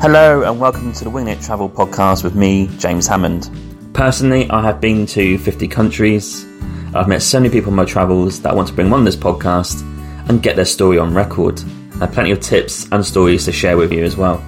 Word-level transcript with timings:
Hello, 0.00 0.42
and 0.42 0.60
welcome 0.60 0.92
to 0.92 1.02
the 1.02 1.10
Wing 1.10 1.26
It 1.26 1.40
Travel 1.40 1.68
podcast 1.68 2.22
with 2.22 2.36
me, 2.36 2.68
James 2.78 3.08
Hammond. 3.08 3.50
Personally, 3.94 4.48
I 4.48 4.62
have 4.62 4.80
been 4.80 5.06
to 5.06 5.38
50 5.38 5.66
countries. 5.66 6.46
I've 6.94 7.08
met 7.08 7.20
so 7.20 7.40
many 7.40 7.52
people 7.52 7.72
on 7.72 7.76
my 7.76 7.84
travels 7.84 8.40
that 8.42 8.52
I 8.52 8.54
want 8.54 8.68
to 8.68 8.74
bring 8.74 8.92
on 8.92 9.02
this 9.02 9.16
podcast 9.16 9.82
and 10.28 10.40
get 10.40 10.54
their 10.54 10.64
story 10.64 10.98
on 10.98 11.12
record. 11.12 11.60
I 11.94 12.06
have 12.06 12.12
plenty 12.12 12.30
of 12.30 12.38
tips 12.38 12.86
and 12.92 13.04
stories 13.04 13.44
to 13.46 13.52
share 13.52 13.76
with 13.76 13.92
you 13.92 14.04
as 14.04 14.16
well. 14.16 14.40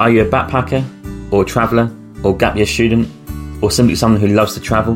Are 0.00 0.08
you 0.08 0.22
a 0.22 0.24
backpacker, 0.24 0.82
or 1.30 1.42
a 1.42 1.46
traveller, 1.46 1.94
or 2.24 2.34
gap 2.34 2.56
year 2.56 2.64
student, 2.64 3.10
or 3.62 3.70
simply 3.70 3.94
someone 3.94 4.22
who 4.22 4.28
loves 4.28 4.54
to 4.54 4.60
travel? 4.60 4.94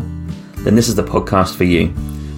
Then 0.60 0.74
this 0.74 0.88
is 0.88 0.94
the 0.94 1.04
podcast 1.04 1.54
for 1.54 1.64
you. 1.64 1.92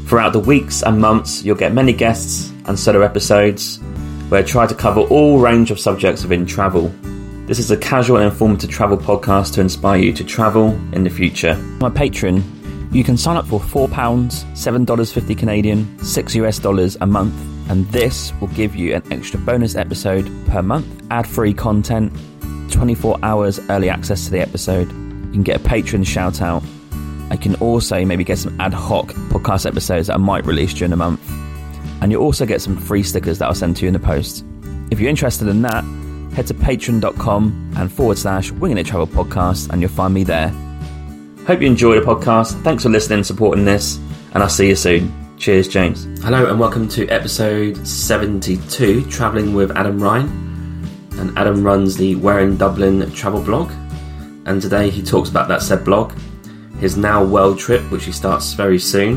Throughout 0.08 0.32
the 0.32 0.40
weeks 0.40 0.82
and 0.82 1.00
months, 1.00 1.44
you'll 1.44 1.54
get 1.54 1.72
many 1.72 1.92
guests 1.92 2.50
and 2.64 2.76
solo 2.76 3.02
episodes 3.02 3.78
where 4.28 4.40
I 4.40 4.44
try 4.44 4.66
to 4.66 4.74
cover 4.74 5.02
all 5.02 5.38
range 5.38 5.70
of 5.70 5.78
subjects 5.78 6.22
within 6.22 6.44
travel. 6.44 6.92
This 7.48 7.58
is 7.58 7.70
a 7.70 7.78
casual 7.78 8.18
and 8.18 8.26
informative 8.26 8.68
travel 8.68 8.98
podcast 8.98 9.54
to 9.54 9.62
inspire 9.62 9.98
you 9.98 10.12
to 10.12 10.22
travel 10.22 10.72
in 10.92 11.02
the 11.02 11.08
future. 11.08 11.54
My 11.80 11.88
Patreon, 11.88 12.42
you 12.92 13.02
can 13.02 13.16
sign 13.16 13.38
up 13.38 13.46
for 13.46 13.58
£4, 13.58 13.88
$7.50 13.88 15.38
Canadian, 15.38 15.98
6 16.04 16.34
US 16.34 16.58
dollars 16.58 16.98
a 17.00 17.06
month, 17.06 17.34
and 17.70 17.86
this 17.86 18.34
will 18.38 18.48
give 18.48 18.76
you 18.76 18.94
an 18.94 19.02
extra 19.10 19.40
bonus 19.40 19.76
episode 19.76 20.30
per 20.48 20.60
month, 20.60 20.86
ad 21.10 21.26
free 21.26 21.54
content, 21.54 22.12
24 22.70 23.18
hours 23.22 23.58
early 23.70 23.88
access 23.88 24.26
to 24.26 24.30
the 24.30 24.40
episode. 24.40 24.92
You 24.92 25.32
can 25.32 25.42
get 25.42 25.56
a 25.56 25.64
patron 25.64 26.04
shout 26.04 26.42
out. 26.42 26.62
I 27.30 27.38
can 27.38 27.54
also 27.54 28.04
maybe 28.04 28.24
get 28.24 28.36
some 28.36 28.60
ad 28.60 28.74
hoc 28.74 29.14
podcast 29.30 29.64
episodes 29.64 30.08
that 30.08 30.16
I 30.16 30.18
might 30.18 30.44
release 30.44 30.74
during 30.74 30.90
the 30.90 30.98
month. 30.98 31.22
And 32.02 32.12
you'll 32.12 32.24
also 32.24 32.44
get 32.44 32.60
some 32.60 32.76
free 32.76 33.02
stickers 33.02 33.38
that 33.38 33.46
I'll 33.46 33.54
send 33.54 33.76
to 33.76 33.84
you 33.84 33.88
in 33.88 33.94
the 33.94 34.00
post. 34.00 34.44
If 34.90 35.00
you're 35.00 35.08
interested 35.08 35.48
in 35.48 35.62
that, 35.62 35.82
head 36.34 36.46
to 36.46 36.54
patreon.com 36.54 37.72
and 37.76 37.92
forward 37.92 38.18
slash 38.18 38.50
winging 38.52 38.78
it 38.78 38.86
travel 38.86 39.06
podcast 39.06 39.70
and 39.70 39.80
you'll 39.80 39.90
find 39.90 40.14
me 40.14 40.24
there. 40.24 40.48
Hope 41.46 41.60
you 41.60 41.66
enjoy 41.66 41.98
the 41.98 42.04
podcast. 42.04 42.62
Thanks 42.62 42.82
for 42.82 42.90
listening 42.90 43.20
and 43.20 43.26
supporting 43.26 43.64
this, 43.64 43.96
and 44.34 44.42
I'll 44.42 44.48
see 44.48 44.68
you 44.68 44.76
soon. 44.76 45.12
Cheers, 45.38 45.68
James. 45.68 46.04
Hello, 46.22 46.50
and 46.50 46.60
welcome 46.60 46.88
to 46.88 47.08
episode 47.08 47.86
72 47.86 49.06
Travelling 49.06 49.54
with 49.54 49.70
Adam 49.76 49.98
Ryan. 49.98 50.28
And 51.12 51.36
Adam 51.38 51.62
runs 51.64 51.96
the 51.96 52.16
Where 52.16 52.40
in 52.40 52.56
Dublin 52.56 53.10
travel 53.12 53.40
blog. 53.40 53.70
And 54.46 54.60
today 54.60 54.90
he 54.90 55.02
talks 55.02 55.30
about 55.30 55.48
that 55.48 55.62
said 55.62 55.84
blog, 55.84 56.12
his 56.80 56.96
now 56.96 57.24
world 57.24 57.58
trip, 57.58 57.82
which 57.90 58.04
he 58.04 58.12
starts 58.12 58.52
very 58.52 58.78
soon. 58.78 59.16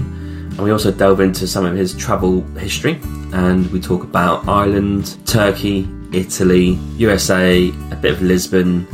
And 0.51 0.59
we 0.59 0.71
also 0.71 0.91
delve 0.91 1.19
into 1.19 1.47
some 1.47 1.65
of 1.65 1.75
his 1.75 1.95
travel 1.95 2.41
history. 2.57 2.99
And 3.33 3.69
we 3.71 3.79
talk 3.81 4.03
about 4.03 4.47
Ireland, 4.47 5.17
Turkey, 5.25 5.83
Italy, 6.13 6.79
USA, 6.97 7.69
a 7.91 7.95
bit 7.95 8.13
of 8.13 8.21
Lisbon, 8.21 8.87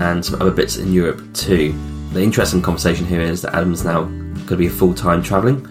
and 0.00 0.24
some 0.24 0.40
other 0.40 0.50
bits 0.50 0.76
in 0.76 0.92
Europe 0.92 1.22
too. 1.34 1.74
The 2.12 2.22
interesting 2.22 2.60
conversation 2.60 3.06
here 3.06 3.20
is 3.20 3.42
that 3.42 3.54
Adam's 3.54 3.84
now 3.84 4.02
going 4.02 4.46
to 4.46 4.56
be 4.56 4.66
a 4.66 4.70
full 4.70 4.94
time 4.94 5.22
travelling 5.22 5.66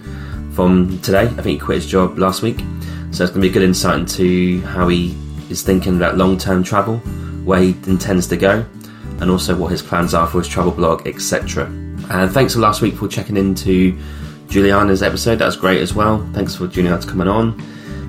from 0.54 1.00
today. 1.02 1.24
I 1.24 1.28
think 1.28 1.46
he 1.48 1.58
quit 1.60 1.76
his 1.82 1.88
job 1.88 2.18
last 2.18 2.42
week, 2.42 2.60
so 3.12 3.24
it's 3.24 3.32
going 3.32 3.34
to 3.34 3.40
be 3.42 3.50
a 3.50 3.52
good 3.52 3.64
insight 3.64 4.00
into 4.00 4.62
how 4.62 4.88
he 4.88 5.16
is 5.50 5.62
thinking 5.64 5.98
about 5.98 6.18
long 6.18 6.38
term 6.38 6.64
travel, 6.64 6.98
where 7.44 7.62
he 7.62 7.70
intends 7.88 8.28
to 8.28 8.38
go, 8.38 8.66
and 9.20 9.30
also 9.30 9.56
what 9.56 9.72
his 9.72 9.82
plans 9.82 10.14
are 10.14 10.28
for 10.28 10.40
his 10.40 10.48
travel 10.48 10.72
blog, 10.72 11.08
etc. 11.08 11.66
And 12.10 12.32
thanks 12.32 12.54
for 12.54 12.60
last 12.60 12.82
week 12.82 12.96
for 12.96 13.08
checking 13.08 13.38
into 13.38 13.98
Juliana's 14.48 15.04
episode. 15.04 15.38
That 15.38 15.46
was 15.46 15.56
great 15.56 15.82
as 15.82 15.94
well. 15.94 16.28
Thanks 16.34 16.56
for 16.56 16.68
Juliana 16.68 17.02
coming 17.06 17.28
on. 17.28 17.62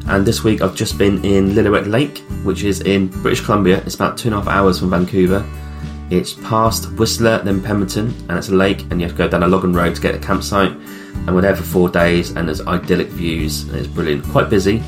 And 0.08 0.26
this 0.26 0.42
week 0.44 0.62
I've 0.62 0.74
just 0.74 0.98
been 0.98 1.24
in 1.24 1.50
Lillooet 1.50 1.90
Lake, 1.90 2.18
which 2.44 2.64
is 2.64 2.80
in 2.80 3.08
British 3.08 3.40
Columbia. 3.40 3.82
It's 3.86 3.94
about 3.94 4.18
two 4.18 4.28
and 4.28 4.34
a 4.34 4.38
half 4.40 4.48
hours 4.48 4.78
from 4.80 4.90
Vancouver. 4.90 5.46
It's 6.10 6.34
past 6.34 6.92
Whistler, 6.92 7.38
then 7.38 7.62
Pemberton, 7.62 8.08
and 8.28 8.32
it's 8.32 8.50
a 8.50 8.54
lake, 8.54 8.82
and 8.90 9.00
you 9.00 9.06
have 9.06 9.16
to 9.16 9.18
go 9.18 9.28
down 9.28 9.42
a 9.42 9.48
logging 9.48 9.72
road 9.72 9.94
to 9.94 10.00
get 10.00 10.14
a 10.14 10.18
campsite. 10.18 10.72
And 10.72 11.34
we're 11.34 11.40
there 11.40 11.56
for 11.56 11.62
four 11.62 11.88
days, 11.88 12.32
and 12.36 12.48
there's 12.48 12.60
idyllic 12.60 13.08
views, 13.08 13.62
and 13.68 13.76
it's 13.76 13.86
brilliant. 13.86 14.24
Quite 14.24 14.50
busy, 14.50 14.82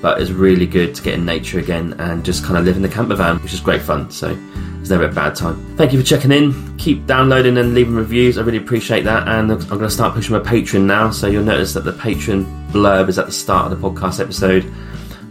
but 0.00 0.20
it's 0.20 0.30
really 0.30 0.66
good 0.66 0.94
to 0.94 1.02
get 1.02 1.14
in 1.14 1.24
nature 1.24 1.58
again 1.58 1.94
and 1.98 2.24
just 2.24 2.44
kind 2.44 2.56
of 2.56 2.64
live 2.64 2.76
in 2.76 2.82
the 2.82 2.88
camper 2.88 3.14
van, 3.14 3.38
which 3.42 3.52
is 3.52 3.60
great 3.60 3.82
fun. 3.82 4.10
So 4.10 4.36
it's 4.80 4.90
never 4.90 5.04
a 5.04 5.12
bad 5.12 5.34
time. 5.34 5.76
Thank 5.76 5.92
you 5.92 6.00
for 6.00 6.06
checking 6.06 6.32
in. 6.32 6.76
Keep 6.78 7.06
downloading 7.06 7.58
and 7.58 7.74
leaving 7.74 7.94
reviews. 7.94 8.38
I 8.38 8.42
really 8.42 8.58
appreciate 8.58 9.02
that. 9.04 9.26
And 9.28 9.50
I'm 9.50 9.58
going 9.58 9.80
to 9.80 9.90
start 9.90 10.14
pushing 10.14 10.32
my 10.32 10.40
Patreon 10.40 10.84
now. 10.84 11.10
So 11.10 11.26
you'll 11.26 11.44
notice 11.44 11.74
that 11.74 11.84
the 11.84 11.92
Patreon 11.92 12.70
blurb 12.70 13.08
is 13.08 13.18
at 13.18 13.26
the 13.26 13.32
start 13.32 13.70
of 13.72 13.80
the 13.80 13.88
podcast 13.88 14.20
episode. 14.20 14.64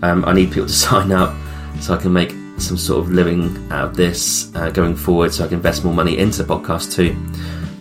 Um, 0.02 0.26
I 0.26 0.34
need 0.34 0.52
people 0.52 0.68
to 0.68 0.74
sign 0.74 1.12
up 1.12 1.36
so 1.80 1.94
I 1.94 1.98
can 1.98 2.14
make 2.14 2.32
some 2.58 2.78
sort 2.78 3.06
of 3.06 3.12
living 3.12 3.56
out 3.72 3.90
of 3.90 3.96
this 3.96 4.54
uh, 4.56 4.70
going 4.72 4.96
forward 4.96 5.34
so 5.34 5.46
I 5.46 5.48
can 5.48 5.58
invest 5.58 5.84
more 5.84 5.94
money 5.94 6.18
into 6.18 6.44
the 6.44 6.56
podcast 6.56 6.94
too. 6.94 7.16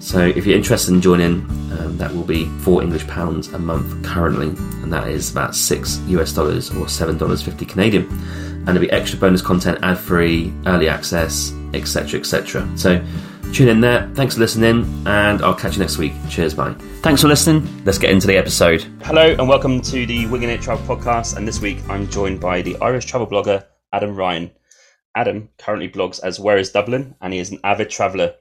So 0.06 0.24
if 0.24 0.46
you're 0.46 0.56
interested 0.56 0.94
in 0.94 1.00
joining, 1.00 1.40
um, 1.72 1.98
that 1.98 2.14
will 2.14 2.22
be 2.22 2.44
four 2.60 2.80
English 2.80 3.04
pounds 3.08 3.48
a 3.48 3.58
month 3.58 4.04
currently, 4.04 4.50
and 4.80 4.92
that 4.92 5.08
is 5.08 5.32
about 5.32 5.56
six 5.56 5.98
US 6.06 6.32
dollars 6.32 6.70
or 6.76 6.88
seven 6.88 7.18
dollars 7.18 7.42
fifty 7.42 7.66
Canadian. 7.66 8.04
And 8.06 8.68
there'll 8.68 8.82
be 8.82 8.90
extra 8.92 9.18
bonus 9.18 9.42
content, 9.42 9.80
ad 9.82 9.98
free, 9.98 10.52
early 10.64 10.88
access, 10.88 11.52
etc. 11.74 12.20
etc. 12.20 12.70
So 12.76 13.04
tune 13.52 13.66
in 13.66 13.80
there. 13.80 14.08
Thanks 14.14 14.34
for 14.34 14.40
listening, 14.40 14.84
and 15.08 15.42
I'll 15.42 15.56
catch 15.56 15.74
you 15.74 15.80
next 15.80 15.98
week. 15.98 16.12
Cheers, 16.30 16.54
bye. 16.54 16.72
Thanks 17.02 17.22
for 17.22 17.26
listening. 17.26 17.66
Let's 17.84 17.98
get 17.98 18.10
into 18.10 18.28
the 18.28 18.36
episode. 18.36 18.82
Hello, 19.02 19.32
and 19.32 19.48
welcome 19.48 19.80
to 19.80 20.06
the 20.06 20.26
Winging 20.26 20.50
It 20.50 20.62
Travel 20.62 20.86
Podcast. 20.86 21.36
And 21.36 21.48
this 21.48 21.60
week 21.60 21.78
I'm 21.88 22.08
joined 22.08 22.40
by 22.40 22.62
the 22.62 22.76
Irish 22.80 23.06
travel 23.06 23.26
blogger 23.26 23.66
Adam 23.92 24.14
Ryan. 24.14 24.52
Adam 25.16 25.48
currently 25.58 25.88
blogs 25.88 26.20
as 26.22 26.38
Where 26.38 26.58
is 26.58 26.70
Dublin, 26.70 27.16
and 27.20 27.32
he 27.32 27.40
is 27.40 27.50
an 27.50 27.58
avid 27.64 27.90
traveller. 27.90 28.36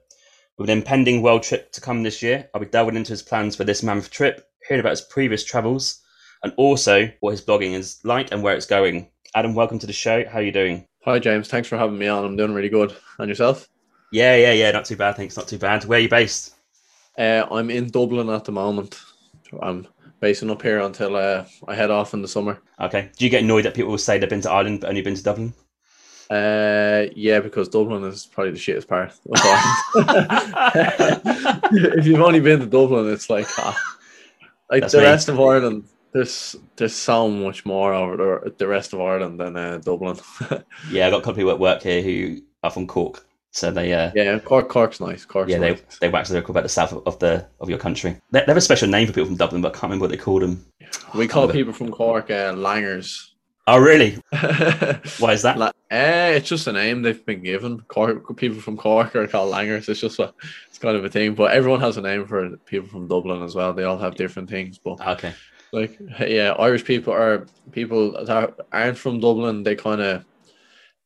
With 0.57 0.69
an 0.69 0.77
impending 0.77 1.21
world 1.21 1.43
trip 1.43 1.73
to 1.73 1.81
come 1.81 2.01
this 2.01 2.21
year, 2.21 2.49
I'll 2.53 2.61
be 2.61 2.67
delving 2.67 2.95
into 2.95 3.11
his 3.11 3.21
plans 3.21 3.57
for 3.57 3.65
this 3.65 3.83
mammoth 3.83 4.09
trip, 4.09 4.47
hearing 4.65 4.79
about 4.79 4.91
his 4.91 5.01
previous 5.01 5.43
travels, 5.43 6.01
and 6.43 6.53
also 6.55 7.11
what 7.19 7.31
his 7.31 7.41
blogging 7.41 7.73
is 7.73 7.99
like 8.05 8.31
and 8.31 8.41
where 8.41 8.55
it's 8.55 8.65
going. 8.65 9.09
Adam, 9.35 9.53
welcome 9.53 9.79
to 9.79 9.87
the 9.87 9.91
show. 9.91 10.23
How 10.23 10.39
are 10.39 10.43
you 10.43 10.53
doing? 10.53 10.87
Hi, 11.03 11.19
James. 11.19 11.49
Thanks 11.49 11.67
for 11.67 11.77
having 11.77 11.97
me 11.97 12.07
on. 12.07 12.23
I'm 12.23 12.37
doing 12.37 12.53
really 12.53 12.69
good. 12.69 12.95
And 13.19 13.27
yourself? 13.27 13.67
Yeah, 14.13 14.37
yeah, 14.37 14.53
yeah. 14.53 14.71
Not 14.71 14.85
too 14.85 14.95
bad. 14.95 15.17
Thanks. 15.17 15.35
Not 15.35 15.49
too 15.49 15.57
bad. 15.57 15.83
Where 15.83 15.99
are 15.99 16.01
you 16.01 16.07
based? 16.07 16.55
Uh, 17.17 17.45
I'm 17.51 17.69
in 17.69 17.89
Dublin 17.89 18.29
at 18.29 18.45
the 18.45 18.53
moment. 18.53 18.97
I'm 19.61 19.85
basing 20.21 20.49
up 20.49 20.61
here 20.61 20.79
until 20.79 21.17
uh, 21.17 21.43
I 21.67 21.75
head 21.75 21.91
off 21.91 22.13
in 22.13 22.21
the 22.21 22.29
summer. 22.29 22.61
Okay. 22.79 23.09
Do 23.17 23.25
you 23.25 23.29
get 23.29 23.43
annoyed 23.43 23.65
that 23.65 23.73
people 23.73 23.91
will 23.91 23.97
say 23.97 24.17
they've 24.17 24.29
been 24.29 24.41
to 24.41 24.51
Ireland 24.51 24.81
but 24.81 24.89
only 24.89 25.01
been 25.01 25.15
to 25.15 25.23
Dublin? 25.23 25.53
Uh, 26.29 27.05
yeah, 27.15 27.39
because 27.39 27.69
Dublin 27.69 28.03
is 28.03 28.25
probably 28.25 28.51
the 28.51 28.57
shittest 28.57 28.87
part. 28.87 29.13
if 31.71 32.05
you've 32.05 32.21
only 32.21 32.39
been 32.39 32.59
to 32.59 32.65
Dublin, 32.65 33.11
it's 33.11 33.29
like 33.29 33.47
ah, 33.59 33.77
like 34.71 34.81
That's 34.81 34.93
the 34.93 34.99
me. 34.99 35.05
rest 35.05 35.29
of 35.29 35.39
Ireland. 35.39 35.85
There's 36.13 36.55
there's 36.77 36.95
so 36.95 37.29
much 37.29 37.65
more 37.65 37.93
over 37.93 38.41
the, 38.43 38.53
the 38.57 38.67
rest 38.67 38.93
of 38.93 39.01
Ireland 39.01 39.39
than 39.39 39.55
uh, 39.55 39.77
Dublin. 39.79 40.17
Yeah, 40.89 41.07
I 41.07 41.09
got 41.11 41.17
a 41.17 41.21
couple 41.21 41.31
of 41.31 41.37
people 41.37 41.51
at 41.51 41.59
work 41.59 41.83
here 41.83 42.01
who 42.01 42.41
are 42.63 42.71
from 42.71 42.87
Cork, 42.87 43.25
so 43.51 43.69
they 43.69 43.93
uh, 43.93 44.11
yeah, 44.15 44.39
Cork 44.39 44.67
Cork's 44.67 44.99
nice. 44.99 45.25
Cork's 45.25 45.51
yeah, 45.51 45.59
they 45.59 45.71
nice. 45.71 45.99
they 45.99 46.09
wax 46.09 46.31
lyrical 46.31 46.51
about 46.51 46.63
the 46.63 46.69
south 46.69 46.91
of, 46.91 47.03
of 47.05 47.19
the 47.19 47.45
of 47.59 47.69
your 47.69 47.77
country. 47.77 48.19
They, 48.31 48.39
they 48.39 48.45
have 48.47 48.57
a 48.57 48.61
special 48.61 48.89
name 48.89 49.05
for 49.05 49.13
people 49.13 49.27
from 49.27 49.35
Dublin, 49.35 49.61
but 49.61 49.69
I 49.69 49.71
can't 49.73 49.83
remember 49.83 50.03
what 50.03 50.11
they 50.11 50.17
call 50.17 50.39
them. 50.39 50.65
we 51.13 51.27
call 51.27 51.47
people 51.49 51.73
from 51.73 51.91
Cork 51.91 52.31
uh, 52.31 52.53
langers. 52.53 53.29
Oh, 53.67 53.79
really? 53.79 54.11
Why 55.19 55.33
is 55.33 55.41
that? 55.41 55.73
eh, 55.89 56.29
it's 56.35 56.47
just 56.49 56.67
a 56.67 56.71
name 56.71 57.01
they've 57.01 57.25
been 57.25 57.41
given. 57.41 57.81
Cork 57.81 58.37
people 58.37 58.61
from 58.61 58.77
Cork 58.77 59.15
are 59.15 59.27
called 59.27 59.53
langers. 59.53 59.89
It's 59.89 60.01
just 60.01 60.19
a, 60.19 60.33
it's 60.67 60.77
kind 60.77 60.95
of 60.95 61.03
a 61.03 61.09
thing. 61.09 61.33
But 61.33 61.51
everyone 61.51 61.79
has 61.79 61.97
a 61.97 62.01
name 62.01 62.27
for 62.27 62.57
people 62.57 62.87
from 62.89 63.07
Dublin 63.07 63.41
as 63.41 63.55
well. 63.55 63.73
They 63.73 63.83
all 63.83 63.97
have 63.97 64.15
different 64.15 64.49
things. 64.51 64.77
But 64.77 65.01
Okay. 65.07 65.33
like, 65.71 65.99
yeah, 66.19 66.51
Irish 66.59 66.83
people 66.85 67.13
are 67.13 67.47
people 67.71 68.23
that 68.25 68.55
aren't 68.71 68.99
from 68.99 69.19
Dublin. 69.19 69.63
They 69.63 69.75
kind 69.75 69.99
of, 70.01 70.25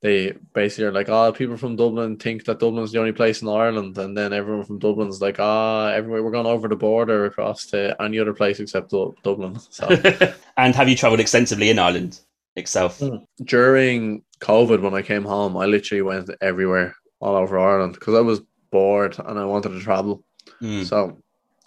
they 0.01 0.33
basically 0.53 0.85
are 0.85 0.91
like, 0.91 1.07
oh, 1.07 1.31
people 1.31 1.55
from 1.55 1.77
Dublin 1.77 2.17
think 2.17 2.43
that 2.43 2.59
Dublin's 2.59 2.91
the 2.91 2.99
only 2.99 3.13
place 3.13 3.41
in 3.41 3.47
Ireland, 3.47 3.97
and 3.97 4.17
then 4.17 4.33
everyone 4.33 4.65
from 4.65 4.79
Dublin's 4.79 5.21
like, 5.21 5.39
ah, 5.39 5.91
everywhere 5.91 6.23
we're 6.23 6.31
going 6.31 6.45
over 6.45 6.67
the 6.67 6.75
border 6.75 7.23
across 7.25 7.67
to 7.67 8.01
any 8.01 8.19
other 8.19 8.33
place 8.33 8.59
except 8.59 8.91
Dublin. 8.91 9.59
So. 9.69 9.87
and 10.57 10.75
have 10.75 10.89
you 10.89 10.95
travelled 10.97 11.21
extensively 11.21 11.69
in 11.69 11.79
Ireland 11.79 12.19
itself? 12.59 12.99
Mm. 12.99 13.25
during 13.43 14.23
COVID, 14.39 14.81
when 14.81 14.93
I 14.93 15.01
came 15.01 15.23
home, 15.23 15.57
I 15.57 15.65
literally 15.65 16.01
went 16.01 16.29
everywhere, 16.41 16.95
all 17.19 17.35
over 17.35 17.59
Ireland, 17.59 17.93
because 17.93 18.15
I 18.15 18.21
was 18.21 18.41
bored 18.71 19.17
and 19.19 19.39
I 19.39 19.45
wanted 19.45 19.69
to 19.69 19.79
travel. 19.81 20.23
Mm. 20.61 20.85
So 20.85 21.17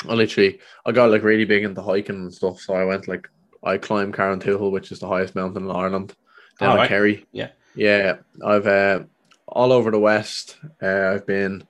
I 0.08 0.14
literally, 0.14 0.60
I 0.86 0.92
got 0.92 1.10
like 1.10 1.22
really 1.22 1.44
big 1.44 1.64
into 1.64 1.82
hiking 1.82 2.16
and 2.16 2.34
stuff. 2.34 2.60
So 2.60 2.74
I 2.74 2.84
went 2.84 3.08
like, 3.08 3.28
I 3.62 3.78
climbed 3.78 4.14
Carrauntoohil, 4.14 4.70
which 4.70 4.92
is 4.92 5.00
the 5.00 5.08
highest 5.08 5.34
mountain 5.34 5.64
in 5.64 5.70
Ireland. 5.70 6.14
Then 6.58 6.70
Oh, 6.70 6.76
right. 6.76 6.88
Kerry. 6.88 7.26
Yeah. 7.32 7.50
Yeah. 7.74 8.16
I've 8.44 8.66
uh, 8.66 9.00
all 9.46 9.72
over 9.72 9.90
the 9.90 9.98
west. 9.98 10.58
Uh, 10.82 11.12
I've 11.14 11.26
been 11.26 11.64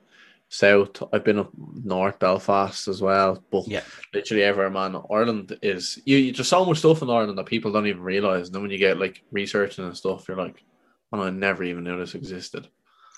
south. 0.53 1.01
I've 1.11 1.23
been 1.23 1.39
up 1.39 1.49
north 1.83 2.19
Belfast 2.19 2.87
as 2.87 3.01
well. 3.01 3.43
But 3.51 3.67
Yeah. 3.67 3.81
literally 4.13 4.43
everywhere, 4.43 4.69
man. 4.69 5.01
Ireland 5.11 5.57
is 5.61 5.99
you, 6.05 6.17
you 6.17 6.31
just 6.31 6.49
so 6.49 6.63
much 6.65 6.79
stuff 6.79 7.01
in 7.01 7.09
Ireland 7.09 7.37
that 7.37 7.45
people 7.47 7.71
don't 7.71 7.87
even 7.87 8.01
realize. 8.01 8.47
And 8.47 8.55
then 8.55 8.61
when 8.61 8.71
you 8.71 8.77
get 8.77 8.99
like 8.99 9.23
researching 9.31 9.85
and 9.85 9.97
stuff, 9.97 10.27
you're 10.27 10.37
like, 10.37 10.63
oh, 11.11 11.23
I 11.23 11.29
never 11.31 11.63
even 11.63 11.83
knew 11.83 11.97
this 11.97 12.15
existed. 12.15 12.67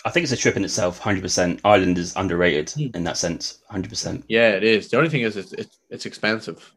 I 0.05 0.11
think 0.11 0.23
it's 0.23 0.31
a 0.33 0.37
trip 0.37 0.55
in 0.55 0.63
itself. 0.63 0.99
Hundred 0.99 1.23
percent. 1.23 1.59
Ireland 1.65 1.97
is 1.97 2.15
underrated 2.15 2.69
Hmm. 2.71 2.95
in 2.95 3.03
that 3.03 3.17
sense. 3.17 3.59
Hundred 3.69 3.89
percent. 3.89 4.23
Yeah, 4.29 4.51
it 4.51 4.63
is. 4.63 4.89
The 4.89 4.97
only 4.97 5.09
thing 5.09 5.21
is, 5.21 5.35
it's 5.35 5.51
it's, 5.53 5.79
it's 5.89 6.05
expensive. 6.05 6.71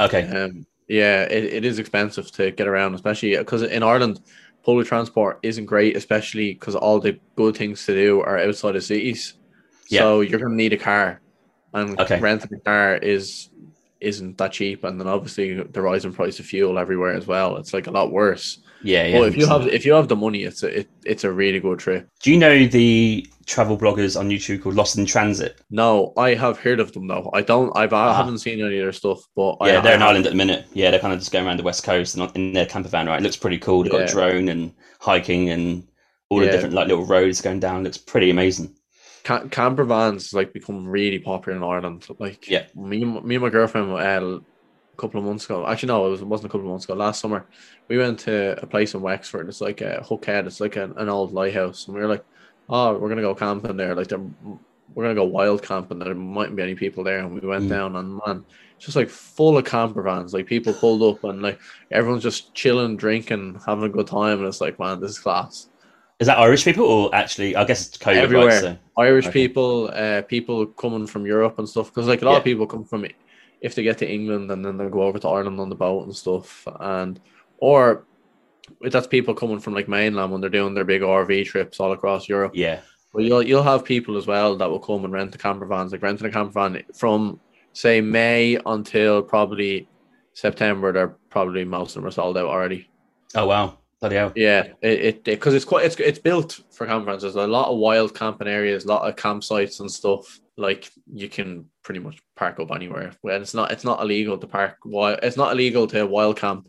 Okay. 0.00 0.26
Um, 0.28 0.66
yeah, 0.88 1.22
it, 1.22 1.44
it 1.44 1.64
is 1.64 1.78
expensive 1.78 2.30
to 2.32 2.50
get 2.50 2.66
around, 2.68 2.94
especially 2.94 3.36
because 3.36 3.62
in 3.62 3.82
Ireland, 3.82 4.20
public 4.64 4.86
transport 4.86 5.38
isn't 5.42 5.64
great, 5.64 5.96
especially 5.96 6.52
because 6.54 6.74
all 6.74 7.00
the 7.00 7.18
good 7.36 7.56
things 7.56 7.86
to 7.86 7.94
do 7.94 8.20
are 8.20 8.38
outside 8.38 8.76
of 8.76 8.84
cities. 8.84 9.34
So 9.88 10.20
you're 10.20 10.38
going 10.40 10.50
to 10.52 10.56
need 10.56 10.72
a 10.72 10.76
car, 10.78 11.20
and 11.74 11.98
Okay. 12.00 12.18
renting 12.20 12.52
a 12.54 12.60
car 12.60 12.96
is 12.96 13.50
isn't 14.00 14.36
that 14.38 14.52
cheap. 14.52 14.84
And 14.84 15.00
then 15.00 15.08
obviously 15.08 15.54
the 15.54 15.80
rising 15.80 16.12
price 16.12 16.38
of 16.38 16.44
fuel 16.46 16.78
everywhere 16.78 17.14
as 17.14 17.26
well. 17.26 17.56
It's 17.56 17.72
like 17.72 17.86
a 17.86 17.90
lot 17.90 18.12
worse. 18.12 18.58
Yeah, 18.82 19.06
yeah. 19.06 19.18
but 19.18 19.28
if 19.28 19.36
you 19.38 19.46
have 19.46 19.66
if 19.68 19.86
you 19.86 19.94
have 19.94 20.08
the 20.08 20.16
money, 20.16 20.44
it's 20.44 20.62
a 20.62 20.80
it, 20.80 20.88
it's 21.04 21.24
a 21.24 21.32
really 21.32 21.60
good 21.60 21.78
trip. 21.78 22.06
Do 22.22 22.30
you 22.30 22.38
know 22.38 22.66
the 22.66 23.26
travel 23.46 23.78
bloggers 23.78 24.18
on 24.20 24.28
YouTube 24.28 24.62
called 24.62 24.74
Lost 24.74 24.98
in 24.98 25.06
Transit? 25.06 25.58
No, 25.70 26.12
I 26.18 26.34
have 26.34 26.58
heard 26.58 26.78
of 26.78 26.92
them 26.92 27.06
though. 27.06 27.30
I 27.32 27.40
don't. 27.40 27.72
I've 27.74 27.94
I 27.94 28.08
Ah. 28.08 28.14
haven't 28.14 28.38
seen 28.38 28.60
any 28.60 28.78
of 28.78 28.84
their 28.84 28.92
stuff, 28.92 29.20
but 29.34 29.56
Yeah, 29.62 29.78
I, 29.78 29.80
they're 29.80 29.92
I 29.92 29.96
in 29.96 30.02
Ireland 30.02 30.26
at 30.26 30.32
the 30.32 30.36
minute. 30.36 30.66
Yeah, 30.74 30.90
they're 30.90 31.00
kind 31.00 31.14
of 31.14 31.18
just 31.18 31.32
going 31.32 31.46
around 31.46 31.56
the 31.58 31.62
west 31.62 31.82
coast 31.84 32.16
and 32.16 32.30
in 32.36 32.52
their 32.52 32.66
camper 32.66 32.90
van. 32.90 33.06
Right, 33.06 33.18
it 33.18 33.22
looks 33.22 33.36
pretty 33.36 33.58
cool. 33.58 33.82
They've 33.82 33.92
got 33.92 34.02
a 34.02 34.12
drone 34.12 34.48
and 34.50 34.72
hiking 35.00 35.48
and 35.50 35.88
all 36.28 36.38
the 36.40 36.44
Yeah. 36.44 36.52
different 36.52 36.74
like 36.74 36.86
little 36.88 37.06
roads 37.06 37.40
going 37.40 37.60
down. 37.60 37.82
Looks 37.82 37.98
pretty 37.98 38.28
amazing. 38.28 38.75
Ca- 39.26 39.48
camper 39.48 39.84
vans 39.84 40.32
like 40.32 40.52
become 40.52 40.86
really 40.86 41.18
popular 41.18 41.56
in 41.56 41.64
Ireland. 41.64 42.06
Like 42.18 42.48
Yeah. 42.48 42.66
me, 42.74 43.02
and- 43.02 43.24
me 43.24 43.34
and 43.36 43.44
my 43.44 43.50
girlfriend 43.50 43.90
uh, 43.92 43.96
a 44.96 44.96
couple 44.96 45.18
of 45.20 45.26
months 45.26 45.44
ago. 45.46 45.66
Actually, 45.66 45.88
no, 45.88 46.06
it, 46.06 46.10
was, 46.10 46.20
it 46.20 46.26
wasn't 46.26 46.46
a 46.46 46.52
couple 46.52 46.66
of 46.66 46.70
months 46.70 46.84
ago. 46.84 46.94
Last 46.94 47.20
summer, 47.20 47.46
we 47.88 47.98
went 47.98 48.18
to 48.20 48.56
a 48.62 48.66
place 48.66 48.94
in 48.94 49.00
Wexford. 49.02 49.48
It's 49.48 49.60
like 49.60 49.80
a 49.80 50.02
Hook 50.08 50.24
Head. 50.26 50.46
It's 50.46 50.60
like 50.60 50.76
an, 50.76 50.94
an 50.96 51.08
old 51.08 51.32
lighthouse, 51.32 51.86
and 51.86 51.94
we 51.96 52.00
were 52.02 52.08
like, 52.08 52.24
"Oh, 52.68 52.96
we're 52.96 53.08
gonna 53.08 53.20
go 53.22 53.34
camping 53.34 53.76
there. 53.76 53.94
Like, 53.96 54.10
we're 54.94 55.02
gonna 55.04 55.14
go 55.22 55.24
wild 55.24 55.62
camping. 55.62 55.98
There 55.98 56.14
mightn't 56.14 56.56
be 56.56 56.62
any 56.62 56.74
people 56.76 57.02
there." 57.04 57.18
And 57.18 57.34
we 57.40 57.46
went 57.46 57.64
Mm. 57.64 57.68
down, 57.76 57.96
and 57.96 58.20
man, 58.24 58.44
it's 58.76 58.84
just 58.86 58.96
like 58.96 59.10
full 59.10 59.58
of 59.58 59.64
camper 59.64 60.02
vans. 60.02 60.32
Like 60.34 60.46
people 60.46 60.72
pulled 60.72 61.02
up, 61.02 61.24
and 61.24 61.42
like 61.42 61.58
everyone's 61.90 62.22
just 62.22 62.54
chilling, 62.54 62.96
drinking, 62.96 63.60
having 63.66 63.84
a 63.84 63.88
good 63.96 64.06
time, 64.06 64.38
and 64.38 64.46
it's 64.46 64.60
like, 64.60 64.78
man, 64.78 65.00
this 65.00 65.10
is 65.12 65.18
class. 65.18 65.68
Is 66.18 66.28
that 66.28 66.38
Irish 66.38 66.64
people 66.64 66.84
or 66.86 67.14
actually? 67.14 67.56
I 67.56 67.64
guess 67.64 67.88
it's 67.88 67.98
COVID, 67.98 68.16
Everywhere. 68.16 68.46
right? 68.46 68.60
So 68.60 68.78
Irish 68.98 69.26
Okay. 69.26 69.32
people, 69.32 69.90
uh, 69.92 70.22
people 70.22 70.66
coming 70.66 71.06
from 71.06 71.26
Europe 71.26 71.58
and 71.58 71.68
stuff. 71.68 71.88
Because 71.92 72.06
like 72.08 72.22
a 72.22 72.24
lot 72.24 72.32
Yeah. 72.32 72.38
of 72.38 72.44
people 72.44 72.66
come 72.66 72.84
from 72.84 73.06
if 73.60 73.74
they 73.74 73.82
get 73.82 73.98
to 73.98 74.10
England 74.10 74.50
and 74.50 74.64
then 74.64 74.76
they 74.76 74.88
go 74.88 75.02
over 75.02 75.18
to 75.18 75.28
Ireland 75.28 75.60
on 75.60 75.68
the 75.68 75.74
boat 75.74 76.04
and 76.04 76.14
stuff, 76.16 76.66
and 76.80 77.20
or 77.58 78.06
that's 78.80 79.06
people 79.06 79.34
coming 79.34 79.60
from 79.60 79.74
like 79.74 79.88
mainland 79.88 80.32
when 80.32 80.40
they're 80.40 80.50
doing 80.50 80.74
their 80.74 80.84
big 80.84 81.02
RV 81.02 81.44
trips 81.46 81.80
all 81.80 81.92
across 81.92 82.28
Europe. 82.28 82.52
yeah, 82.54 82.80
But 83.12 83.24
you'll 83.24 83.42
you'll 83.42 83.62
have 83.62 83.84
people 83.84 84.16
as 84.16 84.26
well 84.26 84.56
that 84.56 84.70
will 84.70 84.80
come 84.80 85.04
and 85.04 85.12
rent 85.12 85.32
the 85.32 85.38
camper 85.38 85.66
vans, 85.66 85.92
like 85.92 86.02
renting 86.02 86.26
a 86.26 86.30
camper 86.30 86.52
van 86.52 86.82
from 86.94 87.40
say 87.72 88.00
May 88.00 88.58
until 88.66 89.22
probably 89.22 89.88
September. 90.34 90.92
They're 90.92 91.16
probably 91.30 91.64
most 91.64 91.96
of 91.96 92.02
them 92.02 92.08
are 92.08 92.12
sold 92.12 92.36
out 92.38 92.46
already. 92.46 92.90
Oh 93.34 93.46
wow, 93.46 93.78
bloody 94.08 94.16
hell. 94.16 94.32
Yeah, 94.34 94.72
it 94.82 95.24
because 95.24 95.54
it's 95.54 95.64
quite 95.64 95.84
it's 95.84 95.96
it's 95.96 96.18
built 96.18 96.60
for. 96.70 96.86
There's 96.86 97.36
a 97.36 97.46
lot 97.46 97.68
of 97.68 97.78
wild 97.78 98.14
camping 98.14 98.48
areas, 98.48 98.84
a 98.84 98.88
lot 98.88 99.08
of 99.08 99.16
campsites 99.16 99.80
and 99.80 99.90
stuff. 99.90 100.40
Like 100.56 100.90
you 101.12 101.28
can 101.28 101.66
pretty 101.82 102.00
much 102.00 102.18
park 102.34 102.58
up 102.60 102.70
anywhere. 102.70 103.12
Well, 103.22 103.40
it's 103.40 103.54
not 103.54 103.72
it's 103.72 103.84
not 103.84 104.00
illegal 104.00 104.38
to 104.38 104.46
park 104.46 104.78
wild. 104.84 105.20
It's 105.22 105.36
not 105.36 105.52
illegal 105.52 105.86
to 105.88 106.06
wild 106.06 106.38
camp. 106.38 106.68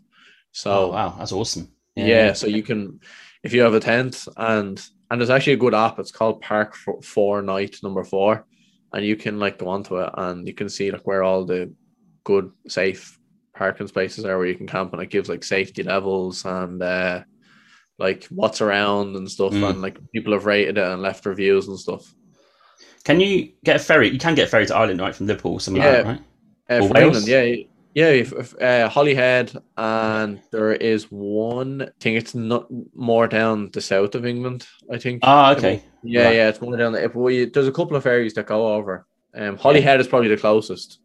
So 0.52 0.70
Oh 0.70 0.88
wow, 0.88 1.14
that's 1.18 1.32
awesome. 1.32 1.70
yeah, 1.96 2.32
so 2.32 2.46
you 2.46 2.62
can 2.62 3.00
if 3.42 3.52
you 3.52 3.62
have 3.62 3.74
a 3.74 3.80
tent 3.80 4.26
and 4.36 4.84
and 5.10 5.20
there's 5.20 5.30
actually 5.30 5.54
a 5.54 5.58
good 5.58 5.74
app. 5.74 5.98
It's 5.98 6.12
called 6.12 6.42
Park 6.42 6.74
for 6.74 7.00
Four 7.00 7.42
Night 7.42 7.78
Number 7.82 8.04
Four, 8.04 8.46
and 8.92 9.04
you 9.04 9.16
can 9.16 9.38
like 9.38 9.58
go 9.58 9.68
onto 9.68 9.98
it 9.98 10.10
and 10.14 10.46
you 10.46 10.54
can 10.54 10.68
see 10.68 10.90
like 10.90 11.06
where 11.06 11.22
all 11.22 11.44
the 11.44 11.72
good 12.24 12.50
safe 12.66 13.17
parking 13.58 13.86
spaces 13.88 14.24
are 14.24 14.38
where 14.38 14.46
you 14.46 14.54
can 14.54 14.66
camp 14.66 14.92
and 14.92 15.02
it 15.02 15.10
gives 15.10 15.28
like 15.28 15.42
safety 15.44 15.82
levels 15.82 16.44
and 16.44 16.82
uh 16.82 17.22
like 17.98 18.24
what's 18.26 18.60
around 18.60 19.16
and 19.16 19.28
stuff 19.30 19.52
Mm. 19.52 19.70
and 19.70 19.82
like 19.82 19.98
people 20.12 20.32
have 20.32 20.46
rated 20.46 20.78
it 20.78 20.86
and 20.86 21.02
left 21.02 21.26
reviews 21.26 21.66
and 21.68 21.78
stuff. 21.78 22.14
Can 23.04 23.20
you 23.20 23.50
get 23.64 23.76
a 23.76 23.78
ferry? 23.80 24.08
You 24.10 24.18
can 24.18 24.34
get 24.36 24.46
a 24.48 24.50
ferry 24.50 24.66
to 24.66 24.76
Ireland, 24.76 25.00
right, 25.00 25.14
from 25.14 25.26
Liverpool, 25.26 25.54
or 25.54 25.60
something 25.60 25.82
like 25.82 25.92
Yeah. 25.92 26.02
that, 26.02 26.06
right? 26.06 26.20
Uh, 26.70 26.84
Or 26.84 26.88
Wales? 26.90 26.96
England, 27.16 27.26
yeah, 27.28 27.64
yeah. 27.94 28.10
If, 28.10 28.32
if, 28.32 28.62
uh, 28.62 28.88
Holyhead, 28.88 29.52
and 29.76 30.40
there 30.52 30.72
is 30.74 31.04
one. 31.10 31.82
I 31.82 31.88
think 32.00 32.18
it's 32.18 32.34
not 32.34 32.66
more 32.94 33.26
down 33.26 33.70
the 33.72 33.80
south 33.80 34.14
of 34.14 34.24
England. 34.26 34.66
I 34.92 34.98
think. 34.98 35.20
Ah, 35.22 35.52
okay. 35.56 35.82
Yeah, 36.02 36.24
Right. 36.26 36.36
yeah, 36.36 36.48
it's 36.50 36.60
more 36.60 36.76
down 36.76 36.92
there. 36.92 37.04
If 37.04 37.14
we, 37.16 37.46
there's 37.46 37.66
a 37.66 37.72
couple 37.72 37.96
of 37.96 38.02
ferries 38.04 38.34
that 38.34 38.46
go 38.46 38.74
over. 38.74 39.06
Um, 39.34 39.56
Holyhead 39.56 40.00
is 40.00 40.06
probably 40.08 40.28
the 40.28 40.36
closest. 40.36 41.00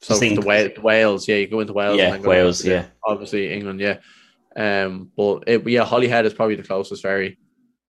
So 0.00 0.14
think- 0.14 0.40
the 0.40 0.80
Wales, 0.80 1.26
yeah, 1.28 1.36
you 1.36 1.46
go 1.48 1.60
into 1.60 1.72
Wales. 1.72 1.96
Yeah, 1.98 2.04
and 2.06 2.14
then 2.14 2.22
go 2.22 2.30
Wales, 2.30 2.60
into, 2.60 2.72
yeah. 2.72 2.86
obviously 3.04 3.52
England, 3.52 3.80
yeah. 3.80 3.98
Um, 4.56 5.10
but 5.16 5.44
it, 5.46 5.66
yeah, 5.68 5.84
Holyhead 5.84 6.26
is 6.26 6.34
probably 6.34 6.54
the 6.56 6.62
closest 6.62 7.02
ferry. 7.02 7.38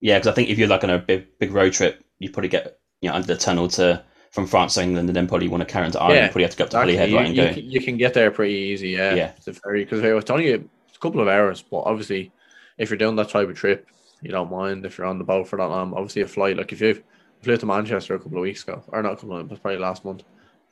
Yeah, 0.02 0.18
because 0.18 0.28
I 0.32 0.34
think 0.34 0.50
if 0.50 0.58
you're 0.58 0.68
like 0.68 0.84
on 0.84 0.90
a 0.90 1.00
big 1.00 1.38
big 1.40 1.52
road 1.52 1.74
trip, 1.74 2.04
you 2.20 2.30
probably 2.32 2.50
get 2.50 2.80
you 3.02 3.10
know 3.10 3.16
under 3.16 3.28
the 3.28 3.38
tunnel 3.38 3.68
to 3.70 4.04
from 4.32 4.46
France 4.48 4.76
to 4.76 4.84
England, 4.84 5.10
and 5.10 5.16
then 5.16 5.28
probably 5.28 5.48
want 5.48 5.62
to 5.62 5.72
carry 5.72 5.86
on 5.86 5.92
to 5.92 6.00
Ireland. 6.00 6.16
Yeah, 6.18 6.24
you 6.26 6.30
probably 6.30 6.44
have 6.44 6.52
to 6.52 6.58
go 6.58 6.64
up 6.66 6.70
to 6.72 6.78
Exactly. 6.78 6.98
Holyhead, 6.98 7.10
You, 7.10 7.18
right, 7.18 7.26
and 7.28 7.36
you 7.36 7.44
go. 7.44 7.54
can, 7.54 7.72
you 7.72 7.82
can 7.82 7.98
get 7.98 8.14
there 8.14 8.32
pretty 8.32 8.54
easy, 8.54 8.90
yeah. 8.90 9.16
Yeah. 9.16 9.32
The 9.44 9.54
ferry 9.54 9.84
because 9.84 10.02
it's 10.02 10.30
only 10.30 10.52
a, 10.52 10.56
it's 10.56 10.98
a 10.98 11.00
couple 11.00 11.22
of 11.22 11.28
hours, 11.28 11.64
but 11.64 11.80
obviously, 11.80 12.32
if 12.78 12.90
you're 12.90 12.98
doing 12.98 13.16
that 13.16 13.30
type 13.30 13.50
of 13.50 13.56
trip, 13.56 13.88
you 14.22 14.30
don't 14.32 14.52
mind 14.52 14.86
if 14.86 14.98
you're 14.98 15.08
on 15.08 15.18
the 15.18 15.24
boat 15.24 15.48
for 15.48 15.58
that 15.58 15.66
long. 15.68 15.94
Obviously, 15.94 16.22
a 16.22 16.28
flight 16.28 16.58
like 16.58 16.72
if 16.72 16.82
you 16.82 17.02
flew 17.42 17.58
to 17.58 17.66
Manchester 17.66 18.16
a 18.16 18.20
couple 18.20 18.38
of 18.38 18.44
weeks 18.44 18.64
ago, 18.64 18.84
or 18.90 19.02
not 19.02 19.14
a 19.14 19.16
couple 19.16 19.38
of, 19.38 19.48
probably 19.62 19.78
last 19.80 20.06
month, 20.06 20.24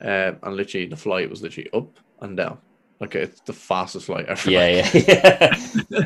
uh, 0.02 0.32
and 0.42 0.56
literally 0.56 0.86
the 0.86 0.96
flight 0.96 1.28
was 1.30 1.42
literally 1.42 1.70
up 1.72 1.98
and 2.20 2.36
down. 2.36 2.58
Like 3.00 3.14
it's 3.14 3.40
the 3.42 3.52
fastest 3.52 4.06
flight 4.06 4.26
ever. 4.26 4.50
Yeah, 4.50 4.68
yeah, 4.68 4.90
yeah. 4.94 5.54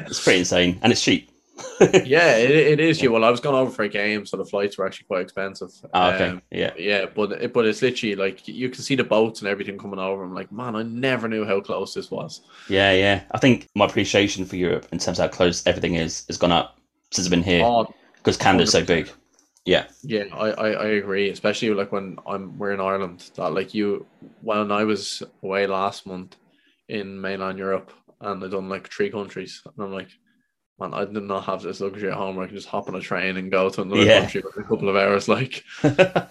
it's 0.07 0.23
pretty 0.23 0.41
insane, 0.41 0.79
and 0.83 0.93
it's 0.93 1.03
cheap. 1.03 1.31
yeah, 1.81 2.37
it, 2.37 2.51
it 2.51 2.81
is. 2.81 3.01
You 3.01 3.13
well, 3.13 3.25
I 3.25 3.31
was 3.31 3.41
going 3.41 3.55
over 3.57 3.71
for 3.71 3.83
a 3.83 3.89
game, 3.89 4.27
so 4.27 4.37
the 4.37 4.45
flights 4.45 4.77
were 4.77 4.87
actually 4.87 5.07
quite 5.07 5.21
expensive. 5.23 5.71
Oh, 5.95 6.11
okay, 6.11 6.29
Um, 6.31 6.43
yeah, 6.51 6.73
yeah, 6.79 7.07
but 7.07 7.33
it, 7.33 7.53
but 7.53 7.67
it's 7.67 7.81
literally 7.83 8.15
like 8.15 8.47
you 8.49 8.69
can 8.69 8.83
see 8.83 8.95
the 8.95 9.05
boats 9.05 9.41
and 9.41 9.49
everything 9.49 9.79
coming 9.79 9.99
over. 9.99 10.23
I'm 10.23 10.35
like, 10.35 10.51
man, 10.53 10.75
I 10.77 10.83
never 10.83 11.29
knew 11.29 11.45
how 11.45 11.61
close 11.61 11.95
this 11.95 12.11
was. 12.11 12.43
yeah, 12.69 12.93
yeah. 12.93 13.23
I 13.31 13.39
think 13.39 13.69
my 13.75 13.85
appreciation 13.87 14.45
for 14.45 14.57
Europe 14.57 14.87
in 14.93 14.99
terms 14.99 15.19
of 15.19 15.31
how 15.31 15.35
close 15.37 15.67
everything 15.67 15.95
is 15.95 16.25
has 16.27 16.37
gone 16.37 16.53
up 16.53 16.79
since 17.11 17.27
I've 17.27 17.31
been 17.31 17.43
here 17.43 17.65
Oh, 17.65 17.87
because 18.17 18.37
Canada's 18.37 18.73
so 18.73 18.85
big. 18.85 19.11
Yeah, 19.65 19.87
yeah, 20.03 20.25
I, 20.33 20.51
I, 20.51 20.71
I 20.73 20.87
agree. 20.89 21.31
Especially 21.31 21.71
like 21.71 21.93
when 21.93 22.17
I'm 22.27 22.59
we're 22.59 22.73
in 22.73 22.81
Ireland. 22.81 23.31
That 23.37 23.53
like 23.53 23.75
you, 23.75 24.07
when 24.41 24.73
I 24.73 24.85
was 24.85 25.23
away 25.43 25.67
last 25.67 26.07
month 26.07 26.37
in 26.89 27.21
mainland 27.21 27.59
Europe, 27.59 27.93
and 28.21 28.43
I 28.45 28.49
done 28.49 28.69
like 28.69 28.93
three 28.93 29.11
countries, 29.11 29.63
and 29.65 29.85
I'm 29.85 29.93
like, 29.93 30.11
man, 30.81 30.95
I 30.95 31.05
did 31.07 31.25
not 31.25 31.45
have 31.47 31.63
this 31.63 31.81
luxury 31.81 32.11
at 32.11 32.17
home 32.19 32.37
where 32.37 32.45
I 32.47 32.49
can 32.49 32.57
just 32.57 32.69
hop 32.69 32.89
on 32.89 32.97
a 32.97 33.01
train 33.01 33.37
and 33.39 33.51
go 33.53 33.71
to 33.71 33.83
another 33.83 34.07
Yeah. 34.07 34.07
country 34.07 34.43
in 34.57 34.63
a 34.65 34.69
couple 34.69 34.89
of 34.91 34.97
hours. 34.97 35.29
Like, 35.29 35.65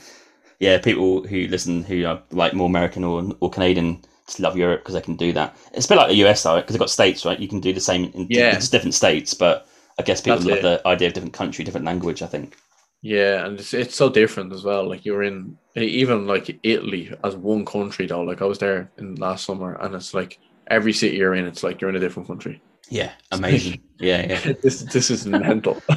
yeah. 0.60 0.78
People 0.80 1.24
who 1.28 1.48
listen 1.48 1.84
who 1.84 2.06
are 2.06 2.22
like 2.32 2.54
more 2.54 2.68
American 2.68 3.04
or 3.04 3.32
or 3.40 3.50
Canadian 3.50 4.02
just 4.26 4.40
love 4.40 4.58
Europe 4.58 4.82
because 4.82 4.94
they 4.96 5.02
can 5.02 5.16
do 5.16 5.34
that. 5.34 5.56
It's 5.74 5.86
a 5.86 5.90
bit 5.90 5.96
like 5.98 6.08
the 6.10 6.16
US 6.16 6.44
though, 6.44 6.58
because 6.58 6.74
they've 6.74 6.80
got 6.80 6.90
states, 6.90 7.26
right? 7.26 7.40
You 7.40 7.48
can 7.48 7.60
do 7.60 7.74
the 7.74 7.80
same 7.82 8.06
in 8.14 8.28
Yeah. 8.28 8.68
different 8.72 8.94
states, 8.94 9.34
but 9.34 9.68
I 10.00 10.04
guess 10.04 10.22
people 10.22 10.42
That's 10.42 10.48
love 10.48 10.62
it. 10.62 10.62
the 10.62 10.82
idea 10.86 11.08
of 11.08 11.14
different 11.14 11.34
country, 11.34 11.66
different 11.66 11.86
language. 11.86 12.22
I 12.22 12.28
think. 12.28 12.58
Yeah, 13.02 13.46
and 13.46 13.60
it's 13.60 13.74
it's 13.74 13.96
so 13.96 14.10
different 14.10 14.54
as 14.54 14.64
well. 14.64 14.88
Like 14.88 15.06
you're 15.06 15.24
in 15.24 15.58
even 15.76 16.28
like 16.28 16.60
Italy 16.64 17.14
as 17.24 17.36
one 17.36 17.66
country 17.66 18.06
though. 18.06 18.22
Like 18.22 18.42
I 18.42 18.46
was 18.46 18.60
there 18.60 18.92
in 18.98 19.16
last 19.16 19.46
summer, 19.46 19.74
and 19.82 19.96
it's 19.96 20.14
like 20.14 20.40
every 20.68 20.94
city 20.94 21.18
you're 21.18 21.34
in, 21.34 21.46
it's 21.46 21.64
like 21.64 21.82
you're 21.82 21.90
in 21.90 21.96
a 21.96 22.00
different 22.00 22.28
country. 22.28 22.62
Yeah, 22.90 23.12
amazing. 23.32 23.82
yeah, 24.00 24.28
yeah. 24.28 24.54
this 24.64 24.82
this 24.82 25.10
is 25.10 25.26
mental. 25.26 25.82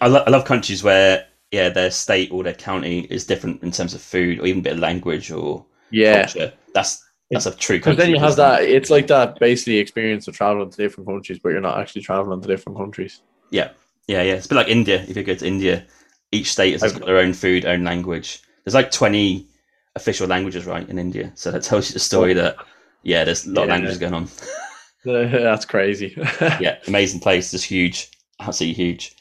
I, 0.00 0.08
lo- 0.08 0.24
I 0.26 0.30
love 0.30 0.44
countries 0.44 0.82
where 0.82 1.26
yeah 1.52 1.68
their 1.68 1.92
state 1.92 2.32
or 2.32 2.42
their 2.42 2.54
county 2.54 3.00
is 3.10 3.24
different 3.24 3.62
in 3.62 3.70
terms 3.70 3.94
of 3.94 4.00
food 4.00 4.40
or 4.40 4.46
even 4.46 4.60
a 4.60 4.62
bit 4.62 4.72
of 4.72 4.78
language 4.80 5.30
or 5.30 5.64
yeah, 5.90 6.22
culture. 6.22 6.52
That's 6.74 7.04
that's 7.30 7.46
a 7.46 7.54
true 7.54 7.76
because 7.76 7.96
country. 7.96 8.04
then 8.06 8.14
you 8.14 8.20
have 8.20 8.32
it? 8.32 8.36
that. 8.36 8.62
It's 8.64 8.90
like 8.90 9.06
that 9.06 9.38
basically 9.38 9.78
experience 9.78 10.26
of 10.26 10.34
traveling 10.34 10.70
to 10.70 10.76
different 10.76 11.08
countries, 11.08 11.38
but 11.40 11.50
you're 11.50 11.60
not 11.60 11.78
actually 11.78 12.02
traveling 12.02 12.40
to 12.40 12.48
different 12.48 12.76
countries. 12.76 13.22
Yeah, 13.50 13.70
yeah, 14.06 14.22
yeah. 14.22 14.34
It's 14.34 14.46
a 14.46 14.48
bit 14.50 14.54
like 14.56 14.68
India. 14.68 15.04
If 15.06 15.16
you 15.16 15.22
go 15.22 15.34
to 15.34 15.46
India, 15.46 15.86
each 16.32 16.52
state 16.52 16.80
has 16.80 16.92
got 16.92 17.06
their 17.06 17.18
own 17.18 17.32
food, 17.32 17.64
own 17.64 17.84
language. 17.84 18.40
There's 18.64 18.74
like 18.74 18.90
20 18.90 19.46
official 19.94 20.26
languages, 20.26 20.66
right, 20.66 20.88
in 20.88 20.98
India. 20.98 21.32
So 21.34 21.50
that 21.50 21.62
tells 21.62 21.88
you 21.88 21.94
the 21.94 22.00
story 22.00 22.34
that 22.34 22.56
yeah, 23.02 23.24
there's 23.24 23.46
a 23.46 23.50
lot 23.50 23.64
of 23.64 23.68
languages 23.68 23.98
going 23.98 24.14
on. 24.14 24.28
That's 25.04 25.64
crazy. 25.64 26.14
yeah, 26.60 26.78
amazing 26.88 27.20
place. 27.20 27.54
It's 27.54 27.62
huge. 27.62 28.10
Absolutely 28.40 28.74
huge. 28.74 29.14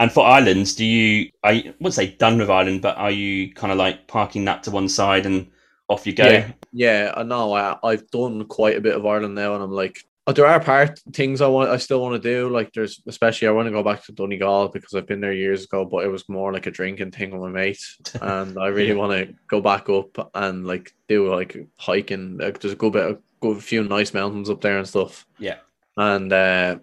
And 0.00 0.10
for 0.10 0.26
islands, 0.26 0.74
do 0.74 0.84
you? 0.84 1.30
I 1.44 1.72
wouldn't 1.78 1.94
say 1.94 2.08
done 2.08 2.38
with 2.38 2.50
Ireland, 2.50 2.82
but 2.82 2.96
are 2.96 3.10
you 3.10 3.52
kind 3.52 3.70
of 3.70 3.78
like 3.78 4.08
parking 4.08 4.44
that 4.46 4.64
to 4.64 4.70
one 4.70 4.88
side 4.88 5.26
and 5.26 5.48
off 5.88 6.06
you 6.06 6.14
go? 6.14 6.24
Yeah, 6.24 6.52
yeah. 6.72 7.12
I 7.16 7.22
know. 7.22 7.52
I, 7.52 7.78
I've 7.84 8.10
done 8.10 8.44
quite 8.46 8.76
a 8.76 8.80
bit 8.80 8.96
of 8.96 9.06
Ireland 9.06 9.34
now, 9.34 9.54
and 9.54 9.62
I'm 9.62 9.70
like, 9.70 10.04
there 10.26 10.46
are 10.46 10.60
part 10.60 10.98
things 11.12 11.40
I 11.40 11.48
want 11.48 11.70
I 11.70 11.76
still 11.78 12.00
want 12.00 12.20
to 12.22 12.28
do. 12.28 12.48
Like 12.48 12.72
there's 12.72 13.02
especially 13.06 13.48
I 13.48 13.52
want 13.52 13.66
to 13.66 13.72
go 13.72 13.82
back 13.82 14.04
to 14.04 14.12
Donegal 14.12 14.68
because 14.68 14.94
I've 14.94 15.06
been 15.06 15.20
there 15.20 15.32
years 15.32 15.64
ago, 15.64 15.84
but 15.84 16.04
it 16.04 16.08
was 16.08 16.28
more 16.28 16.52
like 16.52 16.66
a 16.66 16.70
drinking 16.70 17.10
thing 17.12 17.30
with 17.30 17.42
my 17.42 17.48
mates. 17.48 17.98
And 18.20 18.58
I 18.58 18.68
really 18.68 18.94
want 18.94 19.12
to 19.12 19.34
go 19.48 19.60
back 19.60 19.88
up 19.88 20.30
and 20.34 20.66
like 20.66 20.94
do 21.08 21.34
like 21.34 21.56
hiking. 21.76 22.38
Like, 22.38 22.60
there's 22.60 22.74
a 22.74 22.76
good 22.76 22.92
bit 22.92 23.10
of 23.10 23.18
good 23.40 23.62
few 23.62 23.82
nice 23.82 24.12
mountains 24.12 24.50
up 24.50 24.60
there 24.60 24.78
and 24.78 24.86
stuff. 24.86 25.26
Yeah. 25.38 25.58
And 25.96 26.32
uh 26.32 26.78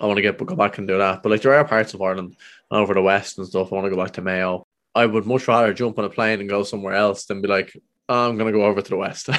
I 0.00 0.06
want 0.06 0.16
to 0.16 0.22
get 0.22 0.38
go 0.38 0.56
back 0.56 0.78
and 0.78 0.88
do 0.88 0.98
that. 0.98 1.22
But 1.22 1.30
like 1.30 1.42
there 1.42 1.54
are 1.54 1.64
parts 1.64 1.94
of 1.94 2.02
Ireland 2.02 2.36
over 2.70 2.94
the 2.94 3.02
west 3.02 3.38
and 3.38 3.46
stuff. 3.46 3.72
I 3.72 3.76
want 3.76 3.86
to 3.86 3.94
go 3.94 4.02
back 4.02 4.12
to 4.14 4.22
Mayo. 4.22 4.66
I 4.94 5.06
would 5.06 5.26
much 5.26 5.48
rather 5.48 5.72
jump 5.72 5.98
on 5.98 6.04
a 6.04 6.10
plane 6.10 6.40
and 6.40 6.48
go 6.48 6.62
somewhere 6.64 6.94
else 6.94 7.24
than 7.24 7.40
be 7.40 7.48
like, 7.48 7.74
I'm 8.12 8.36
gonna 8.38 8.52
go 8.52 8.64
over 8.64 8.80
to 8.82 8.88
the 8.90 8.96
west. 8.96 9.28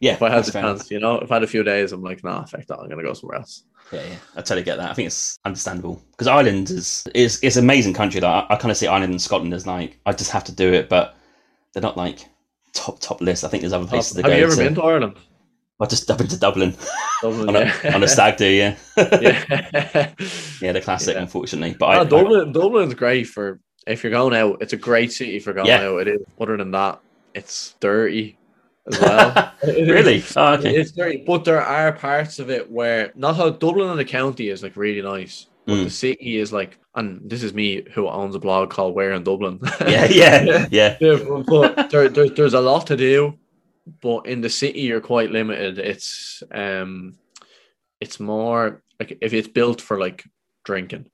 Yeah, 0.00 0.12
if 0.12 0.22
I 0.22 0.30
had 0.30 0.44
the 0.44 0.52
chance, 0.52 0.90
you 0.92 1.00
know, 1.00 1.18
if 1.18 1.32
I 1.32 1.34
had 1.36 1.42
a 1.42 1.46
few 1.48 1.64
days, 1.64 1.90
I'm 1.90 2.02
like, 2.02 2.22
nah, 2.22 2.44
fuck 2.44 2.64
that, 2.66 2.78
I'm 2.78 2.88
gonna 2.88 3.02
go 3.02 3.14
somewhere 3.14 3.38
else. 3.38 3.64
Yeah, 3.90 4.02
yeah, 4.02 4.16
I 4.36 4.42
totally 4.42 4.62
get 4.62 4.76
that. 4.76 4.90
I 4.90 4.94
think 4.94 5.06
it's 5.06 5.38
understandable 5.44 6.00
because 6.12 6.28
Ireland 6.28 6.70
is 6.70 7.08
is 7.14 7.40
it's 7.42 7.56
an 7.56 7.64
amazing 7.64 7.94
country. 7.94 8.20
Like 8.20 8.44
I, 8.48 8.54
I 8.54 8.56
kind 8.56 8.70
of 8.70 8.76
see 8.76 8.86
Ireland 8.86 9.12
and 9.12 9.20
Scotland 9.20 9.52
as 9.54 9.66
like 9.66 9.98
I 10.06 10.12
just 10.12 10.30
have 10.30 10.44
to 10.44 10.52
do 10.52 10.72
it, 10.72 10.88
but 10.88 11.16
they're 11.72 11.82
not 11.82 11.96
like 11.96 12.20
top 12.74 13.00
top 13.00 13.20
list. 13.20 13.42
I 13.44 13.48
think 13.48 13.62
there's 13.62 13.72
other 13.72 13.86
places 13.88 14.12
to 14.16 14.22
Have 14.22 14.30
go. 14.30 14.36
you 14.36 14.44
ever 14.44 14.54
to. 14.54 14.62
been 14.62 14.74
to 14.76 14.82
Ireland? 14.82 15.16
I 15.80 15.86
just 15.86 16.08
up 16.10 16.20
into 16.20 16.38
Dublin 16.38 16.76
Dublin, 17.22 17.48
on 17.56 17.56
a, 17.56 17.60
yeah. 17.82 17.94
on 17.94 18.02
a 18.04 18.08
stag 18.08 18.36
do. 18.36 18.46
Yeah, 18.48 18.76
yeah. 18.96 20.12
yeah, 20.60 20.72
the 20.72 20.80
classic, 20.80 21.14
Yeah. 21.16 21.22
unfortunately. 21.22 21.74
But 21.78 21.86
I, 21.86 22.00
I, 22.00 22.04
Dublin, 22.04 22.52
Dublin's 22.52 22.94
great 22.94 23.24
for 23.26 23.58
if 23.86 24.04
you're 24.04 24.12
going 24.12 24.34
out. 24.34 24.58
It's 24.60 24.72
a 24.74 24.76
great 24.76 25.12
city 25.12 25.38
for 25.40 25.52
going 25.52 25.66
Yeah. 25.66 25.82
out. 25.88 25.98
It 26.02 26.08
is. 26.08 26.20
Other 26.40 26.56
than 26.56 26.70
that, 26.72 27.00
it's 27.38 27.74
dirty 27.80 28.38
as 28.90 29.00
well. 29.00 29.52
Really? 29.64 30.22
Oh, 30.36 30.54
okay. 30.54 30.76
It's 30.76 30.92
dirty, 30.92 31.24
but 31.26 31.44
there 31.44 31.60
are 31.62 31.92
parts 31.92 32.38
of 32.38 32.48
it 32.50 32.70
where 32.70 33.12
not 33.16 33.36
how 33.36 33.50
Dublin 33.50 33.90
and 33.90 33.98
the 33.98 34.04
county 34.04 34.48
is 34.50 34.62
like 34.62 34.76
really 34.76 35.02
nice, 35.02 35.46
but 35.66 35.74
Mm. 35.76 35.84
the 35.84 35.90
city 35.90 36.36
is 36.38 36.52
like. 36.52 36.78
And 36.94 37.30
this 37.30 37.42
is 37.44 37.54
me 37.54 37.84
who 37.94 38.08
owns 38.08 38.34
a 38.34 38.40
blog 38.40 38.70
called 38.70 38.94
Where 38.96 39.12
in 39.12 39.22
Dublin. 39.22 39.60
Yeah, 39.86 40.06
yeah, 40.06 40.66
yeah. 40.78 40.96
Yeah, 41.00 41.18
but 41.46 41.90
there, 41.90 42.08
there, 42.08 42.28
there's 42.28 42.54
a 42.54 42.60
lot 42.60 42.88
to 42.88 42.96
do, 42.96 43.38
but 44.00 44.26
in 44.26 44.40
the 44.40 44.48
city 44.50 44.80
you're 44.80 45.00
quite 45.00 45.30
limited. 45.30 45.78
It's 45.78 46.42
um, 46.52 47.16
it's 48.00 48.18
more 48.18 48.82
like 48.98 49.16
if 49.20 49.32
it's 49.32 49.46
built 49.48 49.80
for 49.80 50.00
like 50.00 50.24
drinking. 50.64 51.06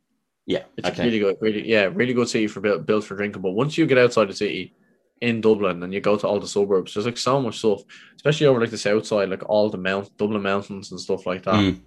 Yeah. 0.47 0.65
It's 0.79 0.89
Okay. 0.89 1.05
really 1.05 1.19
good, 1.19 1.37
really 1.41 1.69
yeah, 1.69 1.91
really 1.93 2.15
good 2.15 2.29
city 2.29 2.47
for 2.47 2.61
built 2.61 2.87
built 2.87 3.05
for 3.05 3.17
drinking. 3.17 3.43
But 3.43 3.53
once 3.53 3.77
you 3.77 3.87
get 3.87 3.99
outside 3.99 4.29
the 4.29 4.35
city, 4.35 4.75
in 5.21 5.41
Dublin, 5.41 5.83
and 5.83 5.93
you 5.95 6.01
go 6.01 6.17
to 6.17 6.27
all 6.27 6.41
the 6.41 6.47
suburbs, 6.47 6.95
there's 6.95 7.07
like 7.07 7.19
so 7.19 7.41
much 7.41 7.59
stuff, 7.59 7.83
especially 8.17 8.47
over 8.47 8.61
like 8.61 8.71
the 8.71 8.79
south 8.79 9.07
side, 9.07 9.31
like 9.31 9.49
all 9.49 9.71
the 9.71 9.79
mount 9.79 10.17
Dublin 10.17 10.43
mountains 10.43 10.91
and 10.91 11.01
stuff 11.01 11.27
like 11.27 11.43
that. 11.45 11.55
Mm. 11.55 11.81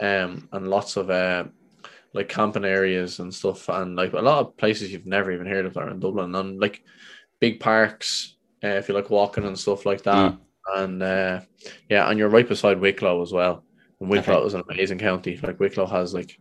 Um, 0.00 0.48
and 0.52 0.68
lots 0.68 0.96
of 0.96 1.10
uh, 1.10 1.44
like 2.14 2.28
camping 2.28 2.64
areas 2.64 3.18
and 3.18 3.32
stuff, 3.32 3.68
and 3.68 3.96
like 3.96 4.12
a 4.12 4.20
lot 4.20 4.40
of 4.40 4.56
places 4.56 4.92
you've 4.92 5.06
never 5.06 5.30
even 5.32 5.46
heard 5.46 5.66
of 5.66 5.76
are 5.76 5.90
in 5.90 6.00
Dublin, 6.00 6.34
and 6.34 6.60
like 6.60 6.82
big 7.40 7.60
parks. 7.60 8.36
Uh, 8.62 8.68
if 8.68 8.88
you 8.88 8.94
like 8.94 9.08
walking 9.08 9.44
and 9.44 9.58
stuff 9.58 9.86
like 9.86 10.02
that, 10.02 10.36
and 10.76 11.02
uh, 11.02 11.40
yeah, 11.88 12.08
and 12.08 12.18
you're 12.18 12.28
right 12.28 12.48
beside 12.48 12.78
Wicklow 12.80 13.22
as 13.22 13.32
well. 13.32 13.64
And 14.00 14.10
Wicklow 14.10 14.36
Okay. 14.38 14.46
is 14.46 14.54
an 14.54 14.62
amazing 14.68 14.98
county. 14.98 15.38
Like 15.42 15.58
Wicklow 15.60 15.86
has 15.86 16.12
like, 16.12 16.38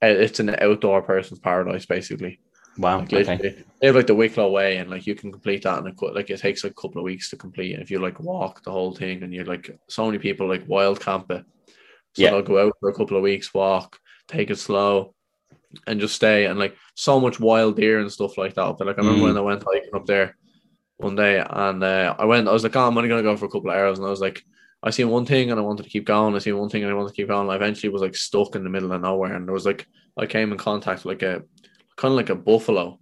it's 0.00 0.40
an 0.40 0.56
outdoor 0.60 1.02
person's 1.02 1.40
paradise 1.40 1.86
basically. 1.86 2.40
Wow. 2.78 3.00
Like 3.00 3.12
Okay. 3.12 3.64
they 3.80 3.86
have 3.86 3.96
like 3.96 4.06
the 4.06 4.14
Wicklow 4.14 4.50
Way, 4.50 4.78
and 4.78 4.88
like 4.90 5.06
you 5.06 5.14
can 5.14 5.30
complete 5.30 5.62
that 5.64 5.78
in 5.78 5.86
a 5.86 6.04
like 6.06 6.30
it 6.30 6.40
takes 6.40 6.64
like 6.64 6.72
a 6.72 6.80
couple 6.80 6.98
of 6.98 7.04
weeks 7.04 7.28
to 7.30 7.36
complete. 7.36 7.74
And 7.74 7.82
if 7.82 7.90
you 7.90 7.98
like 7.98 8.18
walk 8.20 8.62
the 8.64 8.70
whole 8.70 8.94
thing, 8.94 9.22
and 9.22 9.32
you're 9.32 9.44
like 9.44 9.78
so 9.88 10.06
many 10.06 10.18
people 10.18 10.48
like 10.48 10.66
wild 10.66 11.00
camp 11.00 11.30
it, 11.30 11.44
so 12.14 12.22
Yeah. 12.22 12.30
they'll 12.30 12.42
go 12.42 12.66
out 12.66 12.76
for 12.80 12.88
a 12.88 12.94
couple 12.94 13.16
of 13.16 13.22
weeks, 13.22 13.52
walk, 13.52 13.98
take 14.26 14.50
it 14.50 14.58
slow, 14.58 15.14
and 15.86 16.00
just 16.00 16.14
stay. 16.16 16.46
And 16.46 16.58
like 16.58 16.76
so 16.94 17.20
much 17.20 17.38
wild 17.40 17.76
deer 17.76 18.00
and 18.00 18.10
stuff 18.10 18.38
like 18.38 18.54
that. 18.54 18.76
But 18.78 18.86
like 18.86 18.96
I 18.98 19.02
remember 19.02 19.20
Mm. 19.24 19.28
when 19.28 19.36
I 19.36 19.40
went 19.40 19.64
hiking 19.64 19.94
up 19.94 20.06
there 20.06 20.36
one 20.96 21.16
day, 21.16 21.44
and 21.46 21.84
uh, 21.84 22.14
I 22.18 22.24
went, 22.24 22.48
I 22.48 22.52
was 22.52 22.62
like, 22.62 22.76
oh, 22.76 22.86
I'm 22.86 22.96
only 22.96 23.08
gonna 23.08 23.22
go 23.22 23.36
for 23.36 23.46
a 23.46 23.50
couple 23.50 23.70
of 23.70 23.76
hours, 23.76 23.98
and 23.98 24.06
I 24.06 24.10
was 24.10 24.20
like. 24.20 24.42
I 24.84 24.90
seen 24.90 25.10
one 25.10 25.24
thing 25.26 25.52
and 25.52 25.60
I 25.60 25.62
wanted 25.62 25.84
to 25.84 25.88
keep 25.88 26.04
going. 26.04 26.34
I 26.34 26.38
seen 26.38 26.58
one 26.58 26.68
thing 26.68 26.82
and 26.82 26.90
I 26.90 26.94
wanted 26.96 27.10
to 27.10 27.14
keep 27.14 27.28
going. 27.28 27.48
I 27.48 27.54
eventually 27.54 27.92
was 27.92 28.02
like 28.02 28.16
stuck 28.16 28.56
in 28.56 28.64
the 28.64 28.68
middle 28.68 28.90
of 28.90 29.00
nowhere, 29.00 29.32
and 29.32 29.46
there 29.46 29.52
was 29.54 29.64
like 29.64 29.86
I 30.16 30.26
came 30.26 30.50
in 30.50 30.58
contact 30.58 31.04
with 31.04 31.14
like 31.14 31.22
a 31.22 31.44
kind 31.96 32.12
of 32.12 32.16
like 32.16 32.30
a 32.30 32.34
buffalo 32.34 32.98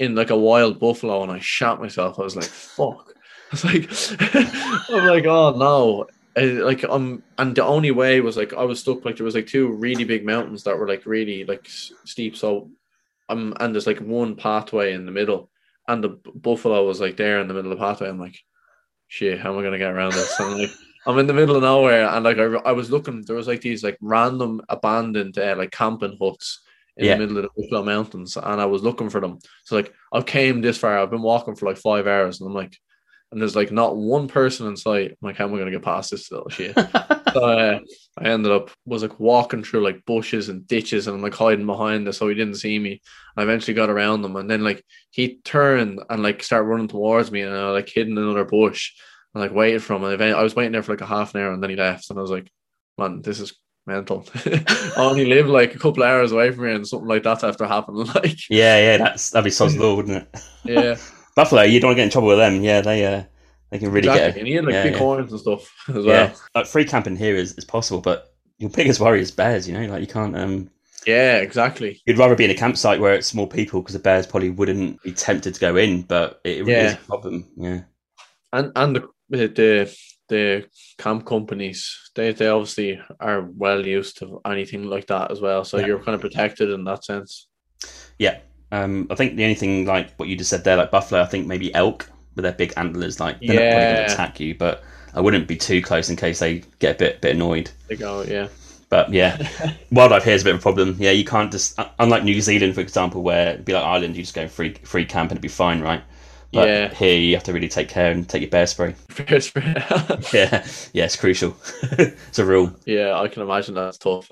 in 0.00 0.14
like 0.14 0.30
a 0.30 0.36
wild 0.36 0.78
buffalo 0.78 1.22
and 1.22 1.32
I 1.32 1.38
shot 1.40 1.80
myself. 1.80 2.18
I 2.18 2.22
was 2.22 2.36
like, 2.36 2.44
fuck. 2.46 3.12
I 3.52 3.52
was 3.52 3.64
like, 3.64 3.88
I'm 4.90 5.06
like, 5.06 5.24
oh 5.26 5.56
no. 5.56 6.06
I- 6.36 6.44
like 6.62 6.84
um 6.84 7.22
and 7.38 7.56
the 7.56 7.64
only 7.64 7.90
way 7.90 8.20
was 8.20 8.36
like 8.36 8.52
I 8.52 8.62
was 8.62 8.78
stuck 8.80 9.04
like 9.04 9.16
there 9.16 9.24
was 9.24 9.34
like 9.34 9.46
two 9.48 9.68
really 9.72 10.04
big 10.04 10.24
mountains 10.24 10.62
that 10.64 10.78
were 10.78 10.86
like 10.86 11.04
really 11.04 11.44
like 11.44 11.64
s- 11.66 11.90
steep 12.04 12.36
so 12.36 12.70
um 13.28 13.54
and 13.58 13.74
there's 13.74 13.88
like 13.88 13.98
one 13.98 14.36
pathway 14.36 14.92
in 14.92 15.04
the 15.04 15.10
middle 15.10 15.50
and 15.88 16.04
the 16.04 16.10
b- 16.10 16.30
buffalo 16.36 16.86
was 16.86 17.00
like 17.00 17.16
there 17.16 17.40
in 17.40 17.48
the 17.48 17.54
middle 17.54 17.72
of 17.72 17.78
the 17.78 17.82
pathway 17.84 18.08
I'm 18.08 18.20
like 18.20 18.38
shit 19.08 19.40
how 19.40 19.52
am 19.52 19.58
I 19.58 19.62
gonna 19.64 19.78
get 19.78 19.90
around 19.90 20.12
this 20.12 20.38
and 20.38 20.60
like 20.60 20.70
I'm 21.06 21.18
in 21.18 21.26
the 21.26 21.32
middle 21.34 21.56
of 21.56 21.62
nowhere 21.62 22.06
and 22.06 22.22
like 22.24 22.38
I, 22.38 22.44
I 22.44 22.72
was 22.72 22.90
looking 22.90 23.22
there 23.22 23.34
was 23.36 23.48
like 23.48 23.62
these 23.62 23.82
like 23.82 23.96
random 24.00 24.60
abandoned 24.68 25.38
uh, 25.38 25.56
like 25.58 25.72
camping 25.72 26.18
huts 26.20 26.60
in 26.98 27.06
Yeah. 27.06 27.14
the 27.14 27.20
middle 27.20 27.38
of 27.38 27.42
the 27.44 27.50
Wicklow 27.62 27.84
Mountains 27.84 28.36
and 28.36 28.60
I 28.60 28.66
was 28.66 28.82
looking 28.82 29.08
for 29.08 29.20
them 29.20 29.38
so 29.64 29.76
like 29.76 29.92
I've 30.12 30.26
came 30.26 30.60
this 30.60 30.78
far 30.78 30.98
I've 30.98 31.10
been 31.10 31.22
walking 31.22 31.54
for 31.56 31.66
like 31.66 31.78
five 31.78 32.06
hours 32.06 32.40
and 32.40 32.48
I'm 32.48 32.54
like 32.54 32.76
and 33.30 33.40
there's 33.40 33.56
like 33.56 33.70
not 33.70 33.94
one 33.96 34.26
person 34.26 34.66
in 34.68 34.76
sight. 34.76 35.10
I'm 35.10 35.16
like, 35.20 35.36
how 35.36 35.44
am 35.44 35.54
I 35.54 35.58
gonna 35.58 35.70
get 35.70 35.82
past 35.82 36.10
this 36.10 36.30
little 36.30 36.48
shit? 36.48 36.74
so 37.34 37.44
uh, 37.44 37.78
I 38.16 38.24
ended 38.24 38.50
up 38.50 38.70
was 38.86 39.02
like 39.02 39.20
walking 39.20 39.62
through 39.62 39.82
like 39.82 40.04
bushes 40.06 40.48
and 40.48 40.66
ditches, 40.66 41.06
and 41.06 41.16
I'm 41.16 41.22
like 41.22 41.34
hiding 41.34 41.66
behind 41.66 42.06
this 42.06 42.16
so 42.16 42.28
he 42.28 42.34
didn't 42.34 42.54
see 42.54 42.78
me. 42.78 43.02
I 43.36 43.42
eventually 43.42 43.74
got 43.74 43.90
around 43.90 44.24
him, 44.24 44.36
and 44.36 44.50
then 44.50 44.64
like 44.64 44.82
he 45.10 45.40
turned 45.44 46.00
and 46.08 46.22
like 46.22 46.42
started 46.42 46.68
running 46.68 46.88
towards 46.88 47.30
me, 47.30 47.42
and 47.42 47.54
I 47.54 47.68
like 47.70 47.90
hid 47.90 48.08
in 48.08 48.16
another 48.16 48.46
bush 48.46 48.92
and 49.34 49.42
like 49.42 49.52
waited 49.52 49.82
for 49.82 49.96
him. 49.96 50.04
And 50.04 50.22
I 50.22 50.42
was 50.42 50.56
waiting 50.56 50.72
there 50.72 50.82
for 50.82 50.92
like 50.92 51.02
a 51.02 51.06
half 51.06 51.34
an 51.34 51.42
hour, 51.42 51.52
and 51.52 51.62
then 51.62 51.68
he 51.68 51.76
left, 51.76 52.08
and 52.08 52.18
I 52.18 52.22
was 52.22 52.30
like, 52.30 52.50
man, 52.96 53.20
this 53.20 53.40
is 53.40 53.54
mental. 53.88 54.24
I 54.46 54.92
only 54.98 55.24
live 55.26 55.48
like 55.48 55.74
a 55.74 55.78
couple 55.78 56.02
of 56.04 56.08
hours 56.08 56.30
away 56.30 56.50
from 56.52 56.64
here, 56.64 56.74
and 56.74 56.86
something 56.86 57.08
like 57.08 57.22
that's 57.24 57.42
after 57.44 57.66
happening. 57.66 58.06
Like, 58.14 58.48
Yeah, 58.48 58.78
yeah. 58.78 58.96
That's 58.98 59.30
that'd 59.30 59.44
be 59.44 59.50
so 59.50 59.66
law, 59.66 59.96
wouldn't 59.96 60.28
it? 60.32 60.40
yeah, 60.64 60.96
Buffalo, 61.34 61.62
you 61.62 61.80
don't 61.80 61.88
want 61.88 61.96
to 61.96 62.00
get 62.00 62.04
in 62.04 62.10
trouble 62.10 62.28
with 62.28 62.38
them. 62.38 62.62
Yeah, 62.62 62.80
they 62.80 63.04
uh, 63.04 63.24
they 63.70 63.78
can 63.78 63.90
really 63.90 64.08
exactly. 64.08 64.32
get. 64.32 64.38
And 64.38 64.46
he 64.46 64.54
had 64.54 64.64
like 64.64 64.74
yeah, 64.74 64.82
big 64.84 64.92
yeah. 64.92 64.98
horns 64.98 65.32
and 65.32 65.40
stuff 65.40 65.68
as 65.88 66.04
well. 66.04 66.06
Yeah, 66.06 66.34
like 66.54 66.66
free 66.66 66.84
camping 66.84 67.16
here 67.16 67.34
is, 67.34 67.52
is 67.58 67.64
possible, 67.64 68.00
but 68.00 68.32
your 68.58 68.70
biggest 68.70 69.00
worry 69.00 69.20
is 69.20 69.30
bears. 69.30 69.68
You 69.68 69.74
know, 69.74 69.86
like 69.86 70.00
you 70.00 70.06
can't. 70.06 70.36
Um, 70.36 70.70
Yeah, 71.06 71.36
exactly. 71.38 72.00
you'd 72.06 72.18
rather 72.18 72.34
be 72.34 72.44
in 72.44 72.50
a 72.50 72.54
campsite 72.54 73.00
where 73.00 73.14
it's 73.14 73.34
more 73.34 73.48
people 73.48 73.80
because 73.80 73.94
the 73.94 74.00
bears 74.00 74.26
probably 74.26 74.50
wouldn't 74.50 75.02
be 75.02 75.12
tempted 75.12 75.54
to 75.54 75.60
go 75.60 75.76
in, 75.76 76.02
but 76.02 76.40
it 76.44 76.64
really 76.64 76.86
is 76.86 76.94
a 76.94 76.96
problem. 76.96 77.46
Yeah, 77.56 77.80
and 78.52 78.72
and 78.76 78.96
the 78.96 79.08
the 79.30 79.96
the 80.28 80.68
camp 80.98 81.24
companies 81.26 82.10
they 82.14 82.32
they 82.32 82.48
obviously 82.48 83.00
are 83.20 83.42
well 83.56 83.86
used 83.86 84.18
to 84.18 84.40
anything 84.46 84.84
like 84.84 85.06
that 85.06 85.30
as 85.30 85.40
well. 85.40 85.64
So 85.64 85.78
Yeah. 85.78 85.86
you're 85.86 86.02
kind 86.02 86.14
of 86.14 86.20
protected 86.20 86.70
in 86.70 86.84
that 86.84 87.04
sense. 87.04 87.48
yeah. 88.18 88.38
Um, 88.70 89.06
I 89.10 89.14
think 89.14 89.36
the 89.36 89.44
only 89.44 89.54
thing 89.54 89.86
like 89.86 90.14
what 90.16 90.28
you 90.28 90.36
just 90.36 90.50
said 90.50 90.62
there, 90.64 90.76
like 90.76 90.90
buffalo, 90.90 91.22
I 91.22 91.26
think 91.26 91.46
maybe 91.46 91.74
elk 91.74 92.10
with 92.34 92.42
their 92.42 92.52
big 92.52 92.74
antlers, 92.76 93.18
like 93.18 93.42
they're 93.46 93.56
not 93.56 93.70
probably 93.70 93.86
going 93.86 93.96
to 93.96 94.04
attack 94.04 94.38
you, 94.40 94.54
but 94.54 94.84
I 95.14 95.20
wouldn't 95.22 95.48
be 95.48 95.56
too 95.56 95.80
close 95.80 96.10
in 96.10 96.16
case 96.16 96.38
they 96.40 96.62
get 96.78 96.96
a 96.96 96.98
bit 96.98 97.20
bit 97.22 97.34
annoyed. 97.34 97.70
They 97.88 97.96
go, 97.96 98.22
yeah, 98.22 98.48
But 98.90 99.10
yeah, 99.10 99.48
wildlife 99.90 100.24
here 100.24 100.34
is 100.34 100.42
a 100.42 100.44
bit 100.44 100.54
of 100.54 100.60
a 100.60 100.62
problem. 100.62 100.96
Yeah, 100.98 101.12
you 101.12 101.24
can't 101.24 101.50
just 101.50 101.78
unlike 101.98 102.24
New 102.24 102.38
Zealand, 102.42 102.74
for 102.74 102.82
example, 102.82 103.22
where 103.22 103.50
it'd 103.54 103.64
be 103.64 103.72
like 103.72 103.84
Ireland, 103.84 104.16
you 104.16 104.22
just 104.22 104.34
go 104.34 104.46
free 104.48 104.74
free 104.84 105.06
camp 105.06 105.30
and 105.30 105.36
it'd 105.38 105.42
be 105.42 105.48
fine, 105.48 105.80
right? 105.80 106.02
But 106.52 106.68
Yeah. 106.68 106.94
here 106.94 107.18
you 107.18 107.34
have 107.34 107.44
to 107.44 107.52
really 107.52 107.68
take 107.68 107.88
care 107.88 108.10
and 108.10 108.26
take 108.28 108.40
your 108.42 108.50
bear 108.50 108.66
spray. 108.66 108.92
Fair 109.10 109.40
spray. 109.40 109.74
Yeah, 110.32 110.66
yeah, 110.92 111.04
it's 111.04 111.16
crucial. 111.16 111.56
it's 111.92 112.38
a 112.38 112.44
rule. 112.44 112.72
yeah. 112.86 113.18
I 113.20 113.28
can 113.28 113.42
imagine 113.42 113.74
that's 113.74 113.98
tough. 113.98 114.30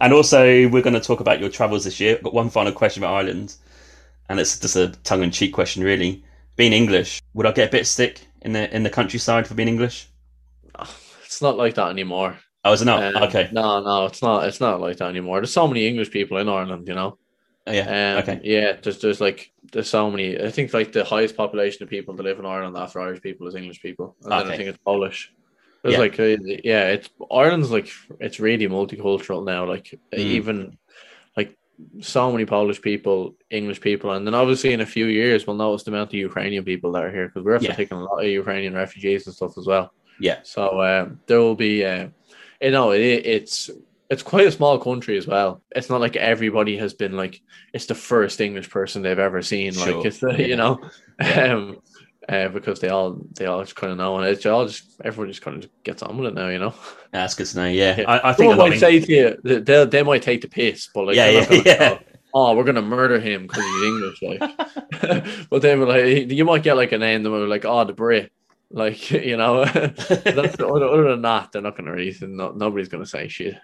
and 0.00 0.12
also, 0.12 0.68
we're 0.68 0.82
going 0.82 0.94
to 0.94 1.00
talk 1.00 1.20
about 1.20 1.40
your 1.40 1.48
travels 1.50 1.84
this 1.84 2.00
year. 2.00 2.16
I've 2.16 2.22
got 2.24 2.34
one 2.34 2.50
final 2.50 2.72
question 2.72 3.02
about 3.02 3.14
Ireland, 3.14 3.54
and 4.28 4.40
it's 4.40 4.58
just 4.58 4.76
a 4.76 4.88
tongue 5.04 5.22
in 5.22 5.30
cheek 5.30 5.52
question, 5.52 5.82
really. 5.84 6.24
Being 6.56 6.72
English, 6.72 7.20
would 7.34 7.46
I 7.46 7.52
get 7.52 7.68
a 7.68 7.72
bit 7.72 7.86
sick 7.86 8.26
in 8.42 8.52
the 8.52 8.74
in 8.74 8.82
the 8.82 8.90
countryside 8.90 9.46
for 9.46 9.54
being 9.54 9.68
English? 9.68 10.08
it's 11.24 11.42
not 11.42 11.56
like 11.56 11.74
that 11.74 11.90
anymore. 11.90 12.38
Oh, 12.64 12.72
is 12.72 12.82
it 12.82 12.86
not? 12.86 13.14
Um, 13.14 13.22
okay. 13.24 13.48
No, 13.52 13.80
no, 13.82 14.06
it's 14.06 14.22
not. 14.22 14.44
It's 14.48 14.60
not 14.60 14.80
like 14.80 14.96
that 14.96 15.08
anymore. 15.10 15.38
There's 15.40 15.52
so 15.52 15.68
many 15.68 15.86
English 15.86 16.10
people 16.10 16.38
in 16.38 16.48
Ireland, 16.48 16.88
you 16.88 16.94
know. 16.94 17.18
Oh, 17.68 17.72
yeah. 17.72 18.14
Um, 18.16 18.22
okay. 18.22 18.40
Yeah, 18.44 18.76
there's 18.80 19.00
there's 19.00 19.20
like 19.20 19.52
there's 19.72 19.88
so 19.90 20.10
many. 20.10 20.40
I 20.40 20.50
think 20.50 20.72
like 20.72 20.92
the 20.92 21.04
highest 21.04 21.36
population 21.36 21.82
of 21.82 21.88
people 21.90 22.14
that 22.14 22.22
live 22.22 22.38
in 22.38 22.46
Ireland 22.46 22.76
after 22.76 23.00
Irish 23.00 23.20
people 23.20 23.48
is 23.48 23.54
English 23.56 23.82
people, 23.82 24.16
and 24.22 24.30
then 24.32 24.40
Okay. 24.42 24.54
I 24.54 24.56
think 24.56 24.68
it's 24.68 24.78
Polish. 24.84 25.32
There's 25.82 25.94
Yeah. 25.94 26.00
like 26.00 26.20
uh, 26.20 26.36
yeah, 26.64 26.88
it's 26.90 27.10
Ireland's 27.30 27.70
like 27.72 27.88
it's 28.20 28.38
really 28.40 28.68
multicultural 28.68 29.44
now. 29.44 29.66
Like 29.66 29.98
Mm. 30.12 30.18
even 30.18 30.78
like 31.36 31.56
so 32.00 32.30
many 32.30 32.44
Polish 32.44 32.80
people, 32.80 33.34
English 33.50 33.80
people, 33.80 34.12
and 34.12 34.24
then 34.26 34.34
obviously 34.34 34.72
in 34.72 34.80
a 34.80 34.86
few 34.86 35.06
years 35.06 35.46
we'll 35.46 35.56
notice 35.56 35.82
the 35.82 35.90
amount 35.90 36.10
of 36.10 36.14
Ukrainian 36.14 36.64
people 36.64 36.92
that 36.92 37.04
are 37.04 37.10
here 37.10 37.26
because 37.26 37.44
we're 37.44 37.58
Yeah. 37.60 37.74
taking 37.74 37.98
a 37.98 38.04
lot 38.04 38.22
of 38.24 38.28
Ukrainian 38.42 38.74
refugees 38.74 39.26
and 39.26 39.34
stuff 39.34 39.58
as 39.58 39.66
well. 39.66 39.92
Yeah. 40.20 40.38
So 40.44 40.62
uh, 40.88 41.08
there 41.26 41.40
will 41.40 41.56
be 41.56 41.84
uh, 41.84 42.08
you 42.62 42.70
know, 42.70 42.92
it, 42.92 43.00
it's 43.36 43.70
it's 44.10 44.22
quite 44.22 44.46
a 44.46 44.52
small 44.52 44.78
country 44.78 45.16
as 45.18 45.26
well. 45.26 45.62
It's 45.74 45.90
not 45.90 46.00
like 46.00 46.16
everybody 46.16 46.76
has 46.78 46.94
been 46.94 47.16
like 47.16 47.40
it's 47.72 47.86
the 47.86 47.94
first 47.94 48.40
English 48.40 48.70
person 48.70 49.02
they've 49.02 49.18
ever 49.18 49.42
seen. 49.42 49.72
Sure. 49.72 49.96
Like 49.96 50.06
it's 50.06 50.22
Yeah. 50.22 50.36
you 50.36 50.56
know, 50.56 50.80
Yeah. 51.20 51.52
um, 51.54 51.78
uh, 52.28 52.48
because 52.48 52.80
they 52.80 52.88
all 52.88 53.20
they 53.34 53.46
all 53.46 53.62
just 53.62 53.76
kind 53.76 53.92
of 53.92 53.98
know, 53.98 54.16
and 54.18 54.26
it's 54.26 54.44
all 54.46 54.66
just 54.66 55.00
everyone 55.04 55.30
just 55.30 55.42
kind 55.42 55.62
of 55.62 55.70
gets 55.84 56.02
on 56.02 56.18
with 56.18 56.28
it 56.28 56.34
now. 56.34 56.48
You 56.48 56.58
know, 56.58 56.74
That's 57.12 57.34
good 57.34 57.46
to 57.46 57.56
know. 57.56 57.66
Yeah, 57.68 58.00
Yeah. 58.00 58.10
I, 58.10 58.30
I 58.30 58.32
think 58.32 58.50
lot 58.50 58.58
might 58.58 58.72
of 58.74 58.78
say 58.80 58.98
to 59.00 59.12
you 59.12 59.60
they 59.62 59.84
they 59.84 60.02
might 60.02 60.22
take 60.22 60.40
the 60.40 60.48
piss, 60.48 60.88
but 60.92 61.06
like 61.06 61.16
Yeah, 61.16 61.30
yeah, 61.30 61.62
yeah. 61.64 61.88
go, 61.90 61.98
Oh, 62.38 62.54
we're 62.54 62.64
gonna 62.64 62.82
murder 62.82 63.18
him 63.18 63.46
because 63.46 63.64
he's 63.64 63.82
English, 63.82 64.22
like. 64.22 65.48
but 65.50 65.62
then, 65.62 65.80
like, 65.80 66.30
you 66.30 66.44
might 66.44 66.62
get 66.62 66.76
like 66.76 66.92
an 66.92 67.02
end, 67.02 67.26
and 67.26 67.48
like, 67.48 67.64
oh, 67.64 67.84
the 67.84 67.94
Brit, 67.94 68.30
like, 68.70 69.10
you 69.10 69.36
know. 69.36 69.64
That's 69.64 70.08
other, 70.60 70.84
other 70.84 71.10
than 71.10 71.22
that, 71.22 71.52
they're 71.52 71.62
not 71.62 71.76
gonna 71.76 71.92
really. 71.92 72.14
No, 72.22 72.52
nobody's 72.52 72.88
gonna 72.88 73.06
say 73.06 73.28
shit. 73.28 73.56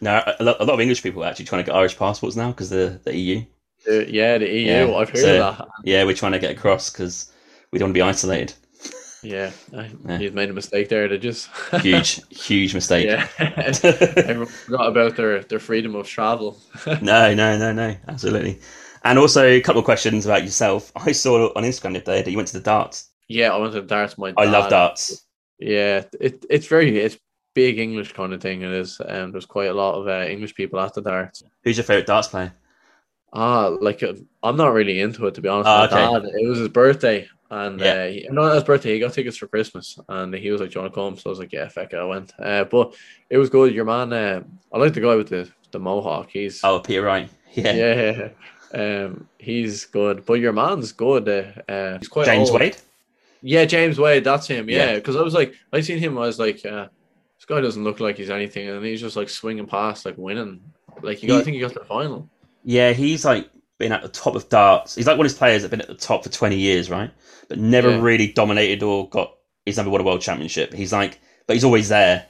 no, 0.00 0.22
a 0.38 0.44
lot, 0.44 0.56
a 0.60 0.64
lot 0.64 0.74
of 0.74 0.80
English 0.80 1.02
people 1.02 1.22
are 1.24 1.28
actually 1.28 1.46
trying 1.46 1.64
to 1.64 1.70
get 1.70 1.76
Irish 1.76 1.96
passports 1.98 2.36
now 2.36 2.50
because 2.50 2.70
the 2.70 3.00
the 3.04 3.16
EU. 3.16 3.44
Uh, 3.88 4.00
yeah, 4.06 4.38
the 4.38 4.48
EU. 4.48 4.66
Yeah, 4.66 4.94
I've 4.94 5.10
heard 5.10 5.18
so- 5.18 5.38
that. 5.38 5.68
Yeah, 5.84 6.04
we're 6.04 6.14
trying 6.14 6.32
to 6.32 6.38
get 6.38 6.50
across 6.52 6.90
because 6.90 7.32
we 7.70 7.78
don't 7.78 7.88
want 7.88 7.94
to 7.96 7.98
be 7.98 8.02
isolated. 8.02 8.54
Yeah, 9.22 9.52
I, 9.74 9.90
Yeah. 10.06 10.18
you've 10.18 10.34
made 10.34 10.50
a 10.50 10.52
mistake 10.52 10.90
there. 10.90 11.08
They 11.08 11.16
just 11.16 11.48
Huge, 11.80 12.20
huge 12.28 12.74
mistake. 12.74 13.06
Yeah, 13.06 13.26
everyone 13.38 14.46
forgot 14.46 14.88
about 14.88 15.16
their 15.16 15.42
their 15.44 15.58
freedom 15.58 15.94
of 15.94 16.06
travel. 16.06 16.60
no, 17.00 17.32
no, 17.34 17.56
no, 17.56 17.72
no, 17.72 17.96
absolutely. 18.06 18.60
And 19.02 19.18
also 19.18 19.44
a 19.46 19.60
couple 19.62 19.78
of 19.80 19.84
questions 19.86 20.26
about 20.26 20.42
yourself. 20.44 20.92
I 20.96 21.12
saw 21.12 21.50
on 21.56 21.62
Instagram 21.64 21.92
the 21.92 22.00
other 22.00 22.00
day 22.00 22.22
that 22.22 22.30
you 22.30 22.36
went 22.36 22.48
to 22.48 22.58
the 22.58 22.64
darts. 22.64 23.10
Yeah, 23.28 23.52
I 23.52 23.56
went 23.58 23.72
to 23.74 23.82
darts. 23.82 24.16
My 24.18 24.30
dad. 24.30 24.38
I 24.38 24.44
love 24.50 24.70
darts. 24.70 25.24
Yeah, 25.58 26.02
it 26.20 26.44
it's 26.50 26.66
very 26.66 26.98
it's 26.98 27.18
big 27.54 27.78
English 27.78 28.12
kind 28.12 28.32
of 28.32 28.40
thing. 28.40 28.62
It 28.62 28.72
is. 28.72 29.00
Um, 29.06 29.32
there's 29.32 29.46
quite 29.46 29.70
a 29.70 29.74
lot 29.74 29.94
of 29.94 30.08
uh, 30.08 30.26
English 30.28 30.54
people 30.54 30.80
at 30.80 30.94
the 30.94 31.02
darts. 31.02 31.42
Who's 31.62 31.76
your 31.76 31.84
favorite 31.84 32.06
darts 32.06 32.28
player? 32.28 32.52
Ah, 33.32 33.68
like 33.80 34.02
uh, 34.02 34.14
I'm 34.42 34.56
not 34.56 34.72
really 34.72 35.00
into 35.00 35.26
it 35.26 35.34
to 35.34 35.40
be 35.40 35.48
honest. 35.48 35.68
Oh, 35.68 35.84
okay. 35.84 35.94
dad, 35.96 36.30
it 36.38 36.48
was 36.48 36.58
his 36.58 36.68
birthday, 36.68 37.26
and 37.50 37.80
Yeah. 37.80 37.92
uh, 37.92 38.06
he, 38.08 38.28
not 38.30 38.54
his 38.54 38.62
birthday. 38.64 38.94
He 38.94 39.00
got 39.00 39.12
tickets 39.12 39.36
for 39.36 39.48
Christmas, 39.48 39.98
and 40.08 40.32
he 40.34 40.50
was 40.50 40.60
like, 40.60 40.70
"Do 40.70 40.78
you 40.78 40.82
want 40.82 40.94
to 40.94 41.00
come?" 41.00 41.16
So 41.16 41.30
I 41.30 41.30
was 41.30 41.38
like, 41.40 41.52
"Yeah, 41.52 41.68
feck 41.68 41.92
it, 41.92 41.96
I 41.98 42.04
went." 42.04 42.32
Uh, 42.38 42.64
but 42.64 42.94
it 43.30 43.38
was 43.38 43.50
good. 43.50 43.74
Your 43.74 43.84
man, 43.86 44.12
uh, 44.12 44.42
I 44.72 44.78
like 44.78 44.94
the 44.94 45.00
guy 45.00 45.16
with 45.16 45.28
the 45.30 45.50
the 45.72 45.80
mohawk. 45.80 46.30
He's 46.30 46.62
Oh, 46.62 46.78
Peter 46.80 47.02
Wright. 47.02 47.28
Yeah. 47.54 47.72
yeah, 48.74 49.04
um, 49.04 49.28
he's 49.38 49.84
good. 49.84 50.24
But 50.26 50.34
your 50.40 50.52
man's 50.52 50.90
good. 50.90 51.28
Uh, 51.28 51.72
uh, 51.72 51.98
he's 51.98 52.08
quite 52.08 52.26
James 52.26 52.50
old. 52.50 52.58
Wade. 52.60 52.76
Yeah, 53.46 53.66
James 53.66 53.98
Wade. 53.98 54.24
That's 54.24 54.46
him. 54.46 54.68
Yeah. 54.70 54.86
Yeah, 54.86 54.94
because 54.94 55.16
I 55.16 55.22
was 55.22 55.34
like, 55.34 55.54
I 55.72 55.80
seen 55.82 55.98
him. 55.98 56.16
I 56.16 56.22
was 56.22 56.38
like, 56.38 56.64
uh, 56.64 56.88
this 57.36 57.44
guy 57.46 57.60
doesn't 57.60 57.84
look 57.84 58.00
like 58.00 58.16
he's 58.16 58.30
anything, 58.30 58.68
and 58.70 58.84
he's 58.84 59.00
just 59.02 59.16
like 59.16 59.28
swinging 59.28 59.66
past, 59.66 60.06
like 60.06 60.16
winning. 60.16 60.60
Like 61.02 61.18
he 61.18 61.26
got, 61.26 61.34
He- 61.34 61.40
I 61.40 61.44
think 61.44 61.54
he 61.56 61.60
got 61.60 61.72
to 61.74 61.80
the 61.80 61.84
final. 61.84 62.28
Yeah, 62.64 62.92
he's 62.92 63.24
like 63.24 63.50
been 63.78 63.92
at 63.92 64.00
the 64.02 64.08
top 64.08 64.34
of 64.34 64.48
darts. 64.48 64.94
He's 64.94 65.06
like 65.06 65.18
one 65.18 65.26
of 65.26 65.30
his 65.30 65.38
players 65.38 65.60
that 65.62 65.66
have 65.70 65.70
been 65.72 65.82
at 65.82 65.88
the 65.88 65.94
top 65.94 66.22
for 66.24 66.30
20 66.30 66.56
years, 66.56 66.88
right? 66.88 67.10
But 67.48 67.58
never 67.58 67.90
Yeah. 67.90 68.00
really 68.00 68.32
dominated 68.32 68.82
or 68.82 69.08
got 69.10 69.34
his 69.66 69.76
number 69.76 69.90
one 69.90 70.02
world 70.04 70.22
championship. 70.22 70.72
He's 70.72 70.92
like, 70.92 71.20
but 71.46 71.54
he's 71.54 71.64
always 71.64 71.90
there. 71.90 72.24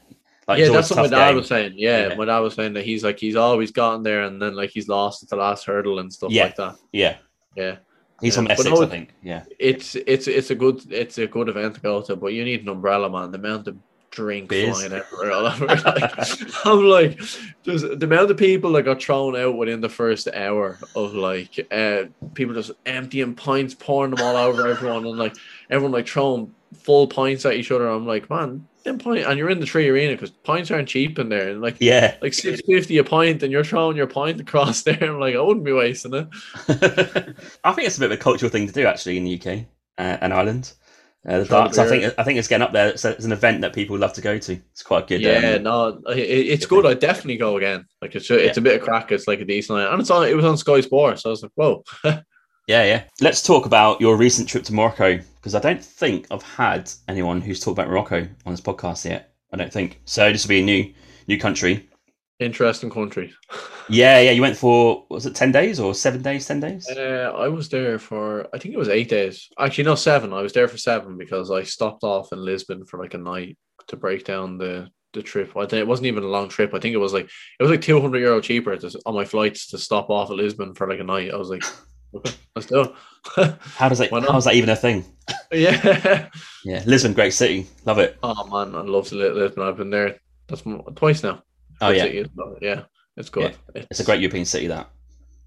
Like, 0.48 0.58
yeah, 0.58 0.70
that's 0.70 0.90
what 0.90 0.96
my 0.98 1.06
dad 1.06 1.28
game. 1.28 1.36
was 1.36 1.46
saying. 1.46 1.74
Yeah, 1.76 2.08
Yeah. 2.08 2.14
my 2.16 2.24
dad 2.24 2.40
was 2.40 2.54
saying 2.54 2.72
that 2.74 2.84
he's 2.84 3.04
like 3.04 3.18
he's 3.20 3.36
always 3.36 3.70
gotten 3.70 4.02
there, 4.02 4.24
and 4.24 4.42
then 4.42 4.54
like 4.56 4.70
he's 4.70 4.88
lost 4.88 5.22
at 5.22 5.28
the 5.28 5.36
last 5.36 5.64
hurdle 5.64 6.00
and 6.00 6.12
stuff 6.12 6.32
Yeah. 6.32 6.44
like 6.44 6.56
that. 6.56 6.76
Yeah, 6.92 7.16
Yeah, 7.56 7.76
he's 8.24 8.34
from 8.36 8.48
Essex, 8.50 8.68
no- 8.68 8.82
I 8.82 8.86
think. 8.86 9.10
Yeah, 9.22 9.44
it's 9.58 9.94
it's 9.94 10.26
it's 10.28 10.50
a 10.50 10.54
good 10.54 10.82
it's 10.92 11.18
a 11.18 11.26
good 11.26 11.48
event 11.48 11.74
to 11.76 11.80
go 11.80 12.02
to, 12.02 12.16
but 12.16 12.28
you 12.32 12.44
need 12.44 12.62
an 12.62 12.68
umbrella, 12.68 13.08
man. 13.10 13.30
The 13.30 13.38
amount 13.38 13.68
of 13.68 13.76
drink 14.10 14.48
Beers. 14.48 14.76
flying 14.78 14.92
everywhere. 14.92 15.32
all 15.32 15.46
over. 15.46 15.66
Like, 15.66 16.66
I'm 16.66 16.84
like, 16.84 17.20
there's 17.64 17.82
the 17.82 18.04
amount 18.06 18.30
of 18.30 18.36
people 18.36 18.70
that 18.72 18.84
got 18.84 19.02
thrown 19.02 19.34
out 19.36 19.56
within 19.56 19.80
the 19.80 19.88
first 19.88 20.28
hour 20.28 20.78
of 20.94 21.14
like 21.14 21.66
uh 21.72 22.04
people 22.34 22.54
just 22.54 22.72
emptying 22.86 23.34
pints, 23.34 23.74
pouring 23.74 24.14
them 24.14 24.24
all 24.24 24.36
over 24.36 24.66
everyone, 24.68 25.04
and 25.06 25.18
like 25.18 25.34
everyone 25.70 25.92
like 25.92 26.06
throwing 26.08 26.54
full 26.74 27.06
pints 27.06 27.44
at 27.44 27.54
each 27.54 27.70
other. 27.70 27.88
I'm 27.88 28.06
like, 28.06 28.30
man, 28.30 28.66
them 28.84 28.98
pint, 28.98 29.26
and 29.26 29.38
you're 29.38 29.50
in 29.50 29.60
the 29.60 29.66
3Arena 29.66 30.12
because 30.12 30.30
pints 30.30 30.70
aren't 30.70 30.88
cheap 30.88 31.18
in 31.18 31.28
there, 31.28 31.50
and 31.50 31.60
like. 31.60 31.76
yeah. 31.80 32.16
Like 32.22 32.34
six 32.34 32.60
fifty 32.66 32.98
a 32.98 33.04
pint, 33.04 33.42
and 33.42 33.52
you're 33.52 33.64
throwing 33.64 33.96
your 33.96 34.06
pint 34.06 34.40
across 34.40 34.82
there. 34.84 34.98
I'm 35.02 35.18
like, 35.18 35.34
I 35.34 35.40
wouldn't 35.40 35.64
be 35.64 35.72
wasting 35.72 36.14
it. 36.14 36.28
I 37.64 37.72
think 37.72 37.86
it's 37.86 37.96
a 37.96 38.00
bit 38.00 38.12
of 38.12 38.18
a 38.18 38.22
cultural 38.22 38.50
thing 38.50 38.66
to 38.66 38.72
do 38.72 38.86
actually 38.86 39.18
in 39.18 39.24
the 39.24 39.40
UK 39.40 39.64
uh, 39.98 40.18
and 40.20 40.32
Ireland. 40.32 40.72
Uh, 41.26 41.38
the 41.38 41.46
darts, 41.46 41.78
I 41.78 41.88
think, 41.88 42.14
I 42.18 42.22
think 42.22 42.38
it's 42.38 42.48
getting 42.48 42.62
up 42.62 42.72
there. 42.72 42.88
It's, 42.88 43.02
it's 43.02 43.24
an 43.24 43.32
event 43.32 43.62
that 43.62 43.72
people 43.72 43.96
love 43.96 44.12
to 44.12 44.20
go 44.20 44.38
to. 44.38 44.52
It's 44.52 44.82
quite 44.82 45.06
good. 45.06 45.22
Yeah, 45.22 45.54
um, 45.54 45.62
no, 45.62 46.02
it, 46.10 46.18
it's 46.18 46.66
good. 46.66 46.84
I 46.84 46.92
definitely 46.92 47.38
go 47.38 47.56
again. 47.56 47.86
Like 48.02 48.14
it's 48.14 48.28
a, 48.28 48.36
it's 48.36 48.58
a 48.58 48.60
bit 48.60 48.78
of 48.78 48.86
craic. 48.86 49.10
It's 49.10 49.26
like 49.26 49.40
a 49.40 49.44
decent 49.46 49.78
line, 49.78 49.90
and 49.90 50.00
it's 50.02 50.10
on. 50.10 50.28
It 50.28 50.36
was 50.36 50.44
on 50.44 50.58
Sky 50.58 50.82
Sports, 50.82 51.22
so 51.22 51.30
I 51.30 51.32
was 51.32 51.42
like, 51.42 51.52
whoa. 51.54 51.82
Yeah, 52.66 52.84
yeah. 52.84 53.02
Let's 53.20 53.42
talk 53.42 53.66
about 53.66 54.00
your 54.00 54.16
recent 54.16 54.48
trip 54.48 54.64
to 54.64 54.72
Morocco 54.72 55.20
because 55.44 55.54
I 55.54 55.60
don't 55.60 55.84
think 55.84 56.26
I've 56.30 56.42
had 56.42 56.90
anyone 57.06 57.42
who's 57.42 57.60
talked 57.60 57.78
about 57.78 57.90
Morocco 57.90 58.26
on 58.46 58.52
this 58.54 58.62
podcast 58.62 59.04
yet. 59.04 59.34
I 59.52 59.58
don't 59.58 59.70
think 59.70 60.00
so. 60.06 60.32
This 60.32 60.46
will 60.46 60.48
be 60.48 60.60
a 60.60 60.64
new 60.64 60.94
new 61.28 61.38
country. 61.38 61.86
Interesting 62.40 62.90
country. 62.90 63.32
Yeah, 63.90 64.18
yeah. 64.18 64.30
You 64.30 64.40
went 64.40 64.56
for 64.56 65.04
was 65.10 65.26
it 65.26 65.34
ten 65.34 65.52
days 65.52 65.78
or 65.78 65.94
seven 65.94 66.22
days? 66.22 66.46
Ten 66.46 66.58
days? 66.58 66.88
Uh, 66.88 67.34
I 67.36 67.48
was 67.48 67.68
there 67.68 67.98
for 67.98 68.48
I 68.54 68.58
think 68.58 68.72
it 68.72 68.78
was 68.78 68.88
eight 68.88 69.10
days. 69.10 69.50
Actually, 69.58 69.84
no, 69.84 69.94
seven. 69.94 70.32
I 70.32 70.40
was 70.40 70.54
there 70.54 70.68
for 70.68 70.78
seven 70.78 71.18
because 71.18 71.50
I 71.50 71.64
stopped 71.64 72.02
off 72.02 72.32
in 72.32 72.42
Lisbon 72.42 72.86
for 72.86 72.98
like 72.98 73.12
a 73.12 73.18
night 73.18 73.58
to 73.88 73.96
break 73.98 74.24
down 74.24 74.56
the 74.56 74.88
the 75.12 75.20
trip. 75.20 75.54
I 75.54 75.66
think 75.66 75.80
it 75.80 75.86
wasn't 75.86 76.06
even 76.06 76.22
a 76.22 76.28
long 76.28 76.48
trip. 76.48 76.72
I 76.72 76.78
think 76.78 76.94
it 76.94 76.98
was 76.98 77.12
like 77.12 77.26
it 77.26 77.62
was 77.62 77.70
like 77.70 77.82
two 77.82 78.00
hundred 78.00 78.20
euro 78.20 78.40
cheaper 78.40 78.74
to, 78.74 78.98
on 79.04 79.14
my 79.14 79.26
flights 79.26 79.66
to 79.66 79.76
stop 79.76 80.08
off 80.08 80.30
at 80.30 80.36
Lisbon 80.38 80.74
for 80.74 80.88
like 80.88 81.00
a 81.00 81.04
night. 81.04 81.30
I 81.30 81.36
was 81.36 81.50
like, 81.50 81.64
let's 82.54 82.66
do 82.68 82.80
it. 82.82 82.92
How 83.76 83.88
does 83.88 84.00
not? 84.00 84.10
How 84.10 84.36
is 84.36 84.44
that 84.44 84.54
even 84.54 84.70
a 84.70 84.76
thing? 84.76 85.04
yeah. 85.52 86.28
Yeah, 86.66 86.82
Lisbon, 86.86 87.12
great 87.12 87.34
city, 87.34 87.66
love 87.84 87.98
it. 87.98 88.16
Oh 88.22 88.46
man, 88.46 88.74
I 88.74 88.80
love 88.80 89.12
Lisbon. 89.12 89.62
I've 89.62 89.76
been 89.76 89.90
there. 89.90 90.18
That's 90.48 90.62
twice 90.94 91.22
now. 91.22 91.42
Oh 91.82 91.90
yeah, 91.90 92.04
city, 92.04 92.18
isn't 92.18 92.32
it? 92.38 92.58
yeah, 92.62 92.82
it's 93.18 93.28
good. 93.28 93.54
it's 93.74 94.00
a 94.00 94.04
great 94.04 94.20
European 94.20 94.46
city. 94.46 94.68
That 94.68 94.88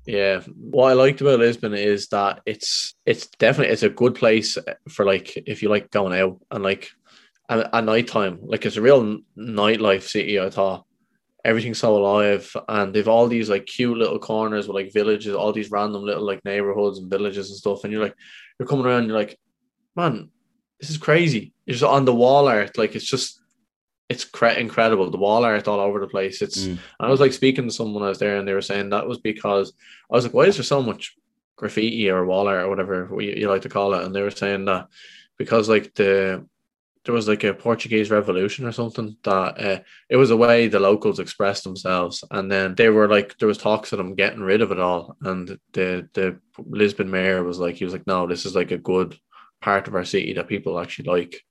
Yeah, 0.06 0.41
what 0.41 0.91
I 0.91 0.93
liked 0.93 1.21
about 1.21 1.39
Lisbon 1.39 1.73
is 1.73 2.10
that 2.10 2.41
it's 2.45 2.93
it's 3.08 3.25
definitely 3.39 3.73
it's 3.73 3.82
a 3.82 3.89
good 3.89 4.13
place 4.13 4.60
for 4.89 5.06
like 5.06 5.36
if 5.36 5.63
you 5.63 5.69
like 5.69 5.89
going 5.89 6.19
out 6.19 6.39
and 6.51 6.63
like 6.63 6.89
at, 7.49 7.73
at 7.73 7.84
night 7.84 8.08
time. 8.08 8.39
Like 8.41 8.65
it's 8.65 8.77
a 8.77 8.82
real 8.82 9.19
nightlife 9.38 10.03
city. 10.03 10.39
I 10.39 10.49
thought 10.49 10.86
everything's 11.47 11.79
so 11.79 11.95
alive, 11.97 12.43
and 12.67 12.93
they've 12.93 13.07
all 13.07 13.27
these 13.27 13.49
like 13.49 13.65
cute 13.65 13.97
little 13.97 14.19
corners 14.19 14.67
with 14.67 14.75
like 14.75 14.93
villages, 14.93 15.33
all 15.33 15.53
these 15.53 15.71
random 15.71 16.03
little 16.03 16.25
like 16.31 16.43
neighborhoods 16.45 16.99
and 16.99 17.10
villages 17.10 17.49
and 17.49 17.57
stuff. 17.57 17.83
And 17.83 17.91
you're 17.91 18.03
like, 18.03 18.17
you're 18.60 18.67
coming 18.67 18.86
around, 18.86 19.07
you're 19.07 19.17
like, 19.17 19.39
man, 19.95 20.29
this 20.79 20.89
is 20.89 20.97
crazy. 20.97 21.53
Just 21.67 21.83
on 21.83 22.05
the 22.05 22.13
wall 22.23 22.47
art, 22.47 22.77
like 22.77 22.95
it's 22.95 23.12
just. 23.15 23.41
It's 24.10 24.23
cre- 24.23 24.62
incredible. 24.65 25.12
The 25.12 25.17
wall 25.17 25.43
art 25.43 25.67
all 25.67 25.81
over 25.81 25.99
the 25.99 26.07
place. 26.07 26.41
It's 26.41 26.60
Mm. 26.65 26.77
I 26.97 27.10
was 27.10 27.19
like 27.19 27.33
speaking 27.33 27.67
to 27.67 27.73
someone 27.73 28.03
I 28.03 28.07
was 28.13 28.19
there, 28.19 28.38
and 28.38 28.47
they 28.47 28.53
were 28.53 28.69
saying 28.71 28.89
that 28.91 29.05
was 29.05 29.19
because 29.19 29.73
I 30.10 30.15
was 30.15 30.23
like, 30.23 30.33
why 30.33 30.45
is 30.45 30.55
there 30.55 30.63
so 30.63 30.81
much 30.81 31.03
graffiti 31.57 32.10
or 32.10 32.25
wall 32.25 32.47
art 32.47 32.63
or 32.63 32.69
whatever 32.69 32.95
you, 33.19 33.31
you 33.41 33.49
like 33.49 33.63
to 33.63 33.75
call 33.77 33.93
it? 33.95 34.03
And 34.03 34.15
they 34.15 34.21
were 34.21 34.31
saying 34.31 34.63
that 34.65 34.88
because 35.38 35.67
like 35.67 35.93
the 35.95 36.47
there 37.05 37.13
was 37.13 37.27
like 37.27 37.43
a 37.43 37.53
Portuguese 37.53 38.12
revolution 38.12 38.65
or 38.65 38.71
something 38.71 39.15
that 39.23 39.60
uh, 39.60 39.79
it 40.10 40.17
was 40.17 40.31
a 40.31 40.38
way 40.38 40.67
the 40.67 40.79
locals 40.79 41.19
expressed 41.19 41.63
themselves, 41.63 42.23
and 42.31 42.51
then 42.51 42.75
they 42.75 42.89
were 42.89 43.07
like 43.07 43.38
there 43.38 43.47
was 43.47 43.57
talks 43.57 43.91
of 43.91 43.97
them 43.97 44.15
getting 44.15 44.41
rid 44.41 44.62
of 44.62 44.71
it 44.71 44.79
all, 44.79 45.15
and 45.21 45.57
the 45.73 46.10
the 46.13 46.39
Lisbon 46.65 47.10
mayor 47.10 47.43
was 47.43 47.60
like 47.60 47.75
he 47.75 47.83
was 47.86 47.93
like, 47.93 48.07
no, 48.07 48.27
this 48.27 48.45
is 48.45 48.55
like 48.55 48.71
a 48.71 48.77
good 48.77 49.17
part 49.62 49.88
of 49.88 49.95
our 49.95 50.05
city 50.05 50.33
that 50.33 50.47
people 50.47 50.79
actually 50.79 51.10
like, 51.10 51.41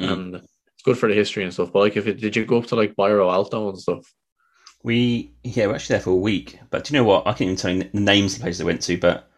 Mm. 0.00 0.12
and 0.12 0.34
it's 0.36 0.82
good 0.84 0.96
for 0.96 1.08
the 1.08 1.14
history 1.14 1.44
and 1.44 1.52
stuff. 1.52 1.70
But 1.72 1.80
like, 1.80 1.96
if 1.98 2.06
it, 2.06 2.18
did 2.18 2.34
you 2.34 2.46
go 2.46 2.58
up 2.58 2.66
to 2.68 2.76
like 2.76 2.96
Bairro 2.96 3.30
Alto 3.30 3.68
and 3.68 3.78
stuff? 3.78 4.10
we 4.84 5.32
yeah 5.44 5.66
we're 5.66 5.74
actually 5.76 5.94
there 5.94 6.02
for 6.02 6.10
a 6.10 6.16
week. 6.16 6.58
But 6.70 6.84
do 6.84 6.92
you 6.94 7.00
know 7.00 7.04
what? 7.04 7.26
I 7.26 7.30
can't 7.32 7.42
even 7.42 7.56
tell 7.56 7.70
you 7.72 7.84
the 7.92 8.00
names 8.00 8.32
of 8.32 8.38
the 8.38 8.44
places 8.44 8.60
we 8.64 8.66
went 8.66 8.82
to, 8.82 8.98
but 8.98 9.30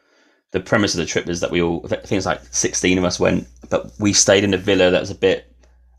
the 0.53 0.61
premise 0.61 0.94
of 0.94 0.98
the 0.98 1.07
trip 1.07 1.29
is 1.29 1.40
that 1.40 1.50
we 1.50 1.61
all 1.61 1.83
I 1.85 1.96
think 1.96 2.12
it's 2.12 2.27
like 2.27 2.40
sixteen 2.50 2.98
of 2.98 3.05
us 3.05 3.20
went, 3.20 3.46
but 3.68 3.92
we 3.98 4.12
stayed 4.12 4.44
in 4.44 4.55
a 4.55 4.59
villa 4.59 4.90
that 4.90 5.00
was 5.00 5.11
a 5.11 5.14
bit 5.14 5.54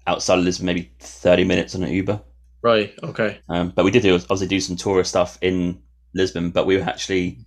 outside 0.07 0.39
of 0.39 0.45
Lisbon, 0.45 0.65
maybe 0.65 0.91
thirty 0.99 1.43
minutes 1.43 1.75
on 1.75 1.83
an 1.83 1.91
Uber. 1.91 2.21
Right. 2.61 2.93
Okay. 3.03 3.39
Um, 3.49 3.71
but 3.75 3.85
we 3.85 3.91
did 3.91 4.01
do, 4.03 4.15
obviously 4.15 4.47
do 4.47 4.59
some 4.59 4.75
tourist 4.75 5.11
stuff 5.11 5.37
in 5.41 5.81
Lisbon, 6.15 6.49
but 6.49 6.65
we 6.65 6.77
were 6.77 6.83
actually 6.83 7.37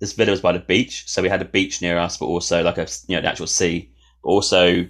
this 0.00 0.12
villa 0.12 0.30
was 0.30 0.40
by 0.40 0.52
the 0.52 0.58
beach, 0.58 1.04
so 1.08 1.22
we 1.22 1.28
had 1.28 1.40
a 1.40 1.46
beach 1.46 1.80
near 1.80 1.98
us, 1.98 2.16
but 2.18 2.26
also 2.26 2.62
like 2.62 2.78
a 2.78 2.86
you 3.06 3.16
know 3.16 3.22
the 3.22 3.28
actual 3.28 3.46
sea. 3.46 3.90
But 4.22 4.28
also 4.28 4.86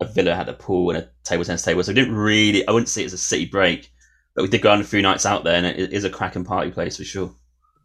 a 0.00 0.04
villa 0.06 0.34
had 0.34 0.48
a 0.48 0.54
pool 0.54 0.90
and 0.90 0.98
a 0.98 1.08
table 1.22 1.44
tennis 1.44 1.62
table, 1.62 1.82
so 1.82 1.90
we 1.90 1.94
didn't 1.94 2.16
really 2.16 2.66
I 2.66 2.72
wouldn't 2.72 2.88
see 2.88 3.02
it 3.02 3.06
as 3.06 3.12
a 3.12 3.18
city 3.18 3.46
break, 3.46 3.92
but 4.34 4.42
we 4.42 4.48
did 4.48 4.62
go 4.62 4.72
on 4.72 4.80
a 4.80 4.84
few 4.84 5.02
nights 5.02 5.26
out 5.26 5.44
there, 5.44 5.56
and 5.56 5.66
it 5.66 5.92
is 5.92 6.04
a 6.04 6.10
cracking 6.10 6.44
party 6.44 6.70
place 6.70 6.96
for 6.96 7.04
sure. 7.04 7.32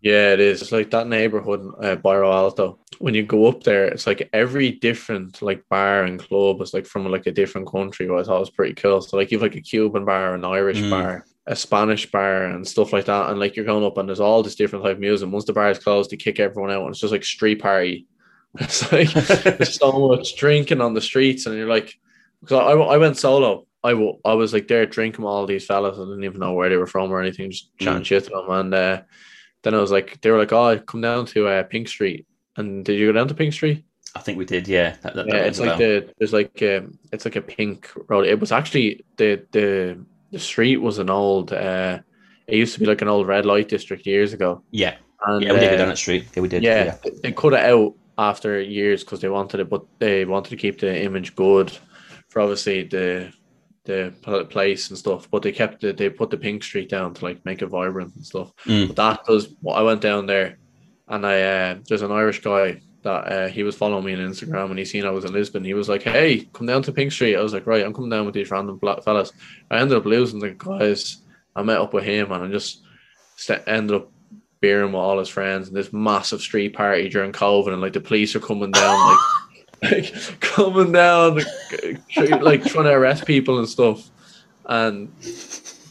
Yeah, 0.05 0.33
it 0.33 0.39
is. 0.39 0.61
It's 0.61 0.71
like 0.71 0.91
that 0.91 1.07
neighborhood, 1.07 1.61
uh, 1.81 1.95
Bairro 1.95 2.31
Alto. 2.31 2.77
When 2.99 3.15
you 3.15 3.23
go 3.23 3.47
up 3.47 3.63
there, 3.63 3.85
it's 3.85 4.05
like 4.05 4.29
every 4.33 4.69
different 4.73 5.41
like 5.41 5.67
bar 5.67 6.03
and 6.03 6.19
club 6.19 6.61
is 6.61 6.75
like 6.75 6.85
from 6.85 7.09
like 7.11 7.25
a 7.25 7.31
different 7.31 7.67
country. 7.71 8.07
What 8.07 8.19
I 8.19 8.23
thought 8.23 8.39
was 8.39 8.51
pretty 8.51 8.75
cool. 8.75 9.01
So 9.01 9.17
like 9.17 9.31
you've 9.31 9.41
like 9.41 9.55
a 9.55 9.61
Cuban 9.61 10.05
bar, 10.05 10.35
an 10.35 10.45
Irish 10.45 10.79
Mm. 10.79 10.91
bar, 10.91 11.25
a 11.47 11.55
Spanish 11.55 12.05
bar 12.11 12.43
and 12.45 12.67
stuff 12.67 12.93
like 12.93 13.05
that, 13.05 13.31
and 13.31 13.39
like 13.39 13.55
you're 13.55 13.65
going 13.65 13.83
up 13.83 13.97
and 13.97 14.07
there's 14.07 14.19
all 14.19 14.43
this 14.43 14.53
different 14.53 14.85
type 14.85 14.97
of 14.97 14.99
music. 14.99 15.27
Once 15.27 15.45
the 15.45 15.53
bar 15.53 15.71
is 15.71 15.79
closed, 15.79 16.11
they 16.11 16.17
kick 16.17 16.39
everyone 16.39 16.69
out, 16.71 16.83
and 16.83 16.91
it's 16.91 16.99
just 16.99 17.11
like 17.11 17.25
street 17.25 17.59
party. 17.59 18.05
It's 18.59 18.91
like 18.91 19.11
there's 19.57 19.73
so 19.79 20.07
much 20.07 20.35
drinking 20.37 20.81
on 20.81 20.93
the 20.93 21.01
streets, 21.01 21.47
and 21.47 21.57
you're 21.57 21.67
like, 21.67 21.93
because 22.41 22.59
I, 22.59 22.73
I 22.93 22.97
went 22.97 23.17
solo. 23.17 23.65
I, 23.83 23.89
w- 23.91 24.19
I 24.23 24.33
was 24.35 24.53
like 24.53 24.67
there 24.67 24.85
drinking 24.85 25.25
with 25.25 25.31
all 25.31 25.47
these 25.47 25.65
fellas. 25.65 25.97
I 25.97 26.01
didn't 26.03 26.23
even 26.23 26.39
know 26.39 26.53
where 26.53 26.69
they 26.69 26.77
were 26.77 26.87
from 26.87 27.11
or 27.11 27.21
anything, 27.21 27.49
just 27.51 27.75
chatting 27.79 28.03
Mm. 28.03 28.05
shit 28.05 28.23
to 28.25 28.29
them. 28.29 28.49
And 28.49 28.73
uh, 28.73 29.01
then 29.65 29.75
I 29.75 29.81
was 29.81 29.91
like, 29.91 30.21
they 30.21 30.31
were 30.31 30.37
like, 30.37 30.53
oh, 30.53 30.79
come 30.79 31.01
down 31.01 31.25
to 31.27 31.47
uh, 31.47 31.63
Pink 31.63 31.89
Street. 31.89 32.25
And 32.55 32.85
did 32.85 32.97
you 32.97 33.07
go 33.07 33.11
down 33.11 33.27
to 33.27 33.33
Pink 33.33 33.51
Street? 33.51 33.83
I 34.15 34.21
think 34.21 34.37
we 34.37 34.45
did. 34.45 34.67
Yeah, 34.67 34.95
that, 35.01 35.15
that, 35.15 35.25
yeah, 35.27 35.39
that 35.39 35.47
it's 35.47 35.59
like 35.59 35.77
bell. 35.77 35.77
the 35.77 36.13
there's 36.17 36.31
like 36.31 36.61
um, 36.63 36.97
it's 37.11 37.25
like 37.25 37.35
a 37.35 37.41
pink 37.41 37.91
road. 38.07 38.25
It 38.25 38.39
was 38.39 38.53
actually 38.53 39.03
the 39.17 39.45
the 39.51 39.99
the 40.31 40.39
street 40.39 40.77
was 40.77 40.99
an 40.99 41.09
old. 41.09 41.51
uh 41.51 41.99
It 42.47 42.55
used 42.57 42.73
to 42.75 42.79
be 42.79 42.85
like 42.85 43.01
an 43.01 43.09
old 43.09 43.27
red 43.27 43.45
light 43.45 43.67
district 43.67 44.05
years 44.05 44.31
ago. 44.33 44.63
yeah, 44.71 44.95
And, 45.25 45.43
yeah. 45.43 45.51
We 45.51 45.59
did 45.59 45.69
go 45.69 45.75
uh, 45.75 45.77
down 45.79 45.89
that 45.89 45.97
street. 45.97 46.27
Yeah, 46.33 46.41
we 46.43 46.47
did. 46.47 46.63
yeah, 46.63 46.95
they 47.23 47.33
cut 47.33 47.53
it 47.53 47.65
out 47.65 47.93
after 48.17 48.61
years 48.61 49.03
because 49.03 49.19
they 49.19 49.29
wanted 49.29 49.59
it, 49.59 49.69
but 49.69 49.83
they 49.99 50.23
wanted 50.23 50.51
to 50.51 50.55
keep 50.55 50.79
the 50.79 51.03
image 51.03 51.35
good 51.35 51.77
for 52.29 52.41
obviously 52.41 52.83
the 52.83 53.33
the 53.85 54.47
place 54.49 54.89
and 54.89 54.97
stuff. 54.97 55.29
But 55.29 55.43
they 55.43 55.51
kept 55.51 55.81
the, 55.81 55.93
they 55.93 56.09
put 56.09 56.29
the 56.29 56.37
pink 56.37 56.63
street 56.63 56.89
down 56.89 57.13
to 57.13 57.25
like 57.25 57.45
make 57.45 57.61
it 57.61 57.67
vibrant 57.67 58.15
and 58.15 58.25
stuff. 58.25 58.51
Mm. 58.65 58.87
But 58.87 58.95
that 58.97 59.25
does. 59.25 59.47
I 59.71 59.81
went 59.81 60.01
down 60.01 60.25
there, 60.25 60.57
and 61.07 61.25
I 61.25 61.41
uh, 61.41 61.77
there's 61.87 62.01
an 62.01 62.11
Irish 62.11 62.41
guy 62.41 62.81
that 63.03 63.31
uh, 63.31 63.47
he 63.47 63.61
was 63.61 63.75
following 63.75 64.03
me 64.03 64.13
on 64.13 64.19
Instagram, 64.19 64.71
and 64.71 64.79
he 64.79 64.85
seen 64.85 65.05
I 65.05 65.11
was 65.11 65.25
in 65.25 65.33
Lisbon. 65.33 65.63
He 65.63 65.75
was 65.75 65.87
like, 65.87 66.03
"Hey, 66.03 66.49
come 66.53 66.67
down 66.67 66.81
to 66.83 66.91
Pink 66.91 67.11
Street." 67.11 67.35
I 67.35 67.41
was 67.41 67.53
like, 67.53 67.67
"Right, 67.67 67.85
I'm 67.85 67.93
coming 67.93 68.09
down 68.09 68.25
with 68.25 68.33
these 68.33 68.51
random 68.51 68.77
black 68.77 69.03
fellas." 69.03 69.31
I 69.69 69.79
ended 69.79 69.97
up 69.97 70.05
losing 70.05 70.39
the 70.39 70.51
guys. 70.51 71.17
I 71.55 71.63
met 71.63 71.79
up 71.79 71.93
with 71.93 72.03
him, 72.03 72.31
and 72.31 72.43
I 72.43 72.47
just 72.47 72.81
st- 73.37 73.63
ended 73.67 73.95
up 73.97 74.11
beering 74.59 74.91
with 74.91 74.95
all 74.95 75.19
his 75.19 75.29
friends 75.29 75.67
and 75.67 75.77
this 75.77 75.93
massive 75.93 76.41
street 76.41 76.73
party 76.73 77.07
during 77.07 77.31
COVID, 77.31 77.71
and 77.71 77.81
like 77.81 77.93
the 77.93 78.01
police 78.01 78.35
are 78.35 78.39
coming 78.39 78.71
down, 78.71 79.09
like, 79.09 79.19
like 79.83 80.13
coming 80.39 80.91
down, 80.91 81.41
like, 82.41 82.63
trying 82.65 82.85
to 82.85 82.91
arrest 82.91 83.25
people 83.25 83.59
and 83.59 83.69
stuff. 83.69 84.09
And 84.65 85.11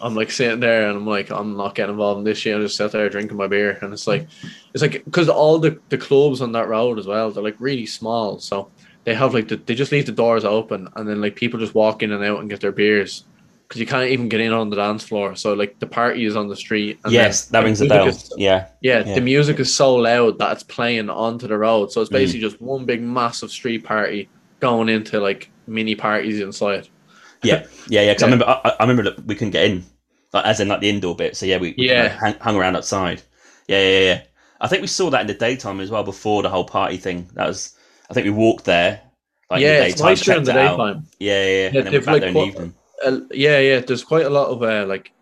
I'm 0.00 0.14
like 0.14 0.30
sitting 0.30 0.60
there, 0.60 0.88
and 0.88 0.98
I'm 0.98 1.06
like, 1.06 1.30
I'm 1.30 1.56
not 1.56 1.74
getting 1.74 1.92
involved 1.92 2.18
in 2.18 2.24
this 2.24 2.38
shit. 2.38 2.54
I'm 2.54 2.62
just 2.62 2.76
sat 2.76 2.92
there 2.92 3.08
drinking 3.08 3.36
my 3.36 3.46
beer, 3.46 3.78
and 3.80 3.92
it's 3.92 4.06
like, 4.06 4.26
it's 4.72 4.82
like 4.82 5.04
because 5.04 5.28
all 5.28 5.58
the 5.58 5.80
the 5.88 5.98
clubs 5.98 6.42
on 6.42 6.52
that 6.52 6.68
road 6.68 6.98
as 6.98 7.06
well, 7.06 7.30
they're 7.30 7.42
like 7.42 7.56
really 7.58 7.86
small, 7.86 8.38
so 8.40 8.70
they 9.04 9.14
have 9.14 9.32
like 9.32 9.48
the, 9.48 9.56
they 9.56 9.74
just 9.74 9.92
leave 9.92 10.06
the 10.06 10.12
doors 10.12 10.44
open, 10.44 10.88
and 10.96 11.08
then 11.08 11.20
like 11.20 11.36
people 11.36 11.60
just 11.60 11.74
walk 11.74 12.02
in 12.02 12.12
and 12.12 12.24
out 12.24 12.40
and 12.40 12.50
get 12.50 12.60
their 12.60 12.72
beers. 12.72 13.24
Because 13.74 13.80
you 13.80 13.86
can't 13.88 14.08
even 14.08 14.28
get 14.28 14.40
in 14.40 14.52
on 14.52 14.70
the 14.70 14.76
dance 14.76 15.02
floor, 15.02 15.34
so 15.34 15.52
like 15.52 15.80
the 15.80 15.86
party 15.88 16.24
is 16.26 16.36
on 16.36 16.46
the 16.46 16.54
street. 16.54 17.00
And 17.02 17.12
yes, 17.12 17.46
that 17.46 17.64
rings 17.64 17.80
a 17.80 17.86
bell. 17.86 18.06
is- 18.06 18.32
Yeah, 18.36 18.66
yeah, 18.82 19.02
Yeah. 19.04 19.16
the 19.16 19.20
music 19.20 19.58
is 19.58 19.74
so 19.74 19.96
loud 19.96 20.38
that 20.38 20.52
it's 20.52 20.62
playing 20.62 21.10
onto 21.10 21.48
the 21.48 21.58
road. 21.58 21.90
So 21.90 22.00
it's 22.00 22.08
Mm. 22.08 22.12
basically 22.12 22.40
just 22.42 22.62
one 22.62 22.84
big 22.84 23.02
massive 23.02 23.50
street 23.50 23.82
party 23.82 24.28
going 24.60 24.88
into 24.88 25.18
like 25.18 25.50
mini 25.66 25.96
parties 25.96 26.38
inside. 26.38 26.86
yeah, 27.42 27.64
yeah, 27.88 28.02
yeah. 28.06 28.12
Because 28.12 28.20
Yeah. 28.22 28.26
I 28.26 28.30
remember, 28.30 28.44
I, 28.46 28.68
I 28.78 28.82
remember 28.84 29.02
that 29.10 29.26
we 29.26 29.34
couldn't 29.34 29.50
get 29.50 29.64
in, 29.64 29.82
like 30.32 30.46
as 30.46 30.60
in 30.60 30.68
like 30.68 30.80
the 30.80 30.88
indoor 30.88 31.16
bit. 31.16 31.36
So 31.36 31.44
yeah, 31.44 31.58
we, 31.58 31.74
we 31.76 31.88
Yeah. 31.88 32.10
kinda 32.10 32.18
hung, 32.20 32.34
hung 32.40 32.56
around 32.56 32.76
outside. 32.76 33.22
Yeah, 33.66 33.80
yeah, 33.80 33.98
yeah. 33.98 34.20
I 34.60 34.68
think 34.68 34.82
we 34.82 34.86
saw 34.86 35.10
that 35.10 35.22
in 35.22 35.26
the 35.26 35.34
daytime 35.34 35.80
as 35.80 35.90
well 35.90 36.04
before 36.04 36.44
the 36.44 36.48
whole 36.48 36.64
party 36.64 36.96
thing. 36.96 37.28
That 37.34 37.48
was, 37.48 37.74
I 38.08 38.14
think 38.14 38.24
we 38.24 38.30
walked 38.30 38.66
there. 38.66 39.00
Like 39.50 39.62
yeah, 39.62 39.68
in 39.74 39.80
the 39.80 39.86
it's 39.88 39.94
daytime, 39.96 40.08
nice 40.10 40.20
during 40.22 40.44
the 40.44 40.52
daytime. 40.52 41.06
Yeah, 41.18 41.32
yeah, 41.32 41.48
yeah. 41.48 41.56
Yeah, 41.56 41.66
and 41.66 41.74
then 41.88 41.92
we're 41.92 41.98
back 42.00 42.06
like, 42.06 42.20
there 42.20 42.28
in 42.28 42.34
the 42.34 42.44
evening. 42.44 42.74
Uh, 43.04 43.20
yeah, 43.32 43.58
yeah. 43.58 43.80
There's 43.80 44.04
quite 44.04 44.26
a 44.26 44.30
lot 44.30 44.48
of 44.48 44.62
uh, 44.62 44.86
like 44.86 45.12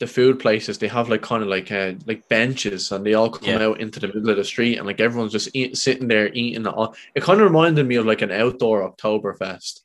the 0.00 0.06
food 0.06 0.38
places. 0.38 0.78
They 0.78 0.88
have 0.88 1.08
like 1.08 1.22
kind 1.22 1.42
of 1.42 1.48
like 1.48 1.70
uh, 1.72 1.92
like 2.06 2.28
benches, 2.28 2.92
and 2.92 3.04
they 3.06 3.14
all 3.14 3.30
come 3.30 3.48
Yeah. 3.48 3.66
out 3.66 3.80
into 3.80 4.00
the 4.00 4.08
middle 4.08 4.30
of 4.30 4.36
the 4.36 4.44
street, 4.44 4.78
and 4.78 4.86
like 4.86 5.00
everyone's 5.00 5.32
just 5.32 5.50
eat, 5.54 5.76
sitting 5.76 6.08
there 6.08 6.32
eating. 6.32 6.62
It, 6.62 6.66
all. 6.66 6.94
it 7.14 7.22
kind 7.22 7.40
of 7.40 7.46
reminded 7.46 7.86
me 7.86 7.96
of 7.96 8.06
like 8.06 8.22
an 8.22 8.32
outdoor 8.32 8.90
Oktoberfest. 8.90 9.80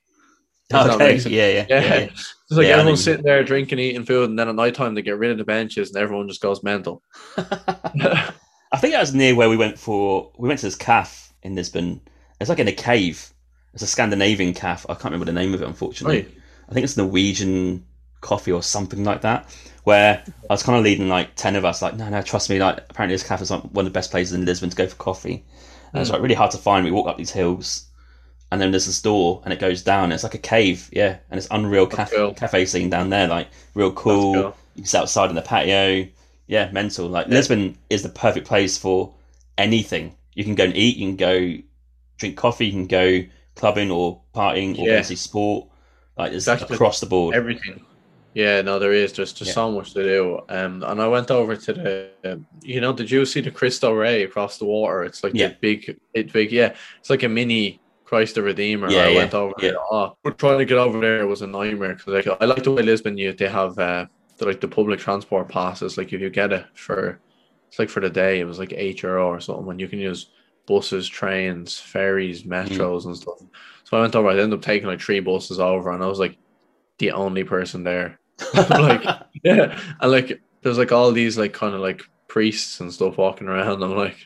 Okay, 0.74 1.16
yeah, 1.16 1.30
yeah, 1.30 1.48
Yeah. 1.50 1.66
yeah, 1.70 2.00
yeah. 2.00 2.10
It's 2.50 2.58
like 2.58 2.68
Yeah, 2.68 2.78
everyone's 2.78 3.04
sitting 3.04 3.24
there 3.24 3.44
drinking, 3.44 3.80
eating 3.80 4.06
food, 4.06 4.30
and 4.30 4.38
then 4.40 4.50
at 4.50 4.56
night 4.56 4.74
time 4.76 4.96
they 4.96 5.02
get 5.02 5.18
rid 5.18 5.32
of 5.32 5.38
the 5.38 5.44
benches, 5.46 5.90
and 5.90 5.98
everyone 5.98 6.28
just 6.28 6.42
goes 6.42 6.64
mental. 6.64 7.02
I 7.38 8.78
think 8.80 8.94
that 8.94 9.00
was 9.02 9.14
near 9.14 9.36
where 9.36 9.50
we 9.50 9.58
went 9.58 9.78
for. 9.80 10.32
We 10.38 10.48
went 10.48 10.60
to 10.60 10.66
this 10.66 10.76
calf 10.76 11.34
in 11.44 11.56
Lisbon. 11.56 12.02
It's 12.40 12.50
like 12.50 12.60
in 12.60 12.68
a 12.68 12.74
cave. 12.74 13.34
It's 13.74 13.84
a 13.84 13.88
Scandinavian 13.88 14.54
calf. 14.54 14.86
I 14.90 14.94
can't 14.94 15.06
remember 15.06 15.26
the 15.26 15.34
name 15.34 15.54
of 15.54 15.62
it, 15.62 15.68
unfortunately. 15.68 16.24
Right. 16.24 16.32
I 16.70 16.74
think 16.74 16.84
it's 16.84 16.98
Norwegian 16.98 17.86
coffee 18.22 18.52
or 18.52 18.62
something 18.64 19.04
like 19.04 19.22
that. 19.22 19.48
Where 19.84 20.22
I 20.50 20.54
was 20.54 20.64
kind 20.64 20.78
of 20.78 20.84
leading 20.84 21.08
like 21.08 21.36
ten 21.36 21.56
of 21.56 21.64
us, 21.64 21.82
like, 21.82 21.96
no, 21.96 22.10
no, 22.10 22.22
trust 22.22 22.50
me. 22.50 22.60
Like, 22.60 22.80
apparently 22.90 23.16
this 23.16 23.24
cafe 23.24 23.44
is 23.44 23.52
like 23.52 23.64
one 23.64 23.86
of 23.86 23.94
the 23.94 23.98
best 23.98 24.12
places 24.12 24.34
in 24.34 24.44
Lisbon 24.44 24.70
to 24.70 24.76
go 24.76 24.86
for 24.88 24.96
coffee. 24.98 25.46
And 25.94 26.02
it's 26.02 26.10
Mm. 26.10 26.14
like 26.14 26.22
really 26.22 26.36
hard 26.36 26.52
to 26.52 26.58
find. 26.58 26.84
We 26.84 26.92
walk 26.92 27.08
up 27.08 27.18
these 27.18 27.32
hills, 27.32 27.86
and 28.52 28.60
then 28.60 28.72
there's 28.72 28.86
this 28.86 29.02
door, 29.02 29.42
and 29.46 29.54
it 29.54 29.60
goes 29.62 29.82
down. 29.82 30.12
It's 30.12 30.24
like 30.24 30.34
a 30.34 30.38
cave, 30.40 30.90
yeah, 30.92 31.18
and 31.32 31.38
it's 31.38 31.48
unreal 31.52 31.88
cafe 31.88 32.16
cool. 32.18 32.34
cafe 32.34 32.66
scene 32.66 32.90
down 32.90 33.10
there, 33.10 33.28
like 33.28 33.48
real 33.76 33.92
cool. 33.94 34.34
cool. 34.34 34.56
You 34.76 34.82
can 34.82 34.86
sit 34.86 35.00
outside 35.00 35.30
in 35.30 35.36
the 35.38 35.42
patio. 35.42 36.06
Yeah, 36.48 36.70
mental. 36.72 37.08
Like 37.08 37.28
Lisbon 37.28 37.78
is 37.90 38.04
the 38.04 38.10
perfect 38.10 38.46
place 38.46 38.78
for 38.78 39.14
anything. 39.58 40.16
You 40.34 40.44
can 40.44 40.56
go 40.56 40.66
and 40.66 40.76
eat. 40.76 40.98
You 40.98 41.08
can 41.08 41.16
go 41.16 41.58
drink 42.18 42.36
coffee. 42.36 42.66
You 42.68 42.72
can 42.74 42.88
go 42.88 43.24
clubbing 43.56 43.90
or 43.90 44.20
partying 44.36 44.78
or 44.78 44.88
Yeah. 44.88 45.02
see 45.02 45.16
sport. 45.16 45.68
Like 46.18 46.30
it's 46.34 46.48
Exactly. 46.48 46.76
across 46.76 47.00
the 47.00 47.06
board. 47.06 47.36
Everything. 47.36 47.86
Yeah, 48.34 48.62
no, 48.62 48.78
there 48.78 48.94
is. 48.94 49.14
There's 49.14 49.34
just 49.34 49.50
Yeah. 49.50 49.54
so 49.56 49.72
much 49.72 49.94
to 49.94 50.04
do. 50.04 50.40
Um, 50.50 50.84
and 50.84 51.02
I 51.02 51.08
went 51.08 51.32
over 51.32 51.56
to 51.56 51.74
the, 51.74 52.10
um, 52.26 52.46
you 52.62 52.82
know, 52.82 52.94
did 52.94 53.10
you 53.10 53.26
see 53.26 53.42
the 53.42 53.50
Cristo 53.52 53.94
Rei 53.94 54.24
across 54.24 54.58
the 54.60 54.66
water? 54.66 55.04
It's 55.04 55.24
like 55.24 55.34
Yeah. 55.34 55.50
the 55.50 55.56
big, 55.60 55.98
it 56.14 56.32
big, 56.32 56.52
yeah. 56.52 56.76
It's 57.00 57.10
like 57.10 57.24
a 57.24 57.30
mini 57.30 57.80
Christ 58.06 58.36
the 58.36 58.44
Redeemer. 58.44 58.90
Yeah, 58.92 59.04
I 59.06 59.08
yeah, 59.10 59.18
went 59.18 59.34
over 59.34 59.54
yeah. 59.60 59.70
there. 59.72 59.80
Oh, 59.92 60.16
we're 60.24 60.32
trying 60.32 60.60
to 60.60 60.66
get 60.66 60.78
over 60.78 61.00
there 61.00 61.26
was 61.28 61.42
a 61.42 61.48
nightmare 61.48 61.96
because 61.96 62.14
like 62.14 62.28
I 62.42 62.46
like 62.46 62.64
the 62.64 62.72
way 62.72 62.84
Lisbon 62.84 63.18
you 63.18 63.34
they 63.34 63.50
have 63.50 63.78
uh 63.80 64.06
the, 64.38 64.46
like 64.46 64.62
the 64.62 64.68
public 64.68 65.00
transport 65.00 65.50
passes. 65.50 65.98
Like 65.98 66.14
if 66.14 66.22
you 66.22 66.30
get 66.30 66.54
it 66.54 66.66
for, 66.76 67.20
it's 67.68 67.80
like 67.80 67.90
for 67.90 68.00
the 68.02 68.10
day 68.10 68.40
it 68.40 68.46
was 68.46 68.60
like 68.60 68.72
eight 68.72 69.02
euro 69.02 69.28
or 69.28 69.40
something, 69.42 69.70
and 69.72 69.80
you 69.82 69.88
can 69.88 70.00
use 70.00 70.28
buses, 70.68 71.08
trains, 71.08 71.80
ferries, 71.80 72.44
Mm. 72.44 72.50
metros, 72.50 73.06
and 73.06 73.18
stuff. 73.18 73.40
So 73.88 73.96
I 73.96 74.02
went 74.02 74.18
over. 74.18 74.28
I 74.28 74.32
ended 74.32 74.54
up 74.54 74.62
taking 74.62 74.90
like 74.90 75.00
three 75.00 75.22
buses 75.22 75.62
over, 75.62 75.92
and 75.92 76.04
I 76.04 76.08
was 76.08 76.20
like 76.20 76.38
the 76.98 77.12
only 77.12 77.46
person 77.46 77.86
there. 77.86 78.20
like 78.54 79.04
yeah, 79.44 79.80
and 80.02 80.12
like 80.12 80.42
there's 80.62 80.78
like 80.78 80.92
all 80.92 81.14
these 81.14 81.38
like 81.38 81.54
kind 81.54 81.74
of 81.74 81.80
like 81.80 82.02
priests 82.28 82.82
and 82.82 82.92
stuff 82.92 83.18
walking 83.18 83.48
around. 83.48 83.82
I'm 83.82 83.96
like, 83.96 84.18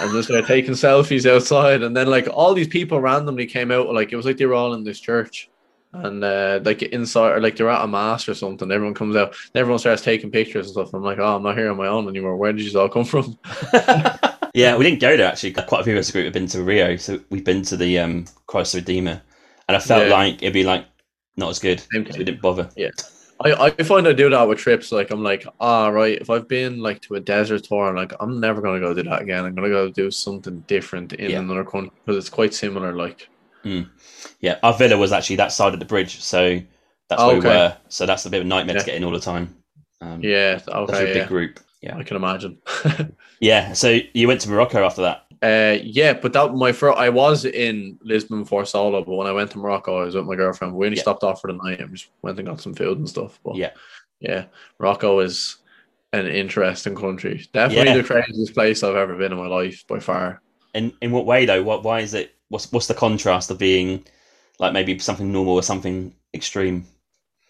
and 0.00 0.10
just 0.10 0.28
they're 0.28 0.42
taking 0.42 0.72
selfies 0.72 1.30
outside, 1.30 1.84
and 1.84 1.96
then 1.96 2.08
like 2.08 2.26
all 2.26 2.54
these 2.54 2.66
people 2.66 3.00
randomly 3.00 3.46
came 3.46 3.70
out. 3.70 3.94
Like 3.94 4.12
it 4.12 4.16
was 4.16 4.26
like 4.26 4.36
they 4.36 4.46
were 4.46 4.54
all 4.54 4.74
in 4.74 4.82
this 4.82 4.98
church, 4.98 5.48
and 5.92 6.24
uh, 6.24 6.58
like 6.64 6.82
inside 6.82 7.36
or 7.36 7.40
like 7.40 7.54
they're 7.54 7.70
at 7.70 7.84
a 7.84 7.86
mass 7.86 8.28
or 8.28 8.34
something. 8.34 8.68
Everyone 8.72 8.94
comes 8.94 9.14
out, 9.14 9.36
everyone 9.54 9.78
starts 9.78 10.02
taking 10.02 10.32
pictures 10.32 10.66
and 10.66 10.72
stuff. 10.72 10.92
I'm 10.92 11.04
like, 11.04 11.18
oh, 11.20 11.36
I'm 11.36 11.44
not 11.44 11.56
here 11.56 11.70
on 11.70 11.76
my 11.76 11.86
own 11.86 12.08
anymore. 12.08 12.36
Where 12.36 12.52
did 12.52 12.62
you 12.62 12.80
all 12.80 12.88
come 12.88 13.04
from? 13.04 13.38
yeah, 14.58 14.76
we 14.76 14.84
didn't 14.84 15.00
go 15.00 15.16
there 15.16 15.28
actually. 15.28 15.52
Quite 15.52 15.80
a 15.80 15.84
few 15.84 15.92
of 15.94 16.00
us 16.00 16.10
group 16.10 16.24
have 16.24 16.32
been 16.34 16.48
to 16.48 16.62
Rio, 16.62 16.96
so 16.96 17.20
we've 17.30 17.44
been 17.44 17.62
to 17.62 17.76
the 17.76 17.98
um, 18.00 18.24
Christ 18.46 18.72
the 18.72 18.80
Redeemer, 18.80 19.22
and 19.68 19.76
I 19.76 19.80
felt 19.80 20.08
Yeah. 20.08 20.14
like 20.14 20.42
it'd 20.42 20.52
be 20.52 20.64
like 20.64 20.84
not 21.36 21.50
as 21.50 21.58
good. 21.60 21.82
We 21.92 22.02
didn't 22.02 22.42
bother. 22.42 22.68
Yeah. 22.76 22.90
I, 23.40 23.52
I 23.78 23.82
find 23.84 24.08
I 24.08 24.12
do 24.14 24.28
that 24.30 24.48
with 24.48 24.58
trips. 24.58 24.90
Like 24.90 25.12
I'm 25.12 25.22
like, 25.22 25.46
ah, 25.60 25.86
right. 25.88 26.18
If 26.20 26.28
I've 26.28 26.48
been 26.48 26.80
like 26.80 27.00
to 27.02 27.14
a 27.14 27.20
desert 27.20 27.62
tour, 27.62 27.88
I'm 27.88 27.94
like, 27.94 28.12
I'm 28.18 28.40
never 28.40 28.60
gonna 28.60 28.80
go 28.80 28.92
do 28.92 29.04
that 29.04 29.22
again. 29.22 29.44
I'm 29.44 29.54
gonna 29.54 29.68
go 29.68 29.88
do 29.90 30.10
something 30.10 30.58
different 30.66 31.12
in 31.12 31.30
Yeah. 31.30 31.38
another 31.38 31.64
country 31.64 31.92
because 32.04 32.18
it's 32.18 32.28
quite 32.34 32.52
similar. 32.52 32.92
Like, 32.96 33.28
Yeah, 34.40 34.58
our 34.64 34.74
villa 34.76 34.96
was 34.96 35.12
actually 35.12 35.36
that 35.36 35.52
side 35.52 35.72
of 35.74 35.78
the 35.78 35.86
bridge, 35.86 36.20
so 36.20 36.60
that's 37.08 37.22
where 37.22 37.38
we 37.38 37.46
were. 37.46 37.76
So 37.88 38.06
that's 38.06 38.26
a 38.26 38.30
bit 38.30 38.40
of 38.40 38.46
a 38.46 38.48
nightmare 38.48 38.74
Yeah. 38.74 38.80
to 38.80 38.86
get 38.86 38.96
in 38.96 39.04
all 39.04 39.12
the 39.12 39.20
time. 39.20 39.54
Um, 40.00 40.20
yeah, 40.20 40.54
that's 40.54 40.68
a 40.68 40.76
okay, 40.78 41.04
big 41.04 41.16
yeah, 41.16 41.26
group. 41.26 41.60
Yeah, 41.80 41.96
I 41.96 42.02
can 42.02 42.16
imagine. 42.16 42.58
yeah. 43.40 43.72
So 43.72 43.98
you 44.12 44.26
went 44.26 44.40
to 44.42 44.50
Morocco 44.50 44.84
after 44.84 45.02
that. 45.02 45.24
uh, 45.42 45.78
yeah, 45.82 46.12
but 46.12 46.32
that 46.32 46.52
my 46.54 46.72
first, 46.72 46.98
I 46.98 47.08
was 47.08 47.44
in 47.44 47.98
Lisbon 48.02 48.44
for 48.44 48.64
solo, 48.64 49.04
but 49.04 49.14
when 49.14 49.28
I 49.28 49.32
went 49.32 49.52
to 49.52 49.58
Morocco, 49.58 50.00
I 50.00 50.04
was 50.04 50.14
with 50.16 50.26
my 50.26 50.34
girlfriend. 50.34 50.74
We 50.74 50.86
only 50.86 50.96
Yeah. 50.96 51.02
stopped 51.02 51.22
off 51.22 51.40
for 51.40 51.52
the 51.52 51.58
night 51.62 51.80
and 51.80 51.94
just 51.94 52.08
went 52.22 52.38
and 52.38 52.48
got 52.48 52.60
some 52.60 52.74
food 52.74 52.98
and 52.98 53.08
stuff. 53.08 53.38
But 53.44 53.54
Yeah. 53.56 53.70
yeah, 54.20 54.46
Morocco 54.80 55.20
is 55.20 55.56
an 56.12 56.26
interesting 56.26 56.96
country. 56.96 57.46
Definitely 57.52 57.92
Yeah. 57.92 57.98
the 57.98 58.04
craziest 58.04 58.54
place 58.54 58.82
I've 58.82 58.96
ever 58.96 59.14
been 59.14 59.30
in 59.32 59.38
my 59.38 59.46
life 59.46 59.84
by 59.86 60.00
far. 60.00 60.42
In 60.74 60.92
in 61.00 61.12
what 61.12 61.26
way 61.26 61.46
though? 61.46 61.62
What 61.62 61.84
why 61.84 62.00
is 62.00 62.14
it? 62.14 62.34
What's 62.48 62.72
what's 62.72 62.86
the 62.88 62.94
contrast 62.94 63.50
of 63.50 63.58
being 63.58 64.04
like 64.58 64.72
maybe 64.72 64.98
something 64.98 65.30
normal 65.30 65.54
or 65.54 65.62
something 65.62 66.12
extreme? 66.34 66.86